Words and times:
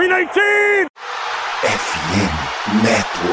319! 0.00 0.88
FM 1.62 2.82
Network. 2.82 3.29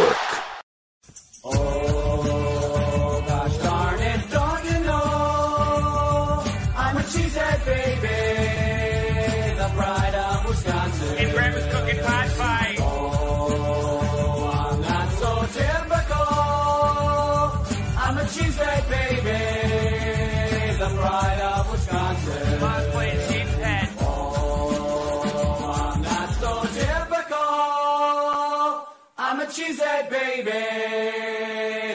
Baby, 29.68 30.50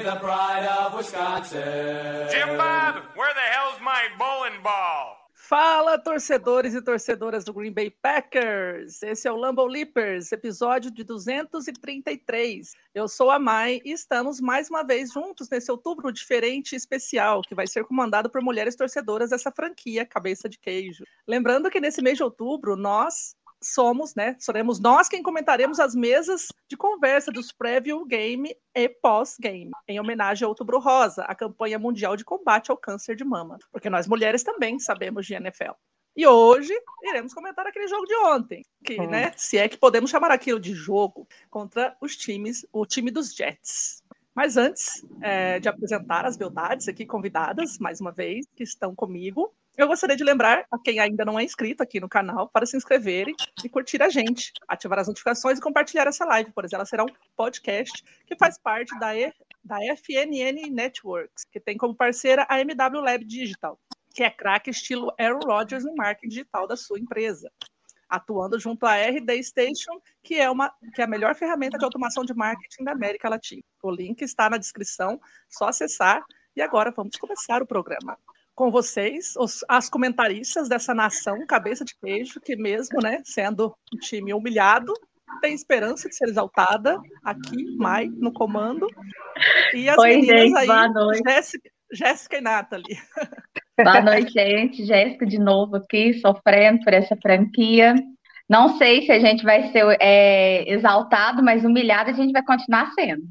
the 0.04 0.16
pride 0.20 0.68
of 0.78 0.94
Wisconsin. 0.94 2.28
Jim 2.30 2.58
Bob, 2.58 2.96
where 3.16 3.32
the 3.32 3.40
hell's 3.40 3.80
my 3.80 4.08
bowling 4.18 4.62
ball? 4.62 5.16
Fala, 5.32 5.98
torcedores 5.98 6.74
e 6.74 6.82
torcedoras 6.82 7.44
do 7.44 7.52
Green 7.52 7.72
Bay 7.72 7.90
Packers! 7.90 9.02
Esse 9.02 9.26
é 9.26 9.32
o 9.32 9.36
Lambeau 9.36 9.66
Leapers, 9.66 10.32
episódio 10.32 10.90
de 10.90 11.02
233. 11.02 12.74
Eu 12.94 13.08
sou 13.08 13.30
a 13.30 13.38
Mai 13.38 13.80
e 13.86 13.92
estamos 13.92 14.38
mais 14.38 14.68
uma 14.68 14.82
vez 14.82 15.10
juntos 15.10 15.48
nesse 15.48 15.70
outubro 15.70 16.12
diferente 16.12 16.72
e 16.72 16.76
especial, 16.76 17.40
que 17.40 17.54
vai 17.54 17.66
ser 17.66 17.84
comandado 17.84 18.28
por 18.28 18.42
mulheres 18.42 18.76
torcedoras 18.76 19.30
dessa 19.30 19.50
franquia 19.50 20.04
Cabeça 20.04 20.46
de 20.46 20.58
Queijo. 20.58 21.04
Lembrando 21.26 21.70
que 21.70 21.80
nesse 21.80 22.02
mês 22.02 22.18
de 22.18 22.22
outubro, 22.22 22.76
nós, 22.76 23.34
somos, 23.66 24.14
né? 24.14 24.36
Seremos 24.38 24.78
nós 24.80 25.08
quem 25.08 25.22
comentaremos 25.22 25.80
as 25.80 25.94
mesas 25.94 26.48
de 26.68 26.76
conversa 26.76 27.30
dos 27.30 27.52
preview 27.52 28.04
game 28.04 28.54
e 28.74 28.88
pós-game, 28.88 29.70
em 29.88 30.00
homenagem 30.00 30.44
ao 30.44 30.50
Outubro 30.50 30.78
Rosa, 30.78 31.22
a 31.24 31.34
campanha 31.34 31.78
mundial 31.78 32.16
de 32.16 32.24
combate 32.24 32.70
ao 32.70 32.76
câncer 32.76 33.16
de 33.16 33.24
mama, 33.24 33.58
porque 33.70 33.90
nós 33.90 34.06
mulheres 34.06 34.42
também 34.42 34.78
sabemos 34.78 35.26
de 35.26 35.34
NFL. 35.34 35.72
E 36.14 36.26
hoje 36.26 36.72
iremos 37.02 37.32
comentar 37.32 37.66
aquele 37.66 37.88
jogo 37.88 38.04
de 38.04 38.14
ontem, 38.16 38.62
que, 38.84 39.00
hum. 39.00 39.08
né, 39.08 39.32
se 39.36 39.56
é 39.56 39.68
que 39.68 39.78
podemos 39.78 40.10
chamar 40.10 40.30
aquilo 40.30 40.60
de 40.60 40.74
jogo, 40.74 41.26
contra 41.48 41.96
os 42.00 42.16
times, 42.16 42.66
o 42.72 42.84
time 42.84 43.10
dos 43.10 43.34
Jets. 43.34 44.02
Mas 44.34 44.56
antes 44.56 45.04
é, 45.20 45.58
de 45.58 45.68
apresentar 45.68 46.24
as 46.24 46.36
beldades 46.36 46.88
aqui 46.88 47.04
convidadas, 47.04 47.78
mais 47.78 48.00
uma 48.00 48.12
vez, 48.12 48.46
que 48.54 48.62
estão 48.62 48.94
comigo, 48.94 49.54
eu 49.76 49.86
gostaria 49.86 50.16
de 50.16 50.22
lembrar 50.22 50.66
a 50.70 50.78
quem 50.78 51.00
ainda 51.00 51.24
não 51.24 51.38
é 51.38 51.44
inscrito 51.44 51.82
aqui 51.82 51.98
no 51.98 52.08
canal 52.08 52.48
para 52.48 52.66
se 52.66 52.76
inscreverem 52.76 53.34
e 53.64 53.68
curtir 53.68 54.02
a 54.02 54.08
gente, 54.10 54.52
ativar 54.68 54.98
as 54.98 55.08
notificações 55.08 55.58
e 55.58 55.62
compartilhar 55.62 56.06
essa 56.06 56.24
live, 56.26 56.52
pois 56.54 56.72
ela 56.72 56.84
será 56.84 57.04
um 57.04 57.12
podcast 57.34 58.04
que 58.26 58.36
faz 58.36 58.58
parte 58.58 58.96
da, 58.98 59.16
e, 59.16 59.32
da 59.64 59.78
FNN 59.96 60.70
Networks, 60.70 61.44
que 61.50 61.58
tem 61.58 61.76
como 61.76 61.94
parceira 61.94 62.46
a 62.50 62.60
MW 62.60 63.00
Lab 63.00 63.24
Digital, 63.24 63.80
que 64.14 64.22
é 64.22 64.30
craque 64.30 64.70
estilo 64.70 65.10
Aaron 65.18 65.40
Rodgers 65.40 65.84
no 65.84 65.94
marketing 65.94 66.28
digital 66.28 66.66
da 66.66 66.76
sua 66.76 66.98
empresa 66.98 67.50
atuando 68.12 68.60
junto 68.60 68.84
à 68.84 68.96
RD 68.96 69.42
Station, 69.42 69.98
que 70.22 70.34
é, 70.34 70.50
uma, 70.50 70.70
que 70.94 71.00
é 71.00 71.04
a 71.04 71.08
melhor 71.08 71.34
ferramenta 71.34 71.78
de 71.78 71.84
automação 71.86 72.22
de 72.26 72.34
marketing 72.34 72.84
da 72.84 72.92
América 72.92 73.26
Latina. 73.26 73.62
O 73.82 73.90
link 73.90 74.20
está 74.20 74.50
na 74.50 74.58
descrição, 74.58 75.18
só 75.48 75.68
acessar. 75.68 76.22
E 76.54 76.60
agora 76.60 76.92
vamos 76.94 77.16
começar 77.16 77.62
o 77.62 77.66
programa 77.66 78.18
com 78.54 78.70
vocês, 78.70 79.34
os, 79.36 79.64
as 79.68 79.88
comentaristas 79.88 80.68
dessa 80.68 80.94
nação, 80.94 81.46
cabeça 81.46 81.84
de 81.84 81.94
queijo, 81.98 82.40
que 82.40 82.56
mesmo, 82.56 83.00
né, 83.02 83.20
sendo 83.24 83.74
um 83.94 83.98
time 83.98 84.34
humilhado, 84.34 84.92
tem 85.40 85.54
esperança 85.54 86.08
de 86.08 86.14
ser 86.14 86.28
exaltada 86.28 86.98
aqui, 87.24 87.76
Mai, 87.76 88.08
no 88.08 88.32
comando. 88.32 88.86
E 89.74 89.88
as 89.88 89.98
Oi, 89.98 90.16
meninas 90.16 90.40
gente, 90.40 90.56
aí, 90.58 90.66
boa 90.66 90.88
noite. 90.88 91.22
Jéssica, 91.26 91.70
Jéssica 91.92 92.38
e 92.38 92.40
Nathalie. 92.40 92.98
Boa 93.82 94.02
noite, 94.02 94.32
gente. 94.32 94.84
Jéssica 94.84 95.26
de 95.26 95.38
novo 95.38 95.76
aqui, 95.76 96.14
sofrendo 96.20 96.84
por 96.84 96.92
essa 96.92 97.16
franquia. 97.16 97.94
Não 98.48 98.76
sei 98.76 99.06
se 99.06 99.12
a 99.12 99.18
gente 99.18 99.42
vai 99.42 99.72
ser 99.72 99.96
é, 99.98 100.70
exaltado, 100.70 101.42
mas 101.42 101.64
humilhado 101.64 102.10
a 102.10 102.12
gente 102.12 102.32
vai 102.32 102.44
continuar 102.44 102.92
sendo. 102.92 103.22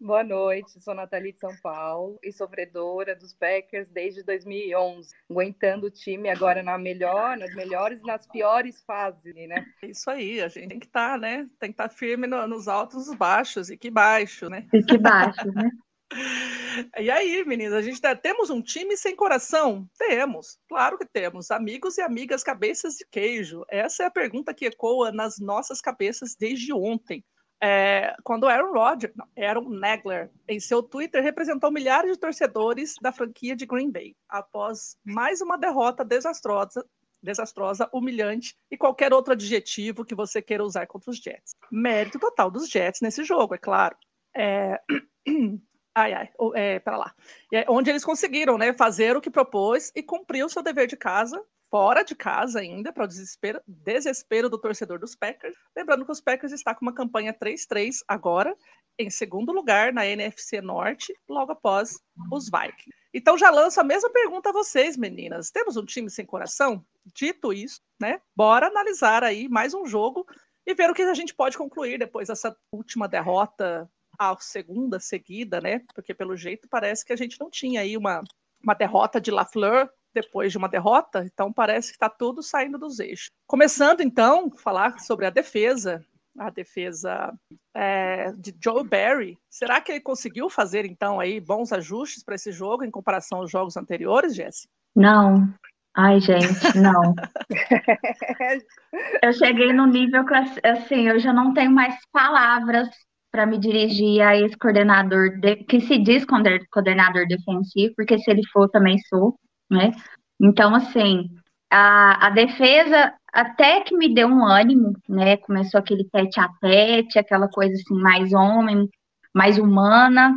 Boa 0.00 0.24
noite, 0.24 0.82
sou 0.82 0.94
Nathalie 0.94 1.32
de 1.32 1.38
São 1.38 1.54
Paulo 1.62 2.18
e 2.22 2.32
sofredora 2.32 3.14
dos 3.14 3.32
Packers 3.32 3.88
desde 3.88 4.22
2011, 4.22 5.14
aguentando 5.30 5.86
o 5.86 5.90
time 5.90 6.28
agora 6.28 6.62
na 6.62 6.76
melhor, 6.76 7.36
nas 7.36 7.54
melhores 7.54 8.00
e 8.00 8.06
nas 8.06 8.26
piores 8.26 8.82
fases, 8.84 9.34
né? 9.34 9.64
Isso 9.82 10.10
aí, 10.10 10.40
a 10.40 10.48
gente 10.48 10.68
tem 10.68 10.80
que 10.80 10.86
estar, 10.86 11.12
tá, 11.12 11.18
né? 11.18 11.48
Tem 11.58 11.70
que 11.70 11.74
estar 11.74 11.88
tá 11.88 11.94
firme 11.94 12.26
no, 12.26 12.46
nos 12.46 12.68
altos 12.68 13.06
e 13.06 13.10
nos 13.10 13.18
baixos, 13.18 13.70
e 13.70 13.76
que 13.76 13.90
baixo, 13.90 14.48
né? 14.48 14.66
E 14.72 14.82
que 14.82 14.98
baixo, 14.98 15.50
né? 15.52 15.70
E 16.98 17.08
aí, 17.10 17.44
meninas, 17.44 17.72
a 17.74 17.82
gente 17.82 18.00
tá, 18.00 18.16
temos 18.16 18.50
um 18.50 18.60
time 18.60 18.96
sem 18.96 19.14
coração? 19.14 19.88
Temos, 19.96 20.58
claro 20.68 20.98
que 20.98 21.06
temos. 21.06 21.50
Amigos 21.50 21.98
e 21.98 22.02
amigas 22.02 22.42
cabeças 22.42 22.94
de 22.94 23.06
queijo. 23.10 23.64
Essa 23.70 24.02
é 24.02 24.06
a 24.06 24.10
pergunta 24.10 24.52
que 24.52 24.66
ecoa 24.66 25.12
nas 25.12 25.38
nossas 25.38 25.80
cabeças 25.80 26.34
desde 26.34 26.72
ontem. 26.72 27.24
É, 27.62 28.14
quando 28.22 28.46
Aaron 28.46 28.72
Rodgers, 28.72 29.14
não, 29.16 29.26
Aaron 29.38 29.68
Nagler, 29.68 30.30
em 30.48 30.60
seu 30.60 30.82
Twitter, 30.82 31.22
representou 31.22 31.70
milhares 31.70 32.12
de 32.12 32.18
torcedores 32.18 32.94
da 33.00 33.12
franquia 33.12 33.56
de 33.56 33.64
Green 33.64 33.90
Bay, 33.90 34.14
após 34.28 34.96
mais 35.04 35.40
uma 35.40 35.56
derrota 35.56 36.04
desastrosa, 36.04 36.84
desastrosa, 37.22 37.88
humilhante 37.92 38.54
e 38.70 38.76
qualquer 38.76 39.12
outro 39.12 39.32
adjetivo 39.32 40.04
que 40.04 40.14
você 40.14 40.42
queira 40.42 40.62
usar 40.62 40.86
contra 40.86 41.10
os 41.10 41.16
Jets. 41.16 41.56
Mérito 41.72 42.18
total 42.18 42.50
dos 42.50 42.68
Jets 42.68 43.00
nesse 43.00 43.24
jogo, 43.24 43.54
é 43.54 43.58
claro. 43.58 43.96
É... 44.36 44.78
Ai, 45.96 46.12
ai, 46.12 46.28
é, 46.56 46.80
para 46.80 46.96
lá. 46.96 47.14
É 47.52 47.64
onde 47.68 47.88
eles 47.88 48.04
conseguiram 48.04 48.58
né, 48.58 48.72
fazer 48.72 49.16
o 49.16 49.20
que 49.20 49.30
propôs 49.30 49.92
e 49.94 50.02
cumprir 50.02 50.44
o 50.44 50.48
seu 50.48 50.60
dever 50.60 50.88
de 50.88 50.96
casa 50.96 51.40
fora 51.74 52.04
de 52.04 52.14
casa 52.14 52.60
ainda, 52.60 52.92
para 52.92 53.02
o 53.02 53.08
desespero, 53.08 53.60
desespero 53.66 54.48
do 54.48 54.56
torcedor 54.56 55.00
dos 55.00 55.16
Packers. 55.16 55.56
Lembrando 55.76 56.04
que 56.04 56.12
os 56.12 56.20
Packers 56.20 56.52
estão 56.52 56.72
com 56.72 56.82
uma 56.82 56.94
campanha 56.94 57.34
3-3 57.34 57.96
agora, 58.06 58.56
em 58.96 59.10
segundo 59.10 59.50
lugar 59.50 59.92
na 59.92 60.06
NFC 60.06 60.60
Norte, 60.60 61.12
logo 61.28 61.50
após 61.50 61.98
os 62.30 62.44
Vikings. 62.48 62.96
Então 63.12 63.36
já 63.36 63.50
lanço 63.50 63.80
a 63.80 63.82
mesma 63.82 64.08
pergunta 64.08 64.50
a 64.50 64.52
vocês, 64.52 64.96
meninas. 64.96 65.50
Temos 65.50 65.76
um 65.76 65.84
time 65.84 66.08
sem 66.08 66.24
coração? 66.24 66.86
Dito 67.12 67.52
isso, 67.52 67.80
né? 68.00 68.20
Bora 68.36 68.68
analisar 68.68 69.24
aí 69.24 69.48
mais 69.48 69.74
um 69.74 69.84
jogo 69.84 70.24
e 70.64 70.74
ver 70.74 70.88
o 70.88 70.94
que 70.94 71.02
a 71.02 71.12
gente 71.12 71.34
pode 71.34 71.58
concluir 71.58 71.98
depois 71.98 72.28
dessa 72.28 72.56
última 72.70 73.08
derrota, 73.08 73.90
a 74.16 74.36
segunda 74.38 75.00
seguida, 75.00 75.60
né? 75.60 75.80
Porque 75.92 76.14
pelo 76.14 76.36
jeito 76.36 76.68
parece 76.68 77.04
que 77.04 77.12
a 77.12 77.16
gente 77.16 77.36
não 77.40 77.50
tinha 77.50 77.80
aí 77.80 77.96
uma, 77.96 78.22
uma 78.62 78.74
derrota 78.74 79.20
de 79.20 79.32
Lafleur 79.32 79.90
depois 80.14 80.52
de 80.52 80.58
uma 80.58 80.68
derrota, 80.68 81.24
então 81.24 81.52
parece 81.52 81.88
que 81.88 81.96
está 81.96 82.08
tudo 82.08 82.42
saindo 82.42 82.78
dos 82.78 83.00
eixos. 83.00 83.30
Começando 83.46 84.00
então, 84.00 84.50
falar 84.50 84.98
sobre 85.00 85.26
a 85.26 85.30
defesa, 85.30 86.04
a 86.38 86.50
defesa 86.50 87.32
é, 87.74 88.32
de 88.32 88.54
Joe 88.62 88.86
Barry. 88.86 89.36
Será 89.50 89.80
que 89.80 89.92
ele 89.92 90.00
conseguiu 90.00 90.48
fazer 90.48 90.84
então 90.84 91.20
aí 91.20 91.40
bons 91.40 91.72
ajustes 91.72 92.22
para 92.22 92.34
esse 92.36 92.52
jogo 92.52 92.84
em 92.84 92.90
comparação 92.90 93.38
aos 93.38 93.50
jogos 93.50 93.76
anteriores, 93.76 94.34
Jesse? 94.34 94.68
Não. 94.94 95.52
Ai, 95.96 96.20
gente, 96.20 96.76
não. 96.76 97.14
eu 99.22 99.32
cheguei 99.32 99.72
no 99.72 99.86
nível 99.86 100.24
que 100.26 100.34
assim, 100.66 101.08
eu 101.08 101.20
já 101.20 101.32
não 101.32 101.54
tenho 101.54 101.70
mais 101.70 101.94
palavras 102.12 102.88
para 103.30 103.46
me 103.46 103.58
dirigir 103.58 104.20
a 104.22 104.36
esse 104.36 104.56
coordenador 104.56 105.38
de, 105.40 105.56
que 105.56 105.80
se 105.80 105.98
diz 105.98 106.24
coordenador 106.24 107.26
defensivo, 107.28 107.94
porque 107.96 108.18
se 108.18 108.30
ele 108.30 108.42
for, 108.52 108.68
também 108.68 108.98
sou 109.08 109.36
né? 109.74 109.92
Então, 110.40 110.74
assim, 110.74 111.28
a, 111.70 112.28
a 112.28 112.30
defesa 112.30 113.12
até 113.32 113.80
que 113.80 113.96
me 113.96 114.14
deu 114.14 114.28
um 114.28 114.46
ânimo, 114.46 114.92
né? 115.08 115.36
Começou 115.38 115.80
aquele 115.80 116.04
tete 116.04 116.38
a 116.40 116.48
tete, 116.60 117.18
aquela 117.18 117.48
coisa 117.48 117.74
assim, 117.74 118.00
mais 118.00 118.32
homem, 118.32 118.88
mais 119.34 119.58
humana, 119.58 120.32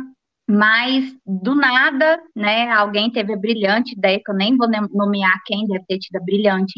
mas 0.48 1.14
do 1.24 1.54
nada, 1.54 2.20
né? 2.34 2.70
Alguém 2.72 3.10
teve 3.12 3.32
a 3.34 3.38
brilhante 3.38 3.94
ideia, 3.96 4.20
que 4.24 4.30
eu 4.30 4.34
nem 4.34 4.56
vou 4.56 4.68
nomear 4.92 5.38
quem 5.46 5.66
deve 5.66 5.84
ter 5.86 5.98
tido 5.98 6.16
a 6.16 6.24
brilhante 6.24 6.72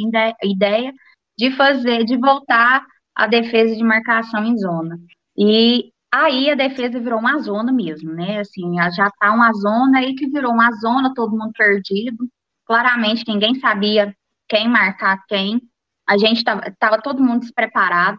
ideia, 0.45 0.93
de 1.39 1.51
fazer, 1.53 2.05
de 2.05 2.17
voltar 2.19 2.85
a 3.15 3.27
defesa 3.27 3.75
de 3.75 3.83
marcação 3.83 4.45
em 4.45 4.59
zona. 4.59 4.99
E 5.39 5.91
aí 6.13 6.51
a 6.51 6.55
defesa 6.55 7.01
virou 7.01 7.19
uma 7.19 7.39
zona 7.39 7.73
mesmo, 7.73 8.13
né? 8.13 8.41
Assim, 8.41 8.77
já 8.95 9.09
tá 9.19 9.33
uma 9.33 9.53
zona 9.53 10.01
aí 10.01 10.15
que 10.15 10.29
virou 10.29 10.53
uma 10.53 10.71
zona, 10.73 11.15
todo 11.15 11.37
mundo 11.37 11.53
perdido. 11.57 12.29
Claramente 12.71 13.25
ninguém 13.27 13.57
sabia 13.57 14.15
quem 14.49 14.69
marcar 14.69 15.25
quem. 15.27 15.61
A 16.09 16.17
gente 16.17 16.39
estava 16.39 17.03
todo 17.03 17.21
mundo 17.21 17.41
despreparado. 17.41 18.19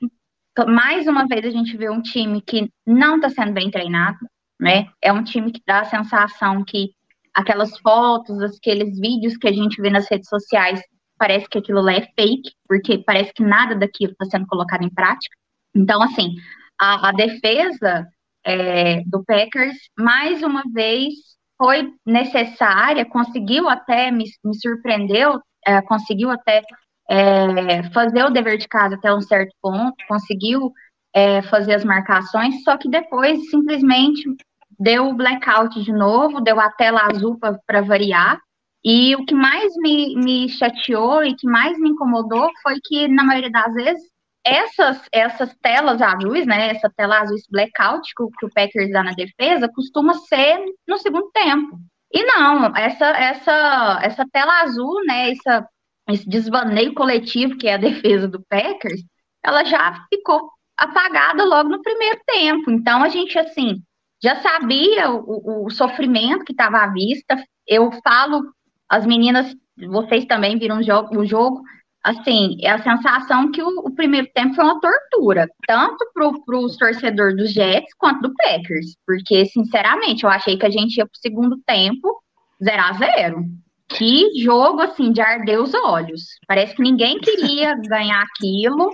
Então, 0.51 0.68
mais 0.68 1.07
uma 1.07 1.25
vez 1.25 1.45
a 1.45 1.50
gente 1.50 1.77
vê 1.77 1.89
um 1.89 2.01
time 2.01 2.42
que 2.42 2.69
não 2.86 3.15
está 3.15 3.30
sendo 3.30 3.53
bem 3.53 3.71
treinado, 3.71 4.19
né? 4.59 4.89
É 5.01 5.13
um 5.13 5.24
time 5.24 5.53
que 5.53 5.62
dá 5.65 5.80
a 5.80 5.86
sensação 5.86 6.65
que 6.65 6.89
aquelas 7.33 7.80
fotos, 7.80 8.44
aqueles 8.44 9.00
vídeos 9.00 9.38
que 9.38 9.48
a 9.48 9.53
gente 9.53 9.81
vê 9.81 9.89
nas 9.89 10.12
redes 10.12 10.27
sociais 10.27 10.81
parece 11.18 11.48
que 11.48 11.57
aquilo 11.57 11.80
lá 11.80 11.94
é 11.94 12.01
fake, 12.13 12.51
porque 12.68 12.98
parece 12.98 13.31
que 13.33 13.44
nada 13.44 13.74
daquilo 13.74 14.12
está 14.12 14.25
sendo 14.25 14.48
colocado 14.48 14.83
em 14.83 14.94
prática. 14.94 15.33
Então, 15.74 16.03
assim, 16.03 16.36
a, 16.77 17.07
a 17.07 17.12
defesa 17.13 18.06
é, 18.45 19.01
do 19.06 19.24
Packers, 19.24 19.77
mais 19.98 20.44
uma 20.44 20.63
vez, 20.74 21.13
foi 21.62 21.94
necessária, 22.04 23.06
conseguiu 23.06 23.69
até, 23.69 24.10
me, 24.10 24.24
me 24.44 24.60
surpreendeu, 24.60 25.40
é, 25.63 25.80
conseguiu 25.84 26.31
até 26.31 26.63
é, 27.08 27.84
fazer 27.92 28.24
o 28.24 28.31
dever 28.31 28.58
de 28.58 28.68
casa 28.68 28.96
até 28.96 29.13
um 29.13 29.22
certo 29.22 29.56
ponto, 29.62 29.94
conseguiu 30.08 30.72
é, 31.13 31.44
fazer 31.44 31.75
as 31.75 31.86
marcações, 31.86 32.63
só 32.63 32.75
que 32.78 32.90
depois 32.90 33.48
simplesmente 33.52 34.24
deu 34.80 35.10
o 35.10 35.13
blackout 35.13 35.84
de 35.84 35.94
novo, 35.94 36.42
deu 36.42 36.60
a 36.60 36.72
tela 36.72 37.02
azul 37.12 37.38
para 37.68 37.81
variar. 37.81 38.40
E 38.84 39.16
o 39.16 39.24
que 39.24 39.36
mais 39.36 39.72
me, 39.78 40.16
me 40.16 40.50
chateou 40.50 41.24
e 41.24 41.36
que 41.36 41.46
mais 41.46 41.80
me 41.80 41.90
incomodou 41.90 42.50
foi 42.63 42.80
que, 42.84 43.08
na 43.08 43.24
maioria 43.24 43.52
das 43.52 43.72
vezes, 43.75 44.10
essas, 44.43 45.01
essas 45.11 45.55
telas 45.61 46.01
azuis, 46.01 46.45
né, 46.45 46.71
essa 46.71 46.89
tela 46.95 47.19
azul, 47.19 47.35
esse 47.35 47.49
blackout 47.49 48.13
que, 48.15 48.45
o 48.45 48.49
Packers 48.53 48.91
dá 48.91 49.03
na 49.03 49.13
defesa, 49.13 49.69
costuma 49.73 50.13
ser 50.15 50.59
no 50.88 50.97
segundo 50.97 51.29
tempo. 51.31 51.79
E 52.11 52.23
não, 52.23 52.75
essa, 52.75 53.05
essa, 53.05 53.99
essa 54.01 54.25
tela 54.31 54.61
azul, 54.61 55.05
né, 55.05 55.31
essa, 55.31 55.67
esse 56.09 56.27
desvaneio 56.27 56.93
coletivo 56.93 57.57
que 57.57 57.67
é 57.67 57.75
a 57.75 57.77
defesa 57.77 58.27
do 58.27 58.43
Packers, 58.49 59.01
ela 59.43 59.63
já 59.63 60.05
ficou 60.09 60.49
apagada 60.77 61.43
logo 61.45 61.69
no 61.69 61.81
primeiro 61.81 62.19
tempo. 62.25 62.71
Então, 62.71 63.03
a 63.03 63.09
gente, 63.09 63.38
assim, 63.38 63.81
já 64.21 64.35
sabia 64.38 65.11
o, 65.11 65.65
o 65.65 65.69
sofrimento 65.69 66.43
que 66.43 66.51
estava 66.51 66.79
à 66.79 66.88
vista. 66.88 67.43
Eu 67.67 67.91
falo, 68.03 68.43
as 68.89 69.05
meninas, 69.05 69.55
vocês 69.77 70.25
também 70.25 70.57
viram 70.57 70.79
o 70.79 70.83
jogo, 70.83 71.19
o 71.19 71.25
jogo 71.25 71.61
assim, 72.03 72.57
é 72.62 72.71
a 72.71 72.81
sensação 72.81 73.51
que 73.51 73.62
o, 73.62 73.80
o, 73.80 73.95
primeiro 73.95 74.27
tempo 74.33 74.56
foi 74.56 74.63
uma 74.63 74.80
tortura, 74.80 75.48
tanto 75.68 76.06
para 76.13 76.57
os 76.57 76.77
torcedores 76.77 77.38
dos 77.38 77.51
Jets 77.51 77.94
quanto 77.98 78.21
do 78.21 78.33
Packers, 78.36 78.95
porque, 79.06 79.45
sinceramente, 79.45 80.24
eu 80.24 80.30
achei 80.30 80.57
que 80.57 80.65
a 80.65 80.69
gente 80.69 80.98
ia 80.98 81.06
para 81.06 81.13
o 81.13 81.21
segundo 81.21 81.57
tempo 81.65 82.21
0 82.63 82.81
a 82.81 82.94
0 82.94 83.45
Que 83.88 84.42
jogo, 84.42 84.81
assim, 84.81 85.12
de 85.12 85.21
arder 85.21 85.62
os 85.62 85.74
olhos. 85.74 86.21
Parece 86.48 86.75
que 86.75 86.81
ninguém 86.81 87.19
queria 87.19 87.75
ganhar 87.88 88.24
aquilo, 88.24 88.89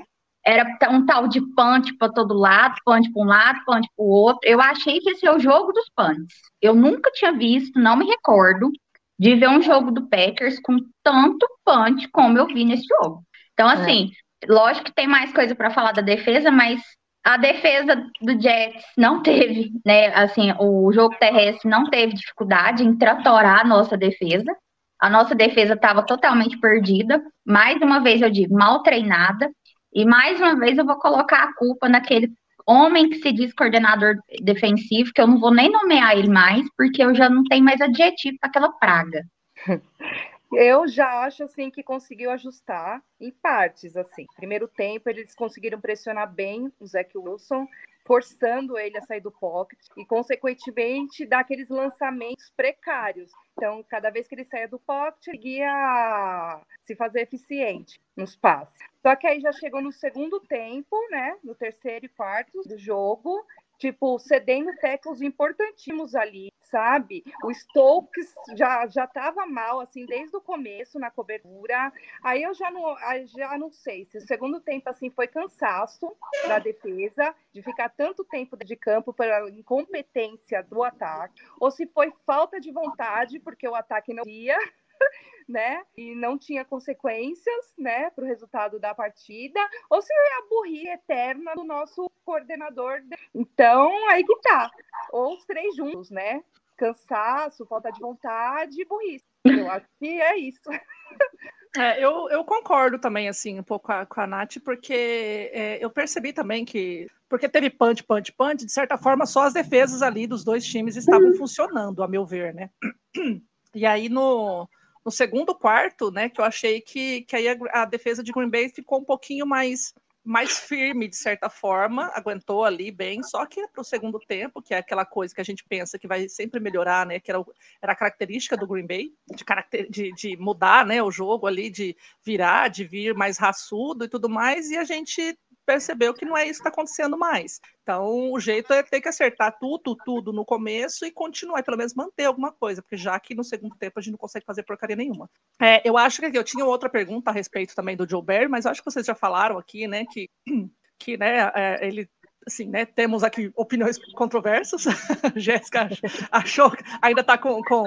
era 0.46 0.66
um 0.90 1.06
tal 1.06 1.28
de 1.28 1.42
punch 1.42 1.94
para 1.98 2.12
todo 2.12 2.34
lado, 2.34 2.76
punch 2.86 3.12
para 3.12 3.22
um 3.22 3.26
lado, 3.26 3.60
punch 3.66 3.88
para 3.96 4.06
o 4.06 4.10
outro. 4.10 4.40
Eu 4.44 4.62
achei 4.62 5.00
que 5.02 5.10
esse 5.10 5.28
é 5.28 5.36
o 5.36 5.40
jogo 5.40 5.74
dos 5.74 5.90
punts. 5.94 6.34
Eu 6.62 6.74
nunca 6.74 7.12
tinha 7.12 7.34
visto, 7.34 7.78
não 7.78 7.98
me 7.98 8.06
recordo, 8.06 8.72
de 9.20 9.36
ver 9.36 9.50
um 9.50 9.62
jogo 9.62 9.92
do 9.92 10.08
Packers 10.08 10.60
com 10.60 10.78
tanto 11.04 11.48
punch 11.66 12.08
como 12.10 12.38
eu 12.38 12.48
vi 12.48 12.64
nesse 12.64 12.86
jogo. 12.86 13.24
Então, 13.54 13.68
assim, 13.68 14.12
é. 14.44 14.52
lógico 14.52 14.86
que 14.86 14.94
tem 14.94 15.08
mais 15.08 15.34
coisa 15.34 15.56
para 15.56 15.72
falar 15.72 15.92
da 15.92 16.02
defesa, 16.02 16.52
mas 16.52 16.82
a 17.24 17.36
defesa 17.36 17.96
do 18.22 18.40
Jets 18.40 18.84
não 18.98 19.22
teve, 19.24 19.72
né? 19.86 20.14
Assim, 20.14 20.54
o 20.60 20.92
jogo 20.94 21.16
terrestre 21.20 21.70
não 21.70 21.90
teve 21.90 22.14
dificuldade 22.14 22.84
em 22.84 22.96
tratorar 22.98 23.62
a 23.62 23.68
nossa 23.68 23.98
defesa. 23.98 24.56
A 25.00 25.10
nossa 25.10 25.36
defesa 25.36 25.74
estava 25.74 26.04
totalmente 26.04 26.60
perdida. 26.60 27.22
Mais 27.46 27.82
uma 27.82 28.00
vez 28.00 28.22
eu 28.22 28.30
digo, 28.30 28.56
mal 28.56 28.82
treinada. 28.82 29.50
E 29.94 30.06
mais 30.06 30.40
uma 30.40 30.56
vez 30.56 30.78
eu 30.78 30.86
vou 30.86 30.98
colocar 30.98 31.44
a 31.44 31.54
culpa 31.56 31.90
naquele 31.90 32.32
homem 32.68 33.10
que 33.10 33.20
se 33.20 33.32
diz 33.32 33.54
coordenador 33.54 34.16
defensivo, 34.42 35.12
que 35.14 35.22
eu 35.22 35.28
não 35.28 35.40
vou 35.40 35.54
nem 35.54 35.72
nomear 35.72 36.18
ele 36.18 36.30
mais, 36.30 36.66
porque 36.76 37.04
eu 37.04 37.16
já 37.16 37.30
não 37.30 37.44
tenho 37.44 37.64
mais 37.64 37.80
adjetivo 37.82 38.38
para 38.40 38.50
aquela 38.50 38.72
praga. 38.74 39.24
Eu 40.52 40.88
já 40.88 41.24
acho 41.26 41.44
assim 41.44 41.70
que 41.70 41.84
conseguiu 41.84 42.32
ajustar 42.32 43.04
em 43.20 43.32
partes 43.32 43.98
assim. 43.98 44.26
Primeiro 44.36 44.68
tempo 44.68 45.10
eles 45.10 45.36
conseguiram 45.36 45.80
pressionar 45.80 46.32
bem 46.32 46.72
o 46.80 46.88
Zach 46.88 47.18
Wilson, 47.18 47.68
forçando 48.06 48.78
ele 48.78 48.98
a 48.98 49.02
sair 49.02 49.20
do 49.20 49.32
pocket 49.32 49.78
e 49.98 50.06
consequentemente 50.06 51.26
dar 51.26 51.40
aqueles 51.40 51.68
lançamentos 51.68 52.50
precários. 52.56 53.30
Então, 53.52 53.84
cada 53.84 54.10
vez 54.10 54.28
que 54.28 54.36
ele 54.36 54.46
saía 54.46 54.68
do 54.68 54.80
pocket, 54.80 55.28
ele 55.28 55.58
ia 55.58 56.62
se 56.82 56.96
fazer 56.96 57.22
eficiente 57.22 58.00
nos 58.16 58.36
passes. 58.36 58.80
Só 59.02 59.16
que 59.16 59.28
aí 59.28 59.42
já 59.42 59.52
chegou 59.52 59.82
no 59.82 59.92
segundo 59.92 60.40
tempo, 60.40 60.96
né? 61.12 61.38
No 61.44 61.54
terceiro 61.54 62.06
e 62.06 62.10
quarto 62.10 62.62
do 62.64 62.78
jogo, 62.78 63.46
tipo, 63.78 64.18
cedendo 64.20 64.76
tackles 64.78 65.22
importantíssimos 65.22 66.16
ali, 66.16 66.52
sabe? 66.62 67.24
O 67.44 67.54
Stokes 67.54 68.34
já 68.56 68.88
já 68.88 69.06
estava 69.06 69.46
mal 69.46 69.80
assim 69.80 70.06
desde 70.06 70.36
o 70.36 70.42
começo 70.42 71.00
na 71.00 71.12
cobertura. 71.12 71.92
Aí 72.24 72.44
eu 72.44 72.54
já 72.54 72.72
não 72.72 72.96
já 73.28 73.58
não 73.58 73.72
sei 73.72 74.06
se 74.06 74.18
o 74.18 74.22
segundo 74.22 74.60
tempo 74.60 74.90
assim 74.90 75.10
foi 75.10 75.28
cansaço 75.28 76.16
da 76.48 76.60
defesa 76.60 77.36
de 77.54 77.62
ficar 77.62 77.90
tanto 77.90 78.24
tempo 78.26 78.58
de 78.58 78.76
campo 78.76 79.14
pela 79.14 79.50
incompetência 79.50 80.64
do 80.64 80.84
ataque, 80.84 81.44
ou 81.60 81.72
se 81.72 81.86
foi 81.88 82.12
falta 82.26 82.60
de 82.60 82.72
vontade 82.72 83.40
porque 83.40 83.68
o 83.68 83.76
ataque 83.76 84.14
não 84.14 84.24
ia 84.26 84.58
né? 85.48 85.84
E 85.96 86.14
não 86.14 86.38
tinha 86.38 86.66
consequências, 86.66 87.74
né, 87.78 88.10
para 88.10 88.24
o 88.24 88.28
resultado 88.28 88.80
da 88.80 88.94
partida, 88.94 89.60
ou 89.90 90.02
se 90.02 90.12
é 90.14 90.38
a 90.38 90.48
burrice 90.50 90.90
eterna 90.90 91.54
do 91.56 91.64
nosso 91.64 92.12
coordenador. 92.26 93.02
Então, 93.34 94.10
aí 94.10 94.24
que 94.26 94.40
tá. 94.42 94.70
Ou 95.12 95.36
os 95.36 95.46
três 95.46 95.76
juntos, 95.76 96.12
né? 96.12 96.44
Cansaço, 96.76 97.66
falta 97.66 97.92
de 97.92 98.00
vontade 98.00 98.82
e 98.82 98.86
burrice. 98.86 99.26
Eu 99.46 99.72
acho 99.72 99.88
que 100.00 100.22
é 100.22 100.38
isso. 100.38 100.62
É, 101.76 102.04
eu, 102.04 102.28
eu 102.30 102.44
concordo 102.44 102.98
também, 102.98 103.30
assim, 103.30 103.60
um 103.60 103.64
pouco 103.64 103.86
com 103.86 103.92
a, 103.92 104.06
com 104.06 104.22
a 104.22 104.26
Nath, 104.26 104.58
porque 104.66 105.52
é, 105.54 105.78
eu 105.84 105.92
percebi 105.92 106.34
também 106.34 106.66
que, 106.66 107.06
porque 107.30 107.48
teve 107.48 107.70
punch, 107.70 108.04
punch, 108.04 108.32
punch, 108.32 108.66
de 108.66 108.72
certa 108.72 108.98
forma, 108.98 109.28
só 109.28 109.44
as 109.44 109.54
defesas 109.54 110.02
ali 110.02 110.26
dos 110.26 110.44
dois 110.44 110.66
times 110.66 110.96
estavam 110.96 111.34
funcionando, 111.36 112.02
a 112.02 112.08
meu 112.08 112.26
ver, 112.26 112.54
né? 112.54 112.70
E 113.76 113.86
aí, 113.86 114.10
no, 114.10 114.68
no 115.08 115.12
segundo 115.12 115.56
quarto, 115.56 116.12
né, 116.12 116.28
que 116.28 116.42
eu 116.42 116.44
achei 116.44 116.82
que, 116.82 117.22
que 117.22 117.34
aí 117.34 117.48
a, 117.48 117.56
a, 117.72 117.86
defesa 117.86 118.22
de 118.22 118.34
Green 118.34 118.50
Bay 118.50 118.68
ficou 118.68 119.00
um 119.00 119.06
pouquinho 119.06 119.48
mais, 119.48 119.94
mais 120.22 120.60
firme, 120.60 121.08
de 121.08 121.16
certa 121.16 121.50
forma, 121.50 122.12
aguentou 122.14 122.66
ali 122.66 122.92
bem, 122.92 123.24
só 123.24 123.46
que 123.46 123.66
para 123.70 123.80
o 123.80 123.86
segundo 123.86 124.20
tempo, 124.20 124.62
que 124.62 124.74
é 124.74 124.80
aquela 124.80 125.06
coisa 125.06 125.34
que 125.34 125.40
a 125.40 125.46
gente 125.46 125.64
pensa 125.64 125.98
que 125.98 126.10
vai 126.10 126.28
sempre 126.28 126.60
melhorar, 126.60 127.06
né, 127.06 127.22
que 127.22 127.32
era, 127.32 127.42
era 127.82 127.94
a 127.94 127.96
característica 127.96 128.58
do 128.58 128.68
Green 128.68 128.86
Bay, 128.86 129.14
de, 129.34 129.46
caracter, 129.46 129.90
de, 129.90 130.12
de 130.12 130.36
mudar 130.36 130.86
né, 130.86 131.02
o 131.02 131.10
jogo 131.10 131.48
ali, 131.48 131.70
de 131.70 131.96
virar, 132.22 132.68
de 132.68 132.84
vir 132.84 133.16
mais 133.16 133.38
raçudo 133.38 134.04
e 134.04 134.10
tudo 134.10 134.28
mais, 134.28 134.72
e 134.72 134.76
a 134.76 134.84
gente 134.84 135.40
percebeu 135.68 136.14
que 136.14 136.26
não 136.26 136.38
é 136.38 136.44
isso 136.46 136.62
que 136.62 136.68
está 136.68 136.70
acontecendo 136.70 137.18
mais. 137.18 137.60
Então, 137.84 138.32
o 138.32 138.40
jeito 138.40 138.72
é 138.72 138.82
ter 138.82 139.02
que 139.02 139.10
acertar 139.10 139.58
tudo, 139.60 139.98
tudo 140.06 140.32
no 140.32 140.46
começo 140.46 141.06
e 141.06 141.12
continuar, 141.12 141.62
pelo 141.62 141.78
menos 141.78 141.94
manter 141.94 142.24
alguma 142.24 142.54
coisa, 142.54 142.82
porque 142.82 142.96
já 142.96 143.20
que 143.20 143.36
no 143.36 143.44
segundo 143.44 143.76
tempo 143.76 144.00
a 144.00 144.02
gente 144.02 144.14
não 144.14 144.18
consegue 144.18 144.46
fazer 144.46 144.64
porcaria 144.64 144.96
nenhuma. 144.96 145.30
É, 145.62 145.88
eu 145.88 145.98
acho 145.98 146.22
que 146.22 146.38
eu 146.38 146.44
tinha 146.44 146.64
outra 146.64 146.90
pergunta 146.90 147.30
a 147.30 147.34
respeito 147.34 147.76
também 147.76 147.98
do 147.98 148.10
Joe 148.10 148.24
Barry, 148.24 148.48
mas 148.48 148.66
acho 148.66 148.82
que 148.82 148.90
vocês 148.90 149.06
já 149.06 149.14
falaram 149.14 149.58
aqui, 149.58 149.86
né, 149.88 150.06
que, 150.10 150.30
que 150.98 151.18
né, 151.18 151.52
é, 151.54 151.86
ele 151.86 152.10
assim, 152.48 152.70
né, 152.70 152.86
temos 152.86 153.26
aqui 153.26 153.52
opiniões 153.56 153.98
controversas. 154.14 154.86
Jéssica 155.36 155.90
achou, 156.32 156.72
ainda 157.02 157.20
está 157.20 157.38
com, 157.38 157.62
com 157.62 157.84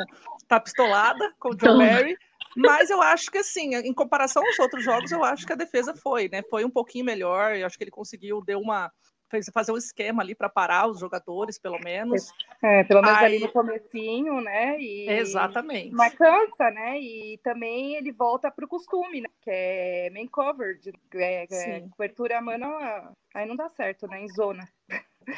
tá 0.47 0.61
pistolada 0.61 1.33
com 1.39 1.49
o 1.49 1.59
Joe 1.59 1.79
Barry. 1.79 2.19
Mas 2.57 2.91
eu 2.91 3.01
acho 3.01 3.31
que, 3.31 3.39
assim, 3.39 3.75
em 3.75 3.95
comparação 3.95 4.45
aos 4.45 4.59
outros 4.59 4.85
jogos, 4.85 5.13
eu 5.13 5.23
acho 5.25 5.47
que 5.47 5.53
a 5.53 5.57
defesa 5.57 5.95
foi, 5.95 6.29
né? 6.29 6.43
Foi 6.49 6.65
um 6.65 6.71
pouquinho 6.71 7.05
melhor. 7.05 7.57
Eu 7.57 7.67
acho 7.67 7.77
que 7.77 7.85
ele 7.85 7.91
conseguiu, 7.91 8.43
deu 8.43 8.61
uma. 8.61 8.91
Fez, 9.31 9.47
fazer 9.55 9.71
um 9.71 9.77
esquema 9.77 10.25
ali 10.25 10.35
para 10.35 10.49
parar 10.49 10.89
os 10.89 10.99
jogadores, 10.99 11.57
pelo 11.57 11.79
menos. 11.79 12.33
É, 12.61 12.83
pelo 12.83 13.01
menos 13.01 13.17
Aí... 13.17 13.27
ali 13.27 13.39
no 13.39 13.53
comecinho, 13.53 14.41
né? 14.41 14.77
E... 14.81 15.09
Exatamente. 15.09 15.95
Mas 15.95 16.15
cansa, 16.15 16.69
né? 16.73 16.99
E 16.99 17.39
também 17.39 17.95
ele 17.95 18.11
volta 18.11 18.51
para 18.51 18.65
o 18.65 18.69
costume, 18.69 19.21
né? 19.21 19.29
Que 19.41 19.51
é 19.53 20.11
main 20.11 20.27
coverage, 20.27 20.91
é, 21.15 21.47
é 21.49 21.81
cobertura 21.91 22.41
mano. 22.41 22.67
Aí 23.33 23.47
não 23.47 23.55
dá 23.55 23.69
certo, 23.69 24.09
né? 24.09 24.21
Em 24.21 24.29
zona. 24.29 24.69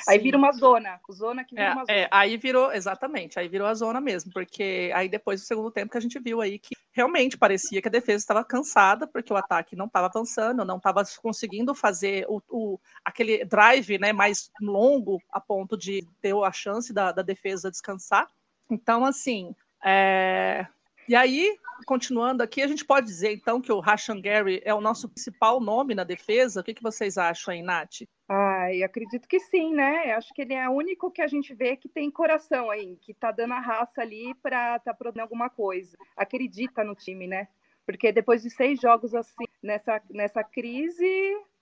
Aí 0.09 0.19
vira 0.19 0.39
uma 0.39 0.53
zona, 0.53 1.01
zona 1.11 1.45
que 1.45 1.55
vira 1.55 1.69
é, 1.69 1.73
uma 1.73 1.85
zona. 1.85 1.99
É, 1.99 2.09
aí 2.11 2.37
virou, 2.37 2.73
exatamente, 2.73 3.39
aí 3.39 3.49
virou 3.49 3.67
a 3.67 3.75
zona 3.75 4.01
mesmo, 4.01 4.33
porque 4.33 4.91
aí 4.95 5.09
depois 5.09 5.41
do 5.41 5.47
segundo 5.47 5.71
tempo 5.71 5.91
que 5.91 5.99
a 5.99 6.01
gente 6.01 6.19
viu 6.19 6.41
aí 6.41 6.59
que 6.59 6.75
realmente 6.93 7.37
parecia 7.37 7.83
que 7.83 7.89
a 7.89 7.91
defesa 7.91 8.19
estava 8.19 8.45
cansada, 8.45 9.07
porque 9.07 9.33
o 9.33 9.37
ataque 9.37 9.77
não 9.77 9.87
estava 9.87 10.07
avançando, 10.07 10.65
não 10.65 10.77
estava 10.77 11.03
conseguindo 11.21 11.75
fazer 11.75 12.25
o, 12.29 12.41
o, 12.49 12.81
aquele 13.05 13.45
drive 13.45 13.99
né, 13.99 14.13
mais 14.13 14.51
longo 14.61 15.21
a 15.31 15.41
ponto 15.41 15.77
de 15.77 16.07
ter 16.21 16.35
a 16.35 16.53
chance 16.53 16.93
da, 16.93 17.13
da 17.13 17.23
defesa 17.23 17.71
descansar. 17.71 18.29
Então, 18.71 19.05
assim, 19.05 19.55
é, 19.85 20.67
e 21.09 21.17
aí, 21.17 21.59
continuando 21.85 22.43
aqui, 22.43 22.63
a 22.63 22.67
gente 22.69 22.85
pode 22.85 23.07
dizer 23.07 23.33
então 23.33 23.61
que 23.61 23.73
o 23.73 23.81
Rashan 23.81 24.21
Gary 24.21 24.63
é 24.65 24.73
o 24.73 24.81
nosso 24.81 25.09
principal 25.09 25.61
nome 25.61 25.95
na 25.95 26.05
defesa. 26.05 26.61
O 26.61 26.65
que, 26.65 26.75
que 26.75 26.83
vocês 26.83 27.19
acham 27.19 27.53
aí, 27.53 27.63
Nath? 27.63 28.03
Ai, 28.35 28.83
acredito 28.83 29.29
que 29.29 29.39
sim, 29.39 29.75
né? 29.75 30.15
Acho 30.15 30.33
que 30.33 30.41
ele 30.41 30.55
é 30.55 30.67
o 30.67 30.73
único 30.73 31.11
que 31.11 31.21
a 31.21 31.27
gente 31.27 31.53
vê 31.53 31.77
que 31.77 31.87
tem 31.87 32.11
coração 32.11 32.71
aí, 32.71 32.97
que 33.03 33.13
tá 33.13 33.31
dando 33.31 33.53
a 33.53 33.61
raça 33.61 34.01
ali 34.01 34.35
para 34.43 34.79
tá 34.79 34.95
produzindo 34.95 35.21
alguma 35.21 35.51
coisa. 35.51 35.95
Acredita 36.17 36.83
no 36.83 36.95
time, 36.95 37.27
né? 37.27 37.49
Porque 37.85 38.11
depois 38.11 38.43
de 38.43 38.49
seis 38.49 38.81
jogos 38.81 39.15
assim, 39.15 39.45
nessa, 39.63 40.01
nessa 40.09 40.43
crise, 40.43 41.05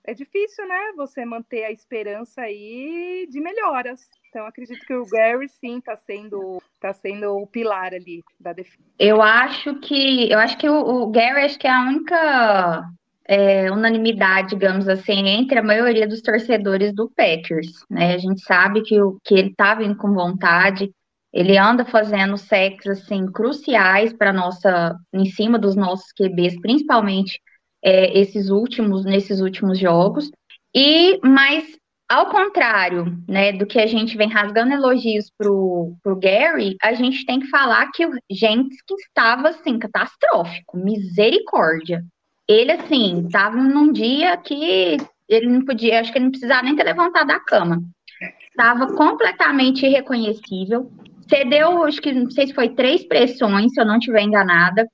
é 0.04 0.14
difícil, 0.14 0.64
né? 0.68 0.92
Você 0.96 1.24
manter 1.24 1.64
a 1.64 1.72
esperança 1.72 2.42
aí 2.42 3.26
de 3.28 3.40
melhoras. 3.40 4.08
Então, 4.28 4.46
acredito 4.46 4.86
que 4.86 4.94
o 4.94 5.04
Gary, 5.06 5.48
sim, 5.48 5.78
está 5.78 5.96
sendo, 5.96 6.62
tá 6.78 6.92
sendo 6.92 7.36
o 7.36 7.48
pilar 7.48 7.92
ali 7.94 8.22
da 8.38 8.52
defesa. 8.52 8.84
Eu 8.96 9.20
acho 9.20 9.74
que 9.80 10.30
eu 10.30 10.38
acho 10.38 10.56
que 10.56 10.68
o, 10.68 10.78
o 10.78 11.10
Gary 11.10 11.46
acho 11.46 11.58
que 11.58 11.66
é 11.66 11.70
a 11.70 11.82
única 11.82 12.84
é, 13.30 13.70
unanimidade, 13.70 14.56
digamos 14.56 14.88
assim, 14.88 15.28
entre 15.28 15.60
a 15.60 15.62
maioria 15.62 16.08
dos 16.08 16.20
torcedores 16.20 16.92
do 16.92 17.08
Packers. 17.08 17.68
Né? 17.88 18.14
A 18.14 18.18
gente 18.18 18.42
sabe 18.42 18.82
que, 18.82 19.00
o, 19.00 19.20
que 19.22 19.34
ele 19.34 19.50
está 19.50 19.72
vindo 19.76 19.96
com 19.96 20.12
vontade, 20.12 20.90
ele 21.32 21.56
anda 21.56 21.84
fazendo 21.84 22.36
sacks 22.36 22.88
assim 22.88 23.30
cruciais 23.30 24.12
para 24.12 24.32
nossa, 24.32 24.96
em 25.14 25.26
cima 25.26 25.60
dos 25.60 25.76
nossos 25.76 26.10
QBs, 26.12 26.60
principalmente 26.60 27.40
é, 27.84 28.18
esses 28.18 28.50
últimos, 28.50 29.04
nesses 29.04 29.40
últimos 29.40 29.78
jogos. 29.78 30.28
E 30.74 31.20
mas 31.22 31.78
ao 32.08 32.30
contrário, 32.30 33.16
né, 33.28 33.52
do 33.52 33.64
que 33.64 33.78
a 33.78 33.86
gente 33.86 34.16
vem 34.16 34.28
rasgando 34.28 34.72
elogios 34.72 35.30
pro, 35.38 35.94
pro 36.02 36.18
Gary, 36.18 36.76
a 36.82 36.94
gente 36.94 37.24
tem 37.24 37.38
que 37.38 37.46
falar 37.46 37.92
que 37.92 38.04
o 38.04 38.10
que 38.10 38.94
estava 39.06 39.50
assim 39.50 39.78
catastrófico, 39.78 40.76
misericórdia. 40.76 42.04
Ele 42.50 42.72
assim 42.72 43.26
estava 43.26 43.56
num 43.56 43.92
dia 43.92 44.36
que 44.36 44.96
ele 45.28 45.46
não 45.46 45.64
podia, 45.64 46.00
acho 46.00 46.10
que 46.10 46.18
ele 46.18 46.24
não 46.24 46.32
precisava 46.32 46.64
nem 46.64 46.74
ter 46.74 46.82
levantado 46.82 47.28
da 47.28 47.38
cama. 47.38 47.80
Estava 48.48 48.92
completamente 48.96 49.86
irreconhecível. 49.86 50.90
Cedeu, 51.28 51.84
acho 51.84 52.02
que 52.02 52.10
não 52.10 52.28
sei 52.28 52.48
se 52.48 52.52
foi 52.52 52.70
três 52.70 53.04
pressões, 53.06 53.72
se 53.72 53.80
eu 53.80 53.86
não 53.86 53.98
estiver 53.98 54.22
enganada. 54.22 54.84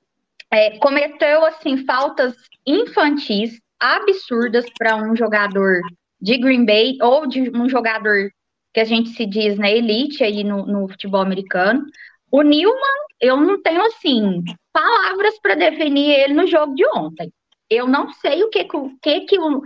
É, 0.50 0.76
cometeu 0.78 1.46
assim 1.46 1.78
faltas 1.86 2.34
infantis 2.66 3.58
absurdas 3.80 4.66
para 4.78 4.96
um 4.96 5.16
jogador 5.16 5.80
de 6.20 6.36
Green 6.36 6.66
Bay 6.66 6.98
ou 7.00 7.26
de 7.26 7.50
um 7.56 7.70
jogador 7.70 8.30
que 8.74 8.80
a 8.80 8.84
gente 8.84 9.08
se 9.08 9.24
diz 9.24 9.56
na 9.56 9.70
elite 9.70 10.22
aí 10.22 10.44
no, 10.44 10.66
no 10.66 10.88
futebol 10.88 11.22
americano. 11.22 11.86
O 12.30 12.42
Newman, 12.42 13.06
eu 13.18 13.38
não 13.38 13.62
tenho 13.62 13.80
assim 13.86 14.44
palavras 14.74 15.38
para 15.40 15.54
definir 15.54 16.10
ele 16.10 16.34
no 16.34 16.46
jogo 16.46 16.74
de 16.74 16.84
ontem. 16.94 17.32
Eu 17.70 17.86
não 17.86 18.12
sei 18.12 18.42
o 18.44 18.50
que 18.50 18.64
que, 19.02 19.20
que 19.22 19.38
o, 19.38 19.62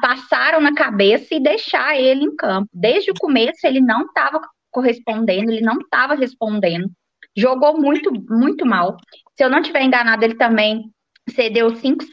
passaram 0.00 0.60
na 0.60 0.74
cabeça 0.74 1.34
e 1.34 1.40
deixar 1.40 1.98
ele 1.98 2.24
em 2.24 2.36
campo. 2.36 2.68
Desde 2.72 3.10
o 3.10 3.14
começo 3.14 3.66
ele 3.66 3.80
não 3.80 4.06
estava 4.06 4.40
correspondendo, 4.70 5.52
ele 5.52 5.60
não 5.60 5.78
estava 5.78 6.14
respondendo. 6.14 6.90
Jogou 7.36 7.80
muito, 7.80 8.12
muito 8.28 8.66
mal. 8.66 8.96
Se 9.36 9.44
eu 9.44 9.50
não 9.50 9.62
tiver 9.62 9.82
enganado, 9.82 10.24
ele 10.24 10.36
também 10.36 10.90
cedeu 11.30 11.74
cinco, 11.76 12.04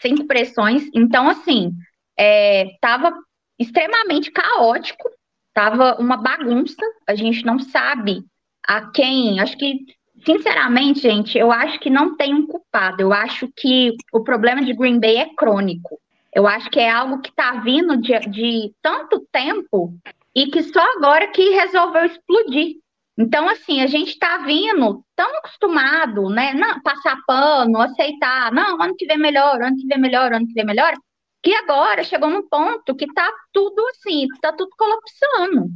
cinco 0.00 0.26
pressões. 0.26 0.88
Então, 0.94 1.28
assim, 1.28 1.72
estava 2.18 3.08
é, 3.08 3.12
extremamente 3.58 4.30
caótico, 4.30 5.08
estava 5.48 6.00
uma 6.00 6.16
bagunça. 6.16 6.82
A 7.06 7.14
gente 7.14 7.44
não 7.44 7.58
sabe 7.58 8.22
a 8.66 8.90
quem. 8.90 9.40
Acho 9.40 9.56
que, 9.56 9.84
sinceramente, 10.24 11.00
gente, 11.00 11.38
eu 11.38 11.50
acho 11.50 11.78
que 11.80 11.90
não 11.90 12.16
tem 12.16 12.34
um 12.34 12.46
culpado. 12.46 13.02
Eu 13.02 13.12
acho 13.12 13.48
que 13.56 13.94
o 14.12 14.22
problema 14.22 14.62
de 14.62 14.74
Green 14.74 14.98
Bay 14.98 15.16
é 15.16 15.34
crônico. 15.34 16.00
Eu 16.32 16.46
acho 16.46 16.70
que 16.70 16.78
é 16.78 16.90
algo 16.90 17.20
que 17.20 17.30
está 17.30 17.60
vindo 17.60 17.96
de, 17.96 18.18
de 18.20 18.74
tanto 18.80 19.26
tempo 19.32 19.94
e 20.34 20.46
que 20.46 20.62
só 20.62 20.80
agora 20.96 21.28
que 21.28 21.50
resolveu 21.50 22.04
explodir. 22.04 22.76
Então, 23.18 23.48
assim, 23.48 23.82
a 23.82 23.86
gente 23.86 24.10
está 24.10 24.38
vindo 24.38 25.04
tão 25.14 25.38
acostumado, 25.38 26.30
né? 26.30 26.54
Não, 26.54 26.80
passar 26.80 27.18
pano, 27.26 27.78
aceitar, 27.80 28.50
não, 28.52 28.80
ano 28.80 28.94
que 28.96 29.06
vem 29.06 29.18
melhor, 29.18 29.60
ano 29.60 29.76
que 29.76 29.86
vem 29.86 29.98
melhor, 29.98 30.32
ano 30.32 30.46
que 30.46 30.54
vem 30.54 30.64
melhor, 30.64 30.94
que 31.42 31.52
agora 31.54 32.04
chegou 32.04 32.30
num 32.30 32.48
ponto 32.48 32.94
que 32.94 33.04
está 33.04 33.30
tudo 33.52 33.82
assim, 33.88 34.26
está 34.32 34.52
tudo 34.52 34.70
colapsando. 34.76 35.68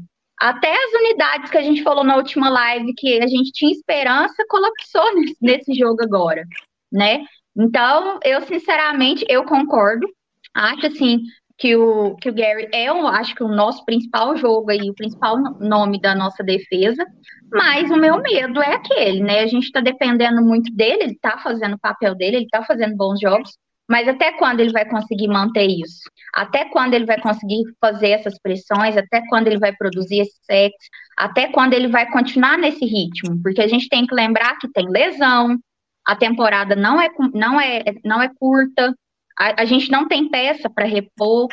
Até 0.45 0.71
as 0.71 0.93
unidades 0.93 1.51
que 1.51 1.57
a 1.57 1.63
gente 1.63 1.83
falou 1.83 2.05
na 2.05 2.17
última 2.17 2.51
live 2.51 2.93
que 2.93 3.19
a 3.23 3.27
gente 3.27 3.51
tinha 3.51 3.73
esperança 3.73 4.45
colapsou 4.47 5.15
nesse, 5.15 5.37
nesse 5.41 5.75
jogo 5.75 6.03
agora, 6.03 6.45
né? 6.93 7.25
Então, 7.57 8.21
eu 8.23 8.43
sinceramente, 8.43 9.25
eu 9.27 9.45
concordo. 9.45 10.07
Acho 10.55 10.89
assim 10.89 11.21
que 11.57 11.75
o, 11.75 12.15
que 12.17 12.29
o 12.29 12.35
Gary 12.35 12.69
é, 12.75 12.89
acho 12.89 13.35
que 13.35 13.43
o 13.43 13.49
nosso 13.49 13.87
principal 13.87 14.37
jogo 14.37 14.71
aí, 14.71 14.91
o 14.91 14.95
principal 14.95 15.39
nome 15.59 15.99
da 15.99 16.15
nossa 16.15 16.45
defesa, 16.45 17.07
mas 17.51 17.91
o 17.91 17.97
meu 17.97 18.21
medo 18.21 18.61
é 18.61 18.75
aquele, 18.75 19.21
né? 19.23 19.41
A 19.41 19.47
gente 19.47 19.65
está 19.65 19.81
dependendo 19.81 20.43
muito 20.43 20.71
dele, 20.75 21.05
ele 21.05 21.13
está 21.13 21.39
fazendo 21.39 21.77
o 21.77 21.81
papel 21.81 22.15
dele, 22.15 22.37
ele 22.37 22.45
está 22.45 22.63
fazendo 22.63 22.95
bons 22.99 23.19
jogos, 23.19 23.57
mas 23.89 24.09
até 24.09 24.33
quando 24.33 24.61
ele 24.61 24.73
vai 24.73 24.85
conseguir 24.87 25.29
manter 25.29 25.67
isso? 25.67 26.01
Até 26.33 26.65
quando 26.67 26.95
ele 26.95 27.05
vai 27.05 27.21
conseguir 27.21 27.63
fazer 27.81 28.11
essas 28.11 28.39
pressões? 28.39 28.97
Até 28.97 29.23
quando 29.29 29.47
ele 29.47 29.59
vai 29.59 29.75
produzir 29.75 30.21
esse 30.21 30.39
sexo? 30.43 30.89
Até 31.17 31.49
quando 31.49 31.75
ele 31.75 31.89
vai 31.89 32.11
continuar 32.11 32.57
nesse 32.57 32.85
ritmo? 32.85 33.41
Porque 33.43 33.61
a 33.61 33.69
gente 33.69 33.89
tem 33.89 34.07
que 34.07 34.15
lembrar 34.15 34.59
que 34.59 34.69
tem 34.73 34.89
lesão, 34.89 35.59
a 36.07 36.17
temporada 36.17 36.75
não 36.75 37.01
é, 37.01 37.09
não 37.35 37.61
é, 37.61 37.83
não 38.05 38.23
é 38.23 38.31
curta, 38.39 38.95
a, 39.39 39.63
a 39.63 39.65
gente 39.65 39.91
não 39.91 40.09
tem 40.09 40.31
peça 40.31 40.71
para 40.71 40.87
repor. 40.87 41.49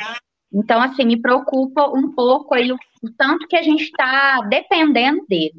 Então, 0.52 0.80
assim, 0.80 1.04
me 1.04 1.20
preocupa 1.20 1.88
um 1.88 2.12
pouco 2.14 2.54
aí 2.54 2.72
o, 2.72 2.76
o 3.02 3.12
tanto 3.16 3.46
que 3.46 3.56
a 3.56 3.62
gente 3.62 3.84
está 3.84 4.40
dependendo 4.48 5.24
dele. 5.28 5.58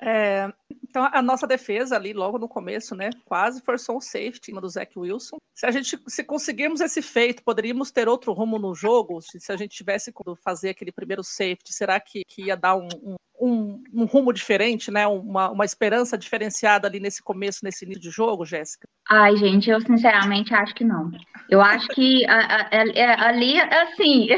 É, 0.00 0.52
então, 0.92 1.08
a 1.10 1.22
nossa 1.22 1.46
defesa 1.46 1.96
ali, 1.96 2.12
logo 2.12 2.38
no 2.38 2.46
começo, 2.46 2.94
né, 2.94 3.08
quase 3.24 3.62
forçou 3.62 3.96
um 3.96 4.00
safety 4.00 4.52
do 4.52 4.68
Zach 4.68 4.92
Wilson. 4.98 5.38
Se 5.54 5.64
a 5.64 5.70
gente, 5.70 5.98
se 6.06 6.22
conseguirmos 6.22 6.82
esse 6.82 7.00
feito, 7.00 7.42
poderíamos 7.42 7.90
ter 7.90 8.08
outro 8.08 8.34
rumo 8.34 8.58
no 8.58 8.74
jogo? 8.74 9.22
Se, 9.22 9.40
se 9.40 9.50
a 9.50 9.56
gente 9.56 9.74
tivesse 9.74 10.12
fazer 10.44 10.68
aquele 10.68 10.92
primeiro 10.92 11.24
safety, 11.24 11.72
será 11.72 11.98
que, 11.98 12.24
que 12.28 12.42
ia 12.42 12.56
dar 12.58 12.76
um, 12.76 12.88
um, 13.02 13.16
um, 13.40 13.82
um 13.94 14.04
rumo 14.04 14.34
diferente, 14.34 14.90
né, 14.90 15.06
uma, 15.06 15.50
uma 15.50 15.64
esperança 15.64 16.18
diferenciada 16.18 16.86
ali 16.86 17.00
nesse 17.00 17.22
começo, 17.22 17.64
nesse 17.64 17.86
início 17.86 18.02
de 18.02 18.10
jogo, 18.10 18.44
Jéssica? 18.44 18.86
Ai, 19.08 19.34
gente, 19.38 19.70
eu 19.70 19.80
sinceramente 19.80 20.52
acho 20.52 20.74
que 20.74 20.84
não. 20.84 21.10
Eu 21.48 21.62
acho 21.62 21.88
que 21.88 22.22
a, 22.26 22.36
a, 22.36 22.68
a, 22.70 23.28
ali, 23.28 23.58
assim, 23.58 24.28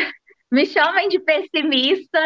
me 0.55 0.65
chamem 0.67 1.09
de 1.09 1.19
pessimista, 1.19 2.21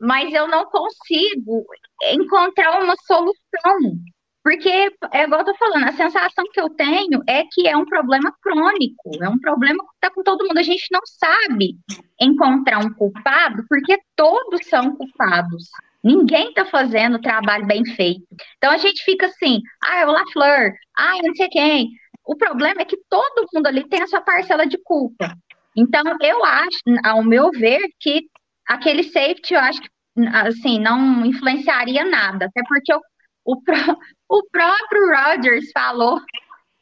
mas 0.00 0.32
eu 0.34 0.46
não 0.46 0.66
consigo 0.66 1.64
encontrar 2.12 2.82
uma 2.82 2.94
solução. 3.06 3.96
Porque, 4.42 4.90
é 5.12 5.24
igual 5.24 5.40
eu 5.40 5.46
tô 5.46 5.54
falando, 5.54 5.88
a 5.88 5.92
sensação 5.92 6.44
que 6.52 6.60
eu 6.60 6.70
tenho 6.70 7.22
é 7.26 7.44
que 7.50 7.66
é 7.66 7.76
um 7.76 7.84
problema 7.84 8.32
crônico, 8.42 9.10
é 9.22 9.28
um 9.28 9.38
problema 9.38 9.78
que 9.78 9.90
está 9.94 10.10
com 10.14 10.22
todo 10.22 10.46
mundo. 10.46 10.58
A 10.58 10.62
gente 10.62 10.86
não 10.90 11.00
sabe 11.04 11.76
encontrar 12.20 12.78
um 12.78 12.92
culpado, 12.92 13.64
porque 13.68 13.98
todos 14.14 14.66
são 14.66 14.94
culpados. 14.96 15.68
Ninguém 16.02 16.48
está 16.48 16.64
fazendo 16.64 17.16
o 17.16 17.20
trabalho 17.20 17.66
bem 17.66 17.84
feito. 17.84 18.26
Então 18.56 18.70
a 18.72 18.78
gente 18.78 19.02
fica 19.04 19.26
assim, 19.26 19.60
ah, 19.84 20.00
é 20.00 20.06
o 20.06 20.10
LaFleur, 20.10 20.72
ah, 20.98 21.18
não 21.22 21.34
sei 21.34 21.48
quem. 21.48 21.88
O 22.26 22.36
problema 22.36 22.82
é 22.82 22.84
que 22.84 22.98
todo 23.08 23.46
mundo 23.52 23.66
ali 23.66 23.86
tem 23.88 24.02
a 24.02 24.06
sua 24.06 24.20
parcela 24.20 24.66
de 24.66 24.78
culpa. 24.82 25.34
Então, 25.76 26.02
eu 26.22 26.44
acho, 26.44 26.80
ao 27.04 27.22
meu 27.22 27.50
ver, 27.50 27.80
que 27.98 28.22
aquele 28.66 29.02
safety, 29.04 29.54
eu 29.54 29.60
acho 29.60 29.80
que, 29.80 29.88
assim, 30.32 30.78
não 30.78 31.24
influenciaria 31.24 32.04
nada. 32.04 32.46
Até 32.46 32.62
porque 32.66 32.92
o, 32.94 33.00
o, 33.44 33.56
o 34.28 34.42
próprio 34.50 35.08
Rodgers 35.08 35.70
falou 35.72 36.20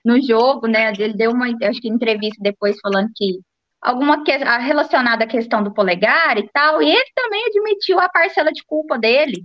no 0.04 0.20
jogo, 0.22 0.66
né? 0.66 0.92
Ele 0.98 1.14
deu 1.14 1.32
uma, 1.32 1.46
acho 1.46 1.80
que 1.80 1.88
entrevista 1.88 2.38
depois 2.40 2.76
falando 2.80 3.10
que 3.14 3.40
alguma 3.80 4.24
que, 4.24 4.32
relacionada 4.32 5.24
à 5.24 5.28
questão 5.28 5.62
do 5.62 5.72
polegar 5.72 6.36
e 6.38 6.48
tal, 6.48 6.82
e 6.82 6.90
ele 6.90 7.10
também 7.14 7.44
admitiu 7.46 8.00
a 8.00 8.08
parcela 8.08 8.52
de 8.52 8.64
culpa 8.64 8.98
dele. 8.98 9.44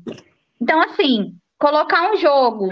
Então, 0.59 0.81
assim, 0.81 1.35
colocar 1.59 2.11
um 2.11 2.17
jogo 2.17 2.69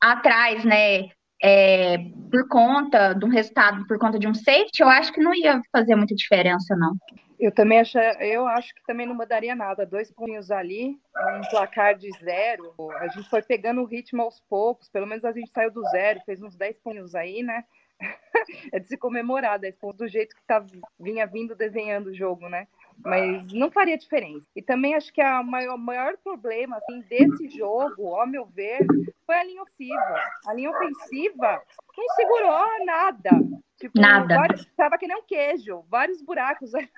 atrás, 0.00 0.64
né, 0.64 1.08
é, 1.42 1.98
por 2.30 2.48
conta 2.48 3.12
de 3.12 3.24
um 3.24 3.28
resultado, 3.28 3.86
por 3.86 3.98
conta 3.98 4.18
de 4.18 4.26
um 4.26 4.34
safety, 4.34 4.82
eu 4.82 4.88
acho 4.88 5.12
que 5.12 5.20
não 5.20 5.34
ia 5.34 5.60
fazer 5.72 5.94
muita 5.94 6.14
diferença, 6.14 6.74
não. 6.76 6.96
Eu 7.38 7.52
também 7.52 7.78
acho, 7.78 7.96
eu 7.98 8.48
acho 8.48 8.74
que 8.74 8.82
também 8.84 9.06
não 9.06 9.14
mudaria 9.14 9.54
nada. 9.54 9.86
Dois 9.86 10.10
pontos 10.10 10.50
ali, 10.50 10.98
um 11.36 11.40
placar 11.50 11.96
de 11.96 12.10
zero. 12.18 12.74
A 12.98 13.06
gente 13.06 13.30
foi 13.30 13.42
pegando 13.42 13.80
o 13.80 13.84
ritmo 13.84 14.22
aos 14.22 14.40
poucos, 14.40 14.88
pelo 14.88 15.06
menos 15.06 15.24
a 15.24 15.30
gente 15.30 15.50
saiu 15.50 15.70
do 15.70 15.82
zero, 15.90 16.20
fez 16.26 16.42
uns 16.42 16.56
10 16.56 16.78
pontos 16.80 17.14
aí, 17.14 17.44
né? 17.44 17.64
é 18.72 18.80
de 18.80 18.88
se 18.88 18.96
comemorar 18.96 19.58
10 19.58 19.76
pontos 19.76 19.98
do 19.98 20.08
jeito 20.08 20.34
que 20.34 20.42
tá, 20.46 20.64
vinha 20.98 21.26
vindo 21.26 21.54
desenhando 21.54 22.08
o 22.08 22.14
jogo, 22.14 22.48
né? 22.48 22.66
Mas 23.04 23.52
não 23.52 23.70
faria 23.70 23.96
diferença. 23.96 24.46
E 24.54 24.62
também 24.62 24.94
acho 24.94 25.12
que 25.12 25.22
o 25.22 25.42
maior, 25.42 25.78
maior 25.78 26.16
problema 26.18 26.76
assim, 26.76 27.00
desse 27.02 27.48
jogo, 27.48 28.14
ao 28.14 28.26
meu 28.26 28.46
ver, 28.46 28.86
foi 29.24 29.34
a 29.34 29.44
linha 29.44 29.62
ofensiva. 29.62 30.22
A 30.46 30.54
linha 30.54 30.70
ofensiva 30.70 31.62
não 31.96 32.08
segurou 32.14 32.84
nada. 32.84 33.30
Tipo, 33.78 34.00
Nada. 34.00 34.34
Vários, 34.34 34.66
tava 34.76 34.98
que 34.98 35.06
nem 35.06 35.16
um 35.16 35.22
queijo, 35.22 35.84
vários 35.88 36.20
buracos 36.20 36.74
ali, 36.74 36.88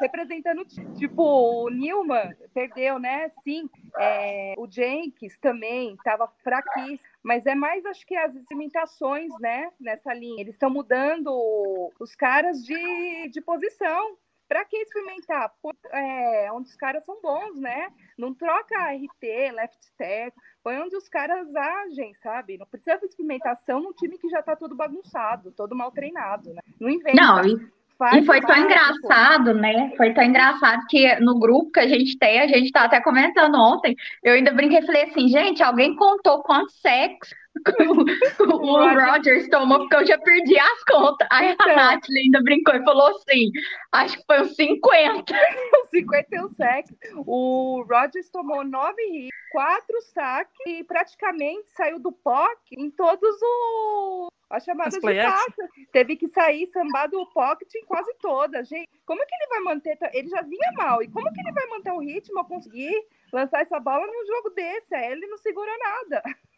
representando. 0.00 0.64
Tipo, 0.96 1.22
o 1.66 1.68
Nilman 1.68 2.34
perdeu, 2.54 2.98
né? 2.98 3.30
Sim. 3.44 3.68
É, 3.98 4.54
o 4.56 4.66
Jenkins 4.66 5.36
também 5.38 5.96
tava 6.02 6.26
fraquíssimo. 6.42 7.06
Mas 7.22 7.44
é 7.44 7.54
mais, 7.54 7.84
acho 7.84 8.06
que 8.06 8.16
as 8.16 8.32
imitações, 8.50 9.30
né? 9.38 9.70
Nessa 9.78 10.14
linha. 10.14 10.40
Eles 10.40 10.54
estão 10.54 10.70
mudando 10.70 11.30
os 12.00 12.14
caras 12.14 12.64
de, 12.64 13.28
de 13.28 13.40
posição. 13.42 14.16
Para 14.48 14.64
que 14.64 14.76
experimentar? 14.78 15.52
É, 15.92 16.50
onde 16.52 16.70
os 16.70 16.76
caras 16.76 17.04
são 17.04 17.20
bons, 17.20 17.56
né? 17.60 17.92
Não 18.16 18.34
troca 18.34 18.92
RT, 18.92 19.52
left 19.52 19.92
tackle, 19.96 20.42
põe 20.62 20.78
onde 20.78 20.96
os 20.96 21.08
caras 21.08 21.54
agem, 21.54 22.14
sabe? 22.22 22.56
Não 22.56 22.66
precisa 22.66 22.98
de 22.98 23.06
experimentação 23.06 23.80
num 23.80 23.92
time 23.92 24.18
que 24.18 24.28
já 24.30 24.40
está 24.40 24.56
todo 24.56 24.74
bagunçado, 24.74 25.52
todo 25.52 25.76
mal 25.76 25.92
treinado, 25.92 26.54
né? 26.54 26.62
Não 26.80 26.88
inventa. 26.88 27.20
Não, 27.20 27.42
e 28.14 28.24
foi 28.24 28.40
tão 28.40 28.56
engraçado, 28.56 29.54
né? 29.54 29.92
Foi 29.96 30.12
tão 30.14 30.24
engraçado 30.24 30.84
que 30.88 31.16
no 31.16 31.38
grupo 31.38 31.72
que 31.72 31.80
a 31.80 31.88
gente 31.88 32.16
tem, 32.18 32.40
a 32.40 32.46
gente 32.46 32.70
tá 32.70 32.84
até 32.84 33.00
comentando 33.00 33.56
ontem, 33.56 33.96
eu 34.22 34.34
ainda 34.34 34.52
brinquei 34.52 34.78
e 34.78 34.86
falei 34.86 35.04
assim, 35.04 35.28
gente, 35.28 35.62
alguém 35.62 35.96
contou 35.96 36.42
quantos 36.42 36.80
sexo 36.80 37.34
o 38.40 38.88
Rogers 38.94 39.48
tomou, 39.48 39.78
porque 39.80 39.96
eu 39.96 40.06
já 40.06 40.18
perdi 40.18 40.58
as 40.58 40.84
contas. 40.84 41.26
Aí 41.30 41.48
a 41.48 41.52
então. 41.52 41.76
Nath 41.76 42.04
ainda 42.10 42.42
brincou 42.42 42.74
e 42.74 42.84
falou 42.84 43.08
assim: 43.08 43.50
acho 43.92 44.16
que 44.18 44.24
foi 44.26 44.42
uns 44.42 44.54
50. 44.54 45.34
51 45.90 46.50
sacks. 46.50 46.96
O 47.26 47.84
Rogers 47.88 48.30
tomou 48.30 48.64
9 48.64 49.02
hits, 49.02 49.30
4 49.52 50.02
saques 50.14 50.60
e 50.66 50.84
praticamente 50.84 51.68
saiu 51.70 51.98
do 51.98 52.12
POC 52.12 52.76
em 52.76 52.90
todos 52.90 53.36
os. 53.42 54.37
A 54.50 54.60
chamada 54.60 54.90
de 54.90 55.00
passa. 55.00 55.68
Teve 55.92 56.16
que 56.16 56.28
sair 56.28 56.66
sambar 56.68 57.08
do 57.10 57.26
pocket 57.26 57.68
em 57.74 57.84
quase 57.84 58.14
todas. 58.20 58.66
Gente, 58.66 58.88
como 59.04 59.24
que 59.26 59.34
ele 59.34 59.48
vai 59.50 59.60
manter? 59.60 59.98
Ele 60.12 60.28
já 60.28 60.40
vinha 60.42 60.72
mal. 60.76 61.02
E 61.02 61.08
como 61.08 61.30
que 61.32 61.40
ele 61.40 61.52
vai 61.52 61.66
manter 61.66 61.92
o 61.92 62.00
ritmo, 62.00 62.44
conseguir 62.46 62.94
lançar 63.32 63.60
essa 63.60 63.78
bola 63.78 64.06
num 64.06 64.26
jogo 64.26 64.50
desse? 64.50 64.94
Ele 64.94 65.26
não 65.26 65.36
segura 65.36 65.70
nada. 65.78 66.22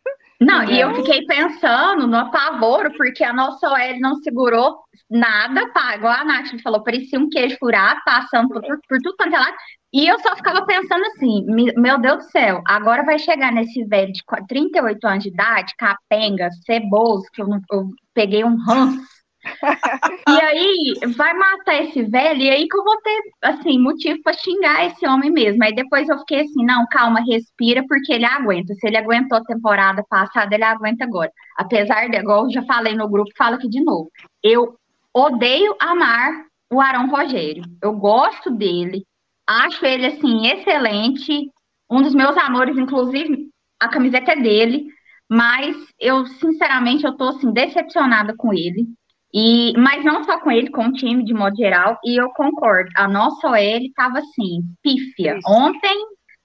Não, 0.41 0.65
e 0.65 0.81
eu 0.81 0.95
fiquei 0.95 1.27
pensando 1.27 2.07
no 2.07 2.17
apavoro, 2.17 2.91
porque 2.97 3.23
a 3.23 3.31
nossa 3.31 3.69
OL 3.69 4.01
não 4.01 4.17
segurou 4.23 4.83
nada, 5.11 5.69
pá, 5.71 5.97
igual 5.97 6.15
a 6.15 6.25
Nath 6.25 6.59
falou, 6.63 6.83
parecia 6.83 7.19
um 7.19 7.29
queijo 7.29 7.59
furado, 7.59 8.01
passando 8.07 8.49
por, 8.49 8.63
por 8.63 8.99
tudo 9.03 9.17
quanto 9.19 9.35
é 9.35 9.39
lado. 9.39 9.57
E 9.93 10.07
eu 10.07 10.21
só 10.21 10.37
ficava 10.37 10.65
pensando 10.65 11.05
assim, 11.07 11.45
meu 11.77 11.99
Deus 11.99 12.19
do 12.19 12.31
céu, 12.31 12.63
agora 12.67 13.05
vai 13.05 13.19
chegar 13.19 13.53
nesse 13.53 13.85
velho 13.85 14.13
de 14.13 14.23
38 14.47 15.05
anos 15.07 15.25
de 15.25 15.31
idade, 15.31 15.75
capenga, 15.77 16.49
ceboso, 16.65 17.25
que 17.33 17.43
eu, 17.43 17.49
eu 17.73 17.89
peguei 18.15 18.45
um 18.45 18.57
ranço 18.57 19.01
e 20.29 20.41
aí 20.43 20.95
vai 21.17 21.33
matar 21.35 21.83
esse 21.83 22.03
velho, 22.03 22.41
e 22.41 22.51
aí 22.51 22.69
que 22.69 22.77
eu 22.77 22.85
vou 22.85 22.97
ter, 23.01 23.21
assim, 23.43 23.79
motivo 23.79 24.21
para 24.23 24.35
xingar 24.35 24.87
esse 24.87 25.07
homem 25.07 25.31
mesmo. 25.31 25.63
Aí 25.65 25.75
depois 25.75 26.09
eu 26.09 26.19
fiquei 26.19 26.43
assim, 26.43 26.65
não, 26.65 26.87
calma, 26.91 27.21
respira, 27.21 27.83
porque 27.89 28.13
ele 28.13 28.25
aguenta. 28.25 28.75
Se 28.75 28.87
ele 28.87 28.99
aguentou 28.99 29.39
a 29.39 29.45
temporada 29.45 30.05
passada, 30.09 30.55
ele 30.55 30.65
aguenta 30.65 31.05
agora. 31.05 31.31
Apesar 31.57 32.09
de, 32.09 32.17
igual 32.17 32.45
eu 32.45 32.53
já 32.53 32.63
falei 32.65 32.95
no 32.95 33.09
grupo, 33.09 33.31
fala 33.37 33.57
aqui 33.57 33.69
de 33.69 33.83
novo. 33.83 34.11
Eu 34.43 34.77
odeio 35.15 35.75
amar 35.81 36.45
o 36.73 36.81
Arão 36.81 37.09
Rogério. 37.09 37.65
Eu 37.83 37.95
gosto 37.95 38.51
dele, 38.51 39.05
acho 39.47 39.85
ele, 39.85 40.07
assim, 40.07 40.47
excelente. 40.47 41.51
Um 41.91 42.03
dos 42.03 42.15
meus 42.15 42.37
amores, 42.37 42.77
inclusive, 42.77 43.49
a 43.81 43.89
camiseta 43.89 44.33
é 44.33 44.37
dele. 44.37 44.87
Mas 45.29 45.77
eu, 45.99 46.27
sinceramente, 46.27 47.05
eu 47.05 47.17
tô, 47.17 47.29
assim, 47.29 47.53
decepcionada 47.53 48.35
com 48.37 48.53
ele 48.53 48.87
e, 49.33 49.73
mas 49.77 50.05
não 50.05 50.25
só 50.25 50.41
com 50.41 50.51
ele, 50.51 50.71
com 50.71 50.87
o 50.87 50.93
time 50.93 51.25
de 51.25 51.33
modo 51.33 51.57
geral, 51.57 51.99
e 52.05 52.21
eu 52.21 52.29
concordo. 52.31 52.91
A 52.97 53.07
nossa 53.07 53.49
OL 53.49 53.57
estava 53.57 54.19
assim, 54.19 54.63
pífia. 54.83 55.39
Isso. 55.39 55.49
Ontem, 55.49 55.97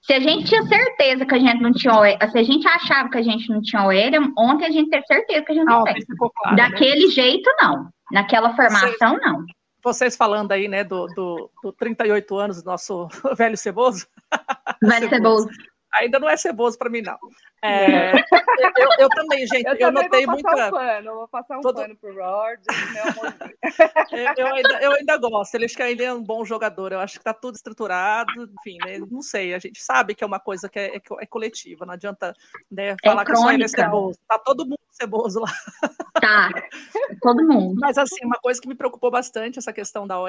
se 0.02 0.12
a 0.12 0.20
gente 0.20 0.44
tinha 0.44 0.62
certeza 0.62 1.26
que 1.26 1.34
a 1.34 1.38
gente 1.38 1.60
não 1.60 1.72
tinha 1.72 1.94
OL, 1.94 2.30
se 2.30 2.38
a 2.38 2.42
gente 2.44 2.66
achava 2.68 3.10
que 3.10 3.18
a 3.18 3.22
gente 3.22 3.48
não 3.50 3.60
tinha 3.60 3.84
OL, 3.84 4.32
ontem 4.38 4.66
a 4.66 4.70
gente 4.70 4.88
teve 4.88 5.04
certeza 5.06 5.44
que 5.44 5.52
a 5.52 5.54
gente 5.54 5.64
não 5.64 5.82
tem. 5.82 5.94
Claro, 5.94 6.56
né? 6.56 6.68
Daquele 6.68 7.06
né? 7.06 7.12
jeito, 7.12 7.50
não. 7.60 7.88
Naquela 8.12 8.54
formação, 8.54 8.88
Vocês, 8.88 9.20
não. 9.20 9.44
Vocês 9.86 10.16
falando 10.16 10.50
aí, 10.50 10.66
né, 10.66 10.82
do, 10.82 11.06
do, 11.06 11.48
do 11.62 11.72
38 11.72 12.36
anos, 12.36 12.60
do 12.60 12.66
nosso 12.66 13.06
velho 13.38 13.56
ceboso. 13.56 14.08
Velho 14.82 15.08
ceboso. 15.08 15.46
ceboso 15.46 15.76
ainda 15.94 16.18
não 16.18 16.28
é 16.28 16.36
ceboso 16.36 16.76
para 16.76 16.90
mim, 16.90 17.02
não. 17.02 17.16
É, 17.62 18.12
eu, 18.78 18.88
eu, 18.98 19.08
também, 19.08 19.46
gente, 19.46 19.66
eu, 19.66 19.72
eu 19.72 19.78
também 19.78 20.02
notei 20.04 20.26
vou 20.26 20.34
muita. 20.34 20.68
Um 20.68 20.70
pano, 20.70 21.14
vou 21.14 21.28
passar 21.28 21.58
um 21.58 21.60
Todo... 21.60 21.76
pano 21.76 21.96
pro 21.96 22.14
Rod, 22.14 22.60
meu 22.92 23.02
amorzinho. 23.02 23.56
eu, 24.36 24.46
ainda, 24.46 24.80
eu 24.82 24.92
ainda 24.92 25.16
gosto, 25.16 25.54
ele 25.54 25.64
acho 25.64 25.76
que 25.76 25.82
ainda 25.82 26.04
é 26.04 26.12
um 26.12 26.22
bom 26.22 26.44
jogador, 26.44 26.92
eu 26.92 27.00
acho 27.00 27.14
que 27.14 27.20
está 27.20 27.32
tudo 27.32 27.56
estruturado, 27.56 28.30
enfim, 28.60 28.76
né? 28.84 28.98
não 29.10 29.22
sei, 29.22 29.54
a 29.54 29.58
gente 29.58 29.82
sabe 29.82 30.14
que 30.14 30.22
é 30.22 30.26
uma 30.26 30.38
coisa 30.40 30.68
que 30.68 30.78
é, 30.78 30.96
é, 30.96 31.00
é 31.20 31.26
coletiva, 31.26 31.86
não 31.86 31.94
adianta 31.94 32.34
né, 32.70 32.88
é 32.88 32.96
falar 33.02 33.22
é 33.22 33.24
que 33.24 33.36
só 33.36 33.52
ele 33.52 33.64
é 33.64 33.68
ceboso, 33.68 34.18
tá 34.28 34.38
todo 34.38 34.64
mundo 34.64 34.78
ceboso 34.96 35.40
lá. 35.40 35.52
Tá, 36.20 36.50
todo 37.20 37.46
mundo. 37.46 37.76
Mas 37.80 37.98
assim, 37.98 38.24
uma 38.24 38.38
coisa 38.40 38.60
que 38.60 38.68
me 38.68 38.74
preocupou 38.74 39.10
bastante, 39.10 39.58
essa 39.58 39.72
questão 39.72 40.06
da 40.06 40.18
OL, 40.18 40.28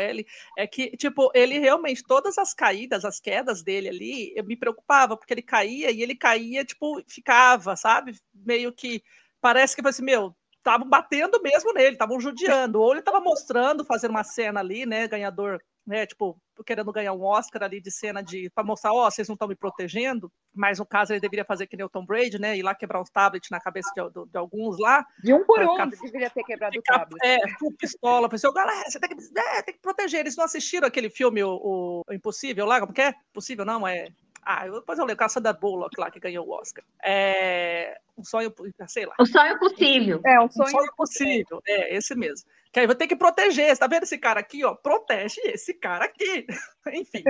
é 0.58 0.68
que, 0.68 0.96
tipo, 0.98 1.32
ele 1.34 1.58
realmente, 1.60 2.04
todas 2.04 2.38
as 2.38 2.54
caídas, 2.54 3.06
as 3.06 3.20
quedas 3.20 3.64
dele 3.64 3.90
ali, 3.90 4.34
eu 4.36 4.44
me 4.44 4.56
preocupava, 4.56 5.16
porque 5.16 5.34
ele 5.34 5.42
caía 5.42 5.90
e 5.90 6.02
ele 6.02 6.16
caía, 6.16 6.64
tipo, 6.66 7.02
ficava, 7.18 7.76
sabe? 7.76 8.16
Meio 8.34 8.72
que 8.72 9.04
parece 9.42 9.76
que 9.76 9.82
foi 9.82 9.92
assim, 9.92 10.04
meu, 10.04 10.36
estavam 10.58 10.88
batendo 10.88 11.42
mesmo 11.42 11.74
nele, 11.74 11.94
estavam 11.94 12.20
judiando, 12.20 12.82
ou 12.82 12.92
ele 12.92 13.00
estava 13.00 13.20
mostrando, 13.20 13.86
fazendo 13.86 14.12
uma 14.12 14.24
cena 14.24 14.60
ali, 14.60 14.86
né, 14.86 15.08
ganhador, 15.08 15.60
né, 15.86 16.06
tipo, 16.06 16.38
querendo 16.66 16.92
ganhar 16.92 17.14
um 17.14 17.24
Oscar 17.24 17.64
ali 17.64 17.80
de 17.80 17.90
cena 17.90 18.22
de 18.22 18.50
para 18.50 18.66
mostrar, 18.66 18.92
ó, 18.92 19.08
oh, 19.08 19.12
vocês 19.12 19.30
não 19.30 19.36
estão 19.36 19.48
me 19.48 19.56
protegendo, 19.56 20.30
mas 20.54 20.80
no 20.80 20.86
caso 20.86 21.14
ele 21.14 21.22
deveria 21.22 21.46
fazer 21.46 21.66
que 21.66 21.78
nem 21.78 21.86
o 21.86 21.90
Tom 21.90 22.06
Brady, 22.06 22.38
né, 22.38 22.58
ir 22.58 22.64
lá 22.64 22.76
quebrar 22.76 23.02
uns 23.02 23.10
tablets 23.10 23.50
na 23.50 23.62
cabeça 23.62 23.90
de, 23.96 24.10
de, 24.10 24.30
de 24.30 24.38
alguns 24.38 24.78
lá. 24.78 25.06
De 25.24 25.34
um 25.34 25.46
por 25.46 25.62
um, 25.62 25.72
ficar, 25.72 25.86
deveria 25.86 26.30
ter 26.30 26.44
quebrado 26.44 26.74
ficar, 26.74 26.96
o 26.96 27.00
tablet. 27.00 27.26
É, 27.26 27.38
com 27.58 27.72
pistola, 27.74 28.28
pensou, 28.28 28.52
galera, 28.52 28.90
você 28.90 29.00
tem 29.00 29.16
que, 29.16 29.40
é, 29.40 29.62
tem 29.62 29.74
que 29.74 29.82
proteger. 29.82 30.20
Eles 30.20 30.36
não 30.36 30.44
assistiram 30.44 30.88
aquele 30.88 31.10
filme, 31.10 31.42
o, 31.42 32.04
o 32.06 32.14
Impossível 32.14 32.66
lá, 32.66 32.82
como 32.82 32.92
que 32.92 33.02
é? 33.02 33.16
Impossível 33.32 33.64
não, 33.64 33.88
é 33.88 34.10
ah, 34.50 34.66
depois 34.66 34.98
eu 34.98 35.04
leio 35.04 35.18
Caça 35.18 35.42
da 35.42 35.52
Bullock 35.52 36.00
lá, 36.00 36.10
que 36.10 36.22
ganhou 36.22 36.48
o 36.48 36.52
Oscar. 36.52 36.82
É, 37.04 38.00
um 38.18 38.24
sonho, 38.24 38.54
sei 38.88 39.06
lá. 39.06 39.14
O 39.20 39.26
sonho 39.26 39.60
possível. 39.60 40.22
É, 40.26 40.40
um 40.40 40.50
sonho, 40.50 40.70
um 40.70 40.72
sonho 40.72 40.94
possível. 40.96 41.62
É, 41.68 41.94
esse 41.98 42.16
mesmo. 42.16 42.50
Que 42.72 42.80
aí 42.80 42.88
vai 42.88 42.96
ter 42.96 43.08
que 43.08 43.16
proteger. 43.18 43.68
Você 43.68 43.80
tá 43.80 43.88
vendo 43.88 44.04
esse 44.04 44.18
cara 44.18 44.40
aqui, 44.40 44.64
ó? 44.64 44.74
Protege 44.74 45.42
esse 45.44 45.74
cara 45.74 46.06
aqui. 46.06 46.48
Enfim. 46.94 47.24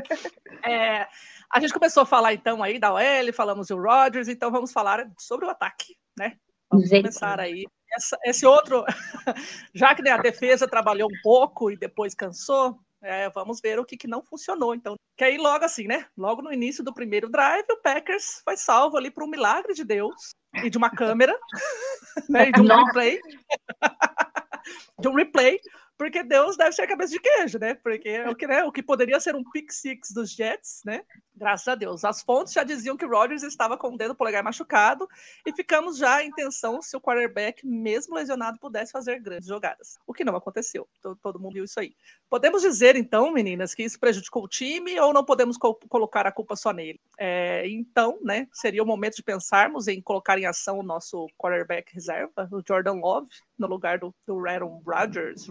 É, 0.64 1.08
a 1.52 1.60
gente 1.60 1.74
começou 1.74 2.04
a 2.04 2.06
falar 2.06 2.36
então 2.36 2.62
aí 2.62 2.78
da 2.78 2.94
OL, 2.94 3.34
falamos 3.34 3.70
do 3.70 3.82
Rodgers, 3.82 4.28
então 4.28 4.52
vamos 4.52 4.72
falar 4.72 5.10
sobre 5.18 5.48
o 5.48 5.50
ataque, 5.50 5.98
né? 6.16 6.38
Vamos 6.70 6.88
começar 6.88 7.40
aí. 7.40 7.66
Essa, 7.96 8.18
esse 8.26 8.46
outro, 8.46 8.86
já 9.74 9.96
que 9.96 10.04
né, 10.04 10.12
a 10.12 10.18
defesa 10.18 10.68
trabalhou 10.68 11.10
um 11.10 11.22
pouco 11.24 11.72
e 11.72 11.78
depois 11.78 12.14
cansou, 12.14 12.78
é, 13.02 13.30
vamos 13.30 13.60
ver 13.62 13.80
o 13.80 13.86
que, 13.86 13.98
que 13.98 14.08
não 14.08 14.24
funcionou. 14.24 14.74
Então, 14.74 14.96
que 15.16 15.24
aí 15.24 15.38
logo 15.38 15.64
assim, 15.64 15.88
né? 15.88 16.08
Logo 16.18 16.42
no 16.42 16.52
início 16.52 16.84
do 16.84 16.94
primeiro 16.94 17.30
drive, 17.30 17.66
o 17.72 17.82
Packers 17.82 18.42
foi 18.44 18.58
salvo 18.58 18.98
ali 18.98 19.12
por 19.12 19.24
um 19.24 19.30
milagre 19.30 19.74
de 19.74 19.84
Deus 19.84 20.32
e 20.64 20.70
de 20.70 20.78
uma 20.78 20.90
câmera, 20.90 21.38
né? 22.30 22.50
E 22.50 22.52
de 22.52 22.62
um 22.62 22.68
replay. 22.68 23.20
de 25.00 25.08
um 25.08 25.14
replay, 25.14 25.60
porque 25.98 26.24
Deus 26.24 26.58
deve 26.58 26.72
ser 26.72 26.88
cabeça 26.88 27.14
de 27.14 27.20
queijo, 27.20 27.60
né? 27.60 27.76
Porque 27.76 28.10
é 28.10 28.30
o 28.30 28.36
que, 28.36 28.48
né, 28.48 28.64
o 28.64 28.72
que 28.72 28.84
poderia 28.84 29.20
ser 29.20 29.36
um 29.36 29.44
pick 29.52 29.72
six 29.72 30.12
dos 30.12 30.32
Jets, 30.32 30.82
né? 30.86 31.02
Graças 31.38 31.68
a 31.68 31.76
Deus. 31.76 32.04
As 32.04 32.24
fontes 32.24 32.52
já 32.52 32.64
diziam 32.64 32.98
que 32.98 33.06
Rodgers 33.06 33.44
estava 33.44 33.78
com 33.78 33.94
o 33.94 33.98
dedo 33.98 34.16
polegar 34.16 34.44
machucado 34.44 35.08
e 35.46 35.54
ficamos 35.54 35.96
já 35.96 36.24
em 36.24 36.32
tensão 36.32 36.82
se 36.82 36.98
o 36.98 37.02
quarterback, 37.02 37.64
mesmo 37.64 38.16
lesionado, 38.16 38.58
pudesse 38.58 38.92
fazer 38.92 39.20
grandes 39.20 39.48
jogadas. 39.48 40.00
O 40.08 40.14
que 40.14 40.24
não 40.24 40.36
aconteceu. 40.36 40.90
Todo 41.22 41.40
mundo 41.40 41.54
viu 41.54 41.66
isso 41.66 41.80
aí. 41.80 41.96
Podemos 42.28 42.64
dizer, 42.64 42.96
então, 42.96 43.32
meninas, 43.32 43.76
que 43.76 43.84
isso 43.84 44.00
prejudicou 44.00 44.46
o 44.46 44.48
time 44.48 45.00
ou 45.00 45.14
não 45.14 45.24
podemos 45.24 45.58
co 45.58 45.76
colocar 45.88 46.26
a 46.26 46.32
culpa 46.32 46.56
só 46.56 46.74
nele? 46.74 47.00
É, 47.20 47.68
então, 47.68 48.18
né, 48.24 48.48
seria 48.52 48.82
o 48.82 48.86
momento 48.86 49.18
de 49.18 49.24
pensarmos 49.24 49.88
em 49.88 50.02
colocar 50.02 50.40
em 50.40 50.48
ação 50.48 50.80
o 50.80 50.84
nosso 50.84 51.28
quarterback 51.38 51.94
reserva, 51.94 52.50
o 52.52 52.64
Jordan 52.68 52.94
Love, 52.94 53.30
no 53.60 53.68
lugar 53.68 54.00
do, 54.00 54.12
do 54.26 54.48
Aaron 54.48 54.82
Rodgers. 54.84 55.48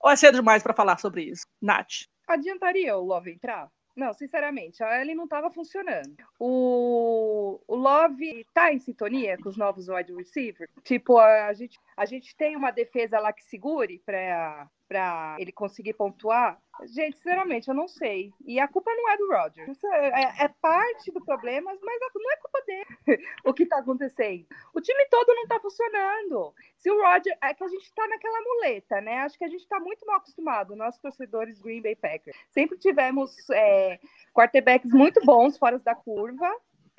Ou 0.00 0.10
é 0.10 0.16
cedo 0.16 0.36
demais 0.36 0.62
para 0.62 0.72
falar 0.72 0.98
sobre 0.98 1.24
isso? 1.24 1.44
Nath. 1.60 2.06
Adiantaria 2.26 2.96
o 2.96 3.04
Love 3.04 3.30
entrar? 3.30 3.70
Não, 3.94 4.12
sinceramente, 4.12 4.82
a 4.82 5.00
Ellie 5.00 5.14
não 5.14 5.24
estava 5.24 5.50
funcionando. 5.50 6.16
O, 6.38 7.60
o 7.66 7.74
Love 7.74 8.46
tá 8.54 8.72
em 8.72 8.78
sintonia 8.78 9.36
com 9.38 9.48
os 9.48 9.56
novos 9.56 9.88
wide 9.88 10.14
receivers? 10.14 10.70
Tipo, 10.82 11.18
a, 11.18 11.46
a, 11.46 11.52
gente, 11.52 11.78
a 11.96 12.04
gente 12.06 12.34
tem 12.36 12.56
uma 12.56 12.70
defesa 12.70 13.18
lá 13.18 13.32
que 13.32 13.44
segure 13.44 14.00
para 14.04 14.68
para 14.90 15.36
ele 15.38 15.52
conseguir 15.52 15.92
pontuar? 15.92 16.60
Gente, 16.86 17.16
sinceramente, 17.18 17.68
eu 17.68 17.74
não 17.74 17.86
sei. 17.86 18.32
E 18.44 18.58
a 18.58 18.66
culpa 18.66 18.90
não 18.92 19.08
é 19.08 19.16
do 19.16 19.28
Roger. 19.30 19.70
Isso 19.70 19.86
é, 19.86 20.44
é, 20.44 20.48
parte 20.48 21.12
do 21.12 21.24
problema, 21.24 21.70
mas 21.80 22.12
não 22.12 22.32
é 22.32 22.36
culpa 22.38 22.60
dele 22.66 22.86
o 23.44 23.54
que 23.54 23.62
está 23.62 23.78
acontecendo. 23.78 24.44
O 24.74 24.80
time 24.80 25.06
todo 25.08 25.32
não 25.32 25.44
está 25.44 25.60
funcionando. 25.60 26.52
Se 26.76 26.90
o 26.90 27.00
Roger. 27.00 27.38
É 27.40 27.54
que 27.54 27.62
a 27.62 27.68
gente 27.68 27.84
está 27.84 28.06
naquela 28.08 28.40
muleta, 28.42 29.00
né? 29.00 29.18
Acho 29.18 29.38
que 29.38 29.44
a 29.44 29.48
gente 29.48 29.60
está 29.60 29.78
muito 29.78 30.04
mal 30.04 30.16
acostumado, 30.16 30.74
nós 30.74 30.98
torcedores 30.98 31.60
Green 31.60 31.82
Bay 31.82 31.94
Packers. 31.94 32.36
Sempre 32.48 32.76
tivemos 32.76 33.32
é, 33.50 34.00
quarterbacks 34.34 34.90
muito 34.90 35.24
bons 35.24 35.56
fora 35.56 35.78
da 35.78 35.94
curva 35.94 36.50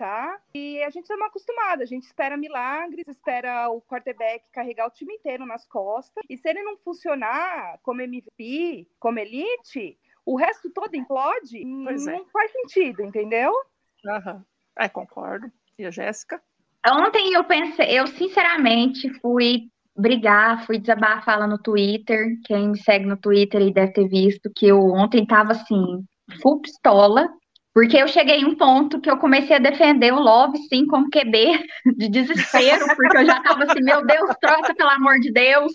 tá? 0.02 0.40
E 0.56 0.82
a 0.82 0.90
gente 0.90 1.04
está 1.04 1.16
mal 1.16 1.28
acostumado, 1.28 1.84
a 1.84 1.86
gente 1.86 2.08
espera 2.08 2.36
milagres, 2.36 3.08
espera 3.08 3.70
o 3.70 3.80
quarterback 3.84 4.44
carregar 4.52 4.88
o 4.88 4.90
time 4.90 5.14
inteiro 5.14 5.46
nas 5.46 5.64
costas, 5.68 6.24
e 6.28 6.36
se 6.36 6.50
ele 6.50 6.64
não 6.64 6.76
funcionar 6.78 7.78
como 7.84 8.02
MVP, 8.02 8.88
como 9.00 9.20
elite, 9.20 9.96
o 10.26 10.36
resto 10.36 10.72
todo 10.72 10.96
implode, 10.96 11.62
pois 11.84 12.04
não 12.08 12.16
é. 12.16 12.26
faz 12.34 12.52
sentido, 12.52 13.04
entendeu? 13.04 13.54
Uhum. 14.04 14.44
É, 14.80 14.90
concordo. 14.90 15.52
E 15.78 15.86
a 15.86 15.92
Jéssica? 15.92 16.42
Ontem 16.84 17.36
eu 17.36 17.44
pensei, 17.44 18.00
eu 18.00 18.08
sinceramente 18.08 19.08
fui 19.20 19.70
brigar, 19.96 20.66
fui 20.66 20.80
desabafar 20.80 21.38
lá 21.38 21.46
no 21.46 21.60
Twitter. 21.60 22.40
Quem 22.46 22.70
me 22.70 22.80
segue 22.80 23.06
no 23.06 23.18
Twitter 23.18 23.62
e 23.62 23.72
deve 23.72 23.94
ter 23.94 24.08
visto 24.08 24.50
que 24.56 24.66
eu 24.66 24.80
ontem 24.80 25.28
tava 25.28 25.52
assim, 25.52 26.04
full 26.42 26.60
pistola, 26.60 27.30
porque 27.74 27.98
eu 27.98 28.08
cheguei 28.08 28.38
em 28.38 28.46
um 28.46 28.56
ponto 28.56 29.00
que 29.00 29.10
eu 29.10 29.18
comecei 29.18 29.56
a 29.56 29.60
defender 29.60 30.12
o 30.14 30.20
Love, 30.20 30.58
sim, 30.68 30.86
como 30.86 31.10
QB, 31.10 31.64
de 31.98 32.10
desespero, 32.10 32.86
porque 32.96 33.18
eu 33.18 33.26
já 33.26 33.38
estava 33.38 33.64
assim, 33.64 33.82
meu 33.82 34.06
Deus, 34.06 34.30
troca, 34.42 34.76
pelo 34.76 34.90
amor 34.90 35.20
de 35.20 35.32
Deus, 35.32 35.72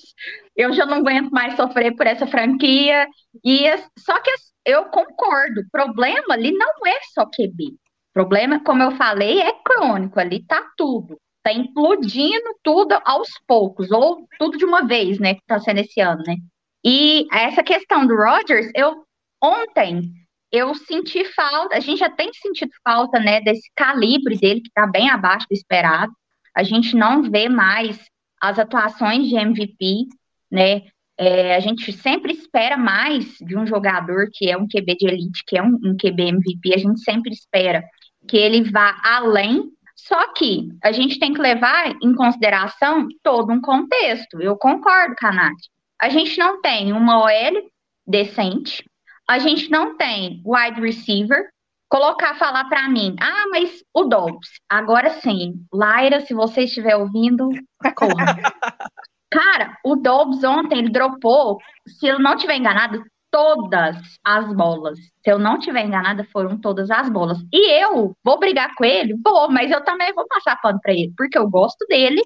eu 0.55 0.73
já 0.73 0.85
não 0.85 0.99
aguento 0.99 1.31
mais 1.31 1.57
sofrer 1.57 1.97
por 1.97 2.07
essa 2.07 2.27
franquia. 2.27 3.07
E 3.43 3.65
Só 3.99 4.21
que 4.21 4.31
eu 4.65 4.85
concordo, 4.87 5.63
o 5.63 5.71
problema 5.71 6.35
ali 6.35 6.53
não 6.53 6.87
é 6.87 6.99
só 7.15 7.25
QB. 7.25 7.69
O 7.69 8.13
problema, 8.13 8.63
como 8.63 8.83
eu 8.83 8.93
falei, 8.93 9.41
é 9.41 9.53
crônico, 9.65 10.21
ali 10.21 10.45
tá 10.45 10.63
tudo. 10.77 11.19
Tá 11.43 11.53
implodindo 11.53 12.57
tudo 12.63 12.99
aos 13.05 13.29
poucos, 13.47 13.91
ou 13.91 14.27
tudo 14.39 14.59
de 14.59 14.65
uma 14.65 14.87
vez, 14.87 15.19
né, 15.19 15.35
que 15.35 15.43
tá 15.47 15.61
sendo 15.61 15.81
esse 15.81 16.01
ano, 16.01 16.23
né? 16.27 16.37
E 16.85 17.27
essa 17.33 17.63
questão 17.63 18.07
do 18.07 18.17
Rodgers, 18.17 18.71
eu 18.75 19.05
ontem 19.43 20.13
eu 20.53 20.75
senti 20.75 21.25
falta, 21.33 21.77
a 21.77 21.81
gente 21.81 21.99
já 21.99 22.11
tem 22.11 22.33
sentido 22.33 22.71
falta, 22.85 23.19
né, 23.19 23.41
desse 23.41 23.71
calibre 23.75 24.37
dele, 24.37 24.61
que 24.61 24.69
está 24.69 24.87
bem 24.87 25.11
abaixo 25.11 25.47
do 25.49 25.55
esperado. 25.55 26.13
A 26.55 26.63
gente 26.63 26.97
não 26.97 27.23
vê 27.23 27.49
mais 27.49 27.99
as 28.41 28.59
atuações 28.59 29.29
de 29.29 29.37
MVP, 29.37 30.07
né? 30.51 30.83
É, 31.19 31.57
a 31.57 31.61
gente 31.61 31.93
sempre 31.93 32.33
espera 32.33 32.77
mais 32.77 33.37
de 33.41 33.57
um 33.57 33.67
jogador 33.67 34.29
que 34.33 34.51
é 34.51 34.57
um 34.57 34.69
QB 34.69 34.97
de 34.97 35.07
elite, 35.07 35.43
que 35.47 35.57
é 35.57 35.63
um, 35.63 35.79
um 35.83 35.97
QB 35.97 36.23
MVP, 36.23 36.75
a 36.75 36.79
gente 36.79 37.01
sempre 37.01 37.33
espera 37.33 37.83
que 38.29 38.37
ele 38.37 38.71
vá 38.71 39.01
além. 39.03 39.71
Só 39.95 40.33
que 40.35 40.69
a 40.85 40.93
gente 40.93 41.19
tem 41.19 41.33
que 41.33 41.41
levar 41.41 41.95
em 42.03 42.15
consideração 42.15 43.09
todo 43.23 43.51
um 43.51 43.61
contexto. 43.61 44.41
Eu 44.43 44.57
concordo, 44.57 45.15
Nath. 45.23 45.57
A 45.99 46.11
gente 46.11 46.39
não 46.39 46.61
tem 46.61 46.93
uma 46.93 47.25
OL 47.25 47.71
decente, 48.07 48.85
a 49.29 49.39
gente 49.39 49.71
não 49.71 49.97
tem 49.97 50.43
wide 50.45 50.81
receiver, 50.81 51.49
colocar, 51.89 52.35
falar 52.37 52.65
para 52.69 52.89
mim, 52.89 53.15
ah, 53.21 53.45
mas 53.51 53.83
o 53.95 54.05
Dobbs, 54.05 54.49
agora 54.69 55.11
sim, 55.21 55.55
Laira, 55.73 56.21
se 56.21 56.35
você 56.35 56.63
estiver 56.63 56.97
ouvindo, 56.97 57.49
corra. 57.97 58.37
Cara, 59.31 59.77
o 59.85 59.97
Dobbs 59.97 60.43
ontem, 60.45 60.79
ele 60.79 60.91
dropou, 60.91 61.59
se 61.87 62.07
eu 62.07 62.19
não 62.19 62.37
tiver 62.37 62.57
enganado, 62.57 63.03
todas 63.31 63.97
as 64.25 64.51
bolas. 64.55 64.99
Se 64.99 65.31
eu 65.31 65.39
não 65.39 65.59
tiver 65.59 65.85
enganada, 65.85 66.25
foram 66.33 66.59
todas 66.59 66.91
as 66.91 67.11
bolas. 67.11 67.39
E 67.53 67.83
eu 67.83 68.17
vou 68.25 68.39
brigar 68.39 68.75
com 68.75 68.85
ele? 68.85 69.15
Vou, 69.23 69.51
mas 69.51 69.71
eu 69.71 69.85
também 69.85 70.13
vou 70.15 70.27
passar 70.27 70.59
pano 70.63 70.81
para 70.81 70.93
ele, 70.93 71.13
porque 71.17 71.37
eu 71.37 71.49
gosto 71.51 71.85
dele. 71.87 72.23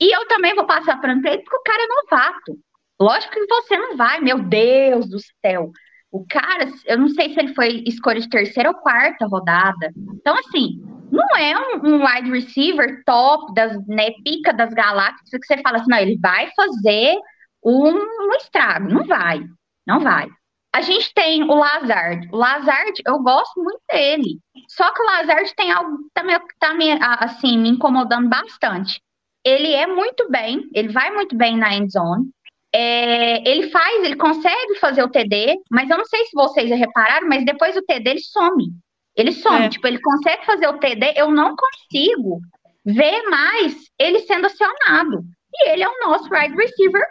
E 0.00 0.14
eu 0.14 0.26
também 0.26 0.54
vou 0.54 0.66
passar 0.66 1.00
pano 1.00 1.20
para 1.20 1.34
ele, 1.34 1.42
porque 1.42 1.56
o 1.56 1.62
cara 1.62 1.82
é 1.82 1.86
novato. 1.86 2.58
Lógico 3.00 3.34
que 3.34 3.46
você 3.46 3.76
não 3.76 3.96
vai, 3.96 4.20
meu 4.20 4.38
Deus 4.42 5.08
do 5.08 5.18
céu. 5.44 5.70
O 6.14 6.24
cara, 6.30 6.70
eu 6.86 6.96
não 6.96 7.08
sei 7.08 7.34
se 7.34 7.40
ele 7.40 7.52
foi 7.56 7.82
escolha 7.88 8.20
de 8.20 8.28
terceira 8.28 8.68
ou 8.68 8.76
quarta 8.76 9.26
rodada. 9.26 9.92
Então, 10.14 10.32
assim, 10.38 10.80
não 11.10 11.26
é 11.36 11.58
um, 11.58 11.88
um 11.88 12.06
wide 12.06 12.30
receiver 12.30 13.02
top, 13.04 13.52
das, 13.52 13.84
né, 13.88 14.12
pica 14.24 14.52
das 14.52 14.72
galáxias, 14.72 15.28
que 15.28 15.44
você 15.44 15.60
fala 15.60 15.78
assim, 15.78 15.90
não, 15.90 15.98
ele 15.98 16.16
vai 16.22 16.48
fazer 16.54 17.16
um, 17.64 17.90
um 17.96 18.32
estrago. 18.36 18.88
Não 18.88 19.04
vai, 19.04 19.44
não 19.84 19.98
vai. 19.98 20.28
A 20.72 20.82
gente 20.82 21.12
tem 21.14 21.42
o 21.42 21.54
Lazard. 21.56 22.28
O 22.30 22.36
Lazard, 22.36 23.02
eu 23.04 23.18
gosto 23.18 23.60
muito 23.60 23.80
dele. 23.90 24.38
Só 24.68 24.92
que 24.92 25.02
o 25.02 25.06
Lazard 25.06 25.52
tem 25.56 25.72
algo 25.72 25.98
que 25.98 26.10
tá, 26.14 26.68
tá 26.68 26.74
me, 26.74 26.92
assim, 26.92 27.58
me 27.58 27.70
incomodando 27.70 28.28
bastante. 28.28 29.02
Ele 29.44 29.72
é 29.72 29.88
muito 29.88 30.30
bem, 30.30 30.70
ele 30.72 30.92
vai 30.92 31.10
muito 31.10 31.36
bem 31.36 31.56
na 31.56 31.74
end 31.74 31.90
zone. 31.90 32.30
É, 32.76 33.48
ele 33.48 33.70
faz, 33.70 34.04
ele 34.04 34.16
consegue 34.16 34.74
fazer 34.80 35.04
o 35.04 35.08
TD, 35.08 35.60
mas 35.70 35.88
eu 35.88 35.96
não 35.96 36.04
sei 36.04 36.24
se 36.24 36.32
vocês 36.34 36.68
já 36.68 36.74
repararam, 36.74 37.28
mas 37.28 37.44
depois 37.44 37.76
o 37.76 37.82
TD 37.82 38.10
ele 38.10 38.20
some. 38.20 38.72
Ele 39.16 39.30
some, 39.30 39.66
é. 39.66 39.68
tipo, 39.68 39.86
ele 39.86 40.00
consegue 40.00 40.44
fazer 40.44 40.66
o 40.66 40.78
TD, 40.78 41.14
eu 41.16 41.30
não 41.30 41.54
consigo 41.54 42.40
ver 42.84 43.22
mais 43.30 43.76
ele 43.96 44.18
sendo 44.20 44.46
acionado. 44.46 45.24
E 45.54 45.70
ele 45.70 45.84
é 45.84 45.88
o 45.88 46.00
nosso 46.04 46.28
wide 46.34 46.56
receiver 46.56 47.02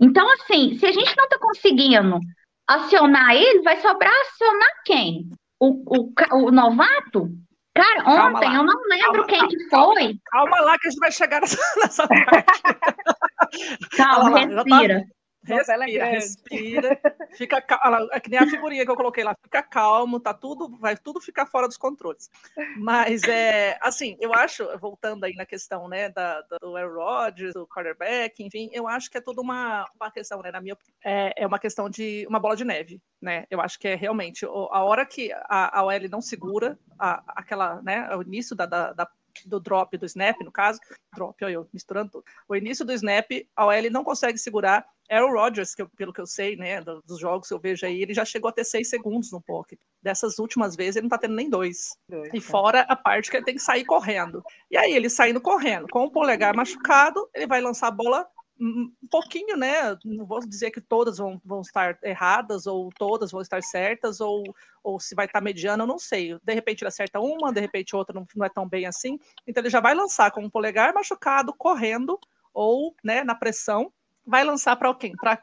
1. 0.00 0.06
Então, 0.08 0.28
assim, 0.32 0.76
se 0.76 0.86
a 0.86 0.92
gente 0.92 1.16
não 1.16 1.28
tá 1.28 1.38
conseguindo 1.38 2.18
acionar 2.66 3.34
ele, 3.34 3.62
vai 3.62 3.80
sobrar 3.80 4.12
acionar 4.12 4.82
quem? 4.84 5.28
O, 5.60 5.84
o, 5.86 6.12
o 6.46 6.50
novato? 6.50 7.28
Cara, 7.80 8.28
ontem 8.28 8.54
eu 8.54 8.62
não 8.62 8.82
lembro 8.90 9.26
calma, 9.26 9.26
quem 9.26 9.38
calma, 9.38 9.48
que 9.48 9.68
foi. 10.04 10.20
Calma 10.26 10.60
lá 10.60 10.78
que 10.78 10.88
a 10.88 10.90
gente 10.90 11.00
vai 11.00 11.12
chegar 11.12 11.40
nessa, 11.40 11.56
nessa 11.80 12.06
parte. 12.06 12.62
calma, 13.96 14.38
respira. 14.38 15.04
Respira, 15.42 16.04
respira. 16.04 17.00
Fica 17.36 17.62
calmo. 17.62 18.08
É 18.12 18.20
que 18.20 18.28
nem 18.28 18.38
a 18.38 18.46
figurinha 18.46 18.84
que 18.84 18.90
eu 18.90 18.96
coloquei 18.96 19.24
lá. 19.24 19.34
Fica 19.42 19.62
calmo, 19.62 20.20
tá 20.20 20.34
tudo, 20.34 20.76
vai 20.78 20.96
tudo 20.96 21.20
ficar 21.20 21.46
fora 21.46 21.66
dos 21.66 21.76
controles. 21.76 22.30
Mas 22.76 23.22
é 23.24 23.78
assim, 23.80 24.16
eu 24.20 24.34
acho, 24.34 24.66
voltando 24.78 25.24
aí 25.24 25.34
na 25.34 25.46
questão, 25.46 25.88
né, 25.88 26.10
da, 26.10 26.42
do 26.42 26.76
Aaron 26.76 26.94
Rodgers, 26.94 27.54
do 27.54 27.66
quarterback, 27.66 28.42
enfim, 28.42 28.68
eu 28.72 28.86
acho 28.86 29.10
que 29.10 29.18
é 29.18 29.20
tudo 29.20 29.40
uma, 29.40 29.86
uma 29.98 30.10
questão, 30.10 30.42
né, 30.42 30.50
na 30.50 30.60
minha 30.60 30.76
é, 31.04 31.42
é 31.42 31.46
uma 31.46 31.58
questão 31.58 31.88
de 31.88 32.26
uma 32.28 32.38
bola 32.38 32.56
de 32.56 32.64
neve, 32.64 33.00
né? 33.20 33.44
Eu 33.50 33.60
acho 33.60 33.78
que 33.78 33.88
é 33.88 33.94
realmente 33.94 34.44
a 34.44 34.84
hora 34.84 35.06
que 35.06 35.32
a, 35.32 35.78
a 35.78 35.84
OL 35.84 36.08
não 36.10 36.20
segura 36.20 36.78
a, 36.98 37.22
aquela, 37.28 37.80
né, 37.82 38.14
o 38.14 38.22
início 38.22 38.54
da, 38.54 38.66
da, 38.66 38.92
da 38.92 39.08
do 39.46 39.60
drop 39.60 39.96
do 39.96 40.06
snap, 40.06 40.36
no 40.40 40.52
caso, 40.52 40.80
drop, 41.14 41.44
olha 41.44 41.54
eu 41.54 41.68
misturando 41.72 42.10
tudo. 42.10 42.24
O 42.48 42.56
início 42.56 42.84
do 42.84 42.92
snap, 42.92 43.30
a 43.56 43.66
OL 43.66 43.90
não 43.90 44.04
consegue 44.04 44.38
segurar. 44.38 44.86
Aaron 45.10 45.32
Rodgers, 45.32 45.74
que 45.74 45.82
eu, 45.82 45.88
pelo 45.96 46.12
que 46.12 46.20
eu 46.20 46.26
sei, 46.26 46.56
né, 46.56 46.80
dos 46.80 47.18
jogos 47.18 47.48
que 47.48 47.54
eu 47.54 47.58
vejo 47.58 47.84
aí, 47.84 48.00
ele 48.00 48.14
já 48.14 48.24
chegou 48.24 48.48
a 48.48 48.52
ter 48.52 48.64
seis 48.64 48.88
segundos 48.88 49.32
no 49.32 49.40
pocket. 49.40 49.78
Dessas 50.00 50.38
últimas 50.38 50.76
vezes, 50.76 50.96
ele 50.96 51.04
não 51.04 51.10
tá 51.10 51.18
tendo 51.18 51.34
nem 51.34 51.50
dois. 51.50 51.96
dois 52.08 52.32
e 52.32 52.38
é. 52.38 52.40
fora 52.40 52.82
a 52.82 52.94
parte 52.94 53.30
que 53.30 53.36
ele 53.36 53.44
tem 53.44 53.56
que 53.56 53.62
sair 53.62 53.84
correndo. 53.84 54.42
E 54.70 54.76
aí, 54.76 54.94
ele 54.94 55.10
saindo 55.10 55.40
correndo, 55.40 55.88
com 55.88 56.04
o 56.04 56.12
polegar 56.12 56.54
machucado, 56.54 57.28
ele 57.34 57.46
vai 57.46 57.60
lançar 57.60 57.88
a 57.88 57.92
bola 57.92 58.26
um 58.60 59.08
pouquinho, 59.10 59.56
né? 59.56 59.96
Não 60.04 60.26
vou 60.26 60.40
dizer 60.40 60.70
que 60.70 60.80
todas 60.80 61.16
vão, 61.16 61.40
vão 61.44 61.62
estar 61.62 61.98
erradas, 62.02 62.66
ou 62.66 62.90
todas 62.98 63.30
vão 63.30 63.40
estar 63.40 63.62
certas, 63.62 64.20
ou, 64.20 64.44
ou 64.84 65.00
se 65.00 65.14
vai 65.14 65.24
estar 65.24 65.40
mediana, 65.40 65.84
eu 65.84 65.86
não 65.86 65.98
sei. 65.98 66.38
De 66.42 66.54
repente 66.54 66.82
ele 66.82 66.88
acerta 66.88 67.18
uma, 67.20 67.52
de 67.52 67.60
repente 67.60 67.96
outra 67.96 68.14
não, 68.14 68.26
não 68.36 68.44
é 68.44 68.48
tão 68.50 68.68
bem 68.68 68.86
assim. 68.86 69.18
Então 69.46 69.62
ele 69.62 69.70
já 69.70 69.80
vai 69.80 69.94
lançar 69.94 70.30
com 70.30 70.44
o 70.44 70.50
polegar 70.50 70.92
machucado, 70.92 71.54
correndo, 71.54 72.18
ou 72.52 72.94
né, 73.02 73.24
na 73.24 73.34
pressão, 73.34 73.90
vai 74.30 74.44
lançar 74.44 74.76
para 74.76 74.94
quem? 74.94 75.12
Para 75.20 75.36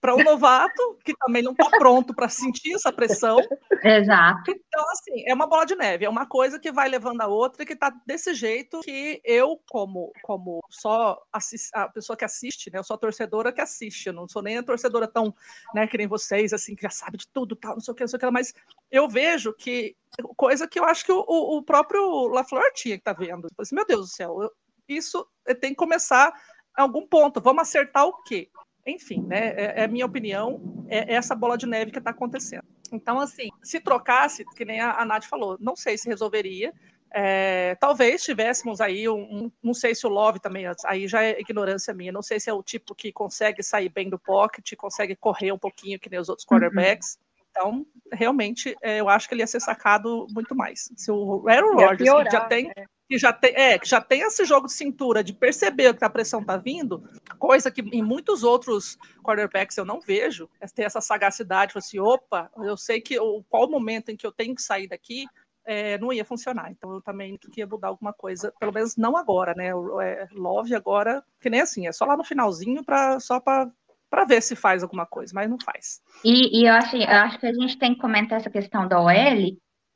para 0.00 0.14
um 0.14 0.22
novato 0.22 0.96
que 1.04 1.12
também 1.16 1.42
não 1.42 1.50
está 1.50 1.68
pronto 1.68 2.14
para 2.14 2.28
sentir 2.28 2.74
essa 2.74 2.92
pressão. 2.92 3.38
Exato. 3.82 4.52
Então, 4.52 4.84
assim, 4.92 5.24
é 5.26 5.34
uma 5.34 5.48
bola 5.48 5.66
de 5.66 5.74
neve, 5.74 6.04
é 6.04 6.08
uma 6.08 6.26
coisa 6.26 6.60
que 6.60 6.70
vai 6.70 6.88
levando 6.88 7.20
a 7.20 7.26
outra 7.26 7.62
e 7.62 7.66
que 7.66 7.72
está 7.72 7.92
desse 8.06 8.32
jeito 8.34 8.80
que 8.80 9.20
eu, 9.24 9.60
como, 9.68 10.12
como 10.22 10.60
só 10.70 11.20
assist, 11.32 11.70
a 11.74 11.88
pessoa 11.88 12.16
que 12.16 12.24
assiste, 12.24 12.70
né? 12.70 12.78
Eu 12.78 12.84
sou 12.84 12.94
a 12.94 12.98
torcedora 12.98 13.52
que 13.52 13.60
assiste, 13.60 14.06
eu 14.06 14.12
não 14.12 14.28
sou 14.28 14.42
nem 14.42 14.58
a 14.58 14.62
torcedora 14.62 15.08
tão, 15.08 15.34
né, 15.74 15.86
que 15.88 15.98
nem 15.98 16.06
vocês, 16.06 16.52
assim, 16.52 16.76
que 16.76 16.82
já 16.82 16.90
sabe 16.90 17.18
de 17.18 17.26
tudo, 17.28 17.56
tal, 17.56 17.74
não 17.74 17.80
sei 17.80 17.92
o 17.92 17.94
que, 17.94 18.04
não 18.04 18.08
sei 18.08 18.16
o 18.16 18.20
que, 18.20 18.30
mas 18.30 18.54
eu 18.90 19.08
vejo 19.08 19.52
que 19.52 19.96
coisa 20.36 20.68
que 20.68 20.78
eu 20.78 20.84
acho 20.84 21.04
que 21.04 21.12
o, 21.12 21.24
o 21.26 21.62
próprio 21.62 22.28
LaFleur 22.28 22.72
tinha 22.74 22.96
que 22.96 23.04
tá 23.04 23.12
vendo. 23.12 23.48
Assim, 23.58 23.74
meu 23.74 23.84
Deus 23.84 24.06
do 24.06 24.14
céu, 24.14 24.42
eu, 24.42 24.52
isso 24.88 25.26
tem 25.60 25.70
que 25.70 25.76
começar 25.76 26.32
algum 26.80 27.06
ponto. 27.06 27.40
Vamos 27.40 27.62
acertar 27.62 28.06
o 28.06 28.22
quê? 28.22 28.48
Enfim, 28.86 29.22
né? 29.26 29.54
É, 29.56 29.84
é 29.84 29.88
minha 29.88 30.06
opinião, 30.06 30.60
é 30.88 31.14
essa 31.14 31.34
bola 31.34 31.58
de 31.58 31.66
neve 31.66 31.90
que 31.90 31.98
está 31.98 32.10
acontecendo. 32.10 32.64
Então, 32.90 33.20
assim, 33.20 33.48
se 33.62 33.80
trocasse, 33.80 34.44
que 34.56 34.64
nem 34.64 34.80
a, 34.80 34.92
a 34.92 35.04
Nath 35.04 35.24
falou, 35.24 35.56
não 35.60 35.76
sei 35.76 35.98
se 35.98 36.08
resolveria, 36.08 36.72
É, 37.10 37.74
talvez 37.80 38.22
tivéssemos 38.22 38.82
aí 38.82 39.08
um, 39.08 39.20
um, 39.20 39.52
não 39.62 39.72
sei 39.72 39.94
se 39.94 40.06
o 40.06 40.10
Love 40.10 40.40
também, 40.40 40.66
aí 40.84 41.08
já 41.08 41.22
é 41.22 41.40
ignorância 41.40 41.94
minha, 41.94 42.12
não 42.12 42.20
sei 42.20 42.38
se 42.38 42.50
é 42.50 42.52
o 42.52 42.62
tipo 42.62 42.94
que 42.94 43.10
consegue 43.10 43.62
sair 43.62 43.88
bem 43.88 44.10
do 44.10 44.18
pocket, 44.18 44.74
consegue 44.76 45.16
correr 45.16 45.50
um 45.50 45.58
pouquinho 45.58 45.98
que 45.98 46.10
nem 46.10 46.20
os 46.20 46.28
outros 46.28 46.46
uhum. 46.46 46.58
quarterbacks. 46.58 47.16
Uhum. 47.16 47.46
Então, 47.50 47.86
realmente, 48.12 48.76
é, 48.82 49.00
eu 49.00 49.08
acho 49.08 49.26
que 49.26 49.34
ele 49.34 49.42
ia 49.42 49.46
ser 49.46 49.60
sacado 49.60 50.26
muito 50.34 50.54
mais. 50.54 50.92
Se 50.96 51.10
o 51.10 51.48
Aaron 51.48 51.76
Rodgers, 51.76 52.24
que 52.24 52.30
já 52.30 52.44
tem, 52.44 52.70
é. 52.76 52.84
Que 53.08 53.16
já 53.16 53.32
tem, 53.32 53.52
é, 53.54 53.78
que 53.78 53.88
já 53.88 54.00
tem 54.00 54.20
esse 54.20 54.44
jogo 54.44 54.66
de 54.66 54.74
cintura 54.74 55.24
de 55.24 55.32
perceber 55.32 55.96
que 55.96 56.04
a 56.04 56.10
pressão 56.10 56.44
tá 56.44 56.56
vindo, 56.56 57.02
coisa 57.38 57.70
que 57.70 57.80
em 57.80 58.02
muitos 58.02 58.44
outros 58.44 58.98
quarterbacks 59.24 59.78
eu 59.78 59.84
não 59.84 60.00
vejo, 60.00 60.48
é 60.60 60.66
ter 60.66 60.82
essa 60.82 61.00
sagacidade, 61.00 61.72
assim, 61.76 61.98
opa, 61.98 62.50
eu 62.58 62.76
sei 62.76 63.00
que 63.00 63.18
o, 63.18 63.42
qual 63.48 63.66
o 63.66 63.70
momento 63.70 64.10
em 64.10 64.16
que 64.16 64.26
eu 64.26 64.32
tenho 64.32 64.54
que 64.54 64.62
sair 64.62 64.86
daqui, 64.86 65.24
é, 65.64 65.98
não 65.98 66.12
ia 66.12 66.24
funcionar. 66.24 66.70
Então 66.70 66.92
eu 66.94 67.00
também 67.02 67.36
queria 67.36 67.66
mudar 67.66 67.88
alguma 67.88 68.12
coisa, 68.12 68.52
pelo 68.58 68.72
menos 68.72 68.96
não 68.96 69.16
agora, 69.16 69.54
né? 69.54 69.68
É, 70.02 70.26
Love 70.32 70.74
agora, 70.74 71.22
que 71.40 71.50
nem 71.50 71.60
assim, 71.60 71.86
é 71.86 71.92
só 71.92 72.06
lá 72.06 72.16
no 72.16 72.24
finalzinho 72.24 72.84
para 72.84 73.20
só 73.20 73.40
para 73.40 73.70
para 74.10 74.24
ver 74.24 74.42
se 74.42 74.56
faz 74.56 74.82
alguma 74.82 75.04
coisa, 75.04 75.32
mas 75.34 75.50
não 75.50 75.58
faz. 75.60 76.00
E, 76.24 76.62
e 76.62 76.66
eu, 76.66 76.72
acho, 76.72 76.96
eu 76.96 77.06
acho 77.06 77.38
que 77.38 77.46
a 77.46 77.52
gente 77.52 77.78
tem 77.78 77.92
que 77.92 78.00
comentar 78.00 78.40
essa 78.40 78.48
questão 78.48 78.88
da 78.88 78.98
OL 78.98 79.12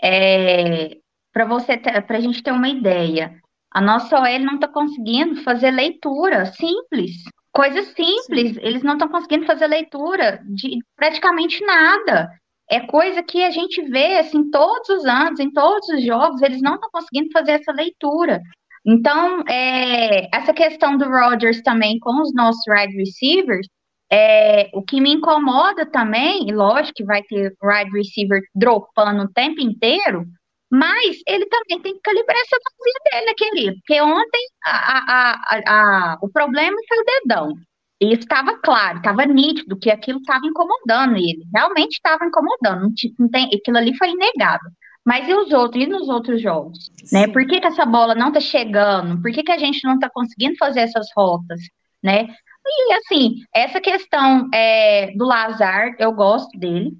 é, 0.03 0.98
para 1.32 1.44
você 1.44 1.76
para 1.78 2.16
a 2.16 2.20
gente 2.20 2.42
ter 2.42 2.52
uma 2.52 2.68
ideia. 2.68 3.34
A 3.72 3.80
nossa 3.80 4.20
OL 4.20 4.38
não 4.40 4.56
está 4.56 4.68
conseguindo 4.68 5.42
fazer 5.42 5.70
leitura 5.70 6.46
simples, 6.46 7.22
coisas 7.52 7.86
simples. 7.88 8.54
Sim. 8.54 8.60
Eles 8.60 8.82
não 8.82 8.94
estão 8.94 9.08
conseguindo 9.08 9.46
fazer 9.46 9.66
leitura 9.66 10.42
de 10.46 10.78
praticamente 10.96 11.64
nada. 11.64 12.30
É 12.70 12.80
coisa 12.80 13.22
que 13.22 13.42
a 13.42 13.50
gente 13.50 13.82
vê 13.82 14.18
assim 14.18 14.50
todos 14.50 14.88
os 14.88 15.04
anos, 15.04 15.40
em 15.40 15.50
todos 15.50 15.88
os 15.88 16.04
jogos, 16.04 16.42
eles 16.42 16.62
não 16.62 16.74
estão 16.74 16.90
conseguindo 16.90 17.30
fazer 17.32 17.52
essa 17.52 17.72
leitura. 17.72 18.40
Então, 18.84 19.42
é, 19.48 20.28
essa 20.34 20.52
questão 20.52 20.96
do 20.96 21.08
Rodgers 21.08 21.62
também 21.62 21.98
com 21.98 22.20
os 22.20 22.34
nossos 22.34 22.62
wide 22.68 22.96
receivers, 22.96 23.66
é, 24.10 24.68
o 24.74 24.82
que 24.82 25.00
me 25.00 25.12
incomoda 25.12 25.86
também, 25.86 26.48
e 26.48 26.52
lógico 26.52 26.96
que 26.96 27.04
vai 27.04 27.22
ter 27.22 27.54
wide 27.62 27.90
receiver 27.96 28.42
dropando 28.54 29.22
o 29.22 29.32
tempo 29.32 29.60
inteiro, 29.60 30.26
mas 30.72 31.18
ele 31.26 31.44
também 31.46 31.82
tem 31.82 31.92
que 31.92 32.00
calibrar 32.00 32.38
essa 32.38 32.56
mãozinha 32.64 33.11
dele, 33.12 33.26
né, 33.26 33.35
querido? 33.37 33.76
Porque 33.76 34.00
ontem 34.00 34.46
a, 34.64 35.04
a, 35.12 35.61
a, 35.66 36.18
o 36.22 36.30
problema 36.30 36.76
foi 36.88 36.98
o 36.98 37.04
dedão. 37.04 37.54
E 38.00 38.14
estava 38.14 38.56
claro, 38.56 38.96
estava 38.96 39.26
nítido 39.26 39.78
que 39.78 39.90
aquilo 39.90 40.18
estava 40.18 40.46
incomodando 40.46 41.16
ele. 41.16 41.44
Realmente 41.54 41.92
estava 41.92 42.24
incomodando. 42.24 42.90
Não, 43.18 43.28
tem, 43.28 43.50
aquilo 43.54 43.76
ali 43.76 43.94
foi 43.98 44.12
inegável. 44.12 44.70
Mas 45.04 45.28
e 45.28 45.35
os 45.35 45.52
outros? 45.52 45.85
E 45.85 45.87
nos 45.87 46.08
outros 46.08 46.40
jogos? 46.40 46.90
Né? 47.12 47.28
Por 47.28 47.46
que, 47.46 47.61
que 47.61 47.66
essa 47.66 47.85
bola 47.85 48.14
não 48.14 48.28
está 48.28 48.40
chegando? 48.40 49.20
Por 49.20 49.30
que, 49.30 49.42
que 49.42 49.52
a 49.52 49.58
gente 49.58 49.85
não 49.85 49.96
está 49.96 50.08
conseguindo 50.08 50.56
fazer 50.56 50.80
essas 50.80 51.06
rotas? 51.14 51.61
Né? 52.02 52.28
E 52.66 52.94
assim, 52.94 53.35
essa 53.54 53.78
questão 53.78 54.48
é, 54.54 55.12
do 55.16 55.26
Lazar, 55.26 55.94
eu 55.98 56.12
gosto 56.12 56.58
dele, 56.58 56.92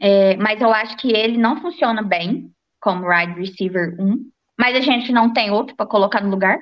é, 0.00 0.36
mas 0.38 0.60
eu 0.60 0.74
acho 0.74 0.96
que 0.96 1.12
ele 1.12 1.38
não 1.38 1.60
funciona 1.60 2.02
bem 2.02 2.50
como 2.82 3.08
wide 3.08 3.38
receiver 3.38 3.96
1. 3.98 4.18
Mas 4.58 4.76
a 4.76 4.80
gente 4.80 5.12
não 5.12 5.32
tem 5.32 5.50
outro 5.50 5.74
para 5.74 5.86
colocar 5.86 6.20
no 6.20 6.30
lugar. 6.30 6.58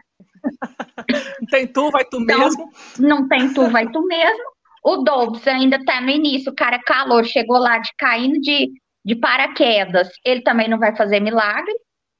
não 1.40 1.46
tem 1.50 1.66
tu, 1.66 1.90
vai 1.90 2.04
tu 2.04 2.20
então, 2.20 2.38
mesmo. 2.38 2.70
Não 2.98 3.28
tem 3.28 3.52
tu, 3.52 3.68
vai 3.68 3.90
tu 3.90 4.06
mesmo. 4.06 4.44
O 4.84 4.98
Dobbs 4.98 5.46
ainda 5.48 5.84
tá 5.84 6.00
no 6.00 6.10
início, 6.10 6.52
o 6.52 6.54
cara 6.54 6.76
é 6.76 6.82
calor, 6.86 7.24
chegou 7.24 7.58
lá 7.58 7.78
de 7.78 7.90
caindo 7.98 8.40
de, 8.40 8.70
de 9.04 9.16
paraquedas. 9.16 10.08
Ele 10.24 10.42
também 10.42 10.68
não 10.68 10.78
vai 10.78 10.94
fazer 10.96 11.20
milagre, 11.20 11.74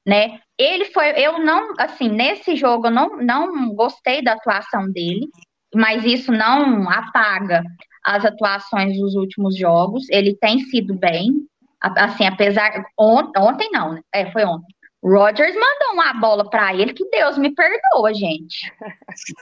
né? 0.05 0.39
Ele 0.57 0.85
foi, 0.85 1.11
eu 1.11 1.39
não, 1.39 1.73
assim, 1.79 2.09
nesse 2.09 2.55
jogo 2.55 2.87
eu 2.87 2.91
não, 2.91 3.17
não 3.17 3.73
gostei 3.73 4.21
da 4.21 4.33
atuação 4.33 4.91
dele 4.91 5.27
mas 5.73 6.03
isso 6.05 6.31
não 6.31 6.89
apaga 6.89 7.63
as 8.03 8.25
atuações 8.25 8.97
dos 8.97 9.15
últimos 9.15 9.57
jogos. 9.57 10.09
Ele 10.09 10.35
tem 10.35 10.59
sido 10.59 10.93
bem, 10.95 11.45
assim, 11.81 12.25
apesar. 12.25 12.83
Ontem, 12.97 13.39
ontem 13.39 13.69
não, 13.71 13.93
né? 13.93 14.01
É, 14.13 14.31
foi 14.31 14.43
ontem. 14.45 14.73
Rogers 15.03 15.55
mandou 15.55 15.93
uma 15.93 16.13
bola 16.13 16.47
para 16.49 16.75
ele 16.75 16.93
que 16.93 17.09
Deus 17.09 17.37
me 17.37 17.53
perdoa, 17.55 18.13
gente. 18.13 18.71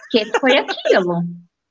que 0.10 0.25
foi 0.39 0.58
aquilo? 0.58 1.21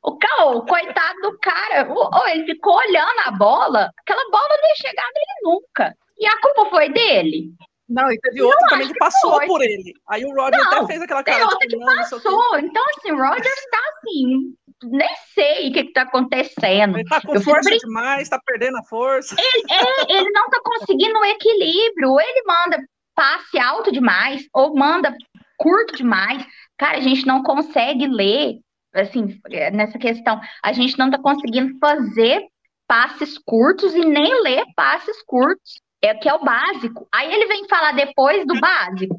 O, 0.03 0.11
o 0.11 0.67
coitado 0.67 1.21
do 1.23 1.39
cara, 1.39 1.89
ele 2.31 2.45
ficou 2.45 2.77
olhando 2.77 3.21
a 3.25 3.31
bola, 3.33 3.91
aquela 3.99 4.31
bola 4.31 4.49
não 4.49 4.69
ia 4.69 4.75
chegar 4.77 5.09
nele 5.15 5.41
nunca. 5.43 5.97
E 6.19 6.27
a 6.27 6.41
culpa 6.41 6.71
foi 6.71 6.91
dele? 6.91 7.51
Não, 7.89 8.11
e 8.11 8.19
teve 8.21 8.43
outro 8.43 8.59
também 8.69 8.87
que, 8.87 8.93
que 8.93 8.99
passou 8.99 9.37
foi. 9.37 9.47
por 9.47 9.63
ele. 9.63 9.95
Aí 10.09 10.25
o 10.25 10.35
Roger 10.35 10.61
até 10.67 10.87
fez 10.87 11.01
aquela 11.01 11.25
cara. 11.25 11.39
Tem 11.39 11.47
outra 11.47 11.67
que 11.67 11.79
passou. 11.79 12.59
Então, 12.59 12.85
assim, 12.97 13.13
o 13.13 13.17
Roger 13.17 13.47
está 13.47 13.79
assim, 13.97 14.55
nem 14.85 15.09
sei 15.35 15.69
o 15.69 15.73
que 15.73 15.81
está 15.81 16.03
acontecendo. 16.03 16.99
Ele 16.99 17.09
tá 17.09 17.21
com 17.21 17.35
eu 17.35 17.41
força 17.41 17.71
demais, 17.77 18.23
está 18.23 18.41
perdendo 18.45 18.79
a 18.79 18.85
força. 18.85 19.35
Ele, 19.39 19.73
é, 19.73 20.19
ele 20.19 20.31
não 20.31 20.45
está 20.47 20.61
conseguindo 20.65 21.19
o 21.19 21.25
equilíbrio. 21.25 22.11
Ou 22.11 22.21
ele 22.21 22.43
manda 22.45 22.79
passe 23.15 23.59
alto 23.59 23.91
demais, 23.91 24.47
ou 24.55 24.77
manda 24.77 25.13
curto 25.57 25.97
demais. 25.97 26.47
Cara, 26.79 26.99
a 26.99 27.01
gente 27.01 27.27
não 27.27 27.43
consegue 27.43 28.07
ler, 28.07 28.61
assim, 28.95 29.41
nessa 29.73 29.99
questão. 29.99 30.41
A 30.63 30.73
gente 30.73 30.97
não 30.97 31.07
está 31.07 31.21
conseguindo 31.21 31.77
fazer 31.79 32.47
passes 32.87 33.37
curtos 33.39 33.93
e 33.95 34.05
nem 34.05 34.43
ler 34.43 34.65
passes 34.77 35.21
curtos. 35.25 35.81
É 36.01 36.15
que 36.15 36.29
é 36.29 36.35
o 36.35 36.45
básico. 36.45 37.09
Aí 37.13 37.35
ele 37.35 37.47
vem 37.47 37.67
falar 37.69 37.91
depois 37.91 38.47
do 38.47 38.61
básico. 38.61 39.17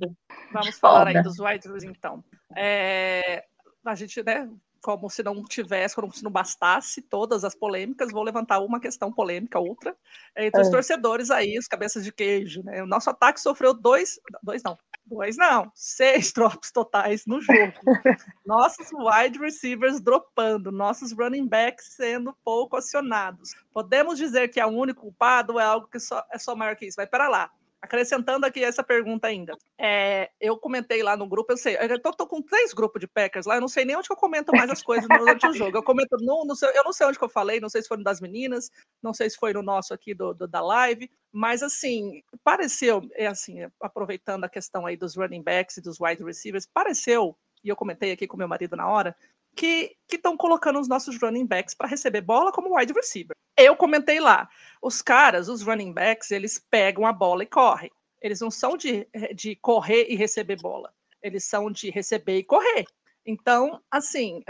Vamos 0.54 0.80
falar 0.80 1.08
Foda. 1.08 1.20
aí 1.20 1.24
dos 1.24 1.38
White 1.38 1.68
então. 1.86 2.24
É, 2.56 3.44
a 3.86 3.96
gente, 3.96 4.24
né, 4.24 4.50
como 4.82 5.10
se 5.10 5.24
não 5.24 5.44
tivesse, 5.44 5.96
como 5.96 6.14
se 6.14 6.24
não 6.24 6.32
bastasse 6.32 7.02
todas 7.02 7.44
as 7.44 7.56
polêmicas, 7.56 8.12
vou 8.12 8.24
levantar 8.24 8.60
uma 8.60 8.80
questão 8.80 9.12
polêmica, 9.12 9.60
outra, 9.60 9.96
entre 10.36 10.60
é. 10.60 10.64
os 10.64 10.70
torcedores 10.70 11.30
aí, 11.30 11.58
os 11.58 11.68
cabeças 11.68 12.04
de 12.04 12.12
queijo, 12.12 12.64
né? 12.64 12.82
O 12.82 12.88
nosso 12.88 13.10
ataque 13.10 13.40
sofreu 13.40 13.74
dois, 13.74 14.20
dois 14.42 14.64
não, 14.64 14.78
dois 15.06 15.38
não, 15.38 15.72
seis 15.76 16.32
drops 16.34 16.72
totais 16.72 17.26
no 17.26 17.42
jogo. 17.42 17.74
nossos 18.46 18.90
wide 18.92 19.40
receivers 19.40 20.00
dropando, 20.00 20.72
nossos 20.72 21.12
running 21.12 21.48
backs 21.48 21.94
sendo 21.96 22.36
pouco 22.44 22.78
acionados. 22.78 23.52
Podemos 23.74 24.18
dizer 24.18 24.50
que 24.50 24.60
é 24.60 24.66
o 24.66 24.70
único 24.70 25.02
culpado 25.02 25.54
ou 25.54 25.60
é 25.60 25.64
algo 25.64 25.88
que 25.88 26.00
só, 26.00 26.24
é 26.32 26.38
só 26.38 26.56
maior 26.56 26.76
que 26.76 26.86
isso? 26.86 26.98
Vai 26.98 27.08
para 27.08 27.28
lá. 27.28 27.52
Acrescentando 27.82 28.46
aqui 28.46 28.62
essa 28.64 28.84
pergunta 28.84 29.28
ainda. 29.28 29.58
É, 29.78 30.30
eu 30.40 30.58
comentei 30.58 31.02
lá 31.02 31.16
no 31.16 31.28
grupo, 31.28 31.54
eu 31.54 31.58
sei, 31.58 31.78
eu 31.78 32.02
tô, 32.02 32.12
tô, 32.12 32.28
com 32.28 32.42
três 32.42 32.74
grupos 32.74 33.00
de 33.00 33.08
Packers 33.08 33.46
lá, 33.46 33.56
eu 33.56 33.62
não 33.62 33.70
sei 33.70 33.86
nem 33.86 33.96
onde 33.96 34.08
eu 34.12 34.18
comento 34.18 34.52
mais 34.52 34.70
as 34.70 34.84
coisas 34.84 35.08
durante 35.08 35.48
o 35.48 35.54
jogo. 35.54 35.78
Eu 35.78 35.84
comento 35.84 36.18
no, 36.20 36.44
no 36.46 36.56
eu 36.76 36.84
não 36.84 36.92
sei 36.92 37.08
onde 37.08 37.18
que 37.18 37.24
eu 37.24 37.30
falei, 37.30 37.60
não 37.60 37.70
sei 37.70 37.82
se 37.82 37.88
foi 37.88 37.98
no 37.98 38.04
das 38.04 38.20
meninas, 38.20 38.70
não 39.02 39.14
sei 39.14 39.30
se 39.30 39.38
foi 39.38 39.54
no 39.54 39.62
nosso 39.62 39.94
aqui 39.94 40.14
do, 40.14 40.34
do 40.34 40.46
da 40.46 40.60
live, 40.60 41.10
mas 41.32 41.64
assim, 41.64 42.22
pareceu, 42.44 43.08
é 43.14 43.28
assim, 43.28 43.60
aproveitando 43.82 44.44
a 44.44 44.50
questão 44.50 44.86
aí 44.86 44.98
dos 44.98 45.16
running 45.16 45.44
backs 45.44 45.78
e 45.78 45.82
dos 45.82 46.00
wide 46.02 46.24
receivers, 46.24 46.66
pareceu, 46.66 47.38
e 47.64 47.70
eu 47.70 47.76
comentei 47.76 48.12
aqui 48.12 48.28
com 48.28 48.36
meu 48.36 48.48
marido 48.48 48.76
na 48.76 48.90
hora, 48.90 49.16
que 49.60 49.98
estão 50.10 50.38
colocando 50.38 50.80
os 50.80 50.88
nossos 50.88 51.20
running 51.22 51.46
backs 51.46 51.76
para 51.76 51.90
receber 51.90 52.22
bola 52.22 52.50
como 52.50 52.78
wide 52.78 52.94
receiver. 52.94 53.36
Eu 53.58 53.76
comentei 53.76 54.20
lá, 54.22 54.48
os 54.82 55.02
caras, 55.02 55.50
os 55.50 55.62
running 55.62 55.92
backs, 55.92 56.32
eles 56.32 56.66
pegam 56.72 57.06
a 57.06 57.12
bola 57.12 57.44
e 57.44 57.46
correm. 57.46 57.92
Eles 58.22 58.40
não 58.40 58.50
são 58.50 58.78
de, 58.78 59.06
de 59.36 59.58
correr 59.58 60.06
e 60.10 60.16
receber 60.16 60.56
bola. 60.62 60.94
Eles 61.22 61.44
são 61.44 61.70
de 61.70 61.90
receber 61.90 62.38
e 62.38 62.44
correr. 62.44 62.86
Então, 63.26 63.82
assim, 63.92 64.42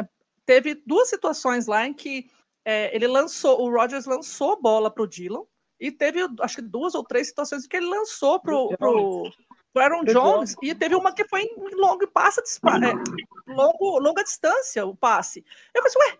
teve 0.45 0.75
duas 0.85 1.09
situações 1.09 1.65
lá 1.65 1.87
em 1.87 1.93
que 1.93 2.29
é, 2.63 2.95
ele 2.95 3.07
lançou, 3.07 3.59
o 3.61 3.71
Rogers 3.71 4.05
lançou 4.05 4.61
bola 4.61 4.91
para 4.91 5.03
o 5.03 5.07
Dylan, 5.07 5.43
e 5.79 5.91
teve, 5.91 6.19
acho 6.41 6.57
que 6.57 6.61
duas 6.61 6.93
ou 6.93 7.03
três 7.03 7.29
situações 7.29 7.65
em 7.65 7.67
que 7.67 7.77
ele 7.77 7.87
lançou 7.87 8.39
pro, 8.39 8.75
pro, 8.77 9.31
pro 9.73 9.83
Aaron 9.83 10.03
Jones, 10.03 10.55
e 10.61 10.73
teve 10.73 10.95
uma 10.95 11.13
que 11.13 11.27
foi 11.27 11.43
em 11.43 11.75
longo 11.75 12.07
passe, 12.07 12.41
é, 12.41 13.51
longo, 13.51 13.99
longa 13.99 14.23
distância 14.23 14.85
o 14.85 14.95
passe. 14.95 15.43
Eu 15.73 15.83
pensei, 15.83 16.01
ué, 16.01 16.17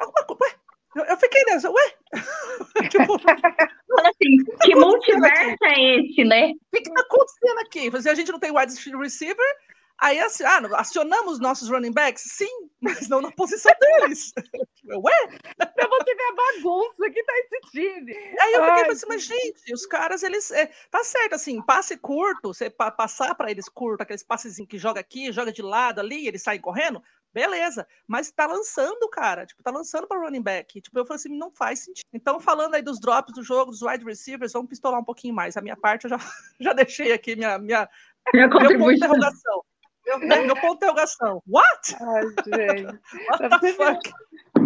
alguma 0.00 0.24
coisa, 0.24 0.42
ué, 0.42 0.54
eu, 0.96 1.04
eu 1.04 1.16
fiquei 1.18 1.44
nessa, 1.44 1.70
ué? 1.70 1.94
tipo, 2.90 3.14
assim, 3.14 4.36
que 4.62 4.72
tá 4.72 4.80
multiverso 4.80 5.64
é 5.64 5.96
esse, 5.96 6.24
né? 6.24 6.50
O 6.50 6.76
que, 6.76 6.82
que 6.82 6.92
tá 6.92 7.00
acontecendo 7.02 7.58
aqui? 7.60 8.08
A 8.08 8.14
gente 8.14 8.32
não 8.32 8.38
tem 8.38 8.50
wide 8.50 8.72
receiver, 8.98 9.56
Aí 9.98 10.18
assim, 10.20 10.44
ah, 10.44 10.60
acionamos 10.74 11.40
nossos 11.40 11.70
running 11.70 11.92
backs? 11.92 12.22
Sim, 12.26 12.68
mas 12.80 13.08
não 13.08 13.20
na 13.22 13.30
posição 13.32 13.72
deles. 13.80 14.32
Ué? 14.86 15.28
Pra 15.56 15.88
você 15.88 16.14
ver 16.14 16.22
a 16.22 16.34
bagunça 16.34 17.10
que 17.10 17.24
tá 17.24 17.32
esse 17.38 17.60
time. 17.70 18.14
Aí 18.40 18.52
eu 18.52 18.64
fiquei 18.64 18.92
assim, 18.92 19.06
mas 19.08 19.24
gente, 19.24 19.72
os 19.72 19.86
caras, 19.86 20.22
eles. 20.22 20.50
É, 20.50 20.66
tá 20.90 21.02
certo, 21.02 21.34
assim, 21.34 21.62
passe 21.62 21.96
curto, 21.96 22.52
você 22.52 22.68
pa 22.68 22.90
passar 22.90 23.34
para 23.34 23.50
eles 23.50 23.68
curto, 23.68 24.02
aqueles 24.02 24.22
passezinhos 24.22 24.68
que 24.68 24.78
joga 24.78 25.00
aqui, 25.00 25.32
joga 25.32 25.50
de 25.50 25.62
lado 25.62 25.98
ali, 25.98 26.28
eles 26.28 26.42
saem 26.42 26.60
correndo, 26.60 27.02
beleza. 27.32 27.86
Mas 28.06 28.30
tá 28.30 28.46
lançando, 28.46 29.08
cara. 29.08 29.46
Tipo, 29.46 29.62
tá 29.62 29.70
lançando 29.70 30.06
para 30.06 30.20
running 30.20 30.42
back. 30.42 30.80
Tipo, 30.80 30.98
eu 30.98 31.06
falei 31.06 31.16
assim, 31.16 31.36
não 31.36 31.50
faz 31.50 31.80
sentido. 31.80 32.04
Então, 32.12 32.38
falando 32.38 32.74
aí 32.74 32.82
dos 32.82 33.00
drops 33.00 33.34
do 33.34 33.42
jogo, 33.42 33.70
dos 33.70 33.82
wide 33.82 34.04
receivers, 34.04 34.52
vamos 34.52 34.68
pistolar 34.68 35.00
um 35.00 35.04
pouquinho 35.04 35.34
mais. 35.34 35.56
A 35.56 35.62
minha 35.62 35.76
parte 35.76 36.04
eu 36.04 36.10
já, 36.10 36.18
já 36.60 36.72
deixei 36.74 37.12
aqui 37.12 37.34
minha, 37.34 37.58
minha 37.58 37.88
Minha 38.32 38.48
Meu 38.48 38.58
ponto 38.58 38.68
de 38.68 38.78
contribuição. 38.78 39.64
Meu, 40.06 40.18
meu 40.46 40.54
ponto 40.56 40.70
de 40.70 40.76
interrogação. 40.76 41.42
What? 41.46 41.96
Ai, 42.00 42.22
gente. 42.22 43.00
What 43.30 43.60
the 43.60 43.72
fuck? 43.72 44.12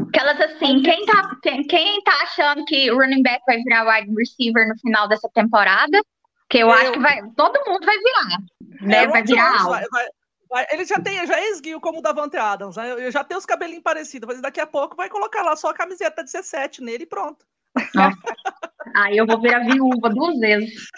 Aquelas 0.08 0.40
assim, 0.40 0.82
quem 0.82 1.06
tá, 1.06 1.30
quem, 1.68 2.02
tá 2.02 2.12
achando 2.22 2.64
que 2.64 2.90
o 2.90 2.96
running 2.98 3.22
back 3.22 3.42
vai 3.46 3.58
virar 3.58 3.86
wide 3.88 4.12
receiver 4.16 4.68
no 4.68 4.76
final 4.78 5.08
dessa 5.08 5.28
temporada? 5.32 6.00
Que 6.48 6.58
eu, 6.58 6.66
Eu. 6.66 6.72
acho 6.72 6.92
que 6.92 6.98
vai, 6.98 7.20
todo 7.36 7.60
mundo 7.66 7.86
vai 7.86 7.96
virar, 7.96 8.38
né? 8.82 9.04
É, 9.04 9.06
vai 9.06 9.22
virar 9.22 9.64
vai- 9.68 9.84
vai- 9.90 10.08
vai- 10.50 10.66
Ele 10.72 10.84
já 10.84 11.00
tem, 11.00 11.24
já 11.26 11.38
é 11.38 11.48
esguio 11.50 11.80
como 11.80 12.00
o 12.00 12.02
Davante 12.02 12.36
Adams, 12.36 12.76
né? 12.76 12.90
Eu 12.92 13.10
já 13.12 13.22
tenho 13.22 13.38
os 13.38 13.46
cabelinhos 13.46 13.84
parecidos, 13.84 14.26
mas 14.26 14.42
daqui 14.42 14.60
a 14.60 14.66
pouco 14.66 14.96
vai 14.96 15.08
colocar 15.08 15.42
lá 15.42 15.54
só 15.54 15.68
a 15.70 15.74
camiseta 15.74 16.24
17 16.24 16.82
nele 16.82 17.04
e 17.04 17.06
pronto. 17.06 17.46
Aí 18.94 19.16
eu 19.16 19.26
vou 19.26 19.40
virar 19.40 19.60
viúva 19.60 20.08
duas 20.10 20.38
vezes. 20.38 20.88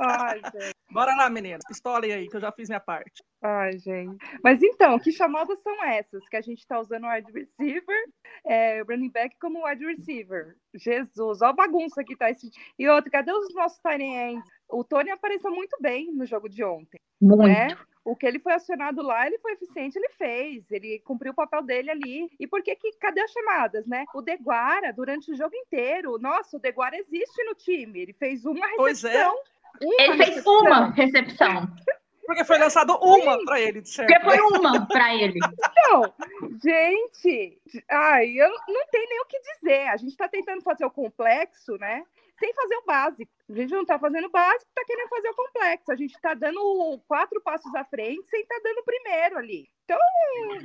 Ai, 0.00 0.40
gente. 0.40 0.74
Bora 0.90 1.14
lá, 1.16 1.28
meninas. 1.28 1.64
Pistolem 1.66 2.12
aí, 2.12 2.28
que 2.28 2.36
eu 2.36 2.40
já 2.40 2.52
fiz 2.52 2.68
minha 2.68 2.80
parte. 2.80 3.22
Ai, 3.42 3.78
gente. 3.78 4.16
Mas 4.42 4.62
então, 4.62 4.98
que 4.98 5.10
chamadas 5.12 5.60
são 5.62 5.84
essas? 5.84 6.26
Que 6.28 6.36
a 6.36 6.40
gente 6.40 6.66
tá 6.66 6.80
usando 6.80 7.04
o 7.04 7.10
wide 7.10 7.32
receiver, 7.32 8.04
é, 8.46 8.82
o 8.82 8.86
running 8.86 9.10
back 9.10 9.36
como 9.40 9.66
wide 9.66 9.84
receiver. 9.84 10.56
Jesus, 10.74 11.42
ó 11.42 11.46
a 11.46 11.52
bagunça 11.52 12.04
que 12.04 12.16
tá 12.16 12.30
esse. 12.30 12.50
E 12.78 12.88
outro, 12.88 13.10
cadê 13.10 13.32
os 13.32 13.54
nossos 13.54 13.78
tight 13.80 14.02
ends? 14.02 14.44
O 14.68 14.82
Tony 14.82 15.10
apareceu 15.10 15.50
muito 15.50 15.76
bem 15.80 16.12
no 16.12 16.26
jogo 16.26 16.48
de 16.48 16.64
ontem, 16.64 17.00
Muito. 17.20 17.42
né? 17.44 17.68
O 18.04 18.14
que 18.14 18.26
ele 18.26 18.38
foi 18.38 18.52
acionado 18.52 19.00
lá, 19.02 19.26
ele 19.26 19.38
foi 19.38 19.52
eficiente, 19.52 19.96
ele 19.98 20.10
fez. 20.10 20.70
Ele 20.70 20.98
cumpriu 21.00 21.32
o 21.32 21.34
papel 21.34 21.62
dele 21.62 21.90
ali. 21.90 22.30
E 22.38 22.46
por 22.46 22.62
que 22.62 22.74
que, 22.76 22.92
cadê 22.98 23.22
as 23.22 23.30
chamadas, 23.32 23.86
né? 23.86 24.04
O 24.14 24.20
Deguara, 24.20 24.92
durante 24.92 25.32
o 25.32 25.36
jogo 25.36 25.56
inteiro, 25.56 26.18
nossa, 26.18 26.56
o 26.56 26.60
Deguara 26.60 26.96
existe 26.96 27.42
no 27.44 27.54
time. 27.54 28.00
Ele 28.00 28.12
fez 28.12 28.44
uma 28.44 28.66
Pois 28.76 29.02
é. 29.04 29.08
recepção. 29.08 29.34
Uma 29.80 30.02
Ele 30.02 30.16
fez 30.16 30.28
recepção. 30.28 30.60
uma 30.60 30.90
recepção. 30.90 31.68
Porque 32.26 32.44
foi 32.44 32.58
lançado 32.58 32.96
uma 33.02 33.44
pra 33.44 33.60
ele, 33.60 33.80
de 33.82 33.88
certo. 33.90 34.08
Porque 34.08 34.24
foi 34.24 34.40
uma 34.58 34.86
pra 34.86 35.14
ele. 35.14 35.38
Não, 35.88 36.14
gente, 36.62 37.58
ai, 37.90 38.30
eu 38.30 38.48
não 38.48 38.86
tenho 38.90 39.08
nem 39.10 39.20
o 39.20 39.26
que 39.26 39.38
dizer. 39.40 39.88
A 39.88 39.96
gente 39.96 40.10
está 40.10 40.26
tentando 40.28 40.62
fazer 40.62 40.84
o 40.86 40.90
complexo, 40.90 41.76
né? 41.78 42.04
Sem 42.38 42.52
fazer 42.54 42.76
o 42.76 42.84
básico. 42.84 43.30
A 43.48 43.52
gente 43.54 43.70
não 43.72 43.82
está 43.82 43.98
fazendo 43.98 44.26
o 44.26 44.30
básico, 44.30 44.68
está 44.68 44.84
querendo 44.84 45.08
fazer 45.08 45.28
o 45.28 45.34
complexo. 45.36 45.92
A 45.92 45.96
gente 45.96 46.14
está 46.14 46.34
dando 46.34 47.00
quatro 47.06 47.40
passos 47.42 47.72
à 47.74 47.84
frente 47.84 48.26
sem 48.28 48.40
estar 48.40 48.58
dando 48.62 48.78
o 48.78 48.84
primeiro 48.84 49.38
ali. 49.38 49.68
Então, 49.84 49.98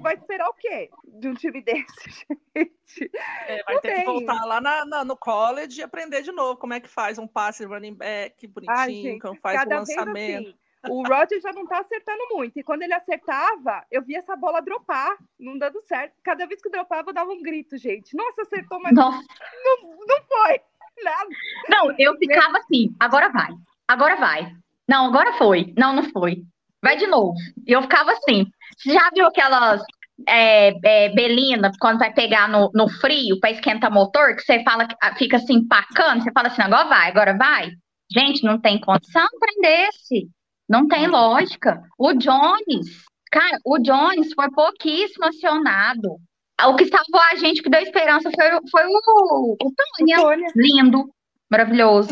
vai 0.01 0.15
esperar 0.15 0.49
o 0.49 0.53
quê 0.53 0.89
de 1.03 1.27
um 1.27 1.33
time 1.33 1.61
desse, 1.61 2.25
gente? 2.55 3.11
É, 3.47 3.63
vai 3.63 3.75
Não 3.75 3.81
ter 3.81 3.89
que 3.89 3.95
tem. 3.95 4.05
voltar 4.05 4.45
lá 4.45 4.59
na- 4.61 4.85
na- 4.85 5.03
no 5.05 5.17
college 5.17 5.79
e 5.79 5.83
aprender 5.83 6.21
de 6.21 6.31
novo 6.31 6.57
como 6.57 6.73
é 6.73 6.79
que 6.79 6.87
faz 6.89 7.17
um 7.19 7.27
passe 7.27 7.65
running 7.65 7.93
back 7.95 8.47
bonitinho, 8.47 8.77
Ai, 8.77 8.93
gente, 8.93 9.21
como 9.21 9.39
faz 9.39 9.55
o 9.57 9.63
cada 9.63 9.75
vez 9.83 9.89
lançamento. 9.97 10.47
assim. 10.49 10.59
O 10.87 11.03
Roger 11.05 11.41
já 11.41 11.51
não 11.51 11.67
tá 11.67 11.79
acertando 11.81 12.23
muito. 12.31 12.57
E 12.57 12.63
quando 12.63 12.83
ele 12.83 12.93
acertava, 12.93 13.85
eu 13.91 14.01
via 14.01 14.19
essa 14.19 14.33
bola 14.37 14.61
dropar, 14.61 15.17
não 15.37 15.57
dando 15.57 15.81
certo. 15.81 16.15
Cada 16.23 16.45
vez 16.47 16.61
que 16.61 16.69
dropava, 16.69 17.09
eu 17.09 17.13
dava 17.13 17.29
um 17.31 17.41
grito, 17.41 17.77
gente. 17.77 18.15
Nossa, 18.15 18.43
acertou, 18.43 18.79
mas 18.81 18.93
Nossa. 18.95 19.21
não, 19.65 19.89
não 20.07 20.23
foi. 20.25 20.61
Nada. 21.03 21.29
Não, 21.69 21.95
eu 21.97 22.17
ficava 22.17 22.57
assim, 22.57 22.93
agora 22.99 23.29
vai, 23.29 23.49
agora 23.87 24.15
vai. 24.15 24.51
Não, 24.87 25.05
agora 25.05 25.33
foi. 25.33 25.73
Não, 25.77 25.93
não 25.93 26.03
foi. 26.03 26.43
Vai 26.81 26.97
de 26.97 27.07
novo. 27.07 27.33
E 27.67 27.71
eu 27.71 27.81
ficava 27.81 28.11
assim. 28.11 28.45
Você 28.77 28.93
já 28.93 29.09
viu 29.13 29.27
aquelas 29.27 29.81
é, 30.27 30.69
é, 30.83 31.09
Belina, 31.09 31.71
quando 31.79 31.99
vai 31.99 32.13
pegar 32.13 32.47
no, 32.49 32.71
no 32.73 32.89
frio 32.89 33.39
para 33.39 33.51
esquentar 33.51 33.91
motor, 33.91 34.35
que 34.35 34.41
você 34.41 34.63
fala, 34.63 34.87
ah, 35.01 35.15
fica 35.15 35.37
assim, 35.37 35.55
empacando, 35.55 36.23
você 36.23 36.31
fala 36.31 36.47
assim, 36.47 36.61
agora 36.61 36.87
vai, 36.87 37.09
agora 37.09 37.37
vai. 37.37 37.71
Gente, 38.11 38.43
não 38.43 38.59
tem 38.59 38.79
condição 38.79 39.27
prender 39.39 39.89
esse. 39.89 40.27
Não 40.67 40.87
tem 40.87 41.07
lógica. 41.07 41.81
O 41.97 42.13
Jones, 42.13 43.03
cara, 43.31 43.57
o 43.65 43.77
Jones 43.79 44.33
foi 44.33 44.49
pouquíssimo 44.51 45.25
acionado. 45.25 46.17
O 46.67 46.75
que 46.75 46.85
salvou 46.85 47.21
a 47.31 47.35
gente, 47.35 47.61
que 47.61 47.69
deu 47.69 47.81
esperança, 47.81 48.29
foi, 48.35 48.55
o- 48.55 48.61
foi 48.69 48.83
o, 48.85 49.57
o 49.61 49.73
Tônia. 49.97 50.17
Tônia, 50.17 50.51
Lindo, 50.55 51.09
maravilhoso, 51.49 52.11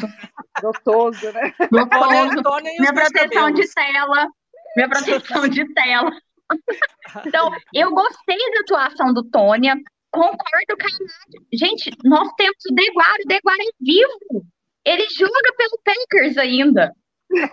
gostoso, 0.62 1.32
né? 1.32 1.54
gostoso. 1.72 2.42
Tony 2.44 2.70
e 2.70 2.74
os 2.74 2.80
Minha 2.80 2.94
proteção 2.94 3.52
de 3.52 3.74
tela. 3.74 4.28
Minha 4.76 4.90
proteção 4.90 5.48
de 5.48 5.74
tela. 5.74 6.12
Então, 7.26 7.52
eu 7.74 7.92
gostei 7.92 8.38
da 8.38 8.60
atuação 8.62 9.14
do 9.14 9.24
Tônia. 9.30 9.76
Concordo 10.12 10.78
com 10.80 10.88
a 10.88 10.90
Nádia. 10.90 11.48
Gente, 11.54 11.92
nós 12.06 12.30
temos 12.38 12.56
o 12.70 12.74
Deguara. 12.74 13.22
O 13.24 13.28
Deguara 13.28 13.62
é 13.62 13.72
vivo. 13.80 14.46
Ele 14.86 15.06
joga 15.10 15.54
pelo 15.58 15.80
Packers 15.84 16.38
ainda. 16.38 16.94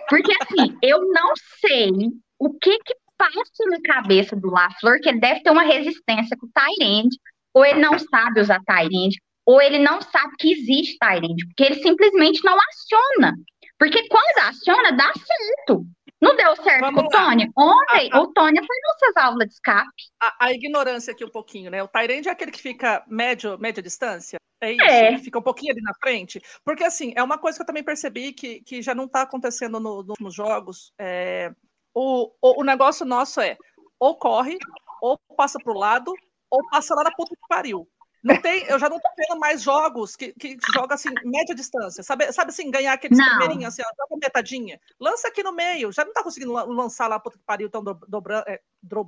Porque, 0.09 0.31
assim, 0.41 0.77
eu 0.81 1.01
não 1.11 1.33
sei 1.59 1.91
o 2.39 2.53
que 2.57 2.79
que 2.79 2.95
passa 3.17 3.65
na 3.69 3.81
cabeça 3.81 4.35
do 4.35 4.49
LaFleur, 4.49 4.99
que 5.01 5.09
ele 5.09 5.19
deve 5.19 5.41
ter 5.41 5.49
uma 5.51 5.63
resistência 5.63 6.35
com 6.37 6.45
o 6.47 6.49
Tyrande, 6.53 7.17
ou 7.53 7.65
ele 7.65 7.79
não 7.79 7.97
sabe 7.97 8.41
usar 8.41 8.59
Tyrande, 8.65 9.19
ou 9.45 9.61
ele 9.61 9.79
não 9.79 10.01
sabe 10.01 10.33
que 10.39 10.51
existe 10.51 10.97
Tyrande, 10.99 11.45
porque 11.47 11.63
ele 11.63 11.81
simplesmente 11.81 12.43
não 12.43 12.57
aciona. 12.59 13.33
Porque 13.77 14.07
quando 14.07 14.47
aciona, 14.49 14.91
dá 14.93 15.11
certo. 15.13 15.85
Não 16.21 16.35
deu 16.35 16.55
certo 16.55 16.79
Vamos 16.79 17.01
com 17.01 17.07
o. 17.07 17.09
Tony? 17.11 17.51
Ontem, 17.57 18.09
Ah, 18.11 18.17
ah. 18.17 18.21
o 18.21 18.27
Tony 18.33 18.57
foi 18.57 18.77
nossa 18.87 19.11
válvula 19.13 19.45
de 19.45 19.53
escape. 19.53 19.89
A, 20.21 20.45
a 20.45 20.53
ignorância 20.53 21.11
aqui 21.11 21.25
um 21.25 21.29
pouquinho, 21.29 21.69
né? 21.69 21.83
O 21.83 21.87
Tyrande 21.89 22.29
é 22.29 22.31
aquele 22.31 22.51
que 22.51 22.61
fica 22.61 23.03
médio, 23.05 23.57
média 23.59 23.83
distância. 23.83 24.37
É 24.61 24.71
isso, 24.71 24.81
É. 24.81 25.11
que 25.17 25.23
fica 25.25 25.37
um 25.37 25.41
pouquinho 25.43 25.73
ali 25.73 25.81
na 25.81 25.93
frente. 26.01 26.41
Porque, 26.63 26.85
assim, 26.85 27.13
é 27.17 27.21
uma 27.21 27.37
coisa 27.37 27.57
que 27.57 27.61
eu 27.61 27.65
também 27.67 27.83
percebi 27.83 28.31
que, 28.31 28.61
que 28.61 28.81
já 28.81 28.95
não 28.95 29.03
está 29.05 29.23
acontecendo 29.23 29.77
no- 29.79 29.97
nos 29.97 30.09
últimos 30.09 30.33
jogos. 30.33 30.93
É, 30.97 31.51
o, 31.95 32.29
o, 32.41 32.61
o 32.61 32.63
negócio 32.63 33.05
nosso 33.05 33.41
é 33.41 33.57
ou 33.97 34.15
corre, 34.15 34.59
ou 35.01 35.17
passa 35.37 35.57
pro 35.57 35.73
lado, 35.73 36.13
ou 36.51 36.67
passa 36.69 36.93
lá 36.93 37.03
na 37.05 37.11
puta 37.11 37.33
que 37.35 37.47
pariu. 37.47 37.87
Não 38.21 38.41
tem, 38.41 38.63
eu 38.65 38.79
já 38.79 38.89
não 38.89 38.99
tô 38.99 39.07
vendo 39.15 39.39
mais 39.39 39.61
jogos 39.61 40.15
que, 40.15 40.33
que 40.33 40.57
joga 40.73 40.95
assim, 40.95 41.09
média 41.23 41.53
distância. 41.53 42.03
Sabe, 42.03 42.31
sabe 42.33 42.49
assim, 42.49 42.71
ganhar 42.71 42.93
aqueles 42.93 43.17
primeirinhos, 43.37 43.65
assim, 43.67 43.83
ó, 43.83 44.03
joga 44.03 44.19
metadinha. 44.19 44.81
Lança 44.99 45.27
aqui 45.27 45.43
no 45.43 45.51
meio. 45.51 45.91
Já 45.91 46.03
não 46.03 46.11
tá 46.11 46.23
conseguindo 46.23 46.51
lan- 46.51 46.65
lançar 46.65 47.07
lá, 47.07 47.19
puta 47.19 47.37
que 47.37 47.43
pariu, 47.45 47.67
estão 47.67 47.83
dobrando. 47.83 48.49
É, 48.49 48.59
do- 48.81 49.07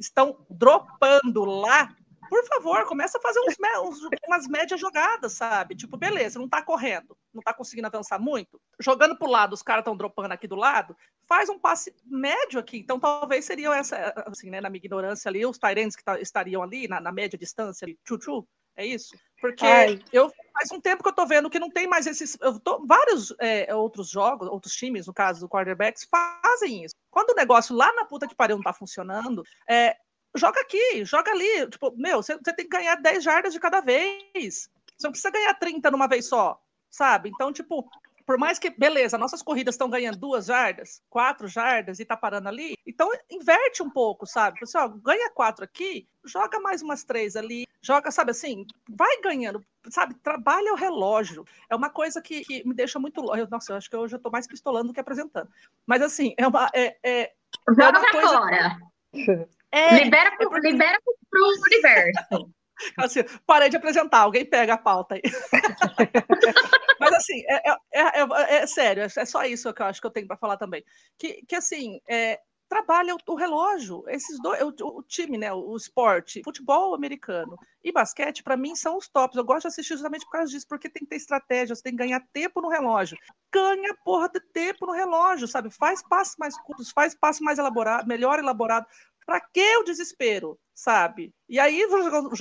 estão 0.00 0.38
dropando 0.48 1.44
lá. 1.44 1.94
Por 2.28 2.44
favor, 2.46 2.84
começa 2.86 3.18
a 3.18 3.20
fazer 3.20 3.40
uns, 3.40 3.56
uns- 3.82 4.08
umas 4.26 4.46
médias 4.46 4.78
jogadas, 4.80 5.32
sabe? 5.32 5.74
Tipo, 5.74 5.96
beleza, 5.96 6.38
não 6.38 6.48
tá 6.48 6.62
correndo, 6.62 7.16
não 7.32 7.42
tá 7.42 7.52
conseguindo 7.54 7.86
avançar 7.86 8.18
muito. 8.18 8.60
Jogando 8.78 9.16
pro 9.16 9.30
lado, 9.30 9.52
os 9.54 9.62
caras 9.62 9.82
estão 9.82 9.96
dropando 9.96 10.32
aqui 10.34 10.46
do 10.46 10.56
lado, 10.56 10.96
faz 11.26 11.48
um 11.48 11.58
passe 11.58 11.94
médio 12.04 12.60
aqui. 12.60 12.78
Então, 12.78 12.98
talvez 13.00 13.44
seriam 13.44 13.72
essa, 13.72 14.12
assim, 14.26 14.50
né, 14.50 14.60
na 14.60 14.68
minha 14.70 14.78
ignorância 14.84 15.28
ali, 15.28 15.44
os 15.46 15.58
Tyrants 15.58 15.96
que 15.96 16.04
ta- 16.04 16.20
estariam 16.20 16.62
ali 16.62 16.86
na, 16.88 17.00
na 17.00 17.12
média 17.12 17.38
distância, 17.38 17.86
tchu-tchu, 18.04 18.46
é 18.76 18.86
isso? 18.86 19.16
Porque 19.40 19.66
Ai. 19.66 19.98
eu 20.12 20.30
faz 20.52 20.70
um 20.72 20.80
tempo 20.80 21.02
que 21.02 21.08
eu 21.08 21.14
tô 21.14 21.26
vendo 21.26 21.50
que 21.50 21.58
não 21.58 21.70
tem 21.70 21.86
mais 21.86 22.06
esses. 22.06 22.36
Eu 22.40 22.58
tô, 22.60 22.84
vários 22.86 23.34
é, 23.40 23.74
outros 23.74 24.08
jogos, 24.08 24.48
outros 24.48 24.72
times, 24.74 25.06
no 25.06 25.12
caso 25.14 25.40
do 25.40 25.48
quarterbacks, 25.48 26.06
fazem 26.10 26.84
isso. 26.84 26.94
Quando 27.10 27.30
o 27.30 27.34
negócio 27.34 27.74
lá 27.74 27.92
na 27.94 28.04
puta 28.04 28.26
que 28.28 28.34
pariu 28.36 28.56
não 28.56 28.62
tá 28.62 28.72
funcionando, 28.72 29.42
é, 29.68 29.96
joga 30.38 30.60
aqui, 30.60 31.04
joga 31.04 31.30
ali. 31.32 31.68
Tipo, 31.68 31.92
meu, 31.96 32.22
você, 32.22 32.36
você 32.36 32.52
tem 32.54 32.68
que 32.68 32.76
ganhar 32.76 32.94
10 32.96 33.22
jardas 33.22 33.52
de 33.52 33.60
cada 33.60 33.80
vez. 33.80 34.70
Você 34.96 35.06
não 35.06 35.10
precisa 35.10 35.30
ganhar 35.30 35.54
30 35.54 35.90
numa 35.90 36.08
vez 36.08 36.26
só, 36.28 36.60
sabe? 36.90 37.28
Então, 37.32 37.52
tipo, 37.52 37.88
por 38.26 38.36
mais 38.38 38.58
que, 38.58 38.68
beleza, 38.70 39.16
nossas 39.16 39.42
corridas 39.42 39.74
estão 39.74 39.88
ganhando 39.88 40.18
duas 40.18 40.46
jardas, 40.46 41.00
quatro 41.08 41.46
jardas 41.48 41.98
e 42.00 42.04
tá 42.04 42.16
parando 42.16 42.48
ali, 42.48 42.76
então 42.86 43.08
inverte 43.30 43.82
um 43.82 43.88
pouco, 43.88 44.26
sabe? 44.26 44.58
Você, 44.60 44.76
ó, 44.76 44.86
ganha 44.88 45.30
quatro 45.30 45.64
aqui, 45.64 46.06
joga 46.24 46.60
mais 46.60 46.82
umas 46.82 47.04
três 47.04 47.36
ali, 47.36 47.66
joga, 47.80 48.10
sabe 48.10 48.32
assim, 48.32 48.66
vai 48.90 49.20
ganhando, 49.22 49.64
sabe? 49.88 50.14
Trabalha 50.16 50.72
o 50.72 50.76
relógio. 50.76 51.44
É 51.70 51.76
uma 51.76 51.88
coisa 51.88 52.20
que, 52.20 52.44
que 52.44 52.66
me 52.68 52.74
deixa 52.74 52.98
muito. 52.98 53.20
eu- 53.36 53.48
Nossa, 53.48 53.72
eu 53.72 53.76
acho 53.76 53.88
que 53.88 53.96
hoje 53.96 54.16
eu 54.16 54.20
tô 54.20 54.30
mais 54.30 54.46
pistolando 54.46 54.88
do 54.88 54.92
que 54.92 55.00
apresentando. 55.00 55.48
Mas 55.86 56.02
assim, 56.02 56.34
é 56.36 56.46
uma. 56.46 56.68
É, 56.74 56.96
é, 57.02 57.32
Joga 57.68 57.90
uma 57.90 58.00
pra 58.00 58.10
coisa- 58.10 58.28
fora. 58.38 59.48
É, 59.72 60.04
Libera, 60.04 60.36
pro, 60.36 60.58
libera 60.58 60.98
pro, 61.04 61.14
pro 61.30 61.46
universo. 61.66 62.50
Assim, 62.96 63.20
parei 63.44 63.68
de 63.68 63.76
apresentar, 63.76 64.20
alguém 64.20 64.44
pega 64.44 64.74
a 64.74 64.78
pauta 64.78 65.16
aí. 65.16 65.22
Mas 67.00 67.12
assim, 67.12 67.42
é, 67.48 67.70
é- 67.70 67.76
é- 67.92 68.20
é- 68.20 68.54
é 68.62 68.66
sério, 68.66 69.02
é 69.02 69.24
só 69.24 69.44
isso 69.44 69.72
que 69.72 69.82
eu 69.82 69.86
acho 69.86 70.00
que 70.00 70.06
eu 70.06 70.10
tenho 70.12 70.28
para 70.28 70.36
falar 70.36 70.56
também. 70.56 70.84
Que, 71.18 71.44
que 71.46 71.56
assim, 71.56 72.00
é, 72.08 72.40
trabalha 72.68 73.14
o, 73.14 73.18
o 73.26 73.34
relógio, 73.34 74.04
esses 74.08 74.40
dois, 74.40 74.60
o, 74.62 74.98
o 74.98 75.02
time, 75.02 75.38
né, 75.38 75.52
o, 75.52 75.74
esporte, 75.74 76.42
futebol 76.44 76.94
americano 76.94 77.56
e 77.82 77.90
basquete, 77.90 78.42
para 78.42 78.56
mim, 78.56 78.76
são 78.76 78.96
os 78.98 79.08
tops. 79.08 79.36
Eu 79.36 79.44
gosto 79.44 79.62
de 79.62 79.68
assistir 79.68 79.94
justamente 79.94 80.24
por 80.24 80.32
causa 80.32 80.50
disso, 80.52 80.66
porque 80.68 80.90
tem 80.90 81.02
que 81.02 81.08
ter 81.08 81.16
estratégia, 81.16 81.74
você 81.74 81.82
tem 81.82 81.92
que 81.92 81.98
ganhar 81.98 82.20
tempo 82.32 82.60
no 82.60 82.68
relógio. 82.68 83.16
Ganha 83.52 83.94
porra 84.04 84.28
de 84.28 84.40
tempo 84.52 84.86
no 84.86 84.92
relógio, 84.92 85.48
sabe? 85.48 85.70
Faz 85.70 86.02
passos 86.02 86.36
mais 86.38 86.56
curtos, 86.60 86.90
faz 86.90 87.14
passo 87.14 87.42
mais 87.42 87.58
elaborado, 87.58 88.06
melhor 88.06 88.38
elaborado. 88.38 88.86
Para 89.28 89.42
que 89.42 89.76
o 89.76 89.84
desespero, 89.84 90.58
sabe? 90.74 91.34
E 91.46 91.60
aí, 91.60 91.86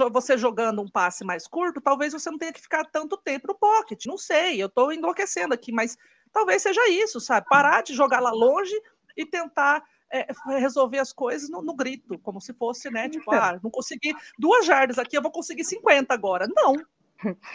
você 0.10 0.38
jogando 0.38 0.82
um 0.82 0.90
passe 0.90 1.26
mais 1.26 1.46
curto, 1.46 1.82
talvez 1.82 2.14
você 2.14 2.32
não 2.32 2.38
tenha 2.38 2.54
que 2.54 2.62
ficar 2.62 2.86
tanto 2.86 3.18
tempo 3.18 3.46
no 3.46 3.60
pocket. 3.60 4.06
Não 4.06 4.18
sei, 4.18 4.64
eu 4.64 4.68
estou 4.68 4.94
enlouquecendo 4.94 5.54
aqui, 5.54 5.70
mas 5.70 5.98
talvez 6.32 6.62
seja 6.62 6.88
isso, 6.88 7.20
sabe? 7.20 7.46
Parar 7.50 7.84
de 7.84 7.94
jogar 7.94 8.22
lá 8.22 8.32
longe 8.32 8.74
e 9.18 9.26
tentar 9.26 9.84
é, 10.10 10.28
resolver 10.60 11.00
as 11.00 11.12
coisas 11.12 11.50
no, 11.50 11.62
no, 11.62 11.76
grito, 11.76 12.18
como 12.20 12.40
se 12.40 12.54
fosse, 12.54 12.90
né? 12.90 13.10
Tipo, 13.10 13.34
ah, 13.34 13.60
não 13.62 13.70
consegui 13.70 14.16
duas 14.40 14.66
jardas 14.66 14.98
aqui, 14.98 15.18
eu 15.18 15.22
vou 15.22 15.30
conseguir 15.30 15.66
50 15.66 16.14
agora. 16.14 16.48
Não. 16.56 16.74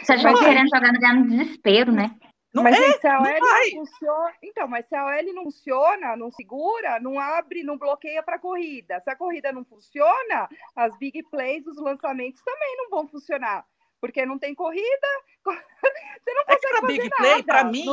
Você 0.02 0.18
já 0.18 0.34
querendo 0.34 0.68
jogar 0.68 0.92
no 1.14 1.26
desespero, 1.26 1.90
né? 1.90 2.14
Não 2.52 2.62
mas 2.62 2.78
é, 2.78 2.98
se 2.98 3.06
a 3.06 3.18
OL 3.18 3.24
não, 3.24 3.40
não, 3.40 3.70
funciona. 3.70 4.32
Então, 4.42 4.68
mas 4.68 4.86
se 4.86 4.94
a 4.94 5.06
OL 5.06 5.34
não 5.34 5.44
funciona, 5.44 6.16
não 6.16 6.30
segura, 6.30 7.00
não 7.00 7.18
abre, 7.18 7.62
não 7.62 7.78
bloqueia 7.78 8.22
para 8.22 8.36
a 8.36 8.38
corrida. 8.38 9.00
Se 9.00 9.10
a 9.10 9.16
corrida 9.16 9.50
não 9.52 9.64
funciona, 9.64 10.48
as 10.76 10.96
big 10.98 11.22
plays, 11.30 11.66
os 11.66 11.78
lançamentos 11.78 12.42
também 12.42 12.76
não 12.76 12.90
vão 12.90 13.08
funcionar. 13.08 13.64
Porque 14.00 14.26
não 14.26 14.38
tem 14.38 14.54
corrida, 14.54 15.06
você 15.44 16.34
não 16.34 16.44
consegue 16.44 16.76
é 16.76 16.80
que 16.80 16.86
big 16.86 17.10
play, 17.16 17.42
para 17.42 17.64
mim, 17.64 17.84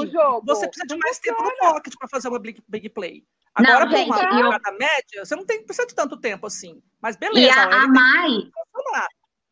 você 0.44 0.68
precisa 0.68 0.88
de 0.88 0.98
mais 0.98 1.18
funciona. 1.18 1.38
tempo 1.38 1.44
no 1.44 1.74
pocket 1.74 1.94
para 1.98 2.08
fazer 2.10 2.28
uma 2.28 2.40
big, 2.40 2.62
big 2.68 2.90
play. 2.90 3.24
Agora, 3.54 3.88
para 3.88 4.00
uma 4.00 4.44
jogada 4.44 4.72
eu... 4.72 4.78
média, 4.78 5.26
você 5.26 5.36
não 5.36 5.46
tem, 5.46 5.64
precisa 5.64 5.88
de 5.88 5.96
tanto 5.96 6.18
tempo 6.18 6.48
assim. 6.48 6.82
Mas 7.02 7.16
beleza. 7.16 7.48
E 7.48 7.50
a, 7.50 7.84
a 7.84 7.88
Mai, 7.88 8.52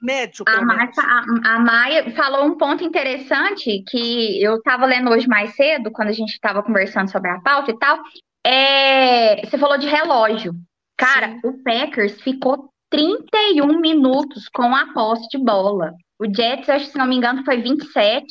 médio. 0.01 0.45
A, 0.47 0.61
Marta, 0.61 1.01
a, 1.01 1.55
a 1.55 1.59
Maia 1.59 2.11
falou 2.11 2.45
um 2.45 2.57
ponto 2.57 2.83
interessante 2.83 3.83
que 3.87 4.41
eu 4.41 4.55
estava 4.57 4.85
lendo 4.85 5.09
hoje 5.09 5.27
mais 5.27 5.55
cedo, 5.55 5.91
quando 5.91 6.09
a 6.09 6.13
gente 6.13 6.33
estava 6.33 6.63
conversando 6.63 7.09
sobre 7.09 7.29
a 7.29 7.39
pauta 7.41 7.71
e 7.71 7.77
tal. 7.77 7.99
É, 8.45 9.45
você 9.45 9.57
falou 9.57 9.77
de 9.77 9.87
relógio. 9.87 10.53
Cara, 10.97 11.29
Sim. 11.29 11.39
o 11.43 11.63
Packers 11.63 12.21
ficou 12.21 12.69
31 12.89 13.79
minutos 13.79 14.47
com 14.49 14.75
a 14.75 14.93
posse 14.93 15.27
de 15.29 15.37
bola. 15.37 15.93
O 16.19 16.25
Jets, 16.25 16.69
acho 16.69 16.85
se 16.85 16.97
não 16.97 17.05
me 17.05 17.15
engano, 17.15 17.43
foi 17.43 17.61
27. 17.61 18.25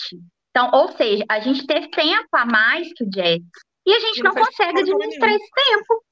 Então, 0.51 0.71
ou 0.73 0.91
seja, 0.93 1.25
a 1.29 1.39
gente 1.39 1.67
teve 1.67 1.89
tempo 1.91 2.29
a 2.33 2.47
mais 2.47 2.93
que 2.95 3.05
o 3.05 3.11
Jets. 3.13 3.47
E 3.87 3.93
a 3.93 4.01
gente 4.01 4.23
não, 4.23 4.33
não 4.33 4.43
consegue 4.43 4.81
administrar 4.81 5.31
esse 5.31 5.51
tempo. 5.51 6.03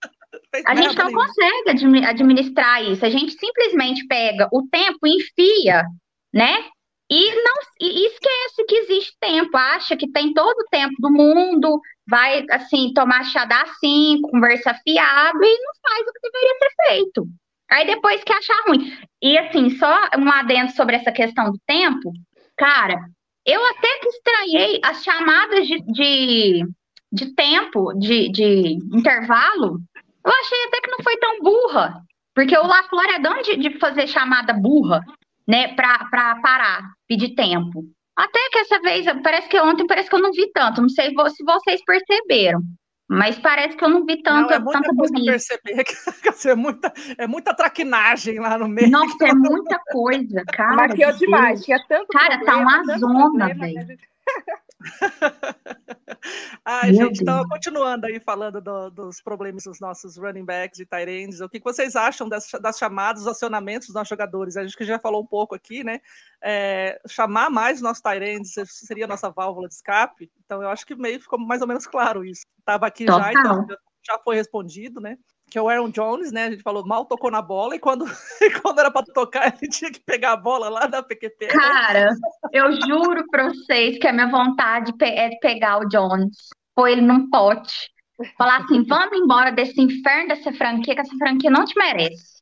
A 0.66 0.74
gente 0.74 0.96
não 0.96 1.12
consegue 1.12 2.06
administrar 2.06 2.82
isso. 2.84 3.04
A 3.04 3.10
gente 3.10 3.32
simplesmente 3.32 4.06
pega 4.06 4.48
o 4.52 4.66
tempo, 4.68 5.06
enfia, 5.06 5.84
né? 6.32 6.64
E 7.10 7.34
não 7.42 7.54
e 7.80 8.06
esquece 8.06 8.64
que 8.66 8.76
existe 8.76 9.14
tempo, 9.20 9.56
acha 9.56 9.96
que 9.96 10.10
tem 10.10 10.32
todo 10.32 10.58
o 10.58 10.68
tempo 10.70 10.94
do 10.98 11.10
mundo, 11.10 11.78
vai 12.08 12.46
assim 12.50 12.92
tomar 12.94 13.24
chá 13.24 13.44
da 13.44 13.62
assim, 13.62 14.20
conversa 14.22 14.74
fiado 14.82 15.38
e 15.44 15.58
não 15.58 15.72
faz 15.82 16.00
o 16.00 16.12
que 16.12 16.20
deveria 16.22 16.58
ser 16.58 16.88
feito. 16.88 17.26
Aí 17.70 17.86
depois 17.86 18.24
que 18.24 18.32
achar 18.32 18.64
ruim. 18.66 18.96
E 19.20 19.36
assim, 19.36 19.70
só 19.70 20.08
um 20.18 20.30
adendo 20.30 20.72
sobre 20.72 20.96
essa 20.96 21.12
questão 21.12 21.50
do 21.50 21.58
tempo, 21.66 22.12
cara, 22.56 22.98
eu 23.44 23.64
até 23.66 23.98
que 23.98 24.08
estranhei 24.08 24.80
as 24.82 25.02
chamadas 25.04 25.66
de, 25.66 25.80
de, 25.82 26.66
de 27.12 27.34
tempo, 27.34 27.92
de, 27.94 28.30
de 28.30 28.78
intervalo, 28.92 29.78
eu 30.24 30.32
achei 30.32 30.64
até 30.66 30.80
que 30.80 30.90
não 30.90 30.98
foi 31.02 31.16
tão 31.18 31.40
burra, 31.40 32.02
porque 32.34 32.56
o 32.56 32.66
LaFleur 32.66 33.14
é 33.14 33.18
dono 33.18 33.42
de, 33.42 33.56
de 33.56 33.78
fazer 33.78 34.06
chamada 34.06 34.52
burra, 34.52 35.00
né, 35.46 35.74
para 35.74 36.36
parar, 36.40 36.82
pedir 37.06 37.34
tempo. 37.34 37.84
Até 38.16 38.38
que 38.50 38.58
essa 38.58 38.80
vez, 38.80 39.06
parece 39.22 39.48
que 39.48 39.60
ontem, 39.60 39.86
parece 39.86 40.08
que 40.08 40.14
eu 40.14 40.22
não 40.22 40.30
vi 40.32 40.50
tanto, 40.52 40.80
não 40.80 40.88
sei 40.88 41.10
se 41.10 41.44
vocês 41.44 41.84
perceberam. 41.84 42.60
Mas 43.06 43.38
parece 43.38 43.76
que 43.76 43.84
eu 43.84 43.88
não 43.90 44.06
vi 44.06 44.22
tanto, 44.22 44.48
não, 44.48 44.56
é 44.56 44.58
muita 44.58 44.80
tanta 44.80 44.96
coisa 44.96 45.14
perceber 45.14 45.84
que 46.40 46.48
é 46.48 46.54
muita, 46.54 46.92
é 47.18 47.26
muita 47.26 47.54
traquinagem 47.54 48.40
lá 48.40 48.56
no 48.56 48.66
meio. 48.66 48.90
Nossa, 48.90 49.26
é 49.26 49.34
muita 49.34 49.78
coisa, 49.90 50.42
cara. 50.50 50.74
Maquiou 50.74 51.12
demais, 51.12 51.62
tinha 51.62 51.78
tanto 51.86 52.06
Cara, 52.06 52.38
problema, 52.38 52.82
tá 52.82 52.94
uma 52.94 52.98
zona, 52.98 53.54
velho. 53.54 53.98
Ai, 56.64 56.92
Meu 56.92 57.06
gente, 57.06 57.22
então, 57.22 57.46
continuando 57.48 58.06
aí 58.06 58.18
falando 58.18 58.60
do, 58.60 58.90
dos 58.90 59.20
problemas 59.20 59.64
dos 59.64 59.80
nossos 59.80 60.16
running 60.16 60.44
backs 60.44 60.78
e 60.78 60.86
tight 60.86 61.10
ends, 61.10 61.40
o 61.40 61.48
que 61.48 61.60
vocês 61.60 61.94
acham 61.94 62.28
das, 62.28 62.50
das 62.60 62.78
chamadas, 62.78 63.24
dos 63.24 63.32
acionamentos 63.32 63.88
dos 63.88 63.94
nossos 63.94 64.08
jogadores? 64.08 64.56
A 64.56 64.62
gente 64.62 64.76
que 64.76 64.84
já 64.84 64.98
falou 64.98 65.22
um 65.22 65.26
pouco 65.26 65.54
aqui, 65.54 65.84
né? 65.84 66.00
É, 66.42 67.00
chamar 67.08 67.50
mais 67.50 67.78
os 67.78 67.82
nossos 67.82 68.02
tight 68.02 68.24
ends 68.24 68.54
seria 68.66 69.04
a 69.04 69.08
nossa 69.08 69.30
válvula 69.30 69.68
de 69.68 69.74
escape, 69.74 70.30
então 70.44 70.62
eu 70.62 70.68
acho 70.68 70.86
que 70.86 70.94
meio 70.94 71.20
ficou 71.20 71.38
mais 71.38 71.60
ou 71.60 71.68
menos 71.68 71.86
claro 71.86 72.24
isso. 72.24 72.42
Estava 72.58 72.86
aqui 72.86 73.04
Total. 73.04 73.20
já, 73.20 73.32
então 73.32 73.66
já 74.06 74.18
foi 74.18 74.36
respondido, 74.36 75.00
né? 75.00 75.18
Que 75.50 75.58
é 75.58 75.62
o 75.62 75.68
Aaron 75.68 75.90
Jones, 75.90 76.32
né? 76.32 76.46
A 76.46 76.50
gente 76.50 76.62
falou, 76.62 76.84
mal 76.86 77.04
tocou 77.04 77.30
na 77.30 77.40
bola, 77.40 77.76
e 77.76 77.78
quando, 77.78 78.04
quando 78.62 78.80
era 78.80 78.90
para 78.90 79.04
tocar, 79.06 79.54
ele 79.60 79.70
tinha 79.70 79.90
que 79.90 80.00
pegar 80.00 80.32
a 80.32 80.36
bola 80.36 80.68
lá 80.68 80.86
da 80.86 81.02
PQP. 81.02 81.46
Né? 81.46 81.52
Cara, 81.52 82.14
eu 82.52 82.72
juro 82.72 83.24
para 83.30 83.48
vocês 83.48 83.98
que 83.98 84.06
a 84.06 84.12
minha 84.12 84.30
vontade 84.30 84.92
é 85.00 85.30
pegar 85.40 85.78
o 85.78 85.88
Jones, 85.88 86.36
pôr 86.74 86.88
ele 86.88 87.02
num 87.02 87.30
pote, 87.30 87.90
falar 88.36 88.58
assim: 88.58 88.84
vamos 88.84 89.16
embora 89.16 89.52
desse 89.52 89.80
inferno 89.80 90.28
dessa 90.28 90.52
franquia, 90.52 90.94
que 90.94 91.00
essa 91.00 91.16
franquia 91.16 91.50
não 91.50 91.64
te 91.64 91.74
merece. 91.78 92.34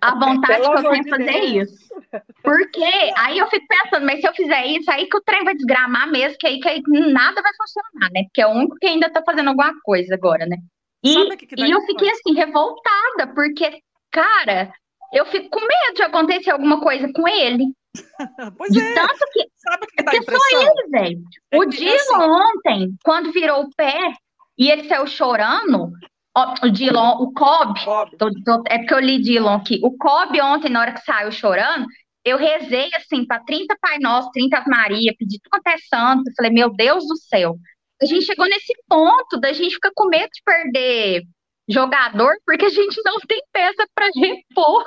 A 0.00 0.14
vontade 0.18 0.62
Pelo 0.62 0.74
que 0.74 0.86
eu 0.86 0.90
tenho 0.90 1.04
de 1.04 1.10
fazer 1.10 1.24
Deus. 1.24 1.70
isso. 1.70 1.94
Porque 2.42 2.84
aí 3.16 3.38
eu 3.38 3.48
fico 3.48 3.66
pensando, 3.68 4.06
mas 4.06 4.20
se 4.20 4.28
eu 4.28 4.34
fizer 4.34 4.66
isso, 4.66 4.90
aí 4.90 5.06
que 5.06 5.16
o 5.16 5.22
trem 5.22 5.44
vai 5.44 5.54
desgramar 5.54 6.10
mesmo, 6.10 6.38
que 6.38 6.46
aí, 6.46 6.60
que 6.60 6.68
aí 6.68 6.82
nada 6.86 7.42
vai 7.42 7.52
funcionar, 7.56 8.10
né? 8.12 8.24
Porque 8.24 8.40
é 8.40 8.46
o 8.46 8.52
único 8.52 8.76
que 8.76 8.86
ainda 8.86 9.10
tá 9.10 9.22
fazendo 9.24 9.48
alguma 9.48 9.74
coisa 9.82 10.14
agora, 10.14 10.46
né? 10.46 10.56
E, 11.04 11.36
que 11.36 11.46
que 11.46 11.62
e 11.62 11.70
eu 11.70 11.80
fiquei 11.82 12.10
assim, 12.10 12.34
revoltada, 12.34 13.32
porque, 13.34 13.80
cara, 14.10 14.72
eu 15.12 15.26
fico 15.26 15.48
com 15.50 15.60
medo 15.60 15.94
de 15.94 16.02
acontecer 16.02 16.50
alguma 16.50 16.80
coisa 16.80 17.10
com 17.12 17.28
ele. 17.28 17.66
pois 18.56 18.72
de 18.72 18.80
é. 18.80 18.94
Tanto 18.94 19.24
que. 19.32 19.46
Sabe 19.56 19.86
que 19.86 20.02
porque 20.02 20.22
só 20.22 20.60
ele, 20.60 20.90
velho. 20.90 21.22
É 21.50 21.58
o 21.58 21.64
Dylan 21.64 21.96
assim... 21.96 22.14
ontem, 22.14 22.94
quando 23.04 23.32
virou 23.32 23.62
o 23.62 23.70
pé 23.74 24.12
e 24.58 24.70
ele 24.70 24.88
saiu 24.88 25.06
chorando, 25.06 25.92
ó, 26.36 26.54
o 26.62 26.70
Dylan, 26.70 27.12
o 27.18 27.32
Cobb, 27.32 27.84
Cobb. 27.84 28.16
Tô, 28.16 28.30
tô, 28.44 28.62
é 28.68 28.78
porque 28.78 28.94
eu 28.94 29.00
li 29.00 29.20
Dylan 29.20 29.56
aqui. 29.56 29.80
O 29.82 29.96
Cobb 29.96 30.40
ontem, 30.40 30.70
na 30.70 30.80
hora 30.80 30.92
que 30.92 31.04
saiu 31.04 31.30
chorando, 31.30 31.86
eu 32.24 32.36
rezei 32.36 32.90
assim 32.94 33.24
para 33.24 33.42
30 33.44 33.76
Pai 33.80 33.98
Nosso, 34.00 34.30
30 34.32 34.64
Maria, 34.66 35.14
pedi 35.16 35.38
tudo 35.42 35.60
até 35.60 35.76
santo. 35.88 36.24
Falei, 36.36 36.50
meu 36.50 36.70
Deus 36.74 37.06
do 37.06 37.16
céu, 37.16 37.56
a 38.02 38.06
gente 38.06 38.26
chegou 38.26 38.46
nesse 38.46 38.72
ponto 38.88 39.38
da 39.38 39.52
gente 39.52 39.74
ficar 39.74 39.90
com 39.94 40.08
medo 40.08 40.30
de 40.30 40.42
perder 40.44 41.22
jogador 41.68 42.34
porque 42.44 42.66
a 42.66 42.70
gente 42.70 43.00
não 43.04 43.18
tem 43.20 43.42
peça 43.52 43.86
para 43.94 44.10
repor. 44.14 44.84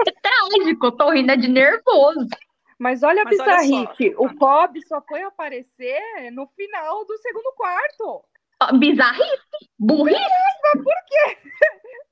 É 0.00 0.12
trágico, 0.12 0.86
eu 0.86 0.92
tô 0.92 1.10
rindo 1.10 1.36
de 1.36 1.48
nervoso. 1.48 2.28
Mas 2.78 3.02
olha 3.02 3.22
a 3.22 3.24
bizarrice, 3.24 4.14
o 4.16 4.32
Cobb 4.36 4.80
só 4.86 5.02
foi 5.02 5.22
aparecer 5.22 6.30
no 6.32 6.46
final 6.48 7.04
do 7.04 7.16
segundo 7.18 7.52
quarto. 7.56 8.24
Bizarrice, 8.78 9.70
burrice. 9.78 10.20
por 10.72 10.94
quê? 11.06 11.38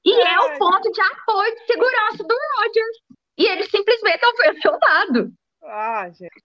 E 0.05 0.26
é 0.26 0.40
o 0.40 0.59
ponto 0.59 0.90
de 0.90 1.01
apoio 1.01 1.55
de 1.55 1.66
segurança 1.66 2.24
do 2.24 2.34
Rogers. 2.34 2.99
E 3.38 3.47
ele 3.47 3.64
simplesmente 3.64 4.22
não 4.22 4.36
foi 4.36 4.49
acionado. 4.49 5.32
Ah, 5.62 6.09
gente. 6.11 6.42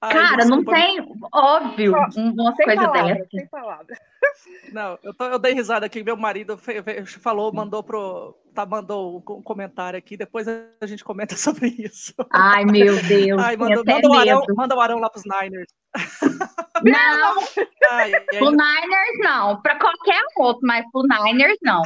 Ai, 0.00 0.12
Cara, 0.12 0.44
não 0.44 0.64
tem, 0.64 0.98
óbvio, 1.32 1.92
uma 2.16 2.54
coisa 2.54 2.82
palavra, 2.82 3.14
dessa. 3.14 3.28
Sem 3.30 3.46
palavras. 3.46 3.98
Não, 4.72 4.98
eu, 5.02 5.12
tô, 5.14 5.24
eu 5.24 5.38
dei 5.38 5.52
risada 5.52 5.86
aqui, 5.86 6.02
meu 6.02 6.16
marido 6.16 6.58
falou, 7.20 7.52
mandou 7.52 7.82
pro. 7.82 8.36
Tá, 8.54 8.66
mandou 8.66 9.16
um 9.16 9.42
comentário 9.42 9.98
aqui, 9.98 10.16
depois 10.16 10.46
a 10.46 10.86
gente 10.86 11.02
comenta 11.02 11.34
sobre 11.36 11.68
isso. 11.68 12.14
Ai, 12.30 12.64
meu 12.64 13.02
Deus. 13.02 13.42
Ai, 13.42 13.56
manda, 13.56 13.82
manda, 13.84 14.08
o 14.08 14.14
Arão, 14.14 14.42
manda 14.56 14.76
o 14.76 14.80
Arão 14.80 14.98
lá 14.98 15.10
pros 15.10 15.24
Niners. 15.24 15.68
Não, 16.84 17.38
ai, 17.90 18.12
ai, 18.12 18.20
pro 18.38 18.50
Niners 18.50 19.18
não, 19.20 19.60
para 19.60 19.78
qualquer 19.78 20.20
outro, 20.36 20.66
mas 20.66 20.84
pro 20.90 21.02
Niners 21.02 21.58
não. 21.62 21.80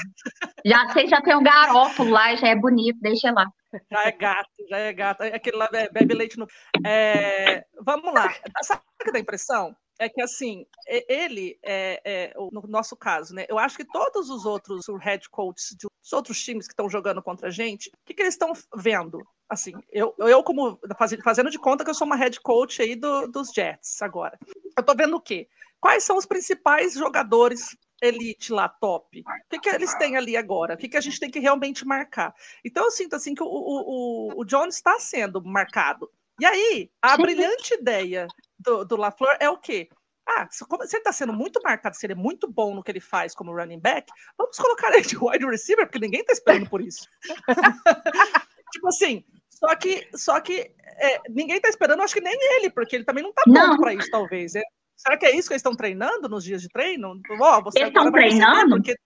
Já 0.64 0.88
sei, 0.90 1.06
já 1.06 1.20
tem 1.20 1.36
um 1.36 1.42
garópolo 1.42 2.10
lá, 2.10 2.34
já 2.34 2.48
é 2.48 2.54
bonito, 2.54 2.98
deixa 3.02 3.30
lá. 3.30 3.46
Já 3.90 4.04
é 4.04 4.12
gato, 4.12 4.50
já 4.68 4.78
é 4.78 4.92
gato. 4.92 5.22
É 5.22 5.34
aquele 5.34 5.56
lá 5.56 5.68
bebe 5.68 6.14
leite 6.14 6.38
no. 6.38 6.46
É, 6.84 7.64
vamos 7.80 8.12
lá. 8.12 8.34
Sabe 8.62 8.82
o 9.00 9.04
que 9.04 9.12
dá 9.12 9.18
impressão? 9.18 9.76
É 9.98 10.08
que 10.08 10.20
assim, 10.20 10.66
ele, 10.86 11.58
é, 11.62 12.00
é, 12.04 12.34
no 12.52 12.62
nosso 12.68 12.94
caso, 12.94 13.34
né? 13.34 13.46
Eu 13.48 13.58
acho 13.58 13.78
que 13.78 13.84
todos 13.84 14.28
os 14.28 14.44
outros 14.44 14.84
head 15.00 15.28
coaches 15.30 15.74
dos 15.74 16.12
outros 16.12 16.42
times 16.42 16.66
que 16.66 16.72
estão 16.72 16.88
jogando 16.90 17.22
contra 17.22 17.48
a 17.48 17.50
gente, 17.50 17.88
o 17.88 17.92
que, 18.04 18.12
que 18.12 18.22
eles 18.22 18.34
estão 18.34 18.52
vendo? 18.74 19.26
Assim, 19.48 19.72
eu, 19.90 20.14
eu 20.18 20.42
como 20.42 20.78
fazendo 21.24 21.50
de 21.50 21.58
conta 21.58 21.82
que 21.82 21.88
eu 21.88 21.94
sou 21.94 22.06
uma 22.06 22.16
head 22.16 22.38
coach 22.40 22.82
aí 22.82 22.94
do, 22.94 23.26
dos 23.28 23.52
Jets 23.52 24.02
agora. 24.02 24.38
Eu 24.76 24.82
tô 24.82 24.94
vendo 24.94 25.16
o 25.16 25.20
quê? 25.20 25.48
Quais 25.80 26.04
são 26.04 26.16
os 26.16 26.26
principais 26.26 26.92
jogadores 26.94 27.74
elite 28.02 28.52
lá, 28.52 28.68
top? 28.68 29.20
O 29.20 29.48
que, 29.50 29.58
que 29.58 29.68
eles 29.68 29.94
têm 29.94 30.16
ali 30.16 30.36
agora? 30.36 30.74
O 30.74 30.76
que, 30.76 30.88
que 30.88 30.96
a 30.96 31.00
gente 31.00 31.18
tem 31.18 31.30
que 31.30 31.38
realmente 31.38 31.86
marcar? 31.86 32.34
Então 32.64 32.84
eu 32.84 32.90
sinto 32.90 33.16
assim 33.16 33.34
que 33.34 33.42
o, 33.42 33.46
o, 33.46 34.40
o, 34.40 34.44
Jones 34.44 34.76
está 34.76 34.98
sendo 34.98 35.42
marcado. 35.42 36.10
E 36.38 36.44
aí, 36.44 36.90
a 37.00 37.16
brilhante 37.16 37.74
ideia 37.74 38.26
do, 38.58 38.84
do 38.84 38.96
LaFleur 38.96 39.36
é 39.40 39.48
o 39.48 39.56
quê? 39.56 39.88
Ah, 40.28 40.46
se, 40.50 40.64
ele 40.64 40.84
está 40.98 41.12
sendo 41.12 41.32
muito 41.32 41.60
marcado, 41.62 41.96
se 41.96 42.04
ele 42.04 42.12
é 42.12 42.16
muito 42.16 42.50
bom 42.50 42.74
no 42.74 42.82
que 42.82 42.90
ele 42.90 43.00
faz 43.00 43.34
como 43.34 43.54
running 43.54 43.78
back, 43.78 44.12
vamos 44.36 44.56
colocar 44.56 44.92
ele 44.92 45.06
de 45.06 45.16
wide 45.22 45.46
receiver, 45.46 45.86
porque 45.86 46.00
ninguém 46.00 46.20
está 46.20 46.32
esperando 46.32 46.68
por 46.68 46.82
isso. 46.82 47.08
tipo 48.72 48.88
assim, 48.88 49.24
só 49.48 49.74
que, 49.76 50.08
só 50.14 50.40
que 50.40 50.72
é, 50.98 51.20
ninguém 51.30 51.56
está 51.56 51.68
esperando, 51.68 52.02
acho 52.02 52.12
que 52.12 52.20
nem 52.20 52.36
ele, 52.56 52.70
porque 52.70 52.96
ele 52.96 53.04
também 53.04 53.22
não 53.22 53.30
está 53.30 53.42
pronto 53.42 53.80
para 53.80 53.94
isso, 53.94 54.10
talvez. 54.10 54.54
É, 54.54 54.62
Será 54.96 55.16
que 55.16 55.26
é 55.26 55.36
isso 55.36 55.48
que 55.48 55.54
eles 55.54 55.60
estão 55.60 55.76
treinando 55.76 56.28
nos 56.28 56.42
dias 56.42 56.62
de 56.62 56.68
treino? 56.68 57.20
Você 57.64 57.78
Eles 57.78 57.88
estão 57.88 58.10
treinando? 58.10 58.76
Porque... 58.76 58.96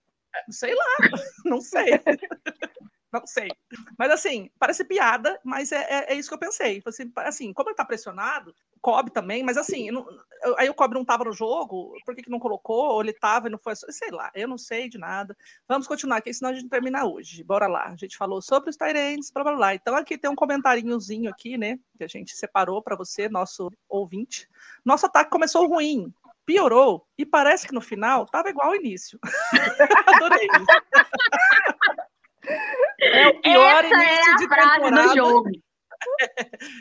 Sei 0.49 0.75
lá, 0.75 0.85
não 1.45 1.61
sei. 1.61 2.01
Não 3.13 3.27
sei. 3.27 3.49
Mas 3.99 4.11
assim, 4.11 4.51
parece 4.59 4.85
piada, 4.85 5.39
mas 5.45 5.73
é, 5.73 5.83
é, 5.83 6.13
é 6.13 6.15
isso 6.15 6.29
que 6.29 6.35
eu 6.35 6.39
pensei. 6.39 6.81
Assim, 6.87 7.13
assim, 7.17 7.53
como 7.53 7.69
ele 7.69 7.77
tá 7.77 7.85
pressionado, 7.85 8.55
Kobe 8.81 9.11
também, 9.11 9.43
mas 9.43 9.57
assim, 9.57 9.91
não- 9.91 10.07
aí 10.57 10.71
o 10.71 10.75
Kobe 10.75 10.95
não 10.95 11.05
tava 11.05 11.25
no 11.25 11.33
jogo, 11.33 11.95
por 12.07 12.15
que, 12.15 12.23
que 12.23 12.31
não 12.31 12.39
colocou? 12.39 12.93
Ou 12.93 13.03
ele 13.03 13.13
tava 13.13 13.49
e 13.49 13.51
não 13.51 13.59
foi? 13.59 13.75
Sei 13.77 14.11
lá, 14.11 14.31
eu 14.35 14.49
não 14.49 14.57
sei 14.57 14.89
de 14.89 14.97
nada. 14.97 15.37
Vamos 15.69 15.87
continuar 15.87 16.19
aqui, 16.19 16.33
senão 16.33 16.51
a 16.51 16.55
gente 16.55 16.69
termina 16.69 17.05
hoje. 17.05 17.43
Bora 17.43 17.67
lá. 17.67 17.89
A 17.89 17.97
gente 17.97 18.17
falou 18.17 18.41
sobre 18.41 18.71
os 18.71 18.77
Tyrants, 18.77 19.31
blá 19.31 19.43
blá 19.45 19.57
blá. 19.57 19.75
Então 19.75 19.95
aqui 19.97 20.17
tem 20.17 20.31
um 20.31 20.37
comentáriozinho 20.37 21.29
aqui, 21.31 21.59
né? 21.59 21.79
Que 21.99 22.05
a 22.05 22.09
gente 22.09 22.35
separou 22.37 22.81
para 22.83 22.97
você, 22.97 23.29
nosso 23.29 23.71
ouvinte. 23.89 24.49
Nosso 24.85 25.07
ataque 25.07 25.31
começou 25.31 25.67
ruim, 25.69 26.13
piorou, 26.47 27.07
e 27.19 27.27
parece 27.27 27.67
que 27.67 27.75
no 27.75 27.81
final 27.81 28.25
tava 28.27 28.49
igual 28.51 28.69
ao 28.69 28.77
início. 28.77 29.19
Adorei 30.07 30.47
isso. 30.47 30.67
É 33.31 33.39
o 33.39 33.43
pior 33.43 33.85
Essa 33.85 33.95
é 33.95 34.15
início 34.15 34.33
a 34.33 34.37
de 34.37 34.49
frase 34.49 34.79
do 34.79 34.85
temporada. 34.85 35.15
jogo. 35.15 35.51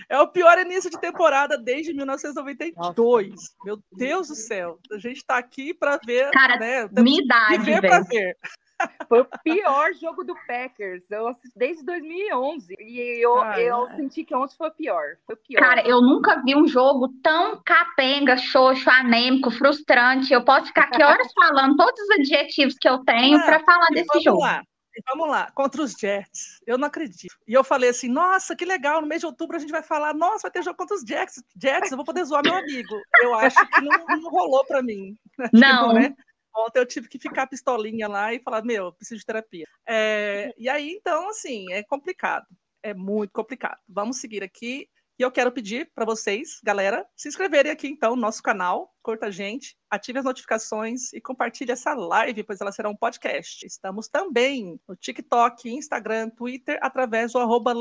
É 0.07 0.17
o 0.19 0.27
pior 0.29 0.57
início 0.59 0.89
de 0.89 0.97
temporada 0.99 1.57
desde 1.57 1.93
1992. 1.93 3.33
Meu 3.65 3.77
Deus 3.91 4.29
do 4.29 4.35
céu. 4.35 4.79
A 4.93 4.97
gente 4.97 5.25
tá 5.25 5.37
aqui 5.37 5.73
para 5.73 5.99
ver, 6.05 6.31
Cara, 6.31 6.57
né? 6.57 6.87
Minha 7.01 7.21
idade, 7.21 7.57
viver 7.57 7.81
para 7.81 7.99
velho. 8.01 8.07
ver. 8.09 8.37
Foi 9.09 9.19
o 9.19 9.27
pior 9.43 9.93
jogo 9.93 10.23
do 10.23 10.33
Packers. 10.47 11.03
Eu 11.11 11.27
assisti 11.27 11.51
desde 11.59 11.83
2011. 11.83 12.73
E 12.79 13.21
eu, 13.21 13.41
Ai, 13.41 13.63
eu 13.69 13.87
ai. 13.87 13.95
senti 13.97 14.23
que 14.23 14.33
ontem 14.33 14.55
foi 14.57 14.69
o 14.69 14.73
pior. 14.73 15.03
Foi 15.27 15.35
pior. 15.35 15.59
Cara, 15.59 15.85
eu 15.85 16.01
nunca 16.01 16.41
vi 16.41 16.55
um 16.55 16.65
jogo 16.65 17.09
tão 17.21 17.61
capenga, 17.65 18.37
xoxo, 18.37 18.89
anêmico, 18.89 19.51
frustrante. 19.51 20.31
Eu 20.31 20.45
posso 20.45 20.67
ficar 20.67 20.83
aqui 20.83 21.03
horas 21.03 21.27
falando 21.33 21.75
todos 21.75 21.99
os 21.99 22.09
adjetivos 22.11 22.75
que 22.79 22.87
eu 22.87 22.99
tenho 23.03 23.37
pra 23.43 23.59
falar 23.65 23.87
desse 23.87 24.07
vamos 24.07 24.23
jogo. 24.23 24.39
lá. 24.39 24.63
Vamos 25.07 25.29
lá, 25.29 25.51
contra 25.51 25.81
os 25.81 25.93
Jets. 25.93 26.59
Eu 26.65 26.77
não 26.77 26.87
acredito. 26.87 27.35
E 27.47 27.53
eu 27.53 27.63
falei 27.63 27.89
assim: 27.89 28.07
nossa, 28.07 28.55
que 28.55 28.65
legal, 28.65 29.01
no 29.01 29.07
mês 29.07 29.21
de 29.21 29.25
outubro 29.25 29.57
a 29.57 29.59
gente 29.59 29.71
vai 29.71 29.83
falar, 29.83 30.13
nossa, 30.13 30.43
vai 30.43 30.51
ter 30.51 30.63
jogo 30.63 30.77
contra 30.77 30.95
os 30.95 31.03
Jets. 31.03 31.43
Jets, 31.61 31.91
eu 31.91 31.97
vou 31.97 32.05
poder 32.05 32.23
zoar 32.23 32.43
meu 32.43 32.55
amigo. 32.55 32.95
Eu 33.21 33.33
acho 33.35 33.57
que 33.67 33.81
não, 33.81 34.05
não 34.21 34.29
rolou 34.29 34.65
para 34.65 34.81
mim. 34.81 35.17
Que 35.35 35.49
Não. 35.53 35.93
né? 35.93 36.15
Ontem 36.55 36.79
eu 36.79 36.85
tive 36.85 37.07
que 37.07 37.19
ficar 37.19 37.47
pistolinha 37.47 38.07
lá 38.07 38.33
e 38.33 38.39
falar, 38.39 38.63
meu, 38.63 38.85
eu 38.85 38.93
preciso 38.93 39.19
de 39.19 39.25
terapia. 39.25 39.65
É, 39.87 40.53
e 40.57 40.67
aí, 40.67 40.91
então, 40.91 41.29
assim, 41.29 41.71
é 41.71 41.83
complicado. 41.83 42.45
É 42.81 42.93
muito 42.93 43.31
complicado. 43.31 43.79
Vamos 43.87 44.17
seguir 44.17 44.43
aqui. 44.43 44.89
E 45.19 45.21
eu 45.21 45.29
quero 45.29 45.51
pedir 45.51 45.91
para 45.93 46.05
vocês, 46.05 46.61
galera, 46.63 47.05
se 47.13 47.27
inscreverem 47.27 47.69
aqui, 47.69 47.89
então, 47.89 48.15
no 48.15 48.21
nosso 48.21 48.41
canal, 48.41 48.89
curta 49.03 49.25
a 49.25 49.31
gente, 49.31 49.75
ative 49.89 50.19
as 50.19 50.23
notificações 50.23 51.11
e 51.11 51.19
compartilhe 51.19 51.73
essa 51.73 51.93
live, 51.93 52.41
pois 52.41 52.61
ela 52.61 52.71
será 52.71 52.87
um 52.87 52.95
podcast. 52.95 53.67
Estamos 53.67 54.07
também 54.07 54.79
no 54.87 54.95
TikTok, 54.95 55.69
Instagram, 55.69 56.29
Twitter, 56.29 56.79
através 56.81 57.33
do 57.33 57.39
arroba. 57.39 57.73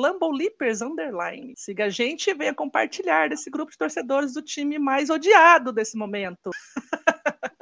Siga 1.54 1.84
a 1.84 1.88
gente 1.88 2.28
e 2.28 2.34
venha 2.34 2.52
compartilhar 2.52 3.28
desse 3.28 3.48
grupo 3.48 3.70
de 3.70 3.78
torcedores 3.78 4.34
do 4.34 4.42
time 4.42 4.76
mais 4.76 5.08
odiado 5.08 5.72
desse 5.72 5.96
momento. 5.96 6.50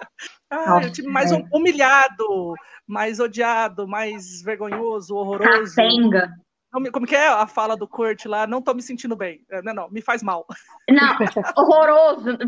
Nossa, 0.50 0.88
o 0.88 0.92
time 0.92 1.12
mais 1.12 1.32
é. 1.32 1.44
humilhado, 1.52 2.54
mais 2.86 3.20
odiado, 3.20 3.86
mais 3.86 4.40
vergonhoso, 4.40 5.14
horroroso. 5.14 5.74
Capenga. 5.76 6.32
Como 6.92 7.06
que 7.06 7.14
é 7.14 7.28
a 7.28 7.46
fala 7.46 7.76
do 7.76 7.88
Kurt 7.88 8.26
lá? 8.26 8.46
Não 8.46 8.60
tô 8.60 8.74
me 8.74 8.82
sentindo 8.82 9.16
bem. 9.16 9.40
É, 9.50 9.62
Não, 9.62 9.74
não, 9.74 9.90
me 9.90 10.00
faz 10.00 10.22
mal. 10.22 10.46
Não, 10.90 11.16
horroroso. 11.56 12.38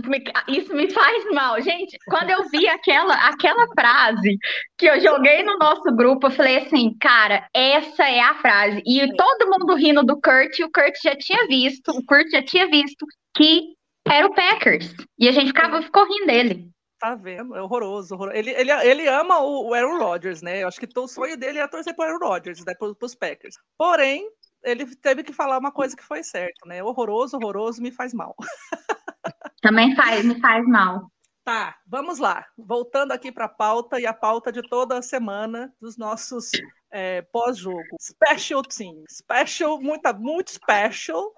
Isso 0.46 0.74
me 0.74 0.90
faz 0.90 1.24
mal. 1.32 1.60
Gente, 1.62 1.96
quando 2.06 2.30
eu 2.30 2.48
vi 2.48 2.68
aquela, 2.68 3.14
aquela 3.28 3.66
frase 3.68 4.36
que 4.76 4.86
eu 4.86 5.00
joguei 5.00 5.42
no 5.42 5.58
nosso 5.58 5.90
grupo, 5.94 6.26
eu 6.26 6.30
falei 6.30 6.58
assim, 6.58 6.96
cara, 7.00 7.48
essa 7.54 8.04
é 8.04 8.20
a 8.20 8.34
frase. 8.34 8.82
E 8.86 9.14
todo 9.16 9.50
mundo 9.50 9.74
rindo 9.74 10.04
do 10.04 10.20
Kurt, 10.20 10.58
e 10.58 10.64
o 10.64 10.70
Kurt 10.70 10.94
já 11.02 11.16
tinha 11.16 11.46
visto, 11.46 11.88
o 11.90 12.04
Kurt 12.04 12.30
já 12.30 12.42
tinha 12.42 12.68
visto 12.68 13.06
que 13.36 13.74
era 14.06 14.26
o 14.26 14.34
Packers. 14.34 14.94
E 15.18 15.28
a 15.28 15.32
gente 15.32 15.48
ficava, 15.48 15.82
ficou 15.82 16.06
rindo 16.06 16.26
dele. 16.26 16.70
Tá 16.98 17.14
vendo? 17.14 17.54
É 17.54 17.62
horroroso. 17.62 18.14
horroroso. 18.14 18.36
Ele, 18.36 18.50
ele, 18.50 18.72
ele 18.72 19.08
ama 19.08 19.38
o, 19.40 19.68
o 19.68 19.74
Aaron 19.74 19.98
Rodgers, 19.98 20.42
né? 20.42 20.62
Eu 20.62 20.68
acho 20.68 20.80
que 20.80 20.88
o 20.98 21.08
sonho 21.08 21.36
dele 21.36 21.58
era 21.58 21.68
torcer 21.68 21.94
pro 21.94 22.04
Aaron 22.04 22.18
Rodgers, 22.18 22.64
né? 22.64 22.74
Pro, 22.74 22.94
pros 22.94 23.14
Packers. 23.14 23.56
Porém, 23.76 24.28
ele 24.64 24.84
teve 24.96 25.22
que 25.22 25.32
falar 25.32 25.58
uma 25.58 25.70
coisa 25.70 25.96
que 25.96 26.02
foi 26.02 26.22
certo, 26.22 26.66
né? 26.66 26.82
Horroroso, 26.82 27.36
horroroso, 27.36 27.80
me 27.80 27.92
faz 27.92 28.12
mal. 28.12 28.34
Também 29.62 29.94
faz, 29.94 30.24
me 30.24 30.40
faz 30.40 30.66
mal. 30.66 31.10
Tá, 31.44 31.76
vamos 31.86 32.18
lá. 32.18 32.44
Voltando 32.58 33.12
aqui 33.12 33.32
para 33.32 33.46
a 33.46 33.48
pauta 33.48 33.98
e 33.98 34.06
a 34.06 34.12
pauta 34.12 34.52
de 34.52 34.60
toda 34.68 34.98
a 34.98 35.02
semana 35.02 35.72
dos 35.80 35.96
nossos 35.96 36.50
é, 36.90 37.22
pós-jogo. 37.22 37.96
Special 38.00 38.62
team. 38.62 39.02
Special, 39.10 39.80
muita, 39.80 40.12
muito 40.12 40.50
special. 40.50 41.32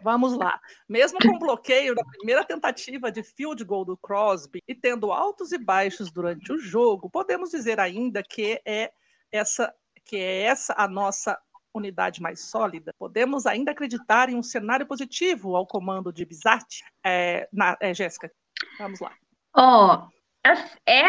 Vamos 0.00 0.34
lá. 0.34 0.60
Mesmo 0.88 1.18
com 1.20 1.38
bloqueio 1.38 1.94
da 1.94 2.04
primeira 2.04 2.44
tentativa 2.44 3.10
de 3.10 3.22
field 3.22 3.64
goal 3.64 3.84
do 3.84 3.96
Crosby 3.96 4.62
e 4.68 4.74
tendo 4.74 5.10
altos 5.12 5.52
e 5.52 5.58
baixos 5.58 6.10
durante 6.12 6.52
o 6.52 6.58
jogo, 6.58 7.10
podemos 7.10 7.50
dizer 7.50 7.80
ainda 7.80 8.22
que 8.22 8.60
é 8.64 8.92
essa 9.32 9.74
que 10.04 10.16
é 10.16 10.42
essa 10.42 10.72
a 10.78 10.86
nossa 10.86 11.36
unidade 11.74 12.22
mais 12.22 12.40
sólida. 12.48 12.94
Podemos 12.96 13.44
ainda 13.44 13.72
acreditar 13.72 14.28
em 14.28 14.36
um 14.36 14.42
cenário 14.42 14.86
positivo 14.86 15.56
ao 15.56 15.66
comando 15.66 16.12
de 16.12 16.24
Bizatti? 16.24 16.84
É, 17.04 17.48
na- 17.52 17.76
é, 17.80 17.92
Jéssica, 17.92 18.30
vamos 18.78 19.00
lá. 19.00 19.12
Ó, 19.54 20.06
as- 20.44 20.76
é 20.86 21.02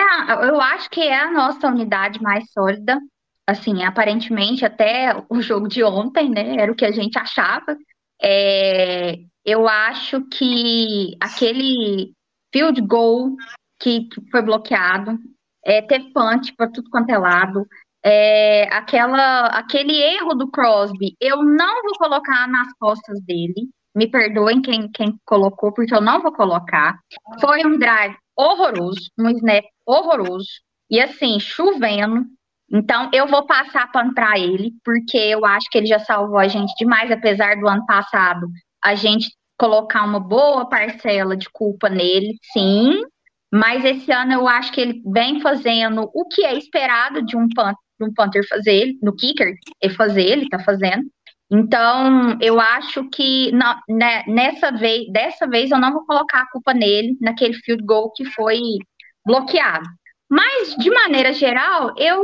eu 0.49 0.59
acho 0.59 0.89
que 0.89 1.01
é 1.01 1.15
a 1.15 1.31
nossa 1.31 1.67
unidade 1.67 2.21
mais 2.21 2.51
sólida. 2.51 2.99
Assim, 3.45 3.83
aparentemente, 3.83 4.65
até 4.65 5.15
o 5.29 5.41
jogo 5.41 5.69
de 5.69 5.81
ontem, 5.83 6.29
né? 6.29 6.57
Era 6.57 6.71
o 6.71 6.75
que 6.75 6.83
a 6.85 6.91
gente 6.91 7.17
achava. 7.17 7.77
É, 8.21 9.15
eu 9.45 9.67
acho 9.67 10.23
que 10.25 11.15
aquele 11.21 12.13
field 12.51 12.81
goal 12.81 13.35
que, 13.79 14.01
que 14.09 14.21
foi 14.31 14.41
bloqueado, 14.41 15.17
é, 15.63 15.81
teve 15.81 16.11
punch 16.11 16.53
para 16.55 16.71
tudo 16.71 16.89
quanto 16.89 17.09
é 17.09 17.17
lado. 17.17 17.65
É, 18.03 18.63
aquela, 18.73 19.47
aquele 19.47 20.01
erro 20.01 20.33
do 20.33 20.49
Crosby, 20.49 21.15
eu 21.19 21.43
não 21.43 21.83
vou 21.83 21.93
colocar 21.97 22.47
nas 22.47 22.71
costas 22.79 23.19
dele. 23.23 23.69
Me 23.95 24.09
perdoem 24.09 24.61
quem, 24.61 24.89
quem 24.91 25.17
colocou, 25.25 25.73
porque 25.73 25.93
eu 25.93 26.01
não 26.01 26.21
vou 26.21 26.31
colocar. 26.31 26.99
Foi 27.41 27.65
um 27.65 27.77
drive 27.77 28.15
horroroso, 28.37 29.09
um 29.17 29.29
snap 29.29 29.65
horroroso. 29.85 30.47
E 30.89 31.01
assim, 31.01 31.39
chovendo. 31.39 32.25
Então, 32.71 33.09
eu 33.13 33.27
vou 33.27 33.45
passar 33.45 33.91
pano 33.91 34.13
para 34.13 34.37
ele, 34.37 34.73
porque 34.83 35.17
eu 35.17 35.45
acho 35.45 35.69
que 35.69 35.77
ele 35.77 35.87
já 35.87 35.99
salvou 35.99 36.37
a 36.37 36.47
gente 36.47 36.73
demais, 36.77 37.09
apesar 37.11 37.55
do 37.55 37.67
ano 37.67 37.85
passado 37.85 38.47
a 38.83 38.93
gente 38.93 39.31
colocar 39.57 40.03
uma 40.03 40.19
boa 40.19 40.67
parcela 40.69 41.35
de 41.35 41.49
culpa 41.49 41.89
nele, 41.89 42.37
sim. 42.53 43.01
Mas 43.51 43.83
esse 43.85 44.11
ano 44.11 44.33
eu 44.33 44.47
acho 44.47 44.71
que 44.71 44.81
ele 44.81 45.01
vem 45.05 45.39
fazendo 45.39 46.09
o 46.13 46.25
que 46.27 46.43
é 46.43 46.55
esperado 46.57 47.25
de 47.25 47.37
um, 47.37 47.47
pan, 47.49 47.73
de 47.99 48.05
um 48.05 48.13
punter 48.13 48.45
fazer, 48.47 48.93
no 49.01 49.15
kicker, 49.15 49.55
ele 49.81 49.93
fazer, 49.93 50.23
ele 50.23 50.49
tá 50.49 50.59
fazendo. 50.59 51.03
Então, 51.49 52.37
eu 52.41 52.59
acho 52.59 53.09
que 53.09 53.51
não, 53.53 53.79
né, 53.87 54.23
nessa 54.27 54.69
vez, 54.71 55.09
dessa 55.11 55.47
vez 55.47 55.71
eu 55.71 55.79
não 55.79 55.93
vou 55.93 56.05
colocar 56.05 56.41
a 56.41 56.49
culpa 56.51 56.73
nele, 56.73 57.17
naquele 57.21 57.53
field 57.53 57.83
goal 57.85 58.11
que 58.11 58.25
foi 58.25 58.59
bloqueado. 59.25 59.87
Mas, 60.29 60.75
de 60.75 60.89
maneira 60.89 61.31
geral, 61.31 61.93
eu 61.97 62.21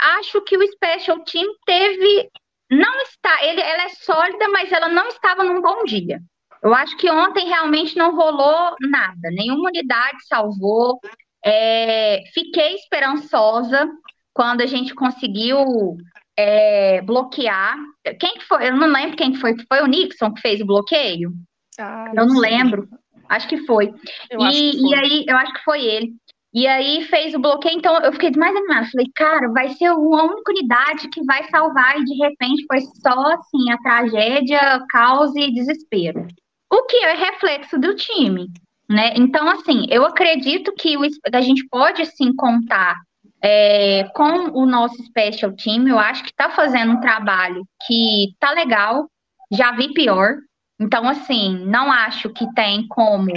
acho 0.00 0.40
que 0.42 0.56
o 0.56 0.66
Special 0.72 1.20
Team 1.24 1.46
teve. 1.66 2.28
Não 2.70 3.00
está. 3.02 3.44
Ele, 3.44 3.60
ela 3.60 3.84
é 3.84 3.88
sólida, 3.90 4.48
mas 4.48 4.72
ela 4.72 4.88
não 4.88 5.08
estava 5.08 5.44
num 5.44 5.60
bom 5.60 5.84
dia. 5.84 6.20
Eu 6.62 6.74
acho 6.74 6.96
que 6.96 7.10
ontem 7.10 7.46
realmente 7.46 7.96
não 7.96 8.16
rolou 8.16 8.74
nada. 8.80 9.30
Nenhuma 9.30 9.68
unidade 9.68 10.16
salvou. 10.26 10.98
É, 11.44 12.22
fiquei 12.32 12.74
esperançosa 12.76 13.86
quando 14.32 14.62
a 14.62 14.66
gente 14.66 14.94
conseguiu 14.94 15.96
é, 16.36 17.02
bloquear. 17.02 17.76
Quem 18.18 18.34
que 18.34 18.44
foi? 18.46 18.68
Eu 18.68 18.76
não 18.76 18.88
lembro 18.88 19.16
quem 19.16 19.32
que 19.32 19.38
foi. 19.38 19.54
Foi 19.68 19.82
o 19.82 19.86
Nixon 19.86 20.32
que 20.32 20.40
fez 20.40 20.60
o 20.60 20.66
bloqueio? 20.66 21.32
Ah, 21.78 22.12
Eu 22.16 22.26
não 22.26 22.38
sei. 22.38 22.50
lembro. 22.50 22.88
Acho 23.28 23.48
que 23.48 23.58
foi. 23.66 23.92
E, 24.30 24.44
acho 24.44 24.58
que 24.58 24.76
e 24.76 24.80
foi. 24.80 24.98
aí, 24.98 25.24
eu 25.28 25.36
acho 25.36 25.52
que 25.52 25.64
foi 25.64 25.84
ele. 25.84 26.14
E 26.54 26.68
aí 26.68 27.02
fez 27.06 27.34
o 27.34 27.40
bloqueio, 27.40 27.76
então 27.76 27.98
eu 27.98 28.12
fiquei 28.12 28.30
mais 28.36 28.54
animada. 28.54 28.86
Falei, 28.86 29.10
cara, 29.12 29.48
vai 29.48 29.70
ser 29.70 29.90
uma 29.90 30.22
única 30.22 30.52
unidade 30.52 31.08
que 31.08 31.24
vai 31.24 31.42
salvar, 31.50 31.98
e 31.98 32.04
de 32.04 32.14
repente 32.14 32.64
foi 32.68 32.80
só 32.80 33.32
assim, 33.32 33.72
a 33.72 33.78
tragédia, 33.78 34.80
caos 34.88 35.34
e 35.34 35.52
desespero. 35.52 36.28
O 36.72 36.82
que 36.84 36.96
é 36.98 37.14
reflexo 37.14 37.76
do 37.76 37.96
time, 37.96 38.46
né? 38.88 39.14
Então, 39.16 39.48
assim, 39.48 39.86
eu 39.90 40.04
acredito 40.04 40.72
que 40.72 40.96
o, 40.96 41.02
a 41.32 41.40
gente 41.40 41.66
pode 41.68 42.06
sim 42.06 42.32
contar 42.36 43.00
é, 43.42 44.04
com 44.14 44.50
o 44.56 44.64
nosso 44.64 45.02
special 45.04 45.52
team. 45.56 45.88
Eu 45.88 45.98
acho 45.98 46.22
que 46.22 46.34
tá 46.34 46.50
fazendo 46.50 46.92
um 46.92 47.00
trabalho 47.00 47.66
que 47.84 48.28
tá 48.38 48.52
legal, 48.52 49.08
já 49.50 49.72
vi 49.72 49.92
pior. 49.92 50.36
Então, 50.80 51.08
assim, 51.08 51.64
não 51.66 51.90
acho 51.90 52.30
que 52.30 52.52
tem 52.54 52.86
como 52.86 53.32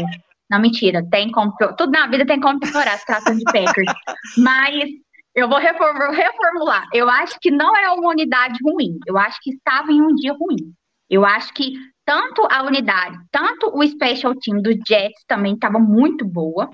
Não, 0.49 0.59
mentira, 0.59 1.05
tem 1.09 1.31
como. 1.31 1.53
Tudo 1.77 1.91
na 1.91 2.07
vida 2.07 2.25
tem 2.25 2.39
como 2.39 2.59
piorar 2.59 2.97
se 2.97 3.05
tratando 3.05 3.37
de 3.37 3.43
Packers. 3.45 3.91
Mas 4.37 4.89
eu 5.35 5.47
vou 5.47 5.59
reformular. 5.59 6.87
Eu 6.93 7.09
acho 7.09 7.37
que 7.39 7.51
não 7.51 7.75
é 7.75 7.89
uma 7.89 8.09
unidade 8.09 8.57
ruim. 8.63 8.97
Eu 9.05 9.17
acho 9.17 9.39
que 9.41 9.51
estava 9.51 9.91
em 9.91 10.01
um 10.01 10.15
dia 10.15 10.33
ruim. 10.33 10.73
Eu 11.09 11.25
acho 11.25 11.53
que 11.53 11.73
tanto 12.05 12.47
a 12.49 12.63
unidade, 12.63 13.17
tanto 13.31 13.69
o 13.77 13.85
special 13.85 14.33
team 14.35 14.61
do 14.61 14.71
Jets 14.87 15.23
também 15.27 15.53
estava 15.53 15.77
muito 15.77 16.25
boa. 16.25 16.69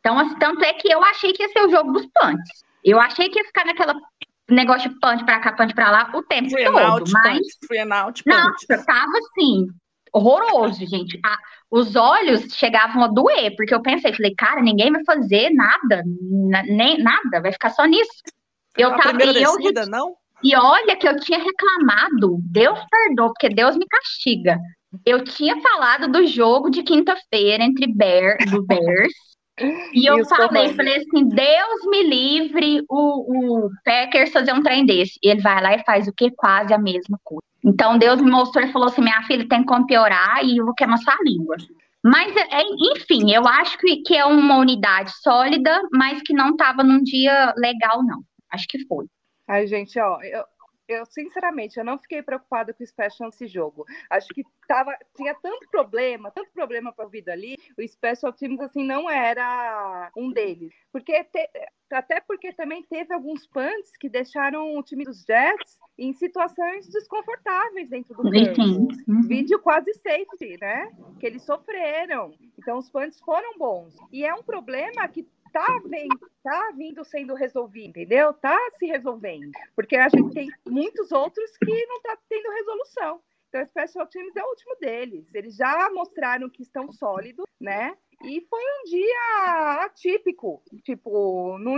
Então, 0.00 0.18
assim, 0.18 0.38
tanto 0.38 0.62
é 0.62 0.74
que 0.74 0.92
eu 0.92 1.02
achei 1.02 1.32
que 1.32 1.42
ia 1.42 1.48
ser 1.48 1.66
o 1.66 1.70
jogo 1.70 1.92
dos 1.92 2.06
punts. 2.06 2.64
Eu 2.84 3.00
achei 3.00 3.28
que 3.28 3.38
ia 3.38 3.44
ficar 3.44 3.64
naquela 3.64 3.94
negócio 4.50 4.88
de 4.88 4.98
punch 5.00 5.24
pra 5.24 5.40
cá, 5.40 5.52
punch 5.52 5.74
pra 5.74 5.90
lá 5.90 6.10
o 6.14 6.22
tempo 6.22 6.50
Free 6.50 6.64
todo. 6.64 6.78
out, 6.78 7.12
mas, 7.12 7.38
punch, 7.38 7.58
free 7.66 7.84
não, 7.84 8.12
tava 8.86 9.12
assim, 9.18 9.66
horroroso, 10.12 10.86
gente. 10.86 11.18
A- 11.24 11.38
os 11.70 11.96
olhos 11.96 12.54
chegavam 12.54 13.02
a 13.04 13.08
doer, 13.08 13.54
porque 13.56 13.74
eu 13.74 13.82
pensei, 13.82 14.12
falei, 14.12 14.34
cara, 14.34 14.62
ninguém 14.62 14.90
vai 14.90 15.04
fazer 15.04 15.50
nada, 15.50 16.02
na- 16.48 16.62
nem 16.62 16.98
nada, 17.02 17.40
vai 17.40 17.52
ficar 17.52 17.70
só 17.70 17.84
nisso. 17.84 18.10
Eu 18.76 18.92
a 18.92 18.96
tava, 18.96 19.22
e, 19.22 19.42
eu, 19.42 19.56
descida, 19.56 19.86
não? 19.86 20.14
e 20.42 20.56
olha 20.56 20.96
que 20.96 21.06
eu 21.08 21.18
tinha 21.20 21.38
reclamado, 21.38 22.38
Deus 22.42 22.78
perdoa, 22.90 23.28
porque 23.28 23.48
Deus 23.48 23.76
me 23.76 23.86
castiga. 23.86 24.58
Eu 25.04 25.22
tinha 25.22 25.60
falado 25.60 26.10
do 26.10 26.26
jogo 26.26 26.70
de 26.70 26.82
quinta-feira 26.82 27.62
entre 27.62 27.86
Bear, 27.86 28.38
do 28.50 28.64
Bears, 28.64 29.12
e 29.92 30.06
eu 30.08 30.16
os 30.16 30.28
falei, 30.28 30.72
falei 30.74 30.96
assim, 30.96 31.28
Deus 31.28 31.86
me 31.86 32.02
livre 32.02 32.84
o, 32.88 33.66
o 33.66 33.70
Packers 33.84 34.32
fazer 34.32 34.52
um 34.52 34.62
trem 34.62 34.84
desse. 34.86 35.18
E 35.22 35.30
ele 35.30 35.40
vai 35.40 35.62
lá 35.62 35.74
e 35.74 35.84
faz 35.84 36.06
o 36.08 36.12
quê? 36.12 36.30
Quase 36.36 36.72
a 36.72 36.78
mesma 36.78 37.18
coisa. 37.24 37.42
Então 37.64 37.98
Deus 37.98 38.20
me 38.20 38.30
mostrou 38.30 38.64
e 38.64 38.72
falou 38.72 38.88
assim, 38.88 39.02
minha 39.02 39.22
filha 39.24 39.48
tem 39.48 39.64
como 39.64 39.86
piorar 39.86 40.44
e 40.44 40.58
eu 40.58 40.64
vou 40.64 40.74
queimar 40.74 40.98
sua 40.98 41.16
língua. 41.22 41.56
Mas, 42.04 42.34
é, 42.36 42.62
enfim, 42.96 43.32
eu 43.32 43.46
acho 43.46 43.76
que, 43.78 43.96
que 44.02 44.16
é 44.16 44.24
uma 44.24 44.56
unidade 44.56 45.10
sólida, 45.20 45.80
mas 45.92 46.22
que 46.22 46.32
não 46.32 46.50
estava 46.50 46.84
num 46.84 47.02
dia 47.02 47.52
legal, 47.56 48.02
não. 48.04 48.22
Acho 48.52 48.66
que 48.68 48.86
foi. 48.86 49.06
Ai, 49.48 49.66
gente, 49.66 49.98
ó, 49.98 50.18
eu, 50.22 50.44
eu 50.88 51.04
sinceramente, 51.06 51.78
eu 51.78 51.84
não 51.84 51.98
fiquei 51.98 52.22
preocupada 52.22 52.72
com 52.72 52.82
o 52.82 52.86
Special 52.86 53.28
nesse 53.28 53.46
jogo. 53.46 53.84
Acho 54.10 54.28
que 54.28 54.42
tava, 54.66 54.96
tinha 55.14 55.34
tanto 55.34 55.68
problema, 55.70 56.30
tanto 56.30 56.50
problema 56.52 56.92
para 56.92 57.06
vida 57.06 57.32
ali, 57.32 57.56
o 57.78 57.86
Special 57.86 58.32
Teams, 58.32 58.60
assim, 58.60 58.84
não 58.84 59.08
era 59.08 60.10
um 60.16 60.32
deles. 60.32 60.72
Porque 60.90 61.22
te- 61.24 61.50
até 61.90 62.20
porque 62.20 62.52
também 62.52 62.82
teve 62.82 63.14
alguns 63.14 63.46
punts 63.46 63.96
que 63.98 64.08
deixaram 64.08 64.76
o 64.76 64.82
time 64.82 65.04
dos 65.04 65.24
Jets 65.24 65.78
em 65.98 66.12
situações 66.12 66.88
desconfortáveis 66.88 67.88
dentro 67.88 68.14
do 68.14 68.30
campo. 68.30 68.54
sim. 68.54 68.88
uhum. 69.08 69.22
Vídeo 69.22 69.58
quase 69.58 69.92
safety, 69.94 70.58
né? 70.60 70.90
Que 71.18 71.26
eles 71.26 71.42
sofreram. 71.42 72.34
Então 72.58 72.78
os 72.78 72.90
punts 72.90 73.18
foram 73.20 73.56
bons. 73.58 73.94
E 74.12 74.24
é 74.24 74.34
um 74.34 74.42
problema 74.42 75.06
que 75.08 75.26
tá, 75.52 75.66
tá 76.42 76.72
vindo 76.76 77.04
sendo 77.04 77.34
resolvido, 77.34 77.88
entendeu? 77.88 78.32
Tá 78.34 78.58
se 78.78 78.86
resolvendo. 78.86 79.50
Porque 79.74 79.96
a 79.96 80.08
gente 80.08 80.32
tem 80.32 80.48
muitos 80.66 81.12
outros 81.12 81.56
que 81.56 81.86
não 81.86 82.00
tá 82.02 82.16
tendo 82.28 82.50
resolução. 82.50 83.20
Então, 83.48 83.64
Special 83.66 84.06
Teams 84.06 84.36
é 84.36 84.44
o 84.44 84.48
último 84.48 84.76
deles. 84.76 85.34
Eles 85.34 85.56
já 85.56 85.90
mostraram 85.90 86.50
que 86.50 86.62
estão 86.62 86.92
sólidos, 86.92 87.46
né? 87.60 87.96
E 88.24 88.44
foi 88.50 88.60
um 88.60 88.90
dia 88.90 89.84
atípico. 89.84 90.60
Tipo, 90.84 91.56
não, 91.58 91.76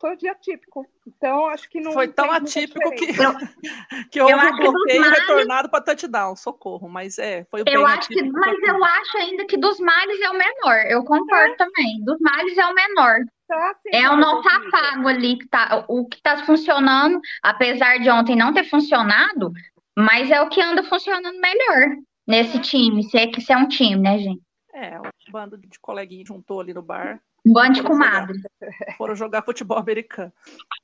foi 0.00 0.14
um 0.14 0.16
dia 0.16 0.32
atípico. 0.32 0.86
Então, 1.06 1.46
acho 1.46 1.68
que 1.68 1.80
não. 1.80 1.92
Foi 1.92 2.08
tão 2.08 2.30
atípico 2.32 2.90
que, 2.92 3.06
que 4.10 4.20
houve 4.20 4.32
acho 4.32 4.54
um 4.54 4.56
bloqueio 4.56 5.00
males- 5.02 5.18
retornado 5.20 5.68
para 5.68 5.84
touchdown. 5.84 6.34
Socorro, 6.34 6.88
mas 6.88 7.18
é, 7.18 7.44
foi 7.50 7.62
Eu 7.66 7.86
acho 7.86 8.08
que, 8.08 8.22
mas 8.22 8.58
eu 8.62 8.82
acho 8.82 9.18
ainda 9.18 9.44
que 9.46 9.58
dos 9.58 9.78
males 9.80 10.20
é 10.20 10.30
o 10.30 10.38
menor. 10.38 10.76
Eu 10.88 11.04
concordo 11.04 11.56
também. 11.56 12.02
Dos 12.04 12.18
males 12.20 12.56
é 12.56 12.66
o 12.66 12.74
menor. 12.74 13.18
Tá 13.46 13.74
sendo 13.82 13.94
É 13.94 14.08
o 14.08 14.16
não 14.16 14.40
tá 14.40 14.48
resolvido. 14.48 14.70
pago 14.70 15.08
ali 15.08 15.38
que 15.38 15.48
tá, 15.48 15.84
o 15.88 16.08
que 16.08 16.22
tá 16.22 16.38
funcionando, 16.44 17.20
apesar 17.42 17.98
de 17.98 18.08
ontem 18.08 18.34
não 18.34 18.54
ter 18.54 18.64
funcionado, 18.64 19.52
mas 19.96 20.30
é 20.30 20.40
o 20.40 20.48
que 20.48 20.62
anda 20.62 20.82
funcionando 20.82 21.38
melhor 21.38 21.96
nesse 22.26 22.58
time, 22.60 23.02
se 23.02 23.18
é 23.18 23.26
que 23.26 23.42
se 23.42 23.52
é 23.52 23.56
um 23.58 23.68
time, 23.68 24.00
né, 24.00 24.18
gente? 24.18 24.40
É, 24.72 24.98
um 24.98 25.02
bando 25.30 25.58
de 25.58 25.78
coleguinhas 25.78 26.28
juntou 26.28 26.60
ali 26.60 26.72
no 26.72 26.82
bar, 26.82 27.20
Um 27.44 27.52
bando 27.52 27.72
de 27.72 27.82
jogar. 27.82 27.90
comadre. 27.90 28.40
foram 28.96 29.14
jogar 29.14 29.42
futebol 29.42 29.78
americano. 29.78 30.32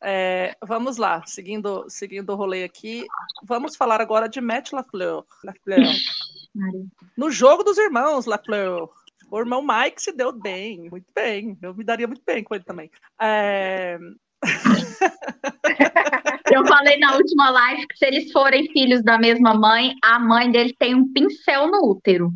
É, 0.03 0.57
vamos 0.63 0.97
lá, 0.97 1.23
seguindo, 1.27 1.89
seguindo 1.89 2.31
o 2.31 2.37
rolê 2.37 2.65
aqui, 2.65 3.07
vamos 3.45 3.77
falar 3.77 4.01
agora 4.01 4.29
de 4.29 4.41
Matt 4.41 4.73
LaFleur. 4.73 5.25
LaFleur. 5.45 5.79
No 7.17 7.31
jogo 7.31 7.63
dos 7.63 7.79
irmãos 7.79 8.27
LaFleur. 8.27 8.89
O 9.31 9.39
irmão 9.39 9.63
Mike 9.63 10.03
se 10.03 10.11
deu 10.11 10.33
bem, 10.33 10.89
muito 10.91 11.13
bem. 11.15 11.57
Eu 11.63 11.75
me 11.75 11.85
daria 11.85 12.07
muito 12.07 12.23
bem 12.27 12.43
com 12.43 12.55
ele 12.55 12.65
também. 12.65 12.91
É, 13.21 13.99
Eu 16.53 16.67
falei 16.67 16.99
na 16.99 17.15
última 17.17 17.51
live 17.51 17.87
que 17.87 17.99
se 17.99 18.07
eles 18.07 18.33
forem 18.33 18.71
filhos 18.73 19.03
da 19.03 19.19
mesma 19.19 19.55
mãe, 19.55 19.95
a 20.03 20.19
mãe 20.19 20.51
dele 20.51 20.75
tem 20.79 20.95
um 20.95 21.13
pincel 21.13 21.71
no 21.71 21.91
útero. 21.91 22.31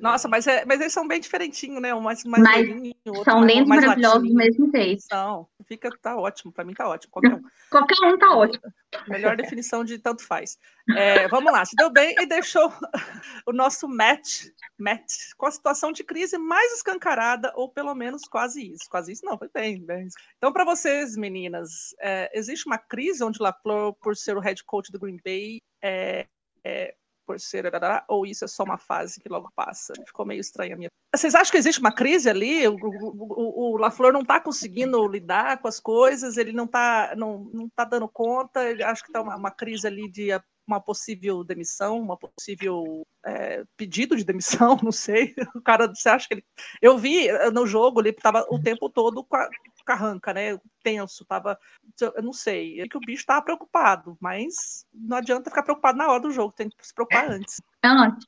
Nossa, 0.00 0.28
mas, 0.28 0.46
é, 0.46 0.64
mas 0.64 0.80
eles 0.80 0.92
são 0.92 1.06
bem 1.06 1.20
diferentinhos, 1.20 1.80
né? 1.80 1.94
Um 1.94 2.00
mais, 2.00 2.24
mais 2.24 2.42
Mas 2.42 2.66
loirinho, 2.66 2.94
o 3.06 3.10
outro 3.10 3.24
São 3.24 3.40
mais, 3.40 3.52
lindos, 3.52 3.68
mais 3.68 3.80
maravilhosos 3.82 4.28
do 4.28 4.34
mesmo 4.34 4.70
jeito. 4.70 5.02
São. 5.02 5.48
Fica, 5.66 5.90
tá 6.02 6.16
ótimo, 6.16 6.52
pra 6.52 6.64
mim 6.64 6.74
tá 6.74 6.88
ótimo. 6.88 7.12
Qualquer 7.12 7.34
um. 7.34 7.42
Qualquer 7.70 8.06
um 8.06 8.18
tá 8.18 8.34
ótimo. 8.34 8.62
Melhor 9.08 9.36
definição 9.36 9.84
de 9.84 9.98
tanto 9.98 10.24
faz. 10.24 10.58
É, 10.96 11.28
vamos 11.28 11.52
lá, 11.52 11.64
se 11.64 11.76
deu 11.76 11.90
bem 11.90 12.14
e 12.18 12.26
deixou 12.26 12.72
o 13.46 13.52
nosso 13.52 13.86
Matt, 13.86 14.46
Matt 14.78 15.12
com 15.36 15.46
a 15.46 15.50
situação 15.50 15.92
de 15.92 16.02
crise 16.02 16.38
mais 16.38 16.72
escancarada, 16.72 17.52
ou 17.54 17.68
pelo 17.68 17.94
menos 17.94 18.22
quase 18.24 18.72
isso. 18.72 18.88
Quase 18.90 19.12
isso, 19.12 19.24
não, 19.24 19.38
foi 19.38 19.48
bem. 19.52 19.84
bem. 19.84 20.08
Então, 20.36 20.52
para 20.52 20.64
vocês, 20.64 21.16
meninas, 21.16 21.94
é, 22.00 22.30
existe 22.36 22.66
uma 22.66 22.78
crise 22.78 23.22
onde 23.22 23.40
LaFleur, 23.40 23.92
por 23.94 24.16
ser 24.16 24.36
o 24.36 24.40
head 24.40 24.64
coach 24.64 24.90
do 24.90 24.98
Green 24.98 25.20
Bay, 25.24 25.60
é, 25.82 26.26
é, 26.64 26.94
por 27.28 27.38
ser. 27.38 27.70
Ou 28.08 28.24
isso 28.24 28.46
é 28.46 28.48
só 28.48 28.64
uma 28.64 28.78
fase 28.78 29.20
que 29.20 29.28
logo 29.28 29.52
passa? 29.54 29.92
Ficou 30.06 30.24
meio 30.24 30.40
estranha 30.40 30.74
a 30.74 30.78
minha. 30.78 30.88
Vocês 31.14 31.34
acham 31.34 31.52
que 31.52 31.58
existe 31.58 31.78
uma 31.78 31.92
crise 31.92 32.30
ali? 32.30 32.66
O, 32.66 32.74
o, 32.74 33.74
o 33.74 33.76
LaFleur 33.76 34.14
não 34.14 34.22
está 34.22 34.40
conseguindo 34.40 35.06
lidar 35.06 35.60
com 35.60 35.68
as 35.68 35.78
coisas, 35.78 36.38
ele 36.38 36.52
não 36.52 36.64
está 36.64 37.14
não, 37.16 37.50
não 37.52 37.68
tá 37.68 37.84
dando 37.84 38.08
conta, 38.08 38.60
acho 38.86 39.02
que 39.02 39.10
está 39.10 39.20
uma, 39.20 39.36
uma 39.36 39.50
crise 39.50 39.86
ali 39.86 40.10
de 40.10 40.32
uma 40.66 40.80
possível 40.80 41.44
demissão, 41.44 41.98
uma 41.98 42.16
possível 42.16 43.06
é, 43.24 43.64
pedido 43.76 44.16
de 44.16 44.24
demissão, 44.24 44.78
não 44.82 44.92
sei. 44.92 45.34
O 45.54 45.60
cara, 45.60 45.86
você 45.86 46.08
acha 46.08 46.26
que 46.26 46.34
ele. 46.34 46.44
Eu 46.80 46.96
vi 46.96 47.28
no 47.52 47.66
jogo, 47.66 48.00
ele 48.00 48.10
estava 48.10 48.46
o 48.50 48.60
tempo 48.60 48.88
todo 48.88 49.22
com 49.24 49.36
a 49.36 49.48
carranca, 49.88 50.34
né? 50.34 50.58
Tenso, 50.82 51.24
tava. 51.24 51.58
Eu 52.00 52.22
não 52.22 52.32
sei. 52.32 52.80
É 52.80 52.86
que 52.86 52.96
o 52.96 53.00
bicho 53.00 53.22
estava 53.22 53.42
preocupado, 53.42 54.16
mas 54.20 54.86
não 54.92 55.16
adianta 55.16 55.50
ficar 55.50 55.62
preocupado 55.62 55.96
na 55.96 56.08
hora 56.08 56.20
do 56.20 56.30
jogo, 56.30 56.52
tem 56.52 56.68
que 56.68 56.86
se 56.86 56.94
preocupar 56.94 57.30
antes. 57.30 57.60
Antes. 57.82 58.26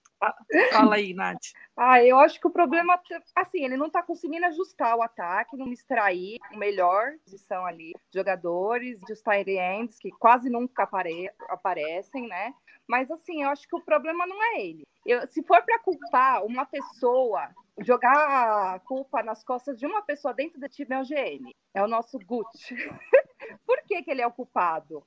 Fala 0.73 0.97
aí, 0.97 1.15
Nath. 1.15 1.53
Ah, 1.77 2.03
eu 2.03 2.19
acho 2.19 2.41
que 2.41 2.47
o 2.47 2.51
problema, 2.51 3.01
assim, 3.35 3.65
ele 3.65 3.77
não 3.77 3.89
tá 3.91 4.03
conseguindo 4.03 4.45
ajustar 4.47 4.97
o 4.97 5.03
ataque, 5.03 5.57
não 5.57 5.73
extrair 5.73 6.39
o 6.53 6.59
melhor 6.59 7.13
posição 7.25 7.65
ali. 7.65 7.93
Jogadores, 8.13 9.01
dos 9.01 9.21
tight 9.23 9.51
ends, 9.51 9.99
que 9.99 10.11
quase 10.11 10.51
nunca 10.51 10.83
apare 10.83 11.31
aparecem, 11.49 12.27
né? 12.29 12.55
Mas, 12.91 13.09
assim, 13.09 13.45
eu 13.45 13.51
acho 13.51 13.69
que 13.69 13.77
o 13.77 13.81
problema 13.81 14.27
não 14.27 14.43
é 14.43 14.61
ele. 14.61 14.83
Eu, 15.07 15.25
se 15.29 15.45
for 15.45 15.63
para 15.63 15.79
culpar 15.79 16.45
uma 16.45 16.67
pessoa, 16.67 17.49
jogar 17.79 18.75
a 18.75 18.81
culpa 18.81 19.23
nas 19.23 19.45
costas 19.45 19.79
de 19.79 19.87
uma 19.87 20.03
pessoa 20.03 20.35
dentro 20.35 20.59
do 20.59 20.69
time 20.69 20.97
é 20.97 21.01
o 21.01 21.05
GM, 21.05 21.55
é 21.73 21.81
o 21.85 21.87
nosso 21.87 22.19
Gucci. 22.19 22.75
Por 23.65 23.81
que, 23.87 24.03
que 24.03 24.11
ele 24.11 24.23
é 24.23 24.27
o 24.27 24.33
culpado? 24.33 25.07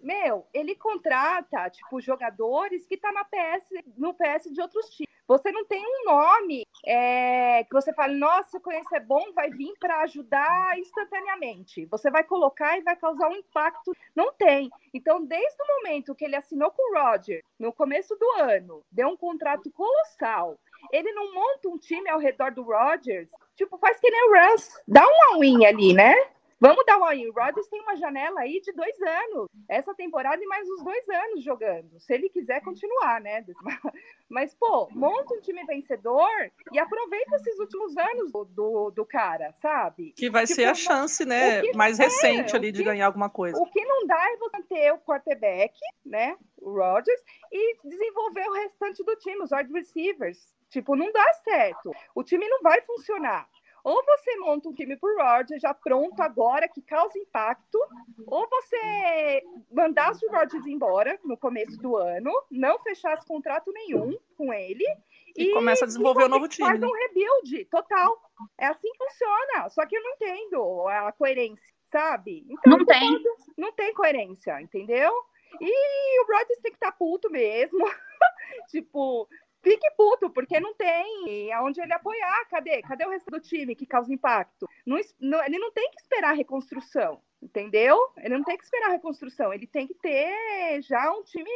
Meu, 0.00 0.44
ele 0.52 0.74
contrata, 0.74 1.70
tipo, 1.70 2.00
jogadores 2.00 2.84
que 2.84 2.96
tá 2.96 3.12
na 3.12 3.24
PS, 3.24 3.84
no 3.96 4.12
PS 4.12 4.52
de 4.52 4.60
outros 4.60 4.86
times. 4.90 5.09
Você 5.30 5.52
não 5.52 5.64
tem 5.64 5.80
um 5.80 6.04
nome 6.06 6.66
é, 6.84 7.62
que 7.62 7.72
você 7.72 7.92
fale, 7.92 8.16
nossa, 8.16 8.58
conheço 8.58 8.92
é 8.96 8.98
bom, 8.98 9.32
vai 9.32 9.48
vir 9.48 9.72
para 9.78 10.00
ajudar 10.00 10.76
instantaneamente. 10.76 11.86
Você 11.86 12.10
vai 12.10 12.24
colocar 12.24 12.76
e 12.76 12.82
vai 12.82 12.96
causar 12.96 13.28
um 13.28 13.36
impacto. 13.36 13.96
Não 14.12 14.32
tem. 14.32 14.68
Então, 14.92 15.24
desde 15.24 15.62
o 15.62 15.76
momento 15.76 16.16
que 16.16 16.24
ele 16.24 16.34
assinou 16.34 16.72
com 16.72 16.82
o 16.82 17.00
Roger, 17.00 17.44
no 17.60 17.72
começo 17.72 18.16
do 18.16 18.28
ano, 18.42 18.82
deu 18.90 19.06
um 19.06 19.16
contrato 19.16 19.70
colossal, 19.70 20.58
ele 20.90 21.12
não 21.12 21.32
monta 21.32 21.68
um 21.68 21.78
time 21.78 22.10
ao 22.10 22.18
redor 22.18 22.50
do 22.50 22.64
Rodgers, 22.64 23.30
tipo, 23.54 23.78
faz 23.78 24.00
que 24.00 24.10
nem 24.10 24.30
o 24.30 24.32
Rams, 24.32 24.82
dá 24.88 25.06
um 25.06 25.34
all-in 25.34 25.64
ali, 25.64 25.94
né? 25.94 26.12
Vamos 26.60 26.84
dar 26.84 26.98
um 26.98 27.04
all-in. 27.04 27.26
O 27.28 27.32
Rodgers 27.32 27.66
tem 27.68 27.80
uma 27.80 27.96
janela 27.96 28.40
aí 28.40 28.60
de 28.60 28.70
dois 28.72 29.00
anos. 29.00 29.48
Essa 29.68 29.94
temporada 29.94 30.42
e 30.42 30.46
mais 30.46 30.68
uns 30.68 30.82
dois 30.84 31.08
anos 31.08 31.42
jogando. 31.42 31.98
Se 31.98 32.12
ele 32.12 32.28
quiser 32.28 32.60
continuar, 32.62 33.20
né? 33.20 33.44
Mas, 34.28 34.54
pô, 34.54 34.88
monta 34.92 35.34
um 35.34 35.40
time 35.40 35.64
vencedor 35.64 36.28
e 36.70 36.78
aproveita 36.78 37.34
esses 37.36 37.58
últimos 37.58 37.96
anos 37.96 38.30
do, 38.30 38.44
do, 38.44 38.90
do 38.90 39.06
cara, 39.06 39.52
sabe? 39.54 40.12
Que 40.12 40.28
vai 40.30 40.44
Tipo, 40.44 40.54
ser 40.56 40.64
a 40.66 40.74
chance, 40.74 41.24
né? 41.24 41.62
Mais 41.74 41.98
é, 41.98 42.04
recente 42.04 42.54
ali 42.54 42.70
de 42.70 42.78
que- 42.80 42.84
ganhar 42.84 43.06
alguma 43.06 43.30
coisa. 43.30 43.56
O 43.58 43.66
que 43.66 43.84
não 43.84 44.06
dá 44.06 44.22
é 44.30 44.36
você 44.36 44.62
ter 44.62 44.92
o 44.92 44.98
quarterback, 44.98 45.74
né? 46.04 46.36
O 46.58 46.72
Rodgers, 46.74 47.20
e 47.50 47.76
desenvolver 47.82 48.46
o 48.48 48.52
restante 48.52 49.02
do 49.02 49.16
time, 49.16 49.42
os 49.42 49.50
wide 49.50 49.72
receivers. 49.72 50.54
Tipo, 50.68 50.94
não 50.94 51.10
dá 51.10 51.32
certo. 51.42 51.90
O 52.14 52.22
time 52.22 52.46
não 52.48 52.60
vai 52.62 52.80
funcionar. 52.82 53.48
Ou 53.84 54.04
você 54.04 54.36
monta 54.36 54.68
um 54.68 54.72
time 54.72 54.96
pro 54.96 55.16
Roger 55.16 55.58
já 55.58 55.72
pronto 55.72 56.20
agora, 56.20 56.68
que 56.68 56.82
causa 56.82 57.18
impacto, 57.18 57.78
ou 58.26 58.48
você 58.48 59.42
mandasse 59.70 60.24
o 60.26 60.30
Rodgers 60.30 60.66
embora 60.66 61.18
no 61.24 61.36
começo 61.36 61.76
do 61.78 61.96
ano, 61.96 62.30
não 62.50 62.78
fechasse 62.80 63.26
contrato 63.26 63.72
nenhum 63.72 64.18
com 64.36 64.52
ele. 64.52 64.84
E, 65.36 65.44
e 65.44 65.52
começa 65.52 65.84
a 65.84 65.88
desenvolver 65.88 66.24
o 66.24 66.26
um 66.26 66.30
novo 66.30 66.48
time. 66.48 66.68
Faz 66.68 66.82
um 66.82 66.92
rebuild 66.92 67.64
total. 67.66 68.20
É 68.58 68.66
assim 68.66 68.90
que 68.92 68.98
funciona. 68.98 69.68
Só 69.70 69.86
que 69.86 69.96
eu 69.96 70.02
não 70.02 70.10
entendo 70.12 70.88
a 70.88 71.12
coerência, 71.12 71.74
sabe? 71.86 72.46
Então, 72.48 72.78
não 72.78 72.84
tem. 72.84 73.22
Não 73.56 73.72
tem 73.72 73.94
coerência, 73.94 74.60
entendeu? 74.60 75.12
E 75.60 76.20
o 76.20 76.26
Rodgers 76.26 76.60
tem 76.60 76.72
que 76.72 76.76
estar 76.76 76.92
tá 76.92 76.96
puto 76.96 77.30
mesmo. 77.30 77.78
tipo, 78.70 79.28
fique 79.62 79.90
puto, 79.96 80.30
porque 80.30 80.58
não 80.60 80.74
tem 80.74 81.52
aonde 81.52 81.80
ele 81.80 81.92
apoiar. 81.92 82.46
Cadê? 82.48 82.82
Cadê 82.82 83.04
o 83.06 83.10
resto 83.10 83.30
do 83.30 83.40
time 83.40 83.74
que 83.74 83.86
causa 83.86 84.12
impacto? 84.12 84.68
Não, 84.86 84.98
não, 85.20 85.44
ele 85.44 85.58
não 85.58 85.70
tem 85.72 85.90
que 85.90 86.00
esperar 86.00 86.30
a 86.30 86.34
reconstrução, 86.34 87.20
entendeu? 87.42 87.98
Ele 88.18 88.36
não 88.36 88.44
tem 88.44 88.56
que 88.56 88.64
esperar 88.64 88.88
a 88.88 88.92
reconstrução, 88.92 89.52
ele 89.52 89.66
tem 89.66 89.86
que 89.86 89.94
ter 89.94 90.82
já 90.82 91.12
um 91.12 91.22
time 91.22 91.50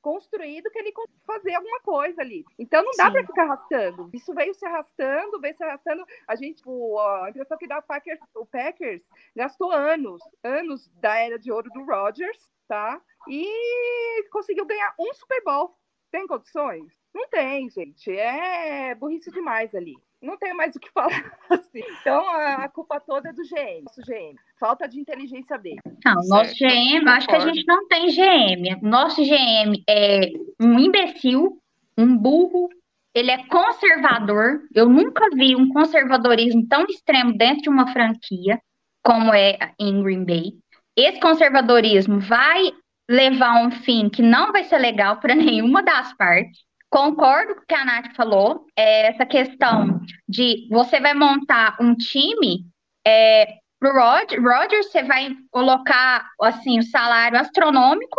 construído 0.00 0.70
que 0.70 0.78
ele 0.78 0.92
fazer 1.26 1.54
alguma 1.54 1.80
coisa 1.80 2.22
ali. 2.22 2.44
Então 2.58 2.82
não 2.82 2.92
dá 2.96 3.10
para 3.10 3.26
ficar 3.26 3.42
arrastando. 3.42 4.10
Isso 4.12 4.32
veio 4.32 4.54
se 4.54 4.64
arrastando, 4.64 5.40
veio 5.40 5.56
se 5.56 5.62
arrastando. 5.62 6.04
A 6.26 6.34
gente, 6.34 6.62
o, 6.64 6.98
a 6.98 7.30
impressão 7.30 7.58
que 7.58 7.68
dá 7.68 7.78
o 7.78 7.82
Packers, 7.82 8.20
o 8.34 8.46
Packers 8.46 9.02
gastou 9.36 9.70
anos, 9.70 10.22
anos 10.42 10.88
da 10.94 11.18
era 11.18 11.38
de 11.38 11.52
ouro 11.52 11.70
do 11.70 11.84
Rodgers, 11.84 12.38
tá? 12.66 13.00
E 13.28 14.28
conseguiu 14.30 14.64
ganhar 14.66 14.94
um 14.98 15.12
Super 15.12 15.42
Bowl. 15.42 15.76
Tem 16.10 16.26
condições? 16.26 16.90
Não 17.14 17.28
tem, 17.28 17.68
gente. 17.70 18.10
É 18.10 18.94
burrice 18.94 19.30
demais 19.30 19.74
ali. 19.74 19.96
Não 20.20 20.36
tem 20.36 20.52
mais 20.52 20.74
o 20.74 20.80
que 20.80 20.90
falar. 20.92 21.38
Assim. 21.48 21.80
Então, 22.00 22.28
a 22.28 22.68
culpa 22.68 23.00
toda 23.00 23.28
é 23.28 23.32
do 23.32 23.42
GM, 23.42 23.84
nosso 23.84 24.00
GM. 24.02 24.36
Falta 24.58 24.88
de 24.88 25.00
inteligência 25.00 25.56
dele. 25.58 25.80
Não, 26.04 26.14
nosso 26.26 26.54
GM, 26.54 27.08
acho 27.08 27.28
que 27.28 27.36
a 27.36 27.40
gente 27.40 27.64
não 27.66 27.86
tem 27.86 28.06
GM. 28.06 28.80
Nosso 28.82 29.22
GM 29.22 29.82
é 29.88 30.32
um 30.60 30.78
imbecil, 30.78 31.60
um 31.96 32.16
burro, 32.16 32.68
ele 33.14 33.30
é 33.30 33.46
conservador. 33.46 34.62
Eu 34.74 34.88
nunca 34.88 35.28
vi 35.34 35.56
um 35.56 35.68
conservadorismo 35.68 36.66
tão 36.68 36.84
extremo 36.84 37.36
dentro 37.36 37.62
de 37.62 37.68
uma 37.68 37.92
franquia 37.92 38.60
como 39.02 39.32
é 39.32 39.58
em 39.78 40.02
Green 40.02 40.24
Bay. 40.24 40.52
Esse 40.96 41.20
conservadorismo 41.20 42.20
vai 42.20 42.72
levar 43.08 43.56
a 43.56 43.62
um 43.62 43.70
fim 43.70 44.08
que 44.08 44.20
não 44.20 44.52
vai 44.52 44.64
ser 44.64 44.78
legal 44.78 45.18
para 45.18 45.34
nenhuma 45.36 45.82
das 45.82 46.12
partes. 46.14 46.67
Concordo 46.90 47.54
com 47.54 47.60
o 47.60 47.66
que 47.66 47.74
a 47.74 47.84
Nath 47.84 48.14
falou, 48.16 48.66
é 48.76 49.08
essa 49.08 49.26
questão 49.26 50.00
de 50.26 50.66
você 50.70 51.00
vai 51.00 51.12
montar 51.12 51.76
um 51.80 51.94
time 51.94 52.64
é, 53.06 53.58
pro 53.78 53.92
Roger, 53.92 54.42
Roger, 54.42 54.82
você 54.82 55.02
vai 55.02 55.34
colocar 55.50 56.26
assim 56.40 56.78
o 56.78 56.82
salário 56.82 57.38
astronômico, 57.38 58.16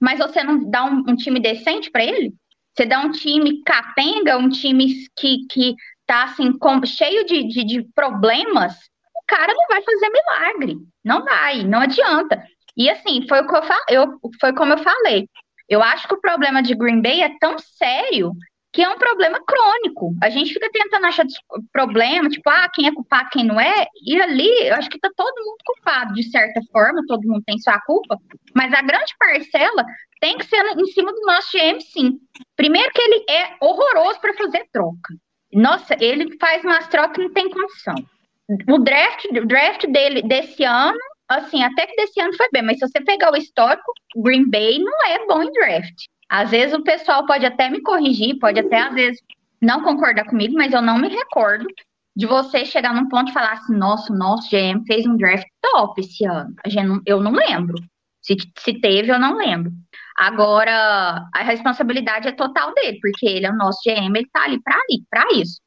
mas 0.00 0.18
você 0.18 0.42
não 0.42 0.68
dá 0.68 0.84
um, 0.84 1.04
um 1.08 1.16
time 1.16 1.40
decente 1.40 1.90
para 1.90 2.04
ele? 2.04 2.32
Você 2.76 2.86
dá 2.86 3.00
um 3.00 3.10
time 3.10 3.62
capenga, 3.64 4.38
um 4.38 4.48
time 4.48 4.94
que, 5.16 5.46
que 5.50 5.74
tá 6.06 6.24
assim, 6.24 6.56
com, 6.58 6.84
cheio 6.86 7.24
de, 7.24 7.46
de, 7.48 7.64
de 7.64 7.82
problemas, 7.94 8.74
o 9.16 9.22
cara 9.26 9.52
não 9.52 9.66
vai 9.68 9.82
fazer 9.82 10.10
milagre. 10.10 10.76
Não 11.04 11.24
vai, 11.24 11.64
não 11.64 11.80
adianta. 11.80 12.42
E 12.76 12.88
assim, 12.88 13.26
foi 13.28 13.40
o 13.40 13.48
que 13.48 13.54
eu, 13.54 13.62
eu 13.90 14.20
foi 14.40 14.52
como 14.52 14.72
eu 14.72 14.78
falei. 14.78 15.28
Eu 15.68 15.82
acho 15.82 16.08
que 16.08 16.14
o 16.14 16.20
problema 16.20 16.62
de 16.62 16.74
Green 16.74 17.02
Bay 17.02 17.22
é 17.22 17.36
tão 17.38 17.58
sério 17.58 18.32
que 18.72 18.82
é 18.82 18.88
um 18.88 18.98
problema 18.98 19.40
crônico. 19.44 20.14
A 20.22 20.28
gente 20.28 20.52
fica 20.52 20.68
tentando 20.72 21.06
achar 21.06 21.26
problema, 21.72 22.28
tipo, 22.28 22.48
ah, 22.50 22.68
quem 22.72 22.86
é 22.86 22.94
culpado, 22.94 23.30
quem 23.30 23.44
não 23.44 23.60
é, 23.60 23.86
e 24.04 24.20
ali 24.20 24.68
eu 24.68 24.74
acho 24.74 24.90
que 24.90 24.98
tá 24.98 25.10
todo 25.16 25.44
mundo 25.44 25.56
culpado, 25.64 26.14
de 26.14 26.22
certa 26.30 26.60
forma, 26.70 27.02
todo 27.06 27.26
mundo 27.26 27.42
tem 27.46 27.58
sua 27.58 27.80
culpa, 27.80 28.16
mas 28.54 28.72
a 28.72 28.82
grande 28.82 29.14
parcela 29.18 29.84
tem 30.20 30.36
que 30.36 30.44
ser 30.44 30.64
em 30.76 30.86
cima 30.86 31.12
do 31.12 31.20
nosso 31.22 31.56
GM, 31.56 31.80
sim. 31.80 32.18
Primeiro 32.56 32.90
que 32.92 33.00
ele 33.00 33.24
é 33.28 33.56
horroroso 33.60 34.20
para 34.20 34.34
fazer 34.34 34.66
troca. 34.72 35.14
Nossa, 35.52 35.96
ele 35.98 36.36
faz 36.38 36.62
umas 36.62 36.86
trocas 36.88 37.16
que 37.16 37.22
não 37.22 37.32
tem 37.32 37.50
condição. 37.50 37.94
O 38.68 38.78
draft, 38.78 39.24
o 39.24 39.46
draft 39.46 39.86
dele 39.86 40.22
desse 40.22 40.64
ano 40.64 40.98
assim, 41.28 41.62
até 41.62 41.86
que 41.86 41.96
desse 41.96 42.20
ano 42.20 42.34
foi 42.36 42.48
bem, 42.52 42.62
mas 42.62 42.78
se 42.78 42.88
você 42.88 43.00
pegar 43.00 43.32
o 43.32 43.36
histórico, 43.36 43.92
Green 44.16 44.48
Bay 44.48 44.78
não 44.78 45.06
é 45.06 45.26
bom 45.26 45.42
em 45.42 45.52
draft. 45.52 46.06
Às 46.28 46.50
vezes 46.50 46.74
o 46.74 46.82
pessoal 46.82 47.26
pode 47.26 47.46
até 47.46 47.70
me 47.70 47.82
corrigir, 47.82 48.38
pode 48.38 48.60
até 48.60 48.80
às 48.80 48.94
vezes 48.94 49.20
não 49.60 49.82
concordar 49.82 50.24
comigo, 50.24 50.54
mas 50.54 50.72
eu 50.72 50.82
não 50.82 50.98
me 50.98 51.08
recordo 51.08 51.66
de 52.16 52.26
você 52.26 52.64
chegar 52.64 52.92
num 52.94 53.08
ponto 53.08 53.30
e 53.30 53.32
falar 53.32 53.52
assim, 53.52 53.76
nossa, 53.76 54.12
nosso 54.12 54.50
GM 54.50 54.84
fez 54.86 55.06
um 55.06 55.16
draft 55.16 55.46
top 55.62 56.00
esse 56.00 56.24
ano. 56.24 56.54
Eu 57.06 57.20
não 57.20 57.32
lembro. 57.32 57.76
Se, 58.20 58.36
se 58.58 58.80
teve, 58.80 59.12
eu 59.12 59.18
não 59.18 59.36
lembro. 59.36 59.70
Agora, 60.16 61.28
a 61.32 61.42
responsabilidade 61.42 62.26
é 62.26 62.32
total 62.32 62.74
dele, 62.74 62.98
porque 63.00 63.24
ele 63.24 63.46
é 63.46 63.50
o 63.50 63.56
nosso 63.56 63.78
GM, 63.86 64.16
ele 64.16 64.28
tá 64.32 64.44
ali 64.44 64.60
para 64.60 64.74
ali, 64.74 65.04
para 65.08 65.24
isso. 65.32 65.60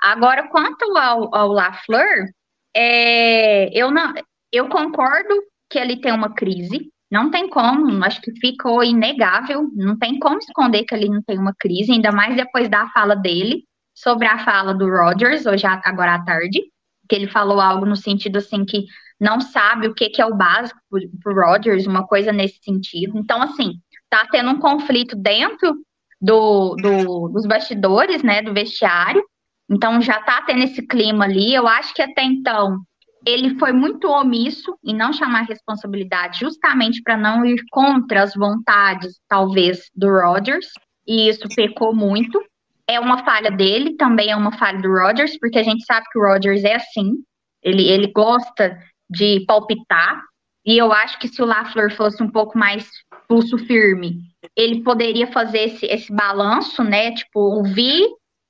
Agora, 0.00 0.48
quanto 0.48 0.96
ao, 0.96 1.34
ao 1.34 1.48
LaFleur, 1.48 2.28
é, 2.74 3.68
eu 3.76 3.90
não, 3.90 4.14
eu 4.52 4.68
concordo 4.68 5.34
que 5.70 5.78
ele 5.78 6.00
tem 6.00 6.12
uma 6.12 6.32
crise, 6.32 6.90
não 7.10 7.30
tem 7.30 7.48
como, 7.48 8.04
acho 8.04 8.20
que 8.20 8.32
ficou 8.40 8.82
inegável, 8.82 9.68
não 9.74 9.96
tem 9.98 10.18
como 10.18 10.38
esconder 10.38 10.84
que 10.84 10.94
ele 10.94 11.08
não 11.08 11.22
tem 11.22 11.38
uma 11.38 11.54
crise, 11.58 11.92
ainda 11.92 12.12
mais 12.12 12.36
depois 12.36 12.68
da 12.68 12.88
fala 12.90 13.14
dele 13.14 13.64
sobre 13.94 14.26
a 14.26 14.38
fala 14.44 14.74
do 14.74 14.88
Rogers, 14.88 15.46
hoje 15.46 15.66
agora 15.66 16.14
à 16.14 16.24
tarde, 16.24 16.60
que 17.08 17.14
ele 17.14 17.28
falou 17.28 17.60
algo 17.60 17.86
no 17.86 17.96
sentido 17.96 18.38
assim 18.38 18.64
que 18.64 18.84
não 19.18 19.40
sabe 19.40 19.88
o 19.88 19.94
que, 19.94 20.10
que 20.10 20.20
é 20.20 20.26
o 20.26 20.36
básico 20.36 20.78
para 21.22 21.32
o 21.32 21.34
Rogers, 21.34 21.86
uma 21.86 22.06
coisa 22.06 22.32
nesse 22.32 22.58
sentido. 22.62 23.16
Então, 23.16 23.40
assim, 23.40 23.72
tá 24.10 24.26
tendo 24.30 24.50
um 24.50 24.58
conflito 24.58 25.16
dentro 25.16 25.74
do, 26.20 26.74
do, 26.76 27.28
dos 27.28 27.46
bastidores, 27.46 28.22
né, 28.22 28.42
do 28.42 28.52
vestiário, 28.52 29.24
então 29.70 30.00
já 30.00 30.20
tá 30.22 30.42
tendo 30.42 30.64
esse 30.64 30.86
clima 30.86 31.24
ali. 31.24 31.54
Eu 31.54 31.66
acho 31.66 31.94
que 31.94 32.02
até 32.02 32.22
então 32.22 32.78
ele 33.26 33.58
foi 33.58 33.72
muito 33.72 34.08
omisso 34.08 34.78
em 34.84 34.94
não 34.94 35.12
chamar 35.12 35.42
responsabilidade, 35.42 36.38
justamente 36.38 37.02
para 37.02 37.16
não 37.16 37.44
ir 37.44 37.60
contra 37.70 38.22
as 38.22 38.32
vontades, 38.34 39.20
talvez, 39.28 39.90
do 39.94 40.08
Rodgers, 40.08 40.68
e 41.04 41.28
isso 41.28 41.48
pecou 41.56 41.92
muito. 41.92 42.40
É 42.88 43.00
uma 43.00 43.24
falha 43.24 43.50
dele, 43.50 43.96
também 43.96 44.30
é 44.30 44.36
uma 44.36 44.56
falha 44.56 44.80
do 44.80 44.88
Rodgers, 44.88 45.36
porque 45.40 45.58
a 45.58 45.62
gente 45.64 45.84
sabe 45.84 46.06
que 46.10 46.18
o 46.18 46.22
Rodgers 46.22 46.62
é 46.62 46.76
assim, 46.76 47.14
ele, 47.60 47.88
ele 47.88 48.12
gosta 48.12 48.78
de 49.10 49.44
palpitar, 49.44 50.22
e 50.64 50.78
eu 50.78 50.92
acho 50.92 51.18
que 51.18 51.28
se 51.28 51.42
o 51.42 51.46
LaFleur 51.46 51.92
fosse 51.94 52.22
um 52.22 52.30
pouco 52.30 52.56
mais 52.56 52.88
pulso 53.28 53.58
firme, 53.58 54.20
ele 54.54 54.82
poderia 54.82 55.26
fazer 55.32 55.58
esse, 55.58 55.86
esse 55.86 56.12
balanço, 56.12 56.82
né? 56.82 57.12
Tipo, 57.12 57.40
ouvir, 57.40 58.04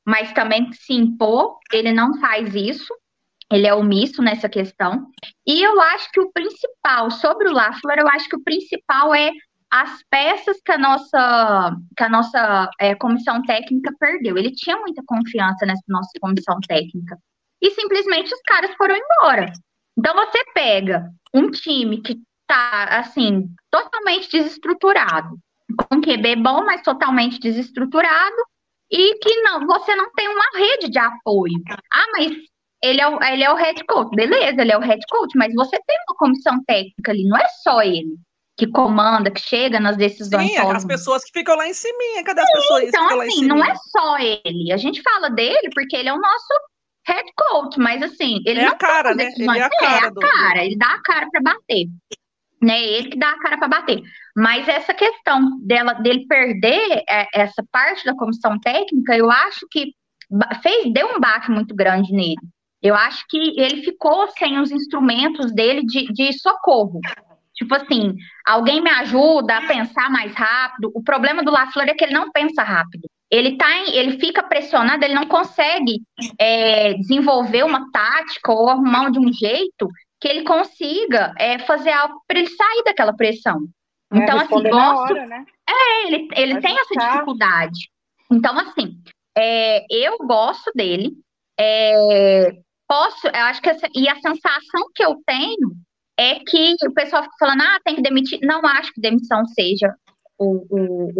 mas 0.07 0.33
também 0.33 0.73
se 0.73 0.95
impor. 0.95 1.59
Ele 1.71 1.93
não 1.93 2.19
faz 2.19 2.55
isso 2.55 2.93
ele 3.51 3.67
é 3.67 3.75
omisso 3.75 4.23
nessa 4.23 4.49
questão. 4.49 5.07
E 5.47 5.63
eu 5.63 5.81
acho 5.81 6.11
que 6.13 6.21
o 6.21 6.31
principal, 6.33 7.11
sobre 7.11 7.49
o 7.49 7.53
Lafleur, 7.53 7.99
eu 7.99 8.09
acho 8.09 8.29
que 8.29 8.37
o 8.37 8.43
principal 8.43 9.15
é 9.15 9.31
as 9.71 10.03
peças 10.11 10.61
que 10.65 10.73
a 10.73 10.79
nossa, 10.79 11.77
que 11.97 12.03
a 12.03 12.09
nossa 12.09 12.71
é, 12.81 12.95
comissão 12.95 13.43
técnica 13.43 13.93
perdeu. 13.99 14.37
Ele 14.37 14.53
tinha 14.53 14.77
muita 14.77 15.03
confiança 15.07 15.67
nessa 15.67 15.83
nossa 15.89 16.11
comissão 16.21 16.59
técnica. 16.67 17.19
E 17.61 17.71
simplesmente 17.71 18.33
os 18.33 18.41
caras 18.43 18.75
foram 18.77 18.97
embora. 18.97 19.53
Então 19.99 20.15
você 20.15 20.39
pega 20.53 21.11
um 21.33 21.51
time 21.51 22.03
que 22.03 22.21
tá, 22.47 22.99
assim, 22.99 23.49
totalmente 23.71 24.31
desestruturado, 24.31 25.39
com 25.77 26.01
QB 26.01 26.37
bom, 26.37 26.65
mas 26.65 26.83
totalmente 26.83 27.41
desestruturado, 27.41 28.37
e 28.91 29.19
que 29.19 29.41
não, 29.43 29.67
você 29.67 29.97
não 29.97 30.13
tem 30.13 30.29
uma 30.29 30.51
rede 30.55 30.89
de 30.89 30.99
apoio. 30.99 31.61
Ah, 31.93 32.07
mas 32.13 32.33
ele 32.87 33.01
é, 33.01 33.09
o, 33.09 33.23
ele 33.23 33.45
é 33.45 33.53
o 33.53 33.57
head 33.57 33.85
coach, 33.85 34.15
beleza, 34.15 34.61
ele 34.61 34.73
é 34.73 34.79
o 34.79 34.81
head 34.81 35.03
coach, 35.11 35.37
mas 35.37 35.53
você 35.55 35.79
tem 35.87 35.97
uma 36.09 36.17
comissão 36.17 36.59
técnica 36.67 37.13
ali, 37.13 37.25
não 37.25 37.37
é 37.37 37.47
só 37.63 37.83
ele 37.83 38.17
que 38.57 38.67
comanda, 38.67 39.31
que 39.31 39.41
chega 39.41 39.79
nas 39.79 39.97
decisões. 39.97 40.51
Sim, 40.51 40.57
as 40.57 40.85
pessoas 40.85 41.23
que 41.25 41.39
ficam 41.39 41.57
lá 41.57 41.69
em 41.69 41.75
cima, 41.75 41.99
cadê 42.25 42.41
as 42.41 42.47
Sim, 42.47 42.53
pessoas 42.55 42.83
então, 42.85 43.03
que 43.03 43.09
ficam 43.09 43.21
assim, 43.21 43.41
lá 43.41 43.45
em 43.45 43.49
não 43.49 43.65
é 43.65 43.75
só 43.75 44.19
ele. 44.19 44.73
A 44.73 44.77
gente 44.79 45.03
fala 45.03 45.29
dele 45.29 45.69
porque 45.75 45.95
ele 45.95 46.09
é 46.09 46.13
o 46.13 46.21
nosso 46.21 46.55
head 47.07 47.31
coach, 47.37 47.79
mas 47.79 48.03
assim, 48.03 48.41
ele 48.47 48.61
é 48.61 48.65
não 48.65 48.73
a 48.73 48.77
cara, 48.77 49.15
né? 49.15 49.31
Ele 49.37 49.59
é 49.59 49.63
a 49.63 49.71
cara, 49.71 50.07
é 50.07 50.09
a 50.09 50.13
cara, 50.13 50.65
ele 50.65 50.77
dá 50.79 50.87
a 50.87 51.03
cara 51.03 51.29
para 51.31 51.41
bater. 51.43 51.87
Né, 52.63 52.83
ele 52.83 53.11
que 53.11 53.19
dá 53.19 53.31
a 53.31 53.39
cara 53.39 53.59
para 53.59 53.69
bater. 53.69 54.01
Mas 54.35 54.67
essa 54.67 54.95
questão 54.95 55.61
dela, 55.61 55.93
dele 55.93 56.27
perder 56.27 57.05
é, 57.07 57.29
essa 57.35 57.63
parte 57.71 58.03
da 58.07 58.17
comissão 58.17 58.59
técnica, 58.59 59.15
eu 59.15 59.31
acho 59.31 59.67
que 59.71 59.93
fez, 60.63 60.93
deu 60.93 61.07
um 61.15 61.21
baque 61.21 61.51
muito 61.51 61.75
grande 61.75 62.11
nele. 62.13 62.41
Eu 62.83 62.95
acho 62.95 63.25
que 63.29 63.59
ele 63.61 63.83
ficou 63.83 64.29
sem 64.39 64.59
os 64.59 64.71
instrumentos 64.71 65.53
dele 65.53 65.83
de, 65.85 66.07
de 66.13 66.33
socorro. 66.39 67.01
Tipo 67.55 67.75
assim, 67.75 68.15
alguém 68.47 68.83
me 68.83 68.91
ajuda 68.91 69.57
a 69.57 69.67
pensar 69.67 70.11
mais 70.11 70.35
rápido. 70.35 70.93
O 70.95 71.03
problema 71.03 71.43
do 71.43 71.51
LaFleur 71.51 71.89
é 71.89 71.95
que 71.95 72.05
ele 72.05 72.13
não 72.13 72.31
pensa 72.31 72.63
rápido. 72.63 73.09
ele 73.31 73.57
tá 73.57 73.71
em, 73.79 73.97
ele 73.97 74.21
fica 74.21 74.43
pressionado, 74.43 75.05
ele 75.05 75.15
não 75.15 75.27
consegue 75.27 76.01
é, 76.39 76.95
desenvolver 76.95 77.65
uma 77.65 77.91
tática 77.91 78.53
ou 78.53 78.69
arrumar 78.69 79.11
de 79.11 79.19
um 79.19 79.33
jeito 79.33 79.89
que 80.21 80.29
ele 80.29 80.45
consiga 80.45 81.35
é, 81.39 81.59
fazer 81.61 81.91
algo 81.91 82.21
para 82.29 82.39
ele 82.39 82.49
sair 82.49 82.83
daquela 82.85 83.15
pressão. 83.15 83.59
É, 84.13 84.19
Então, 84.19 84.39
assim, 84.39 84.63
gosto. 84.63 85.13
hora, 85.13 85.27
né? 85.27 85.45
É, 85.69 86.07
ele, 86.07 86.29
ele 86.37 86.61
tem 86.61 86.79
essa 86.79 86.95
dificuldade. 86.95 87.91
Então, 88.31 88.57
assim, 88.59 88.99
é, 89.37 89.85
eu 89.91 90.19
gosto 90.19 90.71
dele. 90.75 91.13
é, 91.59 92.51
posso, 92.89 93.27
eu 93.29 93.45
acho 93.45 93.61
que 93.63 93.69
essa, 93.71 93.89
e 93.95 94.09
a 94.09 94.15
sensação 94.17 94.91
que 94.95 95.05
eu 95.05 95.17
tenho 95.27 95.73
é 96.19 96.37
que 96.41 96.75
o 96.87 96.93
pessoal 96.95 97.23
fica 97.23 97.35
falando, 97.39 97.63
ah, 97.63 97.79
tem 97.85 97.97
que 97.97 98.03
demitir. 98.03 98.39
Não 98.43 98.61
acho 98.67 98.93
que 98.93 99.01
demissão 99.01 99.45
seja 99.47 99.95
o, 100.39 100.67
o, 100.71 101.13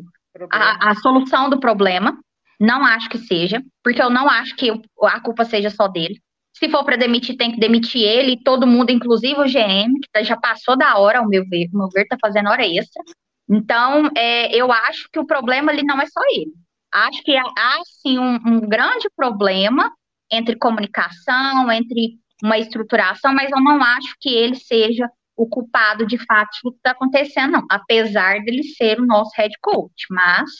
o- 0.00 0.04
a, 0.50 0.90
a 0.90 0.94
solução 0.96 1.48
do 1.48 1.58
problema. 1.60 2.18
Não 2.60 2.84
acho 2.84 3.08
que 3.08 3.18
seja, 3.18 3.60
porque 3.82 4.00
eu 4.02 4.10
não 4.10 4.28
acho 4.28 4.54
que 4.56 4.70
o- 4.70 5.06
a 5.06 5.20
culpa 5.20 5.44
seja 5.44 5.70
só 5.70 5.88
dele. 5.88 6.20
Se 6.54 6.68
for 6.68 6.84
para 6.84 6.96
demitir, 6.96 7.36
tem 7.36 7.50
que 7.52 7.58
demitir 7.58 8.02
ele, 8.02 8.32
e 8.32 8.42
todo 8.42 8.66
mundo, 8.66 8.90
inclusive 8.90 9.40
o 9.40 9.48
GM, 9.48 9.98
que 10.00 10.08
tá- 10.12 10.22
já 10.22 10.36
passou 10.36 10.76
da 10.76 10.96
hora, 10.98 11.18
ao 11.20 11.28
meu 11.28 11.44
ver, 11.48 11.68
ao 11.72 11.78
meu 11.78 11.88
ver, 11.88 12.06
tá 12.06 12.16
fazendo 12.20 12.50
hora 12.50 12.64
extra. 12.66 13.02
Então, 13.48 14.08
é, 14.16 14.54
eu 14.54 14.70
acho 14.72 15.08
que 15.12 15.18
o 15.18 15.26
problema 15.26 15.72
ali 15.72 15.82
não 15.82 16.00
é 16.00 16.06
só 16.06 16.20
ele. 16.34 16.52
Acho 16.92 17.22
que 17.22 17.36
há, 17.36 17.42
há, 17.42 17.78
sim, 18.02 18.18
um, 18.18 18.34
um 18.46 18.60
grande 18.60 19.08
problema 19.16 19.90
entre 20.32 20.56
comunicação, 20.56 21.70
entre 21.70 22.18
uma 22.42 22.58
estruturação, 22.58 23.32
mas 23.34 23.50
eu 23.52 23.60
não 23.60 23.82
acho 23.82 24.16
que 24.20 24.30
ele 24.30 24.56
seja 24.56 25.08
o 25.36 25.46
culpado 25.46 26.06
de 26.06 26.18
fato 26.18 26.58
do 26.64 26.72
que 26.72 26.78
está 26.78 26.90
acontecendo, 26.90 27.52
não. 27.52 27.66
Apesar 27.70 28.40
dele 28.42 28.64
ser 28.64 28.98
o 28.98 29.06
nosso 29.06 29.30
head 29.36 29.54
coach, 29.60 30.06
mas 30.10 30.50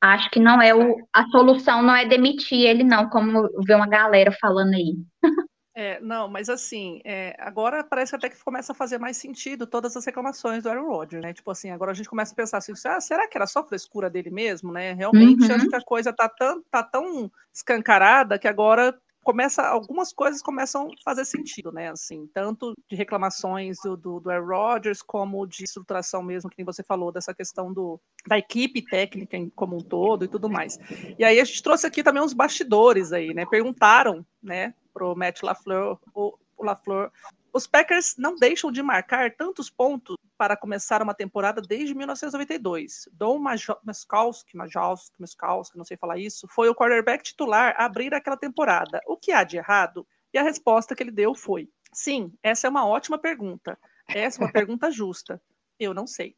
acho 0.00 0.30
que 0.30 0.40
não 0.40 0.60
é 0.60 0.74
o, 0.74 0.96
a 1.12 1.26
solução 1.28 1.82
não 1.82 1.94
é 1.94 2.04
demitir 2.04 2.60
ele, 2.60 2.82
não, 2.82 3.08
como 3.08 3.48
vi 3.66 3.74
uma 3.74 3.86
galera 3.86 4.32
falando 4.40 4.74
aí. 4.74 4.96
É, 5.78 6.00
não, 6.00 6.26
mas 6.26 6.48
assim, 6.48 7.02
é, 7.04 7.36
agora 7.38 7.84
parece 7.84 8.16
até 8.16 8.30
que 8.30 8.42
começa 8.42 8.72
a 8.72 8.74
fazer 8.74 8.96
mais 8.98 9.18
sentido 9.18 9.66
todas 9.66 9.94
as 9.94 10.06
reclamações 10.06 10.62
do 10.62 10.70
Aaron 10.70 10.86
Rodgers, 10.88 11.22
né? 11.22 11.34
Tipo 11.34 11.50
assim, 11.50 11.70
agora 11.70 11.90
a 11.90 11.94
gente 11.94 12.08
começa 12.08 12.32
a 12.32 12.36
pensar 12.36 12.56
assim, 12.58 12.72
ah, 12.86 12.98
será 12.98 13.28
que 13.28 13.36
era 13.36 13.46
só 13.46 13.62
frescura 13.62 14.08
dele 14.08 14.30
mesmo, 14.30 14.72
né? 14.72 14.94
Realmente 14.94 15.52
Uhum. 15.52 15.52
acho 15.52 15.68
que 15.68 15.76
a 15.76 15.82
coisa 15.82 16.14
tá 16.14 16.30
tão, 16.30 16.62
tá 16.70 16.82
tão 16.82 17.30
escancarada 17.52 18.38
que 18.38 18.48
agora 18.48 18.98
começa, 19.26 19.60
algumas 19.66 20.12
coisas 20.12 20.40
começam 20.40 20.86
a 20.86 21.02
fazer 21.02 21.24
sentido, 21.24 21.72
né? 21.72 21.90
Assim, 21.90 22.30
tanto 22.32 22.74
de 22.88 22.94
reclamações 22.94 23.76
do, 23.82 23.96
do, 23.96 24.20
do 24.20 24.30
Aaron 24.30 24.46
Rodgers, 24.46 25.02
como 25.02 25.44
de 25.48 25.64
estruturação 25.64 26.22
mesmo, 26.22 26.48
que 26.48 26.56
nem 26.56 26.64
você 26.64 26.84
falou, 26.84 27.10
dessa 27.10 27.34
questão 27.34 27.72
do, 27.72 28.00
da 28.28 28.38
equipe 28.38 28.80
técnica 28.82 29.36
como 29.56 29.76
um 29.76 29.80
todo 29.80 30.24
e 30.24 30.28
tudo 30.28 30.48
mais. 30.48 30.78
E 31.18 31.24
aí 31.24 31.40
a 31.40 31.44
gente 31.44 31.60
trouxe 31.60 31.88
aqui 31.88 32.04
também 32.04 32.22
uns 32.22 32.32
bastidores 32.32 33.12
aí, 33.12 33.34
né? 33.34 33.44
Perguntaram, 33.46 34.24
né, 34.40 34.72
pro 34.94 35.16
Matt 35.16 35.42
LaFleur, 35.42 35.98
o 36.14 36.38
LaFleur, 36.60 37.10
os 37.56 37.66
Packers 37.66 38.16
não 38.18 38.36
deixam 38.36 38.70
de 38.70 38.82
marcar 38.82 39.34
tantos 39.34 39.70
pontos 39.70 40.14
para 40.36 40.54
começar 40.54 41.00
uma 41.00 41.14
temporada 41.14 41.62
desde 41.62 41.94
1992. 41.94 43.08
Dom 43.14 43.38
Maskowski, 43.82 44.54
Majowski, 44.54 45.18
Maskowski, 45.18 45.78
não 45.78 45.84
sei 45.84 45.96
falar 45.96 46.18
isso, 46.18 46.46
foi 46.50 46.68
o 46.68 46.74
quarterback 46.74 47.24
titular 47.24 47.74
a 47.78 47.86
abrir 47.86 48.12
aquela 48.12 48.36
temporada. 48.36 49.00
O 49.06 49.16
que 49.16 49.32
há 49.32 49.42
de 49.42 49.56
errado? 49.56 50.06
E 50.34 50.38
a 50.38 50.42
resposta 50.42 50.94
que 50.94 51.02
ele 51.02 51.10
deu 51.10 51.34
foi: 51.34 51.70
sim, 51.94 52.30
essa 52.42 52.66
é 52.66 52.70
uma 52.70 52.86
ótima 52.86 53.16
pergunta. 53.16 53.78
Essa 54.06 54.42
é 54.42 54.44
uma 54.44 54.52
pergunta 54.52 54.90
justa. 54.90 55.40
Eu 55.80 55.94
não 55.94 56.06
sei. 56.06 56.36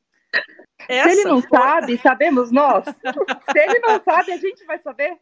Se 0.82 0.92
ele 0.92 1.20
Essa 1.20 1.28
não 1.28 1.42
foi- 1.42 1.58
sabe, 1.58 1.98
sabemos 1.98 2.52
nós. 2.52 2.84
Se 3.50 3.58
ele 3.58 3.80
não 3.80 4.00
sabe, 4.04 4.30
a 4.30 4.36
gente 4.36 4.64
vai 4.66 4.78
saber. 4.78 5.18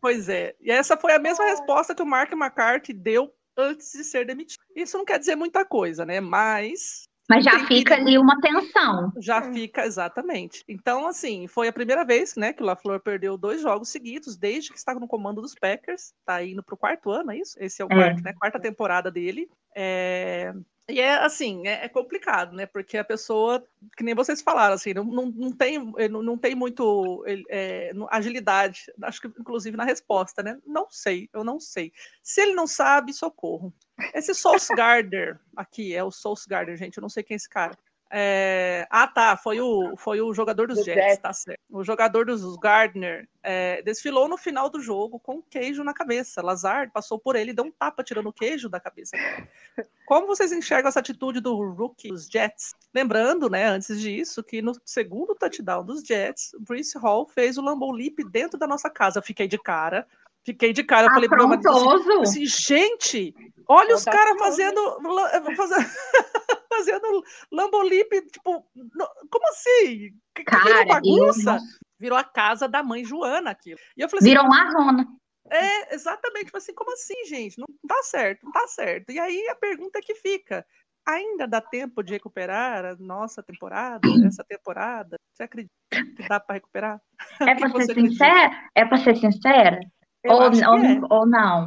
Pois 0.00 0.28
é. 0.28 0.54
E 0.60 0.70
essa 0.70 0.96
foi 0.96 1.12
a 1.12 1.18
mesma 1.18 1.44
resposta 1.46 1.94
que 1.94 2.02
o 2.02 2.06
Mark 2.06 2.30
McCarthy 2.32 2.92
deu 2.92 3.34
antes 3.56 3.92
de 3.92 4.04
ser 4.04 4.26
demitido. 4.26 4.60
Isso 4.74 4.96
não 4.98 5.04
quer 5.04 5.18
dizer 5.18 5.36
muita 5.36 5.64
coisa, 5.64 6.04
né? 6.04 6.20
Mas 6.20 7.04
Mas 7.28 7.44
já 7.44 7.66
fica 7.66 7.94
ali 7.94 8.18
uma 8.18 8.40
tensão. 8.40 9.12
já 9.18 9.42
fica 9.52 9.84
exatamente. 9.86 10.64
Então, 10.68 11.06
assim, 11.06 11.46
foi 11.46 11.68
a 11.68 11.72
primeira 11.72 12.04
vez 12.04 12.34
né, 12.36 12.52
que 12.52 12.62
o 12.62 12.66
LaFleur 12.66 13.00
perdeu 13.00 13.36
dois 13.38 13.60
jogos 13.62 13.88
seguidos, 13.88 14.36
desde 14.36 14.70
que 14.70 14.78
está 14.78 14.94
no 14.94 15.06
comando 15.08 15.40
dos 15.40 15.54
Packers. 15.54 16.12
Tá 16.24 16.42
indo 16.44 16.62
pro 16.62 16.76
quarto 16.76 17.10
ano, 17.10 17.30
é 17.32 17.38
isso? 17.38 17.56
Esse 17.58 17.80
é 17.82 17.84
o 17.84 17.88
É. 17.90 17.94
quarto, 17.94 18.22
né? 18.22 18.32
Quarta 18.34 18.60
temporada 18.60 19.10
dele. 19.10 19.48
É, 19.74 20.52
E 20.88 21.00
é 21.00 21.14
assim, 21.14 21.66
é, 21.66 21.84
é 21.84 21.88
complicado, 21.88 22.54
né? 22.54 22.66
Porque 22.66 22.98
a 22.98 23.04
pessoa, 23.04 23.64
que 23.96 24.02
nem 24.02 24.14
vocês 24.14 24.42
falaram, 24.42 24.74
assim, 24.74 24.92
não, 24.92 25.04
não, 25.04 25.26
não 25.26 25.52
tem, 25.52 25.78
não, 26.10 26.22
não 26.22 26.36
tem 26.36 26.54
muito 26.54 27.24
é, 27.48 27.92
agilidade, 28.10 28.92
acho 29.02 29.20
que 29.20 29.28
inclusive 29.28 29.76
na 29.76 29.84
resposta, 29.84 30.42
né? 30.42 30.58
Não 30.66 30.88
sei, 30.90 31.30
eu 31.32 31.44
não 31.44 31.60
sei. 31.60 31.92
Se 32.22 32.40
ele 32.42 32.54
não 32.54 32.66
sabe, 32.66 33.12
socorro. 33.12 33.72
Esse 34.12 34.34
Sauce 34.34 34.74
Gardner, 34.74 35.38
aqui, 35.56 35.94
é 35.94 36.02
o 36.02 36.10
Sauce 36.10 36.48
Gardner, 36.48 36.76
gente, 36.76 36.96
eu 36.96 37.02
não 37.02 37.08
sei 37.08 37.22
quem 37.22 37.34
é 37.34 37.36
esse 37.36 37.48
cara. 37.48 37.78
É, 38.14 38.86
Ah, 38.90 39.06
tá. 39.06 39.36
Foi 39.38 39.58
o, 39.60 39.96
foi 39.96 40.20
o 40.20 40.34
jogador 40.34 40.68
dos 40.68 40.78
Do 40.78 40.84
Jets, 40.84 41.02
Jets. 41.02 41.18
tá 41.18 41.32
certo. 41.32 41.60
O 41.70 41.82
jogador 41.82 42.26
dos 42.26 42.56
Gardner 42.58 43.26
é, 43.42 43.80
desfilou 43.82 44.28
no 44.28 44.36
final 44.36 44.68
do 44.68 44.80
jogo 44.80 45.18
com 45.18 45.40
queijo 45.40 45.82
na 45.82 45.94
cabeça. 45.94 46.42
Lazard 46.42 46.92
passou 46.92 47.18
por 47.18 47.36
ele 47.36 47.52
e 47.52 47.54
deu 47.54 47.64
um 47.64 47.70
tapa 47.70 48.04
tirando 48.04 48.26
o 48.28 48.32
queijo 48.32 48.68
da 48.68 48.78
cabeça. 48.78 49.16
Como 50.04 50.26
vocês 50.26 50.52
enxergam 50.52 50.90
essa 50.90 51.00
atitude 51.00 51.40
do 51.40 51.54
rookie 51.72 52.08
dos 52.08 52.26
Jets? 52.28 52.74
Lembrando, 52.94 53.48
né, 53.48 53.64
antes 53.64 53.98
disso, 53.98 54.42
que 54.44 54.60
no 54.60 54.72
segundo 54.84 55.34
touchdown 55.34 55.82
dos 55.82 56.02
Jets, 56.02 56.52
o 56.52 56.60
Bruce 56.60 56.98
Hall 56.98 57.26
fez 57.26 57.56
o 57.56 57.62
Lambeau 57.62 57.92
Leap 57.92 58.18
dentro 58.30 58.58
da 58.58 58.66
nossa 58.66 58.90
casa. 58.90 59.20
Eu 59.20 59.22
fiquei 59.22 59.48
de 59.48 59.56
cara. 59.58 60.06
Fiquei 60.44 60.72
de 60.72 60.82
cara. 60.84 61.06
Eu 61.06 61.12
falei 61.12 61.28
pra 61.28 61.38
assim, 61.44 61.54
Afrontoso. 61.54 62.20
assim, 62.20 62.44
gente, 62.44 63.34
olha 63.66 63.94
os 63.94 64.04
caras 64.04 64.36
fazendo, 64.38 64.98
fazendo, 65.56 65.86
fazendo 66.76 67.22
Lambolip, 67.50 68.08
tipo, 68.30 68.66
no- 68.74 69.08
como 69.30 69.48
assim? 69.50 70.10
Que- 70.34 70.44
virou 70.44 70.60
Cara, 70.62 70.82
eu 70.82 70.86
bagunça? 70.88 71.54
não- 71.56 71.60
Virou 71.98 72.18
a 72.18 72.24
casa 72.24 72.66
da 72.68 72.82
mãe 72.82 73.04
Joana 73.04 73.50
aquilo. 73.50 73.78
E 73.96 74.00
eu 74.00 74.08
falei 74.08 74.20
assim, 74.22 74.30
virou 74.30 74.44
uma 74.44 74.70
zona. 74.72 75.06
é, 75.50 75.94
exatamente, 75.94 76.46
tipo 76.46 76.56
assim, 76.58 76.74
como 76.74 76.92
assim, 76.92 77.14
gente? 77.26 77.58
Não 77.58 77.66
tá 77.86 78.02
certo, 78.02 78.44
não 78.44 78.50
tá 78.52 78.66
certo. 78.66 79.10
E 79.12 79.20
aí 79.20 79.48
a 79.48 79.54
pergunta 79.54 80.00
que 80.02 80.14
fica, 80.16 80.66
ainda 81.06 81.46
dá 81.46 81.60
tempo 81.60 82.02
de 82.02 82.12
recuperar 82.12 82.84
a 82.84 82.96
nossa 82.96 83.40
temporada, 83.42 84.00
essa 84.34 84.44
temporada? 84.44 85.16
Você 85.32 85.44
acredita 85.44 85.72
que 85.90 86.28
dá 86.28 86.40
para 86.40 86.54
recuperar? 86.54 87.00
É 87.52 87.54
que 87.54 87.60
pra 87.60 87.68
você 87.68 87.86
ser 87.86 87.94
sincera? 87.94 88.68
É 88.74 88.84
pra 88.84 88.96
ser 88.98 89.16
sincera? 89.16 89.78
Eu 90.24 90.32
Ou, 90.32 90.40
ou, 90.42 90.50
é. 90.52 91.00
ou 91.10 91.26
não? 91.26 91.66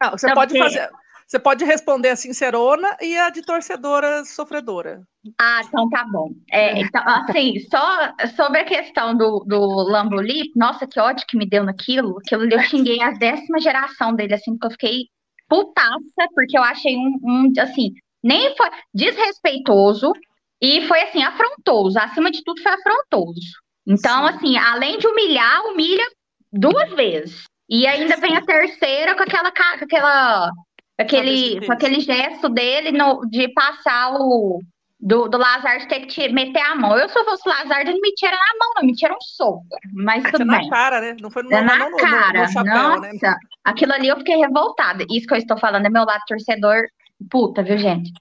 Não, 0.00 0.10
você 0.12 0.32
pode 0.32 0.56
fazer. 0.58 0.90
Você 1.26 1.38
pode 1.38 1.64
responder 1.64 2.10
a 2.10 2.16
sincerona 2.16 2.96
e 3.00 3.16
a 3.16 3.30
de 3.30 3.42
torcedora 3.42 4.24
sofredora. 4.24 5.02
Ah, 5.40 5.60
então 5.64 5.88
tá 5.88 6.04
bom. 6.10 6.30
É, 6.50 6.80
então, 6.80 7.02
assim, 7.06 7.58
só 7.70 8.12
sobre 8.36 8.60
a 8.60 8.64
questão 8.64 9.16
do, 9.16 9.44
do 9.46 9.58
Lambolip, 9.90 10.50
nossa, 10.56 10.86
que 10.86 11.00
ódio 11.00 11.26
que 11.26 11.36
me 11.36 11.48
deu 11.48 11.64
naquilo. 11.64 12.18
Aquilo 12.18 12.42
ali 12.42 12.54
eu 12.54 12.60
xinguei 12.68 13.00
a 13.02 13.12
décima 13.12 13.60
geração 13.60 14.14
dele, 14.14 14.34
assim, 14.34 14.52
porque 14.52 14.66
eu 14.66 14.70
fiquei 14.72 15.04
putaça, 15.48 16.28
porque 16.34 16.56
eu 16.56 16.62
achei 16.62 16.96
um, 16.96 17.18
um, 17.22 17.52
assim, 17.58 17.92
nem 18.22 18.56
foi 18.56 18.68
desrespeitoso 18.94 20.12
e 20.60 20.86
foi, 20.86 21.02
assim, 21.02 21.22
afrontoso. 21.22 21.98
Acima 21.98 22.30
de 22.30 22.42
tudo, 22.42 22.62
foi 22.62 22.72
afrontoso. 22.72 23.40
Então, 23.86 24.28
Sim. 24.28 24.34
assim, 24.34 24.56
além 24.56 24.98
de 24.98 25.06
humilhar, 25.06 25.62
humilha 25.66 26.04
duas 26.52 26.90
vezes. 26.92 27.44
E 27.68 27.86
ainda 27.86 28.16
vem 28.16 28.36
a 28.36 28.44
terceira 28.44 29.14
com 29.16 29.22
aquela, 29.22 29.50
com 29.50 29.84
aquela, 29.84 30.50
aquele, 30.98 31.64
com 31.66 31.72
aquele 31.72 32.00
gesto 32.00 32.48
dele 32.48 32.92
no, 32.92 33.22
de 33.28 33.48
passar 33.52 34.14
o 34.14 34.60
do, 35.00 35.26
do 35.28 35.36
Lazard 35.36 35.88
ter 35.88 36.00
que 36.00 36.06
te- 36.06 36.28
meter 36.32 36.60
a 36.60 36.76
mão. 36.76 36.96
Eu, 36.96 37.08
se 37.08 37.18
eu 37.18 37.24
fosse 37.24 37.48
Lazard, 37.48 37.90
ele 37.90 38.00
me 38.00 38.12
tira 38.14 38.32
na 38.32 38.58
mão, 38.58 38.72
não, 38.76 38.82
me 38.86 38.92
tira 38.92 39.12
um 39.12 39.20
soco. 39.20 39.64
Mas 39.92 40.22
tudo 40.30 40.44
na 40.44 40.58
bem. 40.58 40.68
cara, 40.70 41.00
né? 41.00 41.16
Não 41.20 41.28
foi 41.30 41.42
no, 41.42 41.52
É 41.52 41.60
não, 41.60 41.64
na 41.66 41.78
não 41.78 41.90
no- 41.90 41.96
no- 41.96 42.02
cara. 42.02 42.42
no 42.42 42.52
chapéu, 42.52 42.74
Nossa, 42.74 43.00
né? 43.00 43.36
aquilo 43.64 43.92
ali 43.92 44.08
eu 44.08 44.18
fiquei 44.18 44.36
revoltada. 44.36 45.04
Isso 45.10 45.26
que 45.26 45.34
eu 45.34 45.38
estou 45.38 45.56
falando 45.58 45.86
é 45.86 45.90
meu 45.90 46.04
lado 46.04 46.22
torcedor 46.28 46.82
puta, 47.30 47.62
viu, 47.62 47.78
gente? 47.78 48.12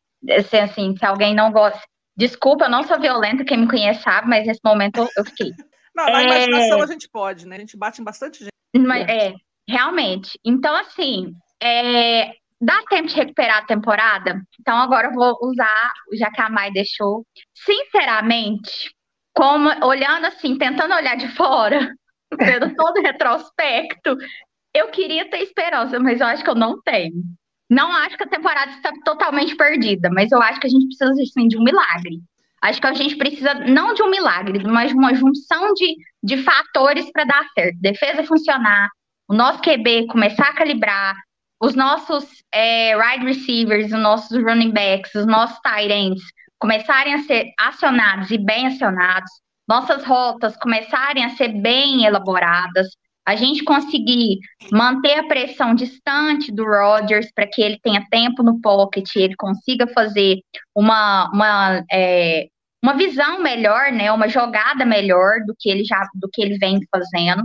Se, 0.48 0.58
assim, 0.58 0.96
se 0.98 1.06
alguém 1.06 1.34
não 1.36 1.52
gosta. 1.52 1.80
Desculpa, 2.16 2.66
eu 2.66 2.70
não 2.70 2.84
sou 2.84 3.00
violenta, 3.00 3.44
quem 3.44 3.58
me 3.58 3.68
conhece 3.68 4.04
sabe, 4.04 4.28
mas 4.28 4.46
nesse 4.46 4.60
momento 4.64 4.98
eu, 4.98 5.08
eu 5.18 5.26
fiquei. 5.26 5.50
Não, 5.96 6.06
na 6.06 6.22
É. 6.22 6.26
imaginação 6.26 6.82
a 6.82 6.86
gente 6.86 7.10
pode, 7.10 7.46
né? 7.46 7.58
A 7.58 7.60
gente 7.60 7.76
bate 7.76 8.00
em 8.02 8.04
bastante 8.06 8.40
gente. 8.40 8.52
Mas, 8.88 9.06
é, 9.10 9.34
realmente. 9.68 10.40
Então, 10.46 10.74
assim, 10.76 11.34
é, 11.62 12.32
dá 12.62 12.84
tempo 12.90 13.08
de 13.08 13.16
recuperar 13.16 13.58
a 13.58 13.66
temporada? 13.66 14.42
Então, 14.60 14.78
agora 14.78 15.08
eu 15.08 15.14
vou 15.14 15.38
usar, 15.42 15.92
já 16.14 16.30
que 16.32 16.42
a 16.42 16.50
Mai 16.50 16.72
deixou. 16.72 17.26
Sinceramente, 17.54 18.94
como 19.34 19.70
olhando 19.86 20.26
assim, 20.26 20.58
tentando 20.58 20.94
olhar 20.94 21.18
de 21.18 21.28
fora, 21.30 21.94
vendo 22.40 22.74
todo 22.76 23.02
retrospecto, 23.02 24.16
eu 24.74 24.90
queria 24.90 25.30
ter 25.30 25.40
esperança, 25.40 26.00
mas 26.00 26.22
eu 26.22 26.28
acho 26.28 26.44
que 26.44 26.50
eu 26.50 26.56
não 26.56 26.82
tenho. 26.82 27.22
Não 27.70 27.92
acho 27.92 28.18
que 28.18 28.24
a 28.24 28.30
temporada 28.30 28.72
está 28.72 28.92
totalmente 29.04 29.56
perdida, 29.56 30.10
mas 30.12 30.32
eu 30.32 30.42
acho 30.42 30.60
que 30.60 30.68
a 30.68 30.70
gente 30.70 30.86
precisa 30.86 31.22
assim, 31.22 31.48
de 31.48 31.58
um 31.58 31.64
milagre. 31.64 32.20
Acho 32.62 32.80
que 32.80 32.88
a 32.88 32.94
gente 32.94 33.16
precisa 33.16 33.54
não 33.54 33.94
de 33.94 34.04
um 34.04 34.10
milagre, 34.10 34.64
mas 34.64 34.92
de 34.92 34.98
uma 34.98 35.16
junção 35.16 35.74
de, 35.74 35.96
de 36.22 36.38
fatores 36.44 37.12
para 37.12 37.24
dar 37.24 37.44
certo. 37.56 37.80
Defesa 37.80 38.24
funcionar, 38.24 38.90
o 39.28 39.34
nosso 39.34 39.62
QB 39.62 40.08
começar 40.08 40.50
a 40.50 40.54
calibrar, 40.54 41.16
os 41.62 41.76
nossos 41.76 42.26
é, 42.52 42.96
wide 42.98 43.26
receivers, 43.26 43.86
os 43.86 44.00
nossos 44.00 44.44
running 44.44 44.72
backs, 44.72 45.14
os 45.14 45.28
nossos 45.28 45.60
tight 45.62 45.92
ends 45.92 46.24
começarem 46.60 47.14
a 47.14 47.20
ser 47.24 47.52
acionados 47.60 48.30
e 48.32 48.38
bem 48.38 48.68
acionados, 48.68 49.32
nossas 49.68 50.04
rotas 50.04 50.56
começarem 50.58 51.24
a 51.24 51.30
ser 51.30 51.50
bem 51.50 52.06
elaboradas, 52.06 52.88
a 53.26 53.36
gente 53.36 53.64
conseguir 53.64 54.40
manter 54.72 55.20
a 55.20 55.28
pressão 55.28 55.74
distante 55.74 56.52
do 56.52 56.66
Rodgers 56.66 57.32
para 57.34 57.48
que 57.48 57.62
ele 57.62 57.80
tenha 57.82 58.06
tempo 58.10 58.44
no 58.44 58.60
pocket, 58.60 59.16
ele 59.16 59.36
consiga 59.36 59.88
fazer 59.88 60.40
uma, 60.76 61.30
uma, 61.32 61.84
é, 61.92 62.48
uma 62.84 62.96
visão 62.96 63.42
melhor, 63.42 63.92
né, 63.92 64.12
uma 64.12 64.28
jogada 64.28 64.86
melhor 64.86 65.44
do 65.46 65.56
que 65.58 65.70
ele 65.70 65.84
já 65.84 66.02
do 66.16 66.28
que 66.32 66.42
ele 66.42 66.58
vem 66.58 66.80
fazendo. 66.92 67.44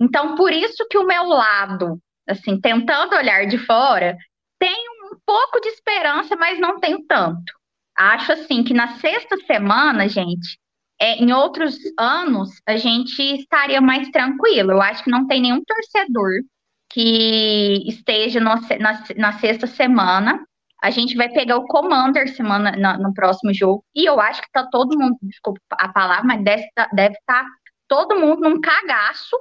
Então, 0.00 0.36
por 0.36 0.52
isso 0.52 0.86
que 0.88 0.98
o 0.98 1.06
meu 1.06 1.24
lado, 1.24 2.00
assim, 2.28 2.60
tentando 2.60 3.16
olhar 3.16 3.46
de 3.46 3.58
fora, 3.58 4.16
tem 4.58 4.88
um 5.04 5.16
pouco 5.24 5.60
de 5.60 5.68
esperança, 5.68 6.36
mas 6.36 6.58
não 6.58 6.80
tenho 6.80 7.04
tanto. 7.06 7.52
Acho 7.96 8.32
assim 8.32 8.62
que 8.62 8.74
na 8.74 8.98
sexta 8.98 9.36
semana, 9.46 10.08
gente, 10.08 10.58
é, 11.00 11.16
em 11.16 11.32
outros 11.32 11.76
anos 11.98 12.50
a 12.66 12.76
gente 12.76 13.20
estaria 13.22 13.80
mais 13.80 14.08
tranquilo. 14.10 14.72
Eu 14.72 14.82
acho 14.82 15.04
que 15.04 15.10
não 15.10 15.26
tem 15.26 15.40
nenhum 15.40 15.62
torcedor 15.64 16.42
que 16.90 17.82
esteja 17.86 18.40
no, 18.40 18.54
na, 18.80 19.04
na, 19.16 19.32
sexta 19.38 19.66
semana. 19.66 20.44
A 20.82 20.90
gente 20.90 21.16
vai 21.16 21.28
pegar 21.28 21.56
o 21.56 21.66
Commander 21.66 22.28
semana 22.34 22.72
no, 22.72 23.04
no, 23.04 23.14
próximo 23.14 23.52
jogo. 23.52 23.84
E 23.94 24.04
eu 24.04 24.20
acho 24.20 24.42
que 24.42 24.50
tá 24.52 24.66
todo 24.70 24.98
mundo, 24.98 25.16
desculpa 25.22 25.60
a 25.72 25.88
palavra, 25.88 26.24
mas 26.24 26.44
deve 26.44 26.62
estar 26.64 26.88
tá, 26.88 26.94
deve 26.94 27.16
tá 27.26 27.44
todo 27.88 28.18
mundo 28.18 28.40
num 28.42 28.60
cagaço. 28.60 29.36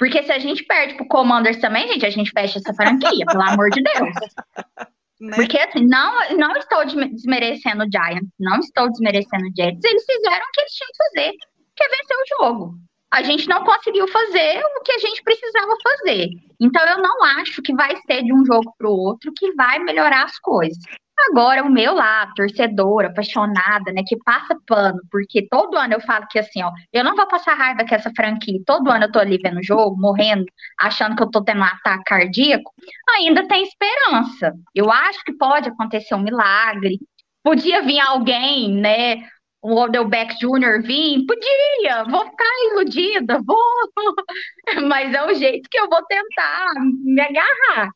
Porque 0.00 0.22
se 0.22 0.32
a 0.32 0.38
gente 0.38 0.64
perde 0.64 0.94
pro 0.94 1.06
Commanders 1.06 1.58
também, 1.58 1.86
gente, 1.88 2.06
a 2.06 2.10
gente 2.10 2.30
fecha 2.30 2.58
essa 2.58 2.72
franquia, 2.72 3.26
pelo 3.26 3.42
amor 3.42 3.68
de 3.70 3.82
Deus. 3.82 4.14
Né? 5.20 5.36
Porque, 5.36 5.58
assim, 5.58 5.84
não, 5.84 6.14
não 6.38 6.56
estou 6.56 6.82
desmerecendo 6.86 7.84
o 7.84 7.88
Giants, 7.92 8.32
não 8.40 8.58
estou 8.58 8.88
desmerecendo 8.88 9.44
o 9.44 9.52
Jets. 9.54 9.84
Eles 9.84 10.02
fizeram 10.06 10.46
o 10.46 10.50
que 10.50 10.60
eles 10.62 10.72
tinham 10.72 10.90
que 10.90 10.96
fazer, 10.96 11.32
que 11.76 11.84
é 11.84 11.88
vencer 11.90 12.16
o 12.16 12.38
jogo. 12.38 12.74
A 13.12 13.22
gente 13.22 13.46
não 13.46 13.62
conseguiu 13.62 14.08
fazer 14.08 14.62
o 14.64 14.82
que 14.82 14.92
a 14.92 14.98
gente 14.98 15.22
precisava 15.22 15.76
fazer. 15.82 16.30
Então, 16.58 16.82
eu 16.88 17.02
não 17.02 17.22
acho 17.38 17.60
que 17.60 17.74
vai 17.74 17.94
ser 18.06 18.22
de 18.22 18.32
um 18.32 18.46
jogo 18.46 18.72
para 18.78 18.88
o 18.88 18.96
outro 18.96 19.30
que 19.36 19.52
vai 19.52 19.78
melhorar 19.80 20.24
as 20.24 20.38
coisas. 20.38 20.82
Agora, 21.28 21.62
o 21.62 21.70
meu 21.70 21.94
lá, 21.94 22.26
torcedora, 22.34 23.08
apaixonada, 23.08 23.92
né, 23.92 24.02
que 24.06 24.16
passa 24.24 24.56
pano, 24.66 25.00
porque 25.10 25.46
todo 25.48 25.76
ano 25.76 25.94
eu 25.94 26.00
falo 26.00 26.26
que 26.28 26.38
assim, 26.38 26.62
ó, 26.62 26.70
eu 26.92 27.04
não 27.04 27.14
vou 27.14 27.26
passar 27.28 27.54
raiva 27.54 27.84
com 27.86 27.94
essa 27.94 28.10
franquia, 28.16 28.58
todo 28.66 28.90
ano 28.90 29.04
eu 29.04 29.12
tô 29.12 29.18
ali 29.18 29.38
vendo 29.42 29.58
o 29.58 29.62
jogo, 29.62 29.96
morrendo, 30.00 30.44
achando 30.78 31.16
que 31.16 31.22
eu 31.22 31.30
tô 31.30 31.42
tendo 31.42 31.60
um 31.60 31.64
ataque 31.64 32.04
cardíaco, 32.04 32.72
ainda 33.16 33.46
tem 33.46 33.62
esperança. 33.62 34.54
Eu 34.74 34.90
acho 34.90 35.22
que 35.24 35.32
pode 35.36 35.68
acontecer 35.68 36.14
um 36.14 36.22
milagre. 36.22 36.98
Podia 37.42 37.82
vir 37.82 38.00
alguém, 38.00 38.72
né, 38.74 39.16
o 39.62 39.76
Odelbeck 39.76 40.38
Jr. 40.38 40.82
vir? 40.82 41.26
Podia, 41.26 42.04
vou 42.04 42.24
ficar 42.24 42.44
iludida, 42.70 43.40
vou. 43.44 43.58
Mas 44.88 45.12
é 45.14 45.24
o 45.24 45.34
jeito 45.34 45.68
que 45.70 45.78
eu 45.78 45.88
vou 45.88 46.02
tentar 46.06 46.72
me 47.04 47.20
agarrar. 47.20 47.90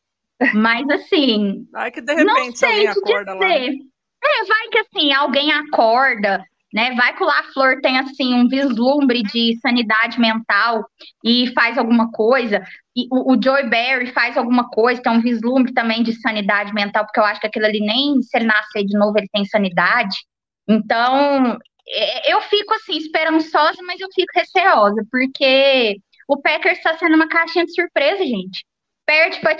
Mas 0.55 0.89
assim. 0.91 1.66
Vai 1.70 1.91
que 1.91 2.01
de 2.01 2.14
repente 2.14 2.26
não 2.26 2.57
sei 2.57 2.87
alguém 2.87 2.89
acorda 2.89 3.32
dizer. 3.32 3.70
lá. 3.70 3.95
É, 4.26 4.45
vai 4.47 4.68
que 4.68 4.78
assim, 4.78 5.12
alguém 5.12 5.53
acorda, 5.53 6.45
né? 6.72 6.95
Vai 6.95 7.14
que 7.14 7.22
o 7.22 7.26
LaFleur 7.26 7.80
tem 7.80 7.99
assim 7.99 8.35
um 8.35 8.49
vislumbre 8.49 9.22
de 9.22 9.59
sanidade 9.61 10.18
mental 10.18 10.85
e 11.22 11.53
faz 11.53 11.76
alguma 11.78 12.11
coisa. 12.11 12.64
E 12.97 13.07
o, 13.11 13.35
o 13.35 13.43
Joey 13.43 13.68
Barry 13.68 14.12
faz 14.12 14.37
alguma 14.37 14.68
coisa, 14.70 15.03
tem 15.03 15.12
um 15.12 15.20
vislumbre 15.20 15.72
também 15.72 16.03
de 16.03 16.14
sanidade 16.20 16.72
mental, 16.72 17.05
porque 17.05 17.20
eu 17.20 17.24
acho 17.24 17.41
que 17.41 17.47
aquilo 17.47 17.66
ali 17.66 17.80
nem 17.80 18.20
se 18.22 18.37
ele 18.37 18.47
nascer 18.47 18.85
de 18.85 18.97
novo, 18.97 19.18
ele 19.18 19.28
tem 19.32 19.45
sanidade. 19.45 20.16
Então, 20.66 21.59
é, 21.87 22.32
eu 22.32 22.41
fico 22.43 22.72
assim, 22.74 22.97
esperançosa, 22.97 23.82
mas 23.82 24.01
eu 24.01 24.09
fico 24.14 24.32
receosa, 24.35 25.05
porque 25.11 25.99
o 26.26 26.41
Packers 26.41 26.78
está 26.78 26.97
sendo 26.97 27.14
uma 27.14 27.28
caixinha 27.28 27.66
de 27.66 27.74
surpresa, 27.74 28.24
gente 28.24 28.64
perde 29.07 29.40
para 29.40 29.57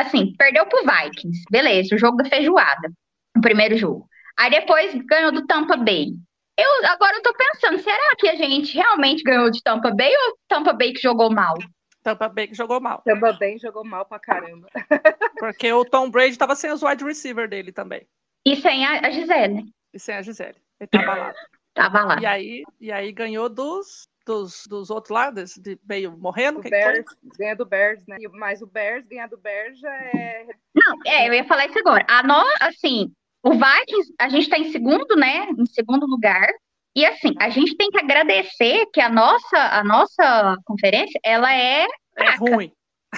assim, 0.00 0.32
perdeu 0.36 0.66
pro 0.66 0.84
Vikings, 0.84 1.44
beleza, 1.50 1.94
o 1.94 1.98
jogo 1.98 2.16
da 2.18 2.28
feijoada, 2.28 2.90
o 3.36 3.40
primeiro 3.40 3.76
jogo. 3.76 4.08
Aí 4.38 4.50
depois 4.50 4.94
ganhou 5.06 5.32
do 5.32 5.46
Tampa 5.46 5.76
Bay. 5.76 6.12
Eu 6.58 6.86
agora 6.86 7.16
eu 7.16 7.22
tô 7.22 7.34
pensando, 7.34 7.78
será 7.78 8.16
que 8.18 8.28
a 8.28 8.34
gente 8.34 8.74
realmente 8.74 9.22
ganhou 9.22 9.50
de 9.50 9.62
Tampa 9.62 9.90
Bay 9.90 10.10
ou 10.10 10.38
Tampa 10.48 10.72
Bay 10.72 10.92
que 10.92 11.02
jogou 11.02 11.30
mal? 11.30 11.54
Tampa 12.02 12.28
Bay 12.28 12.46
que 12.46 12.54
jogou 12.54 12.80
mal. 12.80 13.02
Tampa 13.04 13.32
Bay 13.32 13.58
jogou 13.58 13.84
mal 13.84 14.06
pra 14.06 14.18
caramba. 14.18 14.68
Porque 15.40 15.72
o 15.72 15.84
Tom 15.84 16.08
Brady 16.08 16.38
tava 16.38 16.54
sem 16.54 16.70
os 16.70 16.82
wide 16.82 17.04
receiver 17.04 17.48
dele 17.48 17.72
também. 17.72 18.06
E 18.44 18.54
sem 18.56 18.86
a, 18.86 19.06
a 19.06 19.10
Gisele. 19.10 19.64
E 19.92 19.98
sem 19.98 20.14
a 20.14 20.22
Gisele. 20.22 20.56
Ele 20.78 20.88
tava 20.88 21.14
lá. 21.14 21.34
tava 21.74 22.04
lá. 22.04 22.20
E 22.20 22.26
aí, 22.26 22.62
e 22.80 22.92
aí 22.92 23.10
ganhou 23.10 23.48
dos 23.48 24.08
dos, 24.26 24.64
dos 24.68 24.90
outros 24.90 25.10
lados, 25.10 25.54
de 25.54 25.78
meio 25.88 26.18
morrendo? 26.18 26.58
O 26.58 26.62
Bears 26.62 27.06
ganha 27.38 27.54
do 27.54 27.64
Bears, 27.64 28.04
né? 28.06 28.16
Mas 28.32 28.60
o 28.60 28.66
Bears 28.66 29.06
ganhar 29.06 29.28
do 29.28 29.38
Bears 29.38 29.78
já 29.78 29.94
é. 29.94 30.46
Não, 30.74 30.98
é, 31.06 31.28
eu 31.28 31.32
ia 31.32 31.44
falar 31.44 31.66
isso 31.66 31.78
agora. 31.78 32.04
A 32.08 32.22
no, 32.24 32.44
assim, 32.60 33.12
o 33.42 33.52
Vikings, 33.52 34.12
a 34.18 34.28
gente 34.28 34.50
tá 34.50 34.58
em 34.58 34.72
segundo, 34.72 35.14
né? 35.16 35.46
Em 35.56 35.66
segundo 35.66 36.04
lugar. 36.06 36.48
E 36.94 37.06
assim, 37.06 37.34
a 37.38 37.48
gente 37.48 37.76
tem 37.76 37.90
que 37.90 37.98
agradecer 37.98 38.86
que 38.92 39.00
a 39.00 39.08
nossa, 39.08 39.58
a 39.58 39.84
nossa 39.84 40.56
conferência, 40.64 41.20
ela 41.22 41.52
é, 41.52 41.84
é 41.84 41.86
fraca. 42.14 42.32
É 42.32 42.36
ruim. 42.36 42.72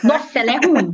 Nossa, 0.04 0.38
ela 0.38 0.50
é 0.50 0.56
ruim. 0.56 0.90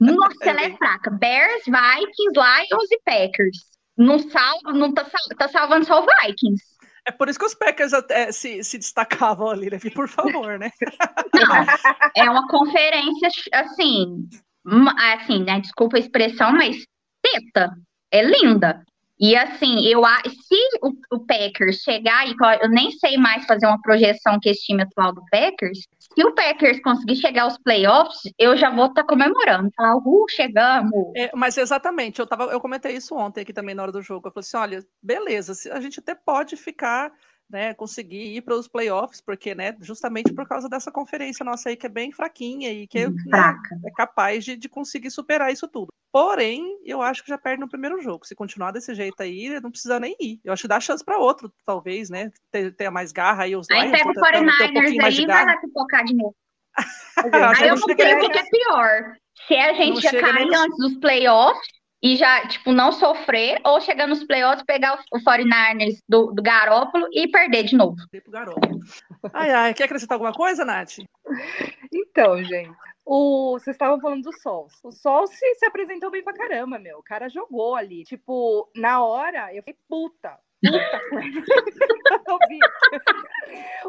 Nossa, 0.00 0.50
ela 0.50 0.62
é 0.62 0.76
fraca. 0.76 1.10
Bears, 1.10 1.64
Vikings, 1.64 2.34
Lions 2.34 2.90
e 2.90 3.00
Packers. 3.04 3.58
Não, 3.96 4.18
salva, 4.18 4.72
não 4.74 4.92
tá, 4.92 5.06
tá 5.38 5.48
salvando 5.48 5.86
só 5.86 6.02
o 6.02 6.06
Vikings. 6.06 6.62
É 7.06 7.12
por 7.12 7.28
isso 7.28 7.38
que 7.38 7.44
os 7.44 7.54
Packers 7.54 7.92
até 7.92 8.32
se, 8.32 8.64
se 8.64 8.78
destacavam 8.78 9.48
ali, 9.48 9.68
Levi, 9.68 9.90
por 9.90 10.08
favor, 10.08 10.58
né? 10.58 10.70
Não, 11.32 11.66
é 12.16 12.28
uma 12.28 12.48
conferência, 12.48 13.28
assim, 13.52 14.28
assim, 14.98 15.44
né? 15.44 15.60
Desculpa 15.60 15.96
a 15.96 16.00
expressão, 16.00 16.52
mas 16.52 16.84
teta, 17.22 17.70
é 18.10 18.22
linda. 18.22 18.82
E 19.18 19.34
assim, 19.34 19.86
eu 19.86 20.02
se 20.30 20.78
o, 20.82 20.92
o 21.16 21.20
Packers 21.26 21.76
chegar 21.78 22.28
e 22.28 22.34
eu 22.62 22.68
nem 22.68 22.90
sei 22.90 23.16
mais 23.16 23.46
fazer 23.46 23.66
uma 23.66 23.80
projeção 23.80 24.38
que 24.38 24.50
esse 24.50 24.64
time 24.64 24.82
atual 24.82 25.14
do 25.14 25.22
Packers, 25.30 25.78
se 25.98 26.24
o 26.24 26.34
Packers 26.34 26.80
conseguir 26.82 27.16
chegar 27.16 27.44
aos 27.44 27.56
playoffs, 27.58 28.30
eu 28.38 28.56
já 28.56 28.70
vou 28.70 28.86
estar 28.86 29.02
tá 29.02 29.08
comemorando, 29.08 29.70
falar, 29.74 29.96
uh, 29.96 30.26
chegamos. 30.28 31.12
É, 31.16 31.30
mas 31.34 31.56
exatamente, 31.56 32.20
eu 32.20 32.26
tava, 32.26 32.44
eu 32.44 32.60
comentei 32.60 32.94
isso 32.94 33.14
ontem 33.14 33.40
aqui 33.40 33.52
também 33.52 33.74
na 33.74 33.82
hora 33.82 33.92
do 33.92 34.02
jogo. 34.02 34.28
Eu 34.28 34.32
falei 34.32 34.44
assim: 34.46 34.56
olha, 34.56 34.86
beleza, 35.02 35.52
a 35.72 35.80
gente 35.80 36.00
até 36.00 36.14
pode 36.14 36.56
ficar 36.56 37.10
né, 37.48 37.74
conseguir 37.74 38.36
ir 38.36 38.42
para 38.42 38.56
os 38.56 38.68
playoffs, 38.68 39.20
porque, 39.20 39.54
né, 39.54 39.76
justamente 39.80 40.32
por 40.32 40.46
causa 40.48 40.68
dessa 40.68 40.90
conferência 40.90 41.44
nossa 41.44 41.68
aí 41.68 41.76
que 41.76 41.86
é 41.86 41.88
bem 41.88 42.12
fraquinha 42.12 42.72
e 42.72 42.86
que 42.86 43.08
né, 43.08 43.56
é 43.84 43.90
capaz 43.92 44.44
de, 44.44 44.56
de 44.56 44.68
conseguir 44.68 45.10
superar 45.10 45.52
isso 45.52 45.68
tudo. 45.68 45.88
Porém, 46.12 46.80
eu 46.84 47.02
acho 47.02 47.22
que 47.22 47.28
já 47.28 47.38
perde 47.38 47.60
no 47.60 47.68
primeiro 47.68 48.00
jogo. 48.00 48.26
Se 48.26 48.34
continuar 48.34 48.70
desse 48.70 48.94
jeito 48.94 49.20
aí, 49.22 49.60
não 49.60 49.70
precisa 49.70 50.00
nem 50.00 50.16
ir. 50.18 50.40
Eu 50.44 50.52
acho 50.52 50.62
que 50.62 50.68
dá 50.68 50.80
chance 50.80 51.04
para 51.04 51.18
outro, 51.18 51.52
talvez, 51.64 52.10
né, 52.10 52.30
tenha 52.76 52.90
mais 52.90 53.12
garra 53.12 53.44
aí 53.44 53.54
os 53.54 53.70
Aí 53.70 53.90
pega 53.90 54.10
o 54.10 54.14
49ers 54.14 55.04
aí 55.04 55.20
e 55.20 55.26
vai 55.26 55.46
lá 55.46 55.56
pipocar 55.58 56.04
de 56.04 56.14
novo. 56.14 56.34
aí 57.60 57.68
eu 57.68 57.76
não 57.76 57.78
sei 57.78 57.94
o 57.94 57.96
que 57.96 58.02
é 58.02 58.50
pior. 58.50 59.16
Se 59.46 59.54
a 59.54 59.72
gente 59.74 60.00
já 60.00 60.10
cai 60.10 60.42
antes 60.42 60.76
dos 60.78 60.96
playoffs, 60.98 61.75
e 62.02 62.16
já, 62.16 62.46
tipo, 62.46 62.72
não 62.72 62.92
sofrer, 62.92 63.60
ou 63.64 63.80
chegar 63.80 64.06
nos 64.06 64.22
playoffs, 64.24 64.64
pegar 64.64 64.98
o 65.12 65.18
49ers 65.18 66.02
do, 66.08 66.32
do 66.32 66.42
Garópolo 66.42 67.06
e 67.12 67.28
perder 67.28 67.64
de 67.64 67.76
novo. 67.76 67.96
Garópolo. 68.28 68.80
Ai, 69.32 69.50
ai, 69.50 69.74
quer 69.74 69.84
acrescentar 69.84 70.16
alguma 70.16 70.32
coisa, 70.32 70.64
Nath? 70.64 70.98
Então, 71.92 72.42
gente, 72.42 72.70
o, 73.04 73.52
vocês 73.52 73.74
estavam 73.74 74.00
falando 74.00 74.22
do 74.22 74.32
Sol. 74.40 74.66
O 74.82 74.90
Sol 74.90 75.26
se, 75.26 75.54
se 75.54 75.66
apresentou 75.66 76.10
bem 76.10 76.24
pra 76.24 76.34
caramba, 76.34 76.78
meu. 76.78 76.98
O 76.98 77.02
cara 77.02 77.28
jogou 77.28 77.76
ali. 77.76 78.04
Tipo, 78.04 78.68
na 78.74 79.02
hora, 79.02 79.54
eu 79.54 79.62
fiquei 79.62 79.76
puta. 79.88 80.36
Puta 82.08 82.46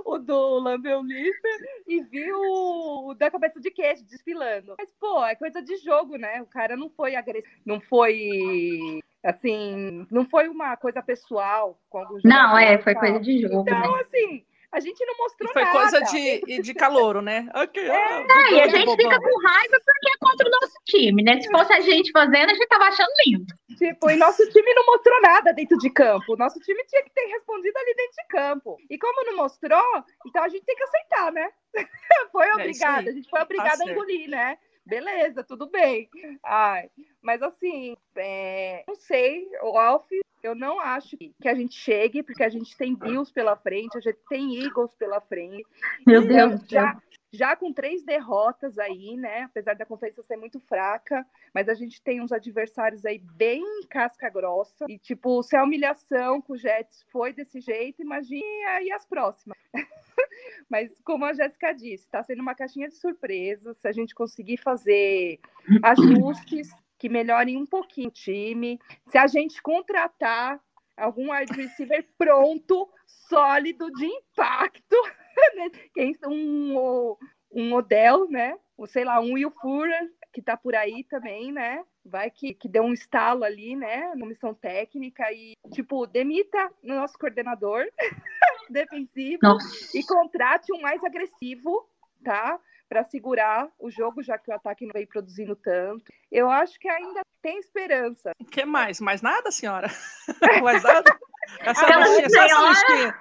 o 0.06 0.18
do 0.18 0.60
Lipper 1.02 1.60
e 1.88 2.02
vi 2.04 2.32
o, 2.32 3.14
da 3.14 3.30
cabeça 3.30 3.60
de 3.60 3.72
queijo 3.72 4.06
desfilando. 4.06 4.76
Mas, 4.78 4.92
pô, 5.00 5.26
é 5.26 5.36
coisa 5.36 5.62
de 5.62 5.78
jogo, 5.78 6.18
né? 6.18 6.42
O 6.42 6.46
cara 6.46 6.76
não 6.76 6.90
foi 6.90 7.16
agressivo, 7.16 7.54
não 7.66 7.80
foi 7.82 9.00
assim, 9.24 10.08
não 10.10 10.26
foi 10.26 10.48
uma 10.48 10.78
coisa 10.78 11.02
pessoal. 11.02 11.78
Não, 12.24 12.58
é, 12.58 12.78
foi 12.78 12.96
coisa 12.96 13.20
de 13.20 13.42
jogo. 13.42 13.62
Então, 13.62 13.80
né? 13.80 14.02
assim, 14.02 14.46
a 14.72 14.80
gente 14.80 15.06
não 15.06 15.18
mostrou 15.18 15.50
e 15.50 15.54
foi 15.54 15.64
nada. 15.64 15.80
coisa 15.80 16.02
de, 16.02 16.62
de 16.62 16.74
calouro, 16.74 17.22
né? 17.22 17.50
Okay, 17.64 17.88
é, 17.88 18.26
ah, 18.30 18.52
e 18.52 18.62
a 18.62 18.68
gente 18.68 18.96
fica 18.96 19.20
com 19.20 19.48
raiva 19.48 19.80
porque 19.84 20.10
é 20.10 20.18
contra 20.20 20.48
o 20.48 20.52
nosso 20.52 20.74
time, 20.86 21.24
né? 21.24 21.42
Se 21.42 21.50
fosse 21.50 21.74
a 21.74 21.80
gente 21.80 22.12
fazendo, 22.12 22.50
a 22.50 22.54
gente 22.54 22.68
tava 22.68 22.86
achando 22.86 23.10
lindo. 23.26 23.46
Tipo, 23.78 24.10
e 24.10 24.18
nosso 24.18 24.48
time 24.50 24.74
não 24.74 24.86
mostrou 24.86 25.22
nada 25.22 25.54
dentro 25.54 25.78
de 25.78 25.90
campo. 25.90 26.36
Nosso 26.36 26.60
time 26.60 26.84
tinha 26.86 27.04
que 27.04 27.12
ter 27.12 27.28
respondido 27.28 27.78
ali 27.78 27.96
dentro 27.96 28.16
de 28.16 28.28
campo. 28.28 28.78
E 28.90 28.98
como 28.98 29.26
não 29.26 29.38
mostrou, 29.38 30.04
então 30.26 30.44
a 30.44 30.50
gente 30.50 30.66
tem 30.66 30.76
que 30.76 30.84
aceitar, 30.84 31.32
né? 31.32 31.50
foi 32.32 32.52
obrigada, 32.52 33.10
a 33.10 33.14
gente 33.14 33.30
foi 33.30 33.42
obrigada 33.42 33.84
a 33.84 33.92
engolir, 33.92 34.30
né? 34.30 34.58
Beleza, 34.86 35.44
tudo 35.44 35.70
bem. 35.70 36.10
Ai, 36.44 36.90
mas 37.22 37.42
assim, 37.42 37.96
é, 38.16 38.84
não 38.88 38.96
sei, 38.96 39.46
o 39.62 39.78
Alf, 39.78 40.08
eu 40.44 40.56
não 40.56 40.80
acho 40.80 41.18
que 41.18 41.48
a 41.48 41.54
gente 41.54 41.76
chegue, 41.76 42.24
porque 42.24 42.44
a 42.44 42.50
gente 42.50 42.76
tem 42.78 42.96
Bills 42.96 43.32
pela 43.32 43.56
frente, 43.56 43.98
a 43.98 44.02
gente 44.02 44.20
tem 44.30 44.64
Eagles 44.64 44.94
pela 44.96 45.20
frente. 45.20 45.66
Meu 46.06 46.26
Deus. 46.26 46.62
Já, 46.68 47.00
já 47.32 47.56
com 47.56 47.74
três 47.74 48.04
derrotas 48.04 48.78
aí, 48.78 49.16
né? 49.18 49.44
Apesar 49.44 49.76
da 49.76 49.86
conferência 49.86 50.24
ser 50.24 50.38
muito 50.38 50.60
fraca, 50.60 51.26
mas 51.54 51.68
a 51.68 51.74
gente 51.74 52.02
tem 52.02 52.22
uns 52.22 52.32
adversários 52.32 53.06
aí 53.06 53.20
bem 53.20 53.64
casca 53.90 54.30
grossa. 54.30 54.86
E, 54.88 54.98
tipo, 54.98 55.42
se 55.44 55.56
a 55.56 55.64
humilhação 55.64 56.42
com 56.42 56.54
o 56.54 56.58
Jets 56.58 57.06
foi 57.12 57.34
desse 57.34 57.60
jeito, 57.60 58.02
imagine 58.02 58.64
aí 58.66 58.92
as 58.92 59.06
próximas. 59.06 59.58
mas, 60.70 60.92
como 61.04 61.26
a 61.26 61.34
Jéssica 61.34 61.74
disse, 61.74 62.06
está 62.06 62.24
sendo 62.24 62.42
uma 62.42 62.56
caixinha 62.56 62.88
de 62.88 62.96
surpresas. 62.96 63.78
Se 63.78 63.88
a 63.88 63.92
gente 63.92 64.16
conseguir 64.16 64.58
fazer 64.58 65.40
ajustes 65.84 66.70
que 66.98 67.10
melhorem 67.10 67.58
um 67.58 67.66
pouquinho 67.66 68.10
o 68.10 68.12
time, 68.12 68.80
se 69.08 69.18
a 69.18 69.28
gente 69.28 69.62
contratar 69.62 70.60
algum 70.98 71.32
wide 71.32 71.54
receiver 71.54 72.08
pronto, 72.18 72.90
sólido, 73.06 73.92
de 73.92 74.06
impacto. 74.06 74.96
Né? 75.56 75.70
um, 76.26 77.16
um 77.52 77.74
Odell, 77.76 78.28
né? 78.28 78.58
Ou 78.76 78.88
sei 78.88 79.06
lá, 79.06 79.20
um 79.20 79.34
Will 79.34 79.52
Fuller, 79.62 80.12
que 80.34 80.42
tá 80.42 80.58
por 80.58 80.76
aí 80.76 81.04
também, 81.04 81.52
né? 81.52 81.84
Vai 82.04 82.32
que, 82.32 82.56
que 82.56 82.68
deu 82.68 82.82
um 82.82 82.92
estalo 82.92 83.44
ali, 83.44 83.76
né? 83.76 84.16
Na 84.16 84.26
missão 84.26 84.56
técnica 84.56 85.32
e, 85.32 85.54
tipo, 85.72 86.08
demita 86.08 86.72
no 86.82 86.96
nosso 86.96 87.20
coordenador 87.20 87.86
defensivo 88.72 89.38
Nossa. 89.44 89.96
e 89.96 90.04
contrate 90.04 90.74
um 90.74 90.82
mais 90.82 91.04
agressivo, 91.04 91.88
tá? 92.24 92.60
Para 92.90 93.04
segurar 93.04 93.68
o 93.78 93.90
jogo, 93.90 94.24
já 94.24 94.38
que 94.38 94.50
o 94.50 94.54
ataque 94.54 94.86
não 94.86 94.94
vem 94.94 95.06
produzindo 95.06 95.56
tanto. 95.56 96.06
Eu 96.32 96.50
acho 96.50 96.80
que 96.80 96.88
ainda 96.88 97.22
tem 97.42 97.60
esperança. 97.60 98.32
O 98.40 98.46
que 98.46 98.66
mais? 98.66 99.00
Mais 99.00 99.22
nada, 99.22 99.52
senhora? 99.52 99.88
mais 100.64 100.84
nada? 100.84 101.18
Essa 101.60 101.86
ah, 101.86 101.98
listinha, 102.00 102.30
só 102.30 102.42
essa 102.44 102.70
listinha. 102.70 103.16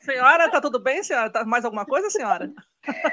Senhora, 0.00 0.50
tá 0.50 0.60
tudo 0.60 0.78
bem, 0.78 1.02
senhora? 1.02 1.30
Tá 1.30 1.44
mais 1.44 1.64
alguma 1.64 1.84
coisa, 1.84 2.08
senhora? 2.10 2.52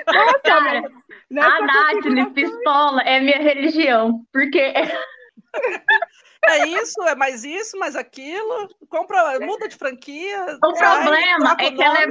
Nossa, 0.07 0.39
Cara, 0.39 0.79
a 0.79 1.61
Nath, 1.61 2.33
pistola, 2.33 3.01
é 3.01 3.19
minha 3.19 3.39
religião, 3.39 4.25
porque... 4.31 4.73
É 6.45 6.67
isso, 6.67 7.01
é 7.03 7.15
mais 7.15 7.45
isso, 7.45 7.79
mais 7.79 7.95
aquilo. 7.95 8.67
Compra, 8.89 9.39
muda 9.39 9.67
de 9.67 9.77
franquia. 9.77 10.57
O 10.61 10.73
problema 10.73 11.55
é 11.57 11.71
que 11.71 11.81
ela 11.81 12.03
é... 12.03 12.07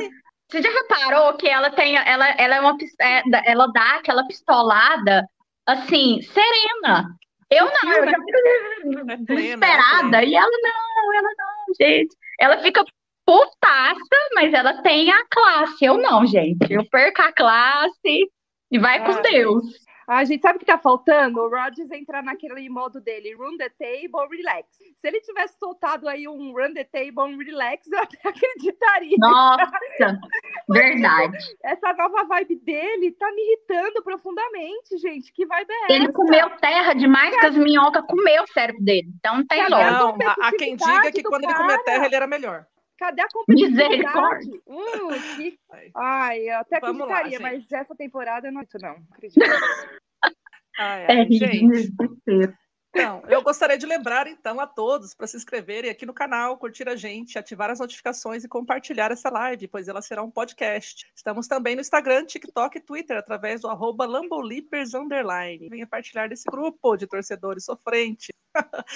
Você 0.53 0.61
já 0.61 0.69
reparou 0.71 1.33
que 1.39 1.49
ela 1.49 1.71
tem, 1.71 1.97
ela, 1.97 2.29
ela 2.33 2.57
é 2.57 2.61
uma 2.61 2.77
é, 3.01 3.23
ela 3.51 3.67
dá 3.69 3.97
aquela 3.97 4.27
pistolada 4.27 5.27
assim, 5.67 6.21
serena. 6.21 7.09
Eu 7.51 7.65
não, 7.65 7.93
eu 7.93 8.11
já 8.11 8.19
fico 8.19 9.25
desesperada. 9.25 10.23
e 10.23 10.35
ela 10.35 10.51
não, 10.63 11.15
ela 11.15 11.31
não, 11.39 11.75
gente. 11.81 12.15
Ela 12.39 12.59
fica 12.59 12.85
putaça, 13.25 14.31
mas 14.35 14.53
ela 14.53 14.83
tem 14.83 15.11
a 15.11 15.25
classe. 15.31 15.87
Eu 15.87 15.97
não, 15.97 16.27
gente. 16.27 16.71
Eu 16.71 16.85
perco 16.91 17.23
a 17.23 17.33
classe 17.33 18.31
e 18.71 18.79
vai 18.79 19.03
com 19.07 19.23
Deus. 19.23 19.65
A 20.07 20.25
gente 20.25 20.43
sabe 20.43 20.57
o 20.57 20.59
que 20.59 20.67
tá 20.67 20.79
faltando? 20.79 21.41
O 21.41 21.49
Rodgers 21.49 21.91
entrar 21.91 22.23
naquele 22.23 22.69
modo 22.69 23.01
dele, 23.01 23.35
run 23.35 23.57
the 23.57 23.69
table, 23.71 24.29
relax. 24.31 24.69
Se 24.77 25.09
ele 25.09 25.21
tivesse 25.21 25.59
soltado 25.59 26.09
aí 26.09 26.27
um 26.29 26.53
run 26.53 26.75
the 26.75 26.85
table, 26.85 27.37
relax, 27.45 27.87
eu 27.91 27.99
até 27.99 28.19
acreditaria. 28.29 29.17
Nossa, 29.19 30.19
verdade. 30.69 31.39
Essa 31.63 31.93
nova 31.93 32.25
vibe 32.25 32.57
dele 32.57 33.13
tá 33.13 33.31
me 33.33 33.43
irritando 33.43 34.03
profundamente, 34.03 34.99
gente. 34.99 35.33
Que 35.33 35.47
vibe 35.47 35.71
é 35.71 35.93
Ele 35.93 36.13
comeu 36.13 36.51
terra 36.59 36.95
demais 36.95 37.37
que 37.39 37.47
as 37.47 37.57
minhocas 37.57 38.05
comeu 38.07 38.43
o 38.43 38.53
cérebro 38.53 38.83
dele. 38.83 39.09
Então 39.19 39.37
não 39.37 39.47
tem 39.47 39.69
lógica. 39.69 39.93
Não, 39.93 40.17
há 40.41 40.53
quem 40.57 40.77
diga 40.77 41.13
que 41.13 41.23
quando 41.23 41.43
cara. 41.43 41.55
ele 41.55 41.63
comeu 41.63 41.85
terra, 41.85 42.07
ele 42.07 42.15
era 42.15 42.27
melhor. 42.27 42.67
Cadê 43.03 43.21
a 43.21 43.29
competitividade? 43.33 44.63
Hum, 44.65 45.09
que... 45.35 45.59
Ai, 45.97 46.49
eu 46.49 46.59
até 46.59 46.79
Vamos 46.79 47.03
acreditaria, 47.03 47.39
lá, 47.41 47.51
mas 47.51 47.73
essa 47.73 47.97
temporada 47.97 48.47
eu 48.47 48.53
não 48.53 48.61
acredito, 48.61 48.81
não. 48.81 49.05
Acredito. 49.11 49.41
ai, 50.79 51.07
ai, 51.09 51.23
é, 51.23 51.27
gente. 51.27 51.93
Então, 52.91 53.25
eu 53.27 53.43
gostaria 53.43 53.77
de 53.77 53.87
lembrar 53.87 54.29
então 54.29 54.61
a 54.61 54.69
todos 54.69 55.15
para 55.15 55.27
se 55.27 55.37
inscreverem 55.37 55.91
aqui 55.91 56.07
no 56.07 56.15
canal, 56.15 56.57
curtir 56.59 56.89
a 56.89 56.95
gente, 56.95 57.37
ativar 57.37 57.71
as 57.71 57.81
notificações 57.81 58.45
e 58.45 58.49
compartilhar 58.49 59.11
essa 59.11 59.29
live, 59.31 59.67
pois 59.67 59.89
ela 59.89 60.01
será 60.01 60.23
um 60.23 60.31
podcast. 60.31 61.11
Estamos 61.17 61.49
também 61.49 61.75
no 61.75 61.81
Instagram, 61.81 62.25
TikTok 62.25 62.79
e 62.79 62.81
Twitter 62.81 63.17
através 63.17 63.63
do 63.63 63.69
arroba 63.69 64.07
Venha 64.07 65.87
partilhar 65.89 66.29
desse 66.29 66.45
grupo 66.49 66.97
de 66.97 67.09
torcedores 67.09 67.65
sofrentes. 67.65 68.29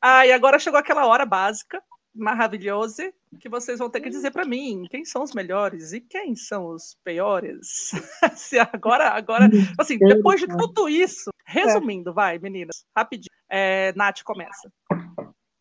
ah, 0.00 0.24
e 0.24 0.30
agora 0.30 0.60
chegou 0.60 0.78
aquela 0.78 1.06
hora 1.06 1.26
básica 1.26 1.82
maravilhoso 2.14 3.02
que 3.40 3.48
vocês 3.48 3.78
vão 3.78 3.90
ter 3.90 4.00
que 4.00 4.10
dizer 4.10 4.30
para 4.30 4.44
mim 4.44 4.84
quem 4.90 5.04
são 5.04 5.22
os 5.22 5.32
melhores 5.32 5.92
e 5.92 6.00
quem 6.00 6.34
são 6.34 6.68
os 6.68 6.96
piores. 7.04 7.92
agora, 8.72 9.10
agora, 9.10 9.48
assim, 9.78 9.98
depois 9.98 10.40
de 10.40 10.48
tudo 10.48 10.88
isso, 10.88 11.30
resumindo, 11.44 12.12
vai, 12.12 12.38
meninas, 12.38 12.84
rapidinho. 12.96 13.36
É, 13.48 13.92
Nath, 13.94 14.22
começa. 14.22 14.70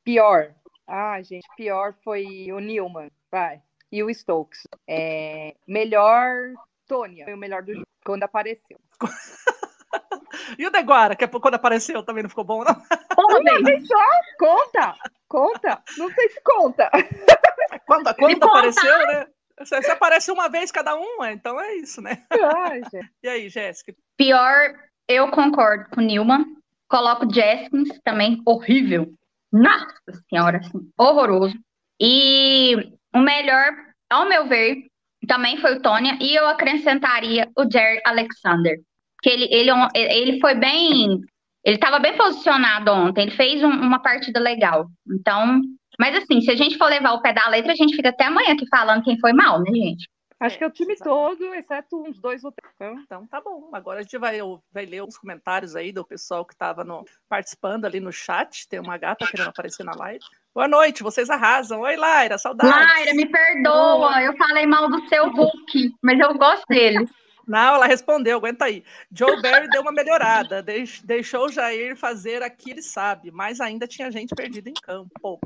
Pior. 0.03 0.53
Ah, 0.85 1.21
gente, 1.21 1.47
pior 1.55 1.93
foi 2.03 2.51
o 2.51 2.59
Newman, 2.59 3.11
vai. 3.29 3.61
E 3.91 4.03
o 4.03 4.09
Stokes. 4.09 4.63
É, 4.87 5.55
melhor, 5.67 6.53
Tônia, 6.87 7.25
foi 7.25 7.33
o 7.33 7.37
melhor 7.37 7.63
do 7.63 7.73
jogo, 7.73 7.87
quando 8.05 8.23
apareceu. 8.23 8.79
e 10.57 10.65
o 10.65 10.71
Deguara, 10.71 11.15
que 11.15 11.23
é 11.23 11.27
quando 11.27 11.55
apareceu 11.55 12.03
também 12.03 12.23
não 12.23 12.29
ficou 12.29 12.43
bom, 12.43 12.63
não? 12.63 12.75
Uma 13.17 13.63
vez 13.63 13.87
só? 13.87 13.95
Conta! 14.39 14.95
Conta? 15.27 15.83
Não 15.97 16.11
sei 16.11 16.29
se 16.29 16.41
conta. 16.41 16.89
Quando, 17.85 18.15
quando 18.15 18.43
apareceu, 18.43 19.07
né? 19.07 19.27
Você, 19.59 19.81
você 19.81 19.91
aparece 19.91 20.31
uma 20.31 20.47
vez 20.49 20.71
cada 20.71 20.95
um, 20.95 21.25
então 21.25 21.59
é 21.59 21.75
isso, 21.75 22.01
né? 22.01 22.23
Ai, 22.29 22.81
e 23.23 23.27
aí, 23.27 23.49
Jéssica? 23.49 23.93
Pior, 24.15 24.75
eu 25.07 25.29
concordo 25.31 25.89
com 25.89 26.01
o 26.01 26.03
Nilman. 26.03 26.45
Coloco 26.87 27.31
Jeskins 27.33 27.89
também, 28.03 28.41
horrível. 28.45 29.11
Nossa 29.51 29.95
senhora, 30.29 30.59
assim, 30.59 30.89
horroroso. 30.97 31.55
E 31.99 32.75
o 33.13 33.19
melhor, 33.19 33.73
ao 34.09 34.27
meu 34.29 34.47
ver, 34.47 34.85
também 35.27 35.57
foi 35.57 35.75
o 35.75 35.81
Tônia. 35.81 36.17
E 36.21 36.35
eu 36.35 36.47
acrescentaria 36.47 37.49
o 37.57 37.69
Jerry 37.69 37.99
Alexander. 38.05 38.79
Que 39.27 39.33
ele, 39.33 39.47
ele, 39.51 39.69
é 39.93 40.17
ele 40.17 40.39
foi 40.39 40.55
bem 40.55 41.21
ele 41.65 41.75
estava 41.75 41.99
bem 41.99 42.15
posicionado 42.15 42.89
ontem, 42.93 43.23
ele 43.23 43.35
fez 43.35 43.61
um, 43.61 43.67
uma 43.67 43.99
partida 44.01 44.39
legal. 44.39 44.87
Então, 45.05 45.59
mas 45.99 46.15
assim, 46.15 46.39
se 46.39 46.49
a 46.49 46.55
gente 46.55 46.77
for 46.77 46.85
levar 46.85 47.11
o 47.11 47.21
pé 47.21 47.33
da 47.33 47.49
letra, 47.49 47.73
a 47.73 47.75
gente 47.75 47.93
fica 47.93 48.07
até 48.07 48.23
amanhã 48.23 48.53
aqui 48.53 48.65
falando 48.69 49.03
quem 49.03 49.19
foi 49.19 49.33
mal, 49.33 49.59
né, 49.59 49.69
gente? 49.73 50.07
Acho 50.39 50.57
que 50.57 50.63
é 50.63 50.67
o 50.67 50.71
time 50.71 50.95
todo, 50.95 51.53
exceto 51.55 52.01
uns 52.01 52.21
dois 52.21 52.41
ou 52.45 52.53
três. 52.53 52.73
Então, 52.75 53.01
então 53.03 53.27
tá 53.27 53.41
bom. 53.41 53.69
Agora 53.73 53.99
a 53.99 54.01
gente 54.01 54.17
vai, 54.17 54.37
vai 54.71 54.85
ler 54.85 55.03
os 55.03 55.17
comentários 55.17 55.75
aí 55.75 55.91
do 55.91 56.05
pessoal 56.05 56.45
que 56.45 56.53
estava 56.53 56.85
participando 57.27 57.83
ali 57.83 57.99
no 57.99 58.13
chat. 58.13 58.65
Tem 58.69 58.79
uma 58.79 58.97
gata 58.97 59.27
querendo 59.27 59.49
aparecer 59.49 59.83
na 59.83 59.93
live. 59.93 60.23
Boa 60.55 60.69
noite, 60.69 61.03
vocês 61.03 61.29
arrasam. 61.29 61.81
Oi, 61.81 61.97
Laira, 61.97 62.37
saudades. 62.37 62.73
Laira, 62.73 63.13
me 63.13 63.25
perdoa, 63.25 64.21
eu 64.23 64.37
falei 64.37 64.65
mal 64.65 64.89
do 64.89 65.05
seu 65.09 65.29
Hulk, 65.31 65.95
mas 66.01 66.17
eu 66.17 66.33
gosto 66.37 66.65
dele. 66.69 67.05
Não, 67.47 67.75
ela 67.75 67.87
respondeu, 67.87 68.37
aguenta 68.37 68.65
aí. 68.65 68.83
Joe 69.11 69.41
Barry 69.41 69.69
deu 69.69 69.81
uma 69.81 69.91
melhorada, 69.91 70.61
deixou 71.03 71.45
o 71.45 71.51
Jair 71.51 71.95
fazer 71.95 72.43
aquilo 72.43 72.57
que 72.57 72.71
ele 72.71 72.81
sabe, 72.81 73.31
mas 73.31 73.61
ainda 73.61 73.87
tinha 73.87 74.11
gente 74.11 74.35
perdida 74.35 74.69
em 74.69 74.73
campo. 74.73 75.39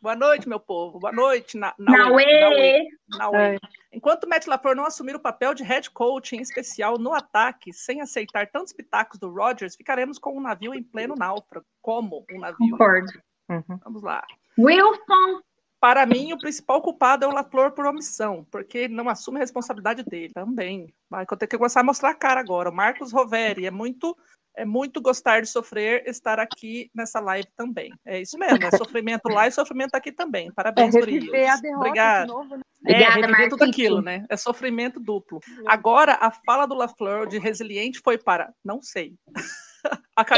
Boa 0.00 0.14
noite, 0.14 0.48
meu 0.48 0.60
povo. 0.60 1.00
Boa 1.00 1.12
noite, 1.12 1.56
na, 1.56 1.74
Nauê. 1.78 2.86
Nauê. 3.08 3.58
Enquanto 3.90 4.28
Matt 4.28 4.46
LaFleur 4.46 4.76
não 4.76 4.84
assumir 4.84 5.16
o 5.16 5.20
papel 5.20 5.54
de 5.54 5.64
head 5.64 5.90
coach, 5.90 6.36
em 6.36 6.40
especial 6.40 6.98
no 6.98 7.12
ataque, 7.12 7.72
sem 7.72 8.00
aceitar 8.02 8.46
tantos 8.50 8.72
pitacos 8.72 9.18
do 9.18 9.30
Rodgers, 9.30 9.74
ficaremos 9.74 10.18
com 10.18 10.36
um 10.36 10.40
navio 10.40 10.74
em 10.74 10.82
pleno 10.82 11.14
náufrago. 11.16 11.66
Como 11.80 12.24
um 12.30 12.38
navio? 12.38 12.70
Concordo. 12.70 13.12
Uhum. 13.48 13.78
Vamos 13.82 14.02
lá. 14.02 14.22
Wilson 14.58 15.40
para 15.84 16.06
mim, 16.06 16.32
o 16.32 16.38
principal 16.38 16.80
culpado 16.80 17.26
é 17.26 17.28
o 17.28 17.30
Laflor 17.30 17.72
por 17.72 17.84
omissão, 17.84 18.46
porque 18.50 18.78
ele 18.78 18.94
não 18.94 19.06
assume 19.06 19.36
a 19.36 19.40
responsabilidade 19.40 20.02
dele 20.02 20.32
também. 20.32 20.86
Vai 21.10 21.26
ter 21.26 21.46
que 21.46 21.58
começar 21.58 21.80
a 21.80 21.84
mostrar 21.84 22.08
a 22.08 22.14
cara 22.14 22.40
agora. 22.40 22.70
O 22.70 22.74
Marcos 22.74 23.12
Roveri 23.12 23.66
é 23.66 23.70
muito 23.70 24.16
é 24.56 24.64
muito 24.64 25.02
gostar 25.02 25.42
de 25.42 25.46
sofrer 25.46 26.02
estar 26.08 26.40
aqui 26.40 26.90
nessa 26.94 27.20
live 27.20 27.46
também. 27.54 27.92
É 28.02 28.18
isso 28.18 28.38
mesmo, 28.38 28.64
é 28.64 28.70
sofrimento 28.70 29.28
lá 29.28 29.46
e 29.46 29.50
sofrimento 29.50 29.94
aqui 29.94 30.10
também. 30.10 30.50
Parabéns, 30.54 30.94
é 30.94 31.00
Gurias. 31.00 31.60
Obrigada. 31.76 32.32
Novo, 32.32 32.56
né? 32.56 32.62
É, 32.86 33.10
reviver 33.10 33.50
tudo 33.50 33.64
aquilo, 33.64 34.00
né? 34.00 34.24
É 34.30 34.38
sofrimento 34.38 34.98
duplo. 34.98 35.40
Agora, 35.66 36.16
a 36.18 36.30
fala 36.30 36.64
do 36.64 36.74
Lafleur 36.74 37.26
de 37.26 37.38
resiliente 37.38 38.00
foi 38.02 38.16
para 38.16 38.54
não 38.64 38.80
sei. 38.80 39.14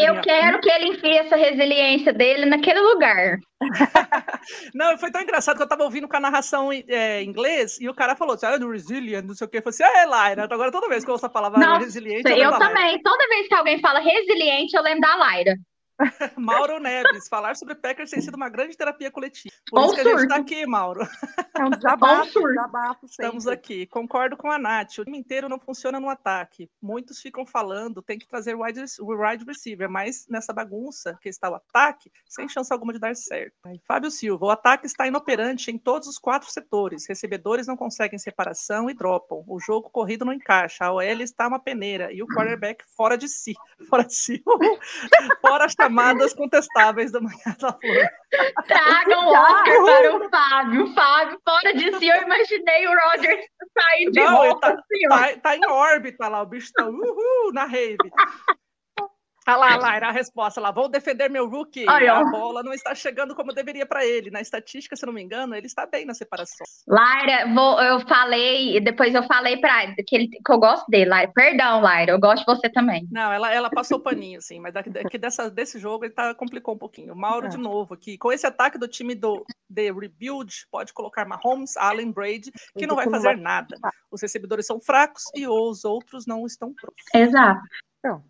Eu 0.01 0.21
quero 0.23 0.61
que 0.61 0.71
ele 0.71 0.89
enfie 0.89 1.19
essa 1.19 1.37
resiliência 1.37 2.13
dele 2.13 2.47
naquele 2.47 2.81
lugar. 2.81 3.39
Não, 4.75 4.97
foi 4.99 5.11
tão 5.11 5.21
engraçado 5.21 5.57
que 5.57 5.63
eu 5.63 5.69
tava 5.69 5.85
ouvindo 5.85 6.09
com 6.09 6.17
a 6.17 6.21
narração 6.21 6.73
em 6.73 6.85
é, 6.89 7.23
inglês 7.23 7.79
e 7.81 7.89
o 7.89 7.95
cara 7.95 8.17
falou 8.17 8.35
assim, 8.35 8.47
ah, 8.47 8.57
do 8.57 8.71
resilient, 8.71 9.25
não 9.25 9.35
sei 9.35 9.47
o 9.47 9.51
que. 9.51 9.59
Eu 9.59 9.63
falei 9.63 9.75
assim, 9.75 9.85
ah, 9.85 10.03
é 10.03 10.05
Lyra. 10.05 10.49
Agora 10.51 10.73
toda 10.73 10.89
vez 10.89 11.05
que 11.05 11.11
eu 11.11 11.15
ouço 11.15 11.27
a 11.27 11.31
palavra 11.31 11.59
Nossa, 11.59 11.85
resiliente, 11.85 12.29
eu, 12.29 12.37
Lyra. 12.37 12.59
também. 12.59 13.01
Toda 13.03 13.29
vez 13.29 13.49
que 13.49 13.55
alguém 13.55 13.81
fala 13.81 14.01
resiliente, 14.01 14.77
eu 14.77 14.83
lembro 14.83 15.01
da 15.01 15.17
Lyra. 15.17 15.55
Mauro 16.37 16.79
Neves, 16.79 17.29
falar 17.29 17.57
sobre 17.57 17.75
Packers 17.75 18.11
tem 18.11 18.21
sido 18.21 18.35
uma 18.35 18.49
grande 18.49 18.77
terapia 18.77 19.11
coletiva. 19.11 19.55
Por 19.69 19.81
Ou 19.81 19.87
isso 19.87 19.95
que 19.95 20.01
a 20.01 20.05
gente 20.05 20.19
surto. 20.19 20.29
tá 20.29 20.37
aqui, 20.37 20.67
Mauro. 20.67 21.09
É 21.57 21.65
um 21.65 21.71
desabafo, 21.77 22.41
desabafo 22.49 23.07
Estamos 23.07 23.47
aqui. 23.47 23.87
Concordo 23.87 24.37
com 24.37 24.51
a 24.51 24.59
Nath. 24.59 24.99
O 24.99 25.05
time 25.05 25.19
inteiro 25.19 25.49
não 25.49 25.59
funciona 25.59 25.99
no 25.99 26.09
ataque. 26.09 26.71
Muitos 26.81 27.21
ficam 27.21 27.47
falando, 27.47 28.03
tem 28.03 28.19
que 28.19 28.27
trazer 28.27 28.55
o 28.55 28.63
wide, 28.63 28.81
wide 29.01 29.45
receiver, 29.45 29.89
mas 29.91 30.27
nessa 30.29 30.53
bagunça 30.53 31.19
que 31.21 31.29
está 31.29 31.51
o 31.51 31.55
ataque, 31.55 32.11
sem 32.29 32.49
chance 32.49 32.73
alguma 32.73 32.93
de 32.93 32.99
dar 32.99 33.15
certo. 33.17 33.55
Aí, 33.65 33.81
Fábio 33.87 34.11
Silva, 34.11 34.47
o 34.47 34.51
ataque 34.51 34.87
está 34.87 35.07
inoperante 35.07 35.71
em 35.71 35.79
todos 35.79 36.09
os 36.09 36.19
quatro 36.19 36.51
setores. 36.51 37.07
Recebedores 37.09 37.67
não 37.67 37.77
conseguem 37.77 38.19
separação 38.19 38.91
e 38.91 38.95
dropam. 38.95 39.45
O 39.47 39.59
jogo 39.59 39.91
corrido 39.91 40.25
não 40.25 40.33
encaixa. 40.33 40.85
A 40.85 40.93
OL 40.93 41.03
está 41.03 41.49
uma 41.49 41.59
peneira 41.59 42.13
e 42.13 42.23
o 42.23 42.27
quarterback 42.27 42.85
fora 42.97 43.17
de 43.17 43.29
si. 43.29 43.55
Fora 43.89 44.05
de 44.05 44.15
si. 44.15 44.43
fora 45.41 45.65
as 45.65 45.75
chamadas 45.87 46.35
contestáveis 46.35 47.13
da 47.13 47.21
manhã 47.21 47.57
da 47.61 47.73
flor. 47.73 48.09
Tragam 48.67 49.27
o 49.27 49.33
Oscar 49.33 49.65
para 49.65 50.17
o 50.17 50.31
Fábio. 50.31 50.95
Fábio, 50.95 51.41
fora 51.45 51.75
de 51.75 51.99
si, 51.99 52.09
eu 52.09 52.23
imaginei 52.23 52.87
o 52.87 52.91
Rogers 52.91 53.47
sair 53.79 54.11
de 54.11 54.21
Não, 54.21 54.37
volta. 54.37 54.61
tá, 54.61 54.75
assim, 54.75 55.09
tá, 55.09 55.41
tá 55.41 55.57
em 55.57 55.67
órbita 55.67 56.29
lá, 56.29 56.43
o 56.43 56.47
bicho 56.47 56.73
tá 56.73 56.87
uhul, 56.87 57.53
na 57.53 57.65
rave. 57.65 57.97
Olha 59.47 59.57
lá, 59.57 59.77
Laira, 59.77 60.09
a 60.09 60.13
resposta 60.13 60.61
lá. 60.61 60.71
Vou 60.71 60.89
defender 60.89 61.29
meu 61.31 61.49
rookie. 61.49 61.87
Ó. 61.89 61.93
a 61.93 62.25
bola 62.25 62.63
não 62.63 62.73
está 62.73 62.95
chegando 62.95 63.35
como 63.35 63.53
deveria 63.53 63.87
para 63.87 64.05
ele. 64.05 64.31
Na 64.31 64.41
estatística, 64.41 64.97
se 64.97 65.07
não 65.07 65.13
me 65.13 65.23
engano, 65.23 65.55
ele 65.55 65.67
está 65.67 65.87
bem 65.87 66.05
na 66.05 66.15
separação. 66.15 66.67
Lyra, 66.89 67.47
vou, 67.55 67.81
eu 67.81 68.01
falei, 68.01 68.81
depois 68.81 69.15
eu 69.15 69.23
falei 69.25 69.59
pra 69.59 69.95
que, 70.07 70.17
ele, 70.17 70.29
que 70.29 70.53
eu 70.53 70.59
gosto 70.59 70.87
dele, 70.89 71.11
Lyra. 71.11 71.33
Perdão, 71.35 71.81
Lyra, 71.81 72.11
eu 72.13 72.19
gosto 72.19 72.45
de 72.45 72.57
você 72.57 72.69
também. 72.69 73.07
Não, 73.11 73.33
ela, 73.33 73.53
ela 73.53 73.71
passou 73.71 74.01
paninho, 74.01 74.39
assim, 74.39 74.59
mas 74.59 74.75
daqui, 74.75 74.91
daqui 74.91 75.19
dessa, 75.19 75.51
desse 75.51 75.79
jogo 75.79 76.05
ele 76.05 76.15
tá, 76.15 76.35
complicou 76.35 76.75
um 76.75 76.79
pouquinho. 76.79 77.15
O 77.15 77.17
Mauro, 77.17 77.47
É. 77.47 77.51
de 77.51 77.57
novo, 77.57 77.95
aqui. 77.95 78.19
Com 78.19 78.33
esse 78.33 78.47
ataque 78.47 78.79
do 78.79 78.89
time 78.89 79.15
do 79.15 79.45
The 79.73 79.93
Rebuild, 79.93 80.67
pode 80.71 80.93
colocar 80.93 81.25
Mahomes, 81.25 81.77
Allen, 81.77 82.11
Brady, 82.11 82.51
que 82.77 82.87
não 82.87 82.97
vai 82.97 83.09
fazer 83.09 83.37
nada. 83.37 83.77
Os 84.11 84.23
recebedores 84.23 84.67
são 84.67 84.81
fracos 84.81 85.25
e 85.35 85.47
os 85.47 85.85
outros 85.85 86.27
não 86.27 86.47
estão 86.47 86.75
prontos. 86.75 87.05
Exato. 87.15 87.61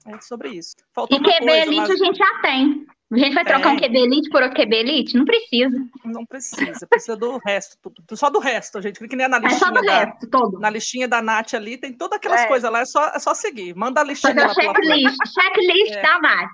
É 0.06 0.20
sobre 0.20 0.50
isso. 0.50 0.74
Faltou 0.94 1.18
E 1.18 1.22
QB 1.22 1.38
coisa, 1.38 1.56
Elite 1.56 1.76
Laz- 1.76 1.90
a 1.90 1.96
gente 2.04 2.16
já 2.18 2.40
tem. 2.42 2.86
A 3.12 3.18
gente 3.18 3.34
vai 3.34 3.44
trocar 3.44 3.68
um 3.72 3.76
Tem. 3.76 3.88
QB 3.88 3.98
Elite 3.98 4.30
por 4.30 4.42
outro 4.42 4.56
QB 4.60 4.76
Elite? 4.76 5.16
Não 5.16 5.24
precisa. 5.24 5.76
Não 6.04 6.26
precisa, 6.26 6.86
precisa 6.88 7.16
do 7.16 7.38
resto, 7.38 7.76
tudo. 7.80 8.16
só 8.16 8.28
do 8.28 8.40
resto, 8.40 8.82
gente. 8.82 8.98
Que 9.06 9.14
nem 9.14 9.28
na 9.28 9.36
É 9.36 9.40
só 9.42 9.46
listinha, 9.48 9.70
do 9.72 9.86
da, 9.86 10.04
resto, 10.04 10.28
todo. 10.30 10.58
na 10.58 10.70
listinha 10.70 11.06
da 11.06 11.22
Nath 11.22 11.54
ali, 11.54 11.78
tem 11.78 11.92
todas 11.92 12.16
aquelas 12.16 12.40
É. 12.40 12.48
coisas 12.48 12.68
lá, 12.70 12.80
é 12.80 12.84
só, 12.84 13.06
é 13.10 13.18
só 13.20 13.32
seguir. 13.32 13.76
Manda 13.76 14.00
a 14.00 14.04
listinha 14.04 14.34
Fazer 14.34 14.46
lá 14.66 14.74
checklist. 14.74 15.16
Checklist 15.32 15.92
É. 15.94 16.02
da 16.02 16.18
Nath. 16.18 16.50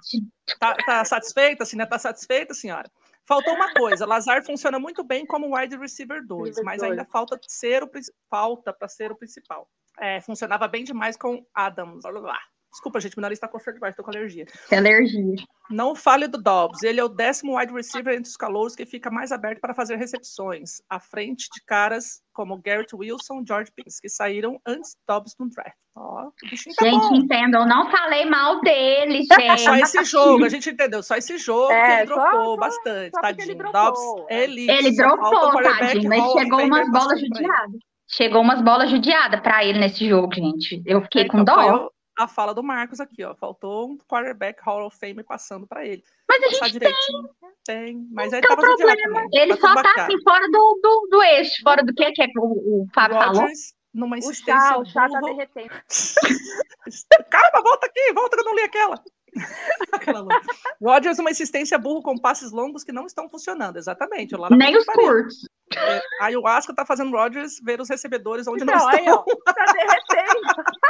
Tá, 0.58 0.74
tá 0.74 1.04
satisfeita, 1.06 1.62
assim, 1.62 1.76
né? 1.76 1.86
Tá 1.86 1.98
satisfeita, 1.98 2.52
senhora? 2.52 2.90
Faltou 3.26 3.54
uma 3.54 3.72
coisa, 3.72 4.04
Lazar 4.04 4.44
funciona 4.44 4.78
muito 4.78 5.02
bem 5.02 5.24
como 5.24 5.56
wide 5.56 5.76
receiver 5.76 6.22
2, 6.26 6.48
Receiver 6.50 6.64
mas 6.66 6.80
dois. 6.80 6.90
ainda 6.90 7.04
falta 7.06 7.38
ser 7.46 7.82
o 7.82 7.90
falta 8.28 8.72
para 8.74 8.88
ser 8.88 9.10
o 9.10 9.16
principal. 9.16 9.66
É, 9.98 10.20
funcionava 10.20 10.66
bem 10.68 10.84
demais 10.84 11.16
com 11.16 11.42
Adams. 11.54 12.02
Blá, 12.02 12.10
blá, 12.12 12.20
blá. 12.20 12.38
Desculpa, 12.72 12.98
gente, 13.00 13.16
meu 13.16 13.22
nariz 13.22 13.38
tá 13.38 13.46
coçando 13.46 13.74
demais, 13.74 13.94
tô 13.94 14.02
com 14.02 14.10
alergia. 14.10 14.46
Tem 14.70 14.78
alergia. 14.78 15.34
Não 15.70 15.94
fale 15.94 16.26
do 16.26 16.40
Dobbs. 16.42 16.82
Ele 16.82 16.98
é 16.98 17.04
o 17.04 17.08
décimo 17.08 17.58
wide 17.58 17.72
receiver 17.72 18.14
entre 18.14 18.30
os 18.30 18.36
calouros 18.36 18.74
que 18.74 18.86
fica 18.86 19.10
mais 19.10 19.30
aberto 19.30 19.60
para 19.60 19.74
fazer 19.74 19.96
recepções, 19.96 20.80
à 20.88 20.98
frente 20.98 21.48
de 21.54 21.62
caras 21.66 22.22
como 22.32 22.56
Garrett 22.56 22.96
Wilson, 22.96 23.44
George 23.46 23.70
Pickens, 23.76 24.00
que 24.00 24.08
saíram 24.08 24.58
antes 24.66 24.94
do 24.94 25.00
Dobbs 25.14 25.34
no 25.38 25.50
draft. 25.50 25.76
Ó, 25.94 26.28
o 26.28 26.32
bichinho 26.50 26.74
tá 26.74 26.86
gente, 26.86 27.08
bom. 27.10 27.14
entendam, 27.16 27.60
eu 27.62 27.68
não 27.68 27.90
falei 27.90 28.24
mal 28.24 28.60
dele, 28.62 29.26
É 29.38 29.56
Só 29.58 29.72
gente. 29.74 29.82
esse 29.82 30.04
jogo, 30.04 30.44
a 30.44 30.48
gente 30.48 30.70
entendeu. 30.70 31.02
Só 31.02 31.14
esse 31.16 31.36
jogo 31.36 31.70
É, 31.70 31.84
que 31.86 31.92
ele 31.92 32.06
dropou 32.06 32.44
só- 32.44 32.56
bastante, 32.56 33.10
só 33.14 33.20
tadinho. 33.20 33.44
ele 33.48 33.54
dropou, 33.54 33.82
Dobbs 33.82 34.26
é. 34.30 34.34
é 34.40 34.44
elite. 34.44 34.72
Ele 34.72 34.88
o 34.88 34.96
dropou, 34.96 35.62
tadinho, 35.62 36.08
mas 36.08 36.32
chegou 36.32 36.60
umas 36.62 36.90
bolas 36.90 37.18
ele. 37.18 37.26
judiadas. 37.28 37.80
Chegou 38.14 38.42
umas 38.42 38.60
bolas 38.62 38.90
judiadas 38.90 39.40
pra 39.40 39.64
ele 39.64 39.78
nesse 39.78 40.06
jogo, 40.08 40.34
gente. 40.34 40.82
Eu 40.84 41.00
fiquei 41.02 41.26
com 41.28 41.40
então, 41.40 41.54
foi 41.54 41.64
dó. 41.70 41.90
A 42.18 42.28
fala 42.28 42.54
do 42.54 42.62
Marcos 42.62 43.00
aqui, 43.00 43.24
ó. 43.24 43.34
Faltou 43.34 43.90
um 43.90 43.98
quarterback 43.98 44.60
Hall 44.62 44.86
of 44.86 44.96
Fame 44.98 45.22
passando 45.22 45.66
pra 45.66 45.84
ele. 45.86 46.02
Mas 46.28 46.42
a 46.42 46.46
Passar 46.46 46.64
gente 46.66 46.72
direitinho. 46.72 47.30
Tem. 47.64 48.08
Mas 48.10 48.32
aí 48.32 48.40
tem 48.40 48.50
um 48.50 48.56
tava 48.56 48.66
judiado 48.66 49.00
problema. 49.02 49.28
Ele 49.32 49.56
só 49.56 49.74
tá 49.74 49.94
assim, 49.98 50.20
fora 50.22 50.46
do, 50.48 50.80
do, 50.82 51.08
do 51.10 51.22
eixo, 51.22 51.62
fora 51.62 51.82
do 51.84 51.94
que, 51.94 52.10
que 52.12 52.22
é 52.22 52.26
que 52.26 52.38
o, 52.38 52.42
o 52.44 52.86
Fábio 52.94 53.16
falou. 53.16 53.40
Rodgers, 53.42 53.74
numa 53.94 54.16
O 54.16 54.18
insistência 54.18 54.60
chá, 54.60 54.78
o 54.78 54.84
chá 54.84 55.08
tá 55.08 55.20
burro. 55.20 55.36
derretendo. 55.36 55.70
Calma, 57.30 57.62
volta 57.62 57.86
aqui, 57.86 58.12
volta 58.12 58.36
que 58.36 58.40
eu 58.42 58.46
não 58.46 58.54
li 58.54 58.62
aquela. 58.62 59.02
Rodgers, 60.82 61.18
uma 61.18 61.30
insistência 61.30 61.78
burro 61.78 62.02
com 62.02 62.18
passes 62.18 62.50
longos 62.52 62.84
que 62.84 62.92
não 62.92 63.06
estão 63.06 63.28
funcionando. 63.28 63.76
Exatamente. 63.78 64.34
Nem 64.50 64.76
os 64.76 64.84
curtos. 64.84 65.48
É, 65.74 66.02
aí 66.20 66.36
o 66.36 66.46
Asca 66.46 66.74
tá 66.74 66.84
fazendo 66.84 67.12
Rodgers 67.12 67.58
ver 67.62 67.80
os 67.80 67.88
recebedores 67.88 68.46
onde 68.46 68.64
não 68.64 68.74
Então, 68.74 68.88
aí, 68.88 68.98
estão. 68.98 69.24
ó, 69.26 69.52
tá 69.52 69.64
derretendo. 69.72 70.40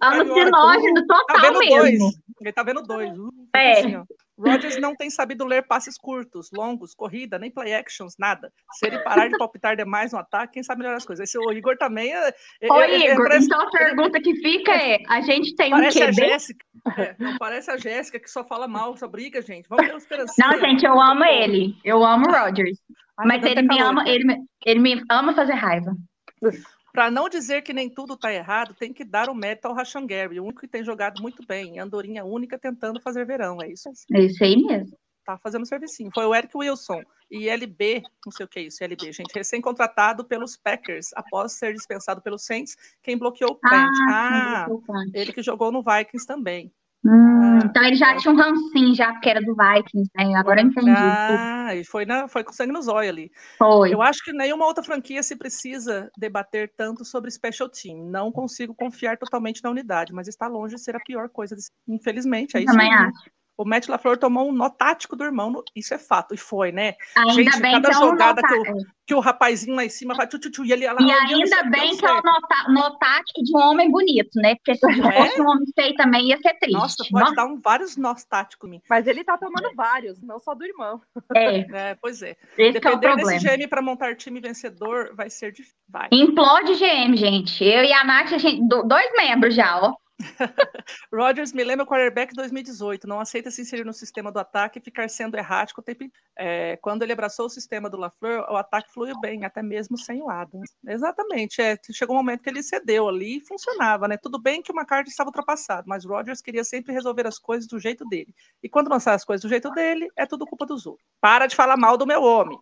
Alucinógeno 0.00 1.06
Tá 1.06 1.16
total 1.18 1.40
vendo 1.40 1.58
dois. 1.68 1.90
mesmo. 1.92 2.10
Ele 2.40 2.52
tá 2.52 2.62
vendo 2.62 2.82
dois. 2.82 3.10
Uh, 3.18 3.28
É. 3.54 3.72
assim. 3.72 4.02
Rodgers 4.36 4.80
não 4.80 4.96
tem 4.96 5.08
sabido 5.10 5.44
ler 5.44 5.62
passes 5.64 5.96
curtos, 5.96 6.48
longos, 6.52 6.92
corrida, 6.92 7.38
nem 7.38 7.52
play 7.52 7.72
actions, 7.72 8.14
nada. 8.18 8.52
Se 8.72 8.84
ele 8.86 8.98
parar 8.98 9.28
de 9.28 9.38
palpitar 9.38 9.76
demais 9.76 10.12
no 10.12 10.18
ataque, 10.18 10.54
quem 10.54 10.62
sabe 10.64 10.80
melhorar 10.80 10.96
as 10.96 11.06
coisas. 11.06 11.28
Esse 11.28 11.38
o 11.38 11.52
Igor 11.52 11.76
também 11.78 12.12
é. 12.12 12.34
é- 12.60 12.72
Ô, 12.72 12.80
é- 12.80 12.90
é- 12.90 13.12
Igor, 13.12 13.28
parece, 13.28 13.46
então 13.46 13.60
a 13.60 13.70
pergunta 13.70 14.20
que 14.20 14.34
fica 14.42 14.72
é: 14.72 14.98
a 15.08 15.20
gente 15.20 15.54
tem 15.54 15.68
um 15.72 15.76
parece 15.76 16.02
a? 16.02 16.10
Jéssica. 16.10 16.66
É, 16.98 17.14
não 17.18 17.38
parece 17.38 17.70
a 17.70 17.76
Jéssica 17.76 18.18
que 18.18 18.28
só 18.28 18.44
fala 18.44 18.66
mal, 18.66 18.96
só 18.96 19.06
briga, 19.06 19.40
gente. 19.40 19.68
Vamos 19.68 19.86
ter 19.86 19.92
uma 19.92 19.98
esperancinha. 19.98 20.48
Não, 20.48 20.58
gente, 20.58 20.84
eu 20.84 21.00
amo 21.00 21.24
ele. 21.24 21.76
Eu 21.84 22.04
amo 22.04 22.28
o 22.28 22.32
Rodgers. 22.32 22.78
Ai, 23.16 23.26
Mas 23.28 23.42
ele 23.44 23.62
me 23.62 23.80
ama, 23.80 24.02
ele 24.08 24.24
ele 24.66 24.80
me 24.80 25.00
ama 25.08 25.32
fazer 25.32 25.54
raiva. 25.54 25.94
Para 26.94 27.10
não 27.10 27.28
dizer 27.28 27.62
que 27.62 27.72
nem 27.72 27.90
tudo 27.90 28.14
está 28.14 28.32
errado, 28.32 28.72
tem 28.72 28.92
que 28.92 29.04
dar 29.04 29.28
o 29.28 29.34
mérito 29.34 29.66
ao 29.66 29.74
Rashan 29.74 30.06
Gary, 30.06 30.38
o 30.38 30.44
único 30.44 30.60
que 30.60 30.68
tem 30.68 30.84
jogado 30.84 31.20
muito 31.20 31.44
bem. 31.44 31.80
Andorinha 31.80 32.24
única 32.24 32.56
tentando 32.56 33.00
fazer 33.00 33.26
verão. 33.26 33.60
É 33.60 33.68
isso. 33.68 33.90
É 34.12 34.20
isso 34.20 34.44
aí 34.44 34.56
mesmo. 34.56 34.96
Tá 35.26 35.36
fazendo 35.36 35.66
servicinho. 35.66 36.12
Foi 36.14 36.24
o 36.24 36.32
Eric 36.32 36.56
Wilson 36.56 37.02
e 37.28 37.48
LB, 37.48 38.04
não 38.24 38.30
sei 38.30 38.46
o 38.46 38.48
que 38.48 38.60
é 38.60 38.62
isso, 38.62 38.84
LB, 38.84 39.10
gente, 39.10 39.34
recém-contratado 39.34 40.24
pelos 40.24 40.56
Packers 40.56 41.10
após 41.14 41.54
ser 41.54 41.74
dispensado 41.74 42.22
pelos 42.22 42.44
Saints. 42.44 42.76
Quem 43.02 43.18
bloqueou 43.18 43.52
o 43.52 43.56
Plant? 43.56 43.90
Ah, 44.08 44.68
ele 45.12 45.32
que 45.32 45.42
jogou 45.42 45.72
no 45.72 45.82
Vikings 45.82 46.24
também. 46.24 46.70
Hum, 47.04 47.58
Ah. 47.58 47.66
então 47.66 47.84
ele 47.84 47.96
já 47.96 48.16
tinha 48.16 48.32
um 48.32 48.36
rancinho, 48.36 48.94
já 48.94 49.12
porque 49.12 49.28
era 49.28 49.40
do 49.40 49.54
Vikings, 49.54 50.10
né? 50.16 50.34
Agora 50.36 50.60
eu 50.60 50.66
entendi. 50.66 50.90
Ah, 50.96 51.74
e 51.74 51.84
foi, 51.84 52.06
na, 52.06 52.28
foi 52.28 52.42
com 52.42 52.52
sangue 52.52 52.72
nos 52.72 52.88
olhos 52.88 53.10
ali. 53.10 53.30
Foi. 53.58 53.92
Eu 53.92 54.00
acho 54.00 54.22
que 54.24 54.32
nenhuma 54.32 54.64
outra 54.66 54.82
franquia 54.82 55.22
se 55.22 55.36
precisa 55.36 56.10
debater 56.16 56.72
tanto 56.76 57.04
sobre 57.04 57.30
special 57.30 57.68
team. 57.68 58.08
Não 58.08 58.32
consigo 58.32 58.74
confiar 58.74 59.18
totalmente 59.18 59.62
na 59.62 59.70
unidade, 59.70 60.12
mas 60.12 60.28
está 60.28 60.46
longe 60.46 60.76
de 60.76 60.80
ser 60.80 60.96
a 60.96 61.00
pior 61.00 61.28
coisa. 61.28 61.54
Infelizmente, 61.86 62.56
é 62.56 62.60
isso. 62.60 62.72
Também 62.72 62.92
acho. 62.94 63.12
O 63.56 63.64
Matt 63.64 63.86
LaFleur 63.88 64.16
tomou 64.18 64.48
um 64.48 64.52
nó 64.52 64.68
tático 64.68 65.14
do 65.14 65.22
irmão, 65.24 65.48
no- 65.48 65.62
isso 65.76 65.94
é 65.94 65.98
fato, 65.98 66.34
e 66.34 66.36
foi, 66.36 66.72
né? 66.72 66.94
Ainda 67.16 67.32
Gente, 67.34 67.60
bem 67.60 67.72
cada 67.72 67.88
que 67.90 67.94
é 67.94 67.98
um 67.98 68.10
jogada 68.10 68.42
nota... 68.42 68.62
que 68.72 68.94
Que 69.06 69.14
o 69.14 69.20
rapazinho 69.20 69.76
lá 69.76 69.84
em 69.84 69.88
cima 69.90 70.14
vai 70.14 70.26
tchu, 70.26 70.38
tchu, 70.38 70.50
tchu, 70.50 70.64
e 70.64 70.72
ele 70.72 70.84
ela, 70.86 70.98
E 71.00 71.10
"Ah, 71.12 71.18
ainda 71.28 71.62
bem 71.64 71.94
que 71.96 72.06
é 72.06 72.10
o 72.10 72.14
sei." 72.14 72.22
nota... 72.24 72.56
nó 72.68 72.90
tático 72.98 73.42
de 73.44 73.54
um 73.54 73.60
homem 73.60 73.90
bonito, 73.90 74.30
né? 74.40 74.54
Porque 74.56 74.74
se 74.74 74.86
É? 74.90 75.12
fosse 75.26 75.40
um 75.42 75.46
homem 75.46 75.66
feio 75.74 75.94
também 75.94 76.28
ia 76.30 76.38
ser 76.38 76.54
triste. 76.54 76.72
Nossa, 76.72 77.04
pode 77.12 77.34
dar 77.36 77.44
um, 77.46 77.60
vários 77.60 77.96
nós 77.98 78.24
táticos 78.24 78.66
em 78.66 78.70
mim. 78.72 78.80
Mas 78.88 79.06
ele 79.06 79.22
tá 79.22 79.36
tomando 79.38 79.68
vários, 79.76 80.20
não 80.22 80.38
só 80.40 80.54
do 80.54 80.64
irmão. 80.64 81.00
É, 81.36 81.44
É, 81.92 81.94
pois 82.00 82.22
é. 82.22 82.34
esse 82.58 82.80
que 82.80 82.88
é 82.88 82.90
o 82.90 82.94
Depender 82.96 83.14
problema. 83.14 83.30
desse 83.40 83.46
GM 83.56 83.68
para 83.68 83.82
montar 83.82 84.16
time 84.16 84.40
vencedor 84.40 85.14
vai 85.14 85.28
ser 85.30 85.52
difícil. 85.52 85.76
Vai. 85.88 86.08
Implode 86.10 86.74
GM, 86.74 87.14
gente. 87.16 87.62
Eu 87.62 87.84
e 87.84 87.92
a 87.92 88.02
Nath, 88.04 88.32
a 88.32 88.38
gente, 88.38 88.66
do- 88.66 88.82
dois 88.84 89.12
membros 89.16 89.54
já, 89.54 89.78
ó. 89.80 89.94
Rodgers 91.12 91.52
me 91.52 91.64
lembra 91.64 91.84
o 91.84 91.86
quarterback 91.86 92.34
2018. 92.34 93.06
Não 93.06 93.20
aceita 93.20 93.50
se 93.50 93.62
inserir 93.62 93.84
no 93.84 93.92
sistema 93.92 94.30
do 94.30 94.38
ataque 94.38 94.78
e 94.78 94.82
ficar 94.82 95.08
sendo 95.08 95.36
errático 95.36 95.80
o 95.80 95.84
tempo. 95.84 96.04
É, 96.36 96.76
quando 96.76 97.02
ele 97.02 97.12
abraçou 97.12 97.46
o 97.46 97.50
sistema 97.50 97.90
do 97.90 97.96
LaFleur, 97.96 98.44
o 98.50 98.56
ataque 98.56 98.92
fluiu 98.92 99.18
bem, 99.20 99.44
até 99.44 99.62
mesmo 99.62 99.98
sem 99.98 100.22
o 100.22 100.30
Adams. 100.30 100.70
Exatamente. 100.86 101.60
É, 101.60 101.76
chegou 101.92 102.14
um 102.14 102.18
momento 102.18 102.42
que 102.42 102.50
ele 102.50 102.62
cedeu 102.62 103.08
ali 103.08 103.38
e 103.38 103.40
funcionava, 103.40 104.08
né? 104.08 104.16
Tudo 104.16 104.40
bem 104.40 104.62
que 104.62 104.72
o 104.72 104.76
McCarthy 104.76 105.10
estava 105.10 105.28
ultrapassado, 105.28 105.84
mas 105.88 106.04
Rodgers 106.04 106.40
queria 106.40 106.64
sempre 106.64 106.92
resolver 106.92 107.26
as 107.26 107.38
coisas 107.38 107.68
do 107.68 107.78
jeito 107.78 108.04
dele. 108.06 108.34
E 108.62 108.68
quando 108.68 108.88
lançar 108.90 109.14
as 109.14 109.24
coisas 109.24 109.42
do 109.42 109.48
jeito 109.48 109.70
dele, 109.70 110.08
é 110.16 110.26
tudo 110.26 110.46
culpa 110.46 110.66
dos 110.66 110.86
outros. 110.86 111.06
Para 111.20 111.46
de 111.46 111.56
falar 111.56 111.76
mal 111.76 111.96
do 111.96 112.06
meu 112.06 112.22
homem. 112.22 112.58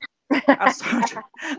A 0.47 0.71
sorte, 0.71 1.15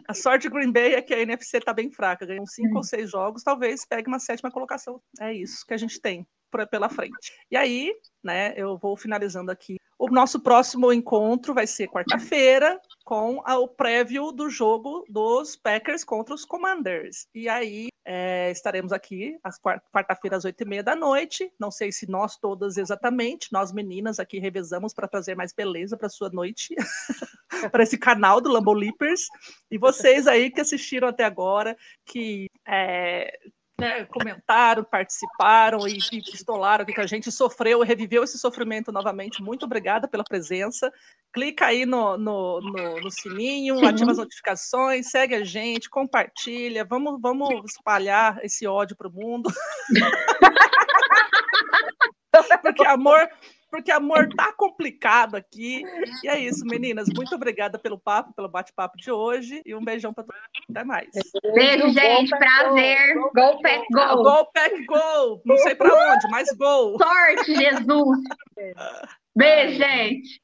a 0.08 0.14
sorte 0.14 0.42
de 0.44 0.50
Green 0.50 0.72
Bay 0.72 0.96
é 0.96 1.02
que 1.02 1.14
a 1.14 1.20
NFC 1.20 1.58
está 1.58 1.74
bem 1.74 1.92
fraca. 1.92 2.26
Ganham 2.26 2.46
cinco 2.46 2.78
ou 2.78 2.84
seis 2.84 3.10
jogos, 3.10 3.44
talvez 3.44 3.86
pegue 3.86 4.08
uma 4.08 4.20
sétima 4.20 4.52
colocação. 4.52 5.02
É 5.20 5.34
isso 5.34 5.66
que 5.66 5.74
a 5.74 5.78
gente 5.78 6.00
tem. 6.02 6.26
pela 6.70 6.90
frente. 6.90 7.34
E 7.50 7.58
aí, 7.58 7.94
né, 8.24 8.54
eu 8.56 8.78
vou 8.78 8.96
finalizando 8.96 9.52
aqui. 9.52 9.78
O 9.98 10.10
nosso 10.10 10.40
próximo 10.40 10.92
encontro 10.92 11.54
vai 11.54 11.66
ser 11.66 11.88
quarta-feira, 11.88 12.80
com 13.06 13.42
a, 13.46 13.58
o 13.58 13.68
prévio 13.68 14.32
do 14.32 14.50
jogo 14.50 15.06
dos 15.08 15.56
Packers 15.56 16.04
contra 16.04 16.36
os 16.36 16.46
Commanders. 16.46 17.28
E 17.34 17.48
aí 17.48 17.88
é, 18.06 18.52
estaremos 18.52 18.92
aqui 18.92 19.38
às 19.44 19.60
quarta-feira 19.60 20.38
às 20.38 20.46
oito 20.46 20.62
e 20.62 20.66
meia 20.66 20.84
da 20.84 20.96
noite. 20.96 21.52
Não 21.60 21.72
sei 21.72 21.92
se 21.92 22.10
nós 22.10 22.38
todas 22.38 22.78
exatamente, 22.78 23.52
nós 23.52 23.72
meninas 23.72 24.20
aqui 24.20 24.40
revezamos 24.40 24.94
para 24.94 25.08
trazer 25.08 25.36
mais 25.36 25.54
beleza 25.54 25.98
para 25.98 26.10
sua 26.10 26.30
noite, 26.30 26.76
para 27.72 27.84
esse 27.84 27.98
canal 27.98 28.42
do 28.42 28.52
Lambo 28.52 28.74
Leapers. 28.74 29.28
E 29.72 29.78
vocês 29.78 30.28
aí 30.28 30.52
que 30.52 30.62
assistiram 30.62 31.08
até 31.08 31.24
agora, 31.24 31.78
que 32.06 32.48
é, 32.68 33.38
né, 33.84 34.06
comentaram, 34.06 34.84
participaram 34.84 35.88
e, 35.88 35.98
e 36.12 36.22
pistolaram 36.22 36.86
que 36.86 37.02
a 37.02 37.06
gente 37.06 37.32
sofreu, 37.32 37.82
reviveu 37.82 38.24
esse 38.24 38.40
sofrimento 38.40 38.92
novamente. 38.92 39.44
Muito 39.44 39.66
obrigada 39.66 40.08
pela 40.08 40.24
presença. 40.24 40.92
Clica 41.34 41.66
aí 41.66 41.86
no, 41.86 42.18
no, 42.18 42.62
no, 42.62 43.02
no 43.02 43.12
sininho, 43.12 43.80
Sim. 43.80 43.86
ativa 43.86 44.12
as 44.12 44.18
notificações, 44.18 45.10
segue 45.10 45.36
a 45.36 45.44
gente, 45.44 45.90
compartilha. 45.90 46.86
Vamos, 46.86 47.20
vamos 47.22 47.50
espalhar 47.66 48.40
esse 48.44 48.66
ódio 48.66 48.96
para 48.96 49.10
o 49.10 49.12
mundo. 49.12 49.52
Porque 52.64 52.86
amor, 52.86 53.30
porque 53.74 53.92
amor 53.92 54.30
tá 54.36 54.54
complicado 54.54 55.34
aqui. 55.34 55.82
E 56.24 56.30
é 56.30 56.38
isso, 56.38 56.64
meninas. 56.64 57.08
Muito 57.16 57.34
obrigada 57.34 57.80
pelo 57.80 57.98
papo, 57.98 58.32
pelo 58.32 58.48
bate-papo 58.48 58.96
de 58.98 59.10
hoje. 59.12 59.64
E 59.66 59.74
um 59.74 59.84
beijão 59.84 60.14
para 60.14 60.26
todos. 60.26 60.40
Até 60.70 60.84
mais. 60.84 61.10
Beijo, 61.56 61.90
gente. 61.90 62.30
Prazer. 62.38 63.16
Gol, 63.34 63.60
pack, 63.64 63.84
gol. 63.92 64.24
Gol, 64.24 64.46
pack, 64.54 64.86
gol. 64.86 65.42
Não 65.44 65.58
sei 65.58 65.74
para 65.74 65.90
onde, 65.90 66.28
mas 66.30 66.50
gol. 66.56 67.00
Sorte, 67.00 67.56
Jesus. 67.56 68.20
Beijo, 69.36 69.78
gente. 69.80 70.40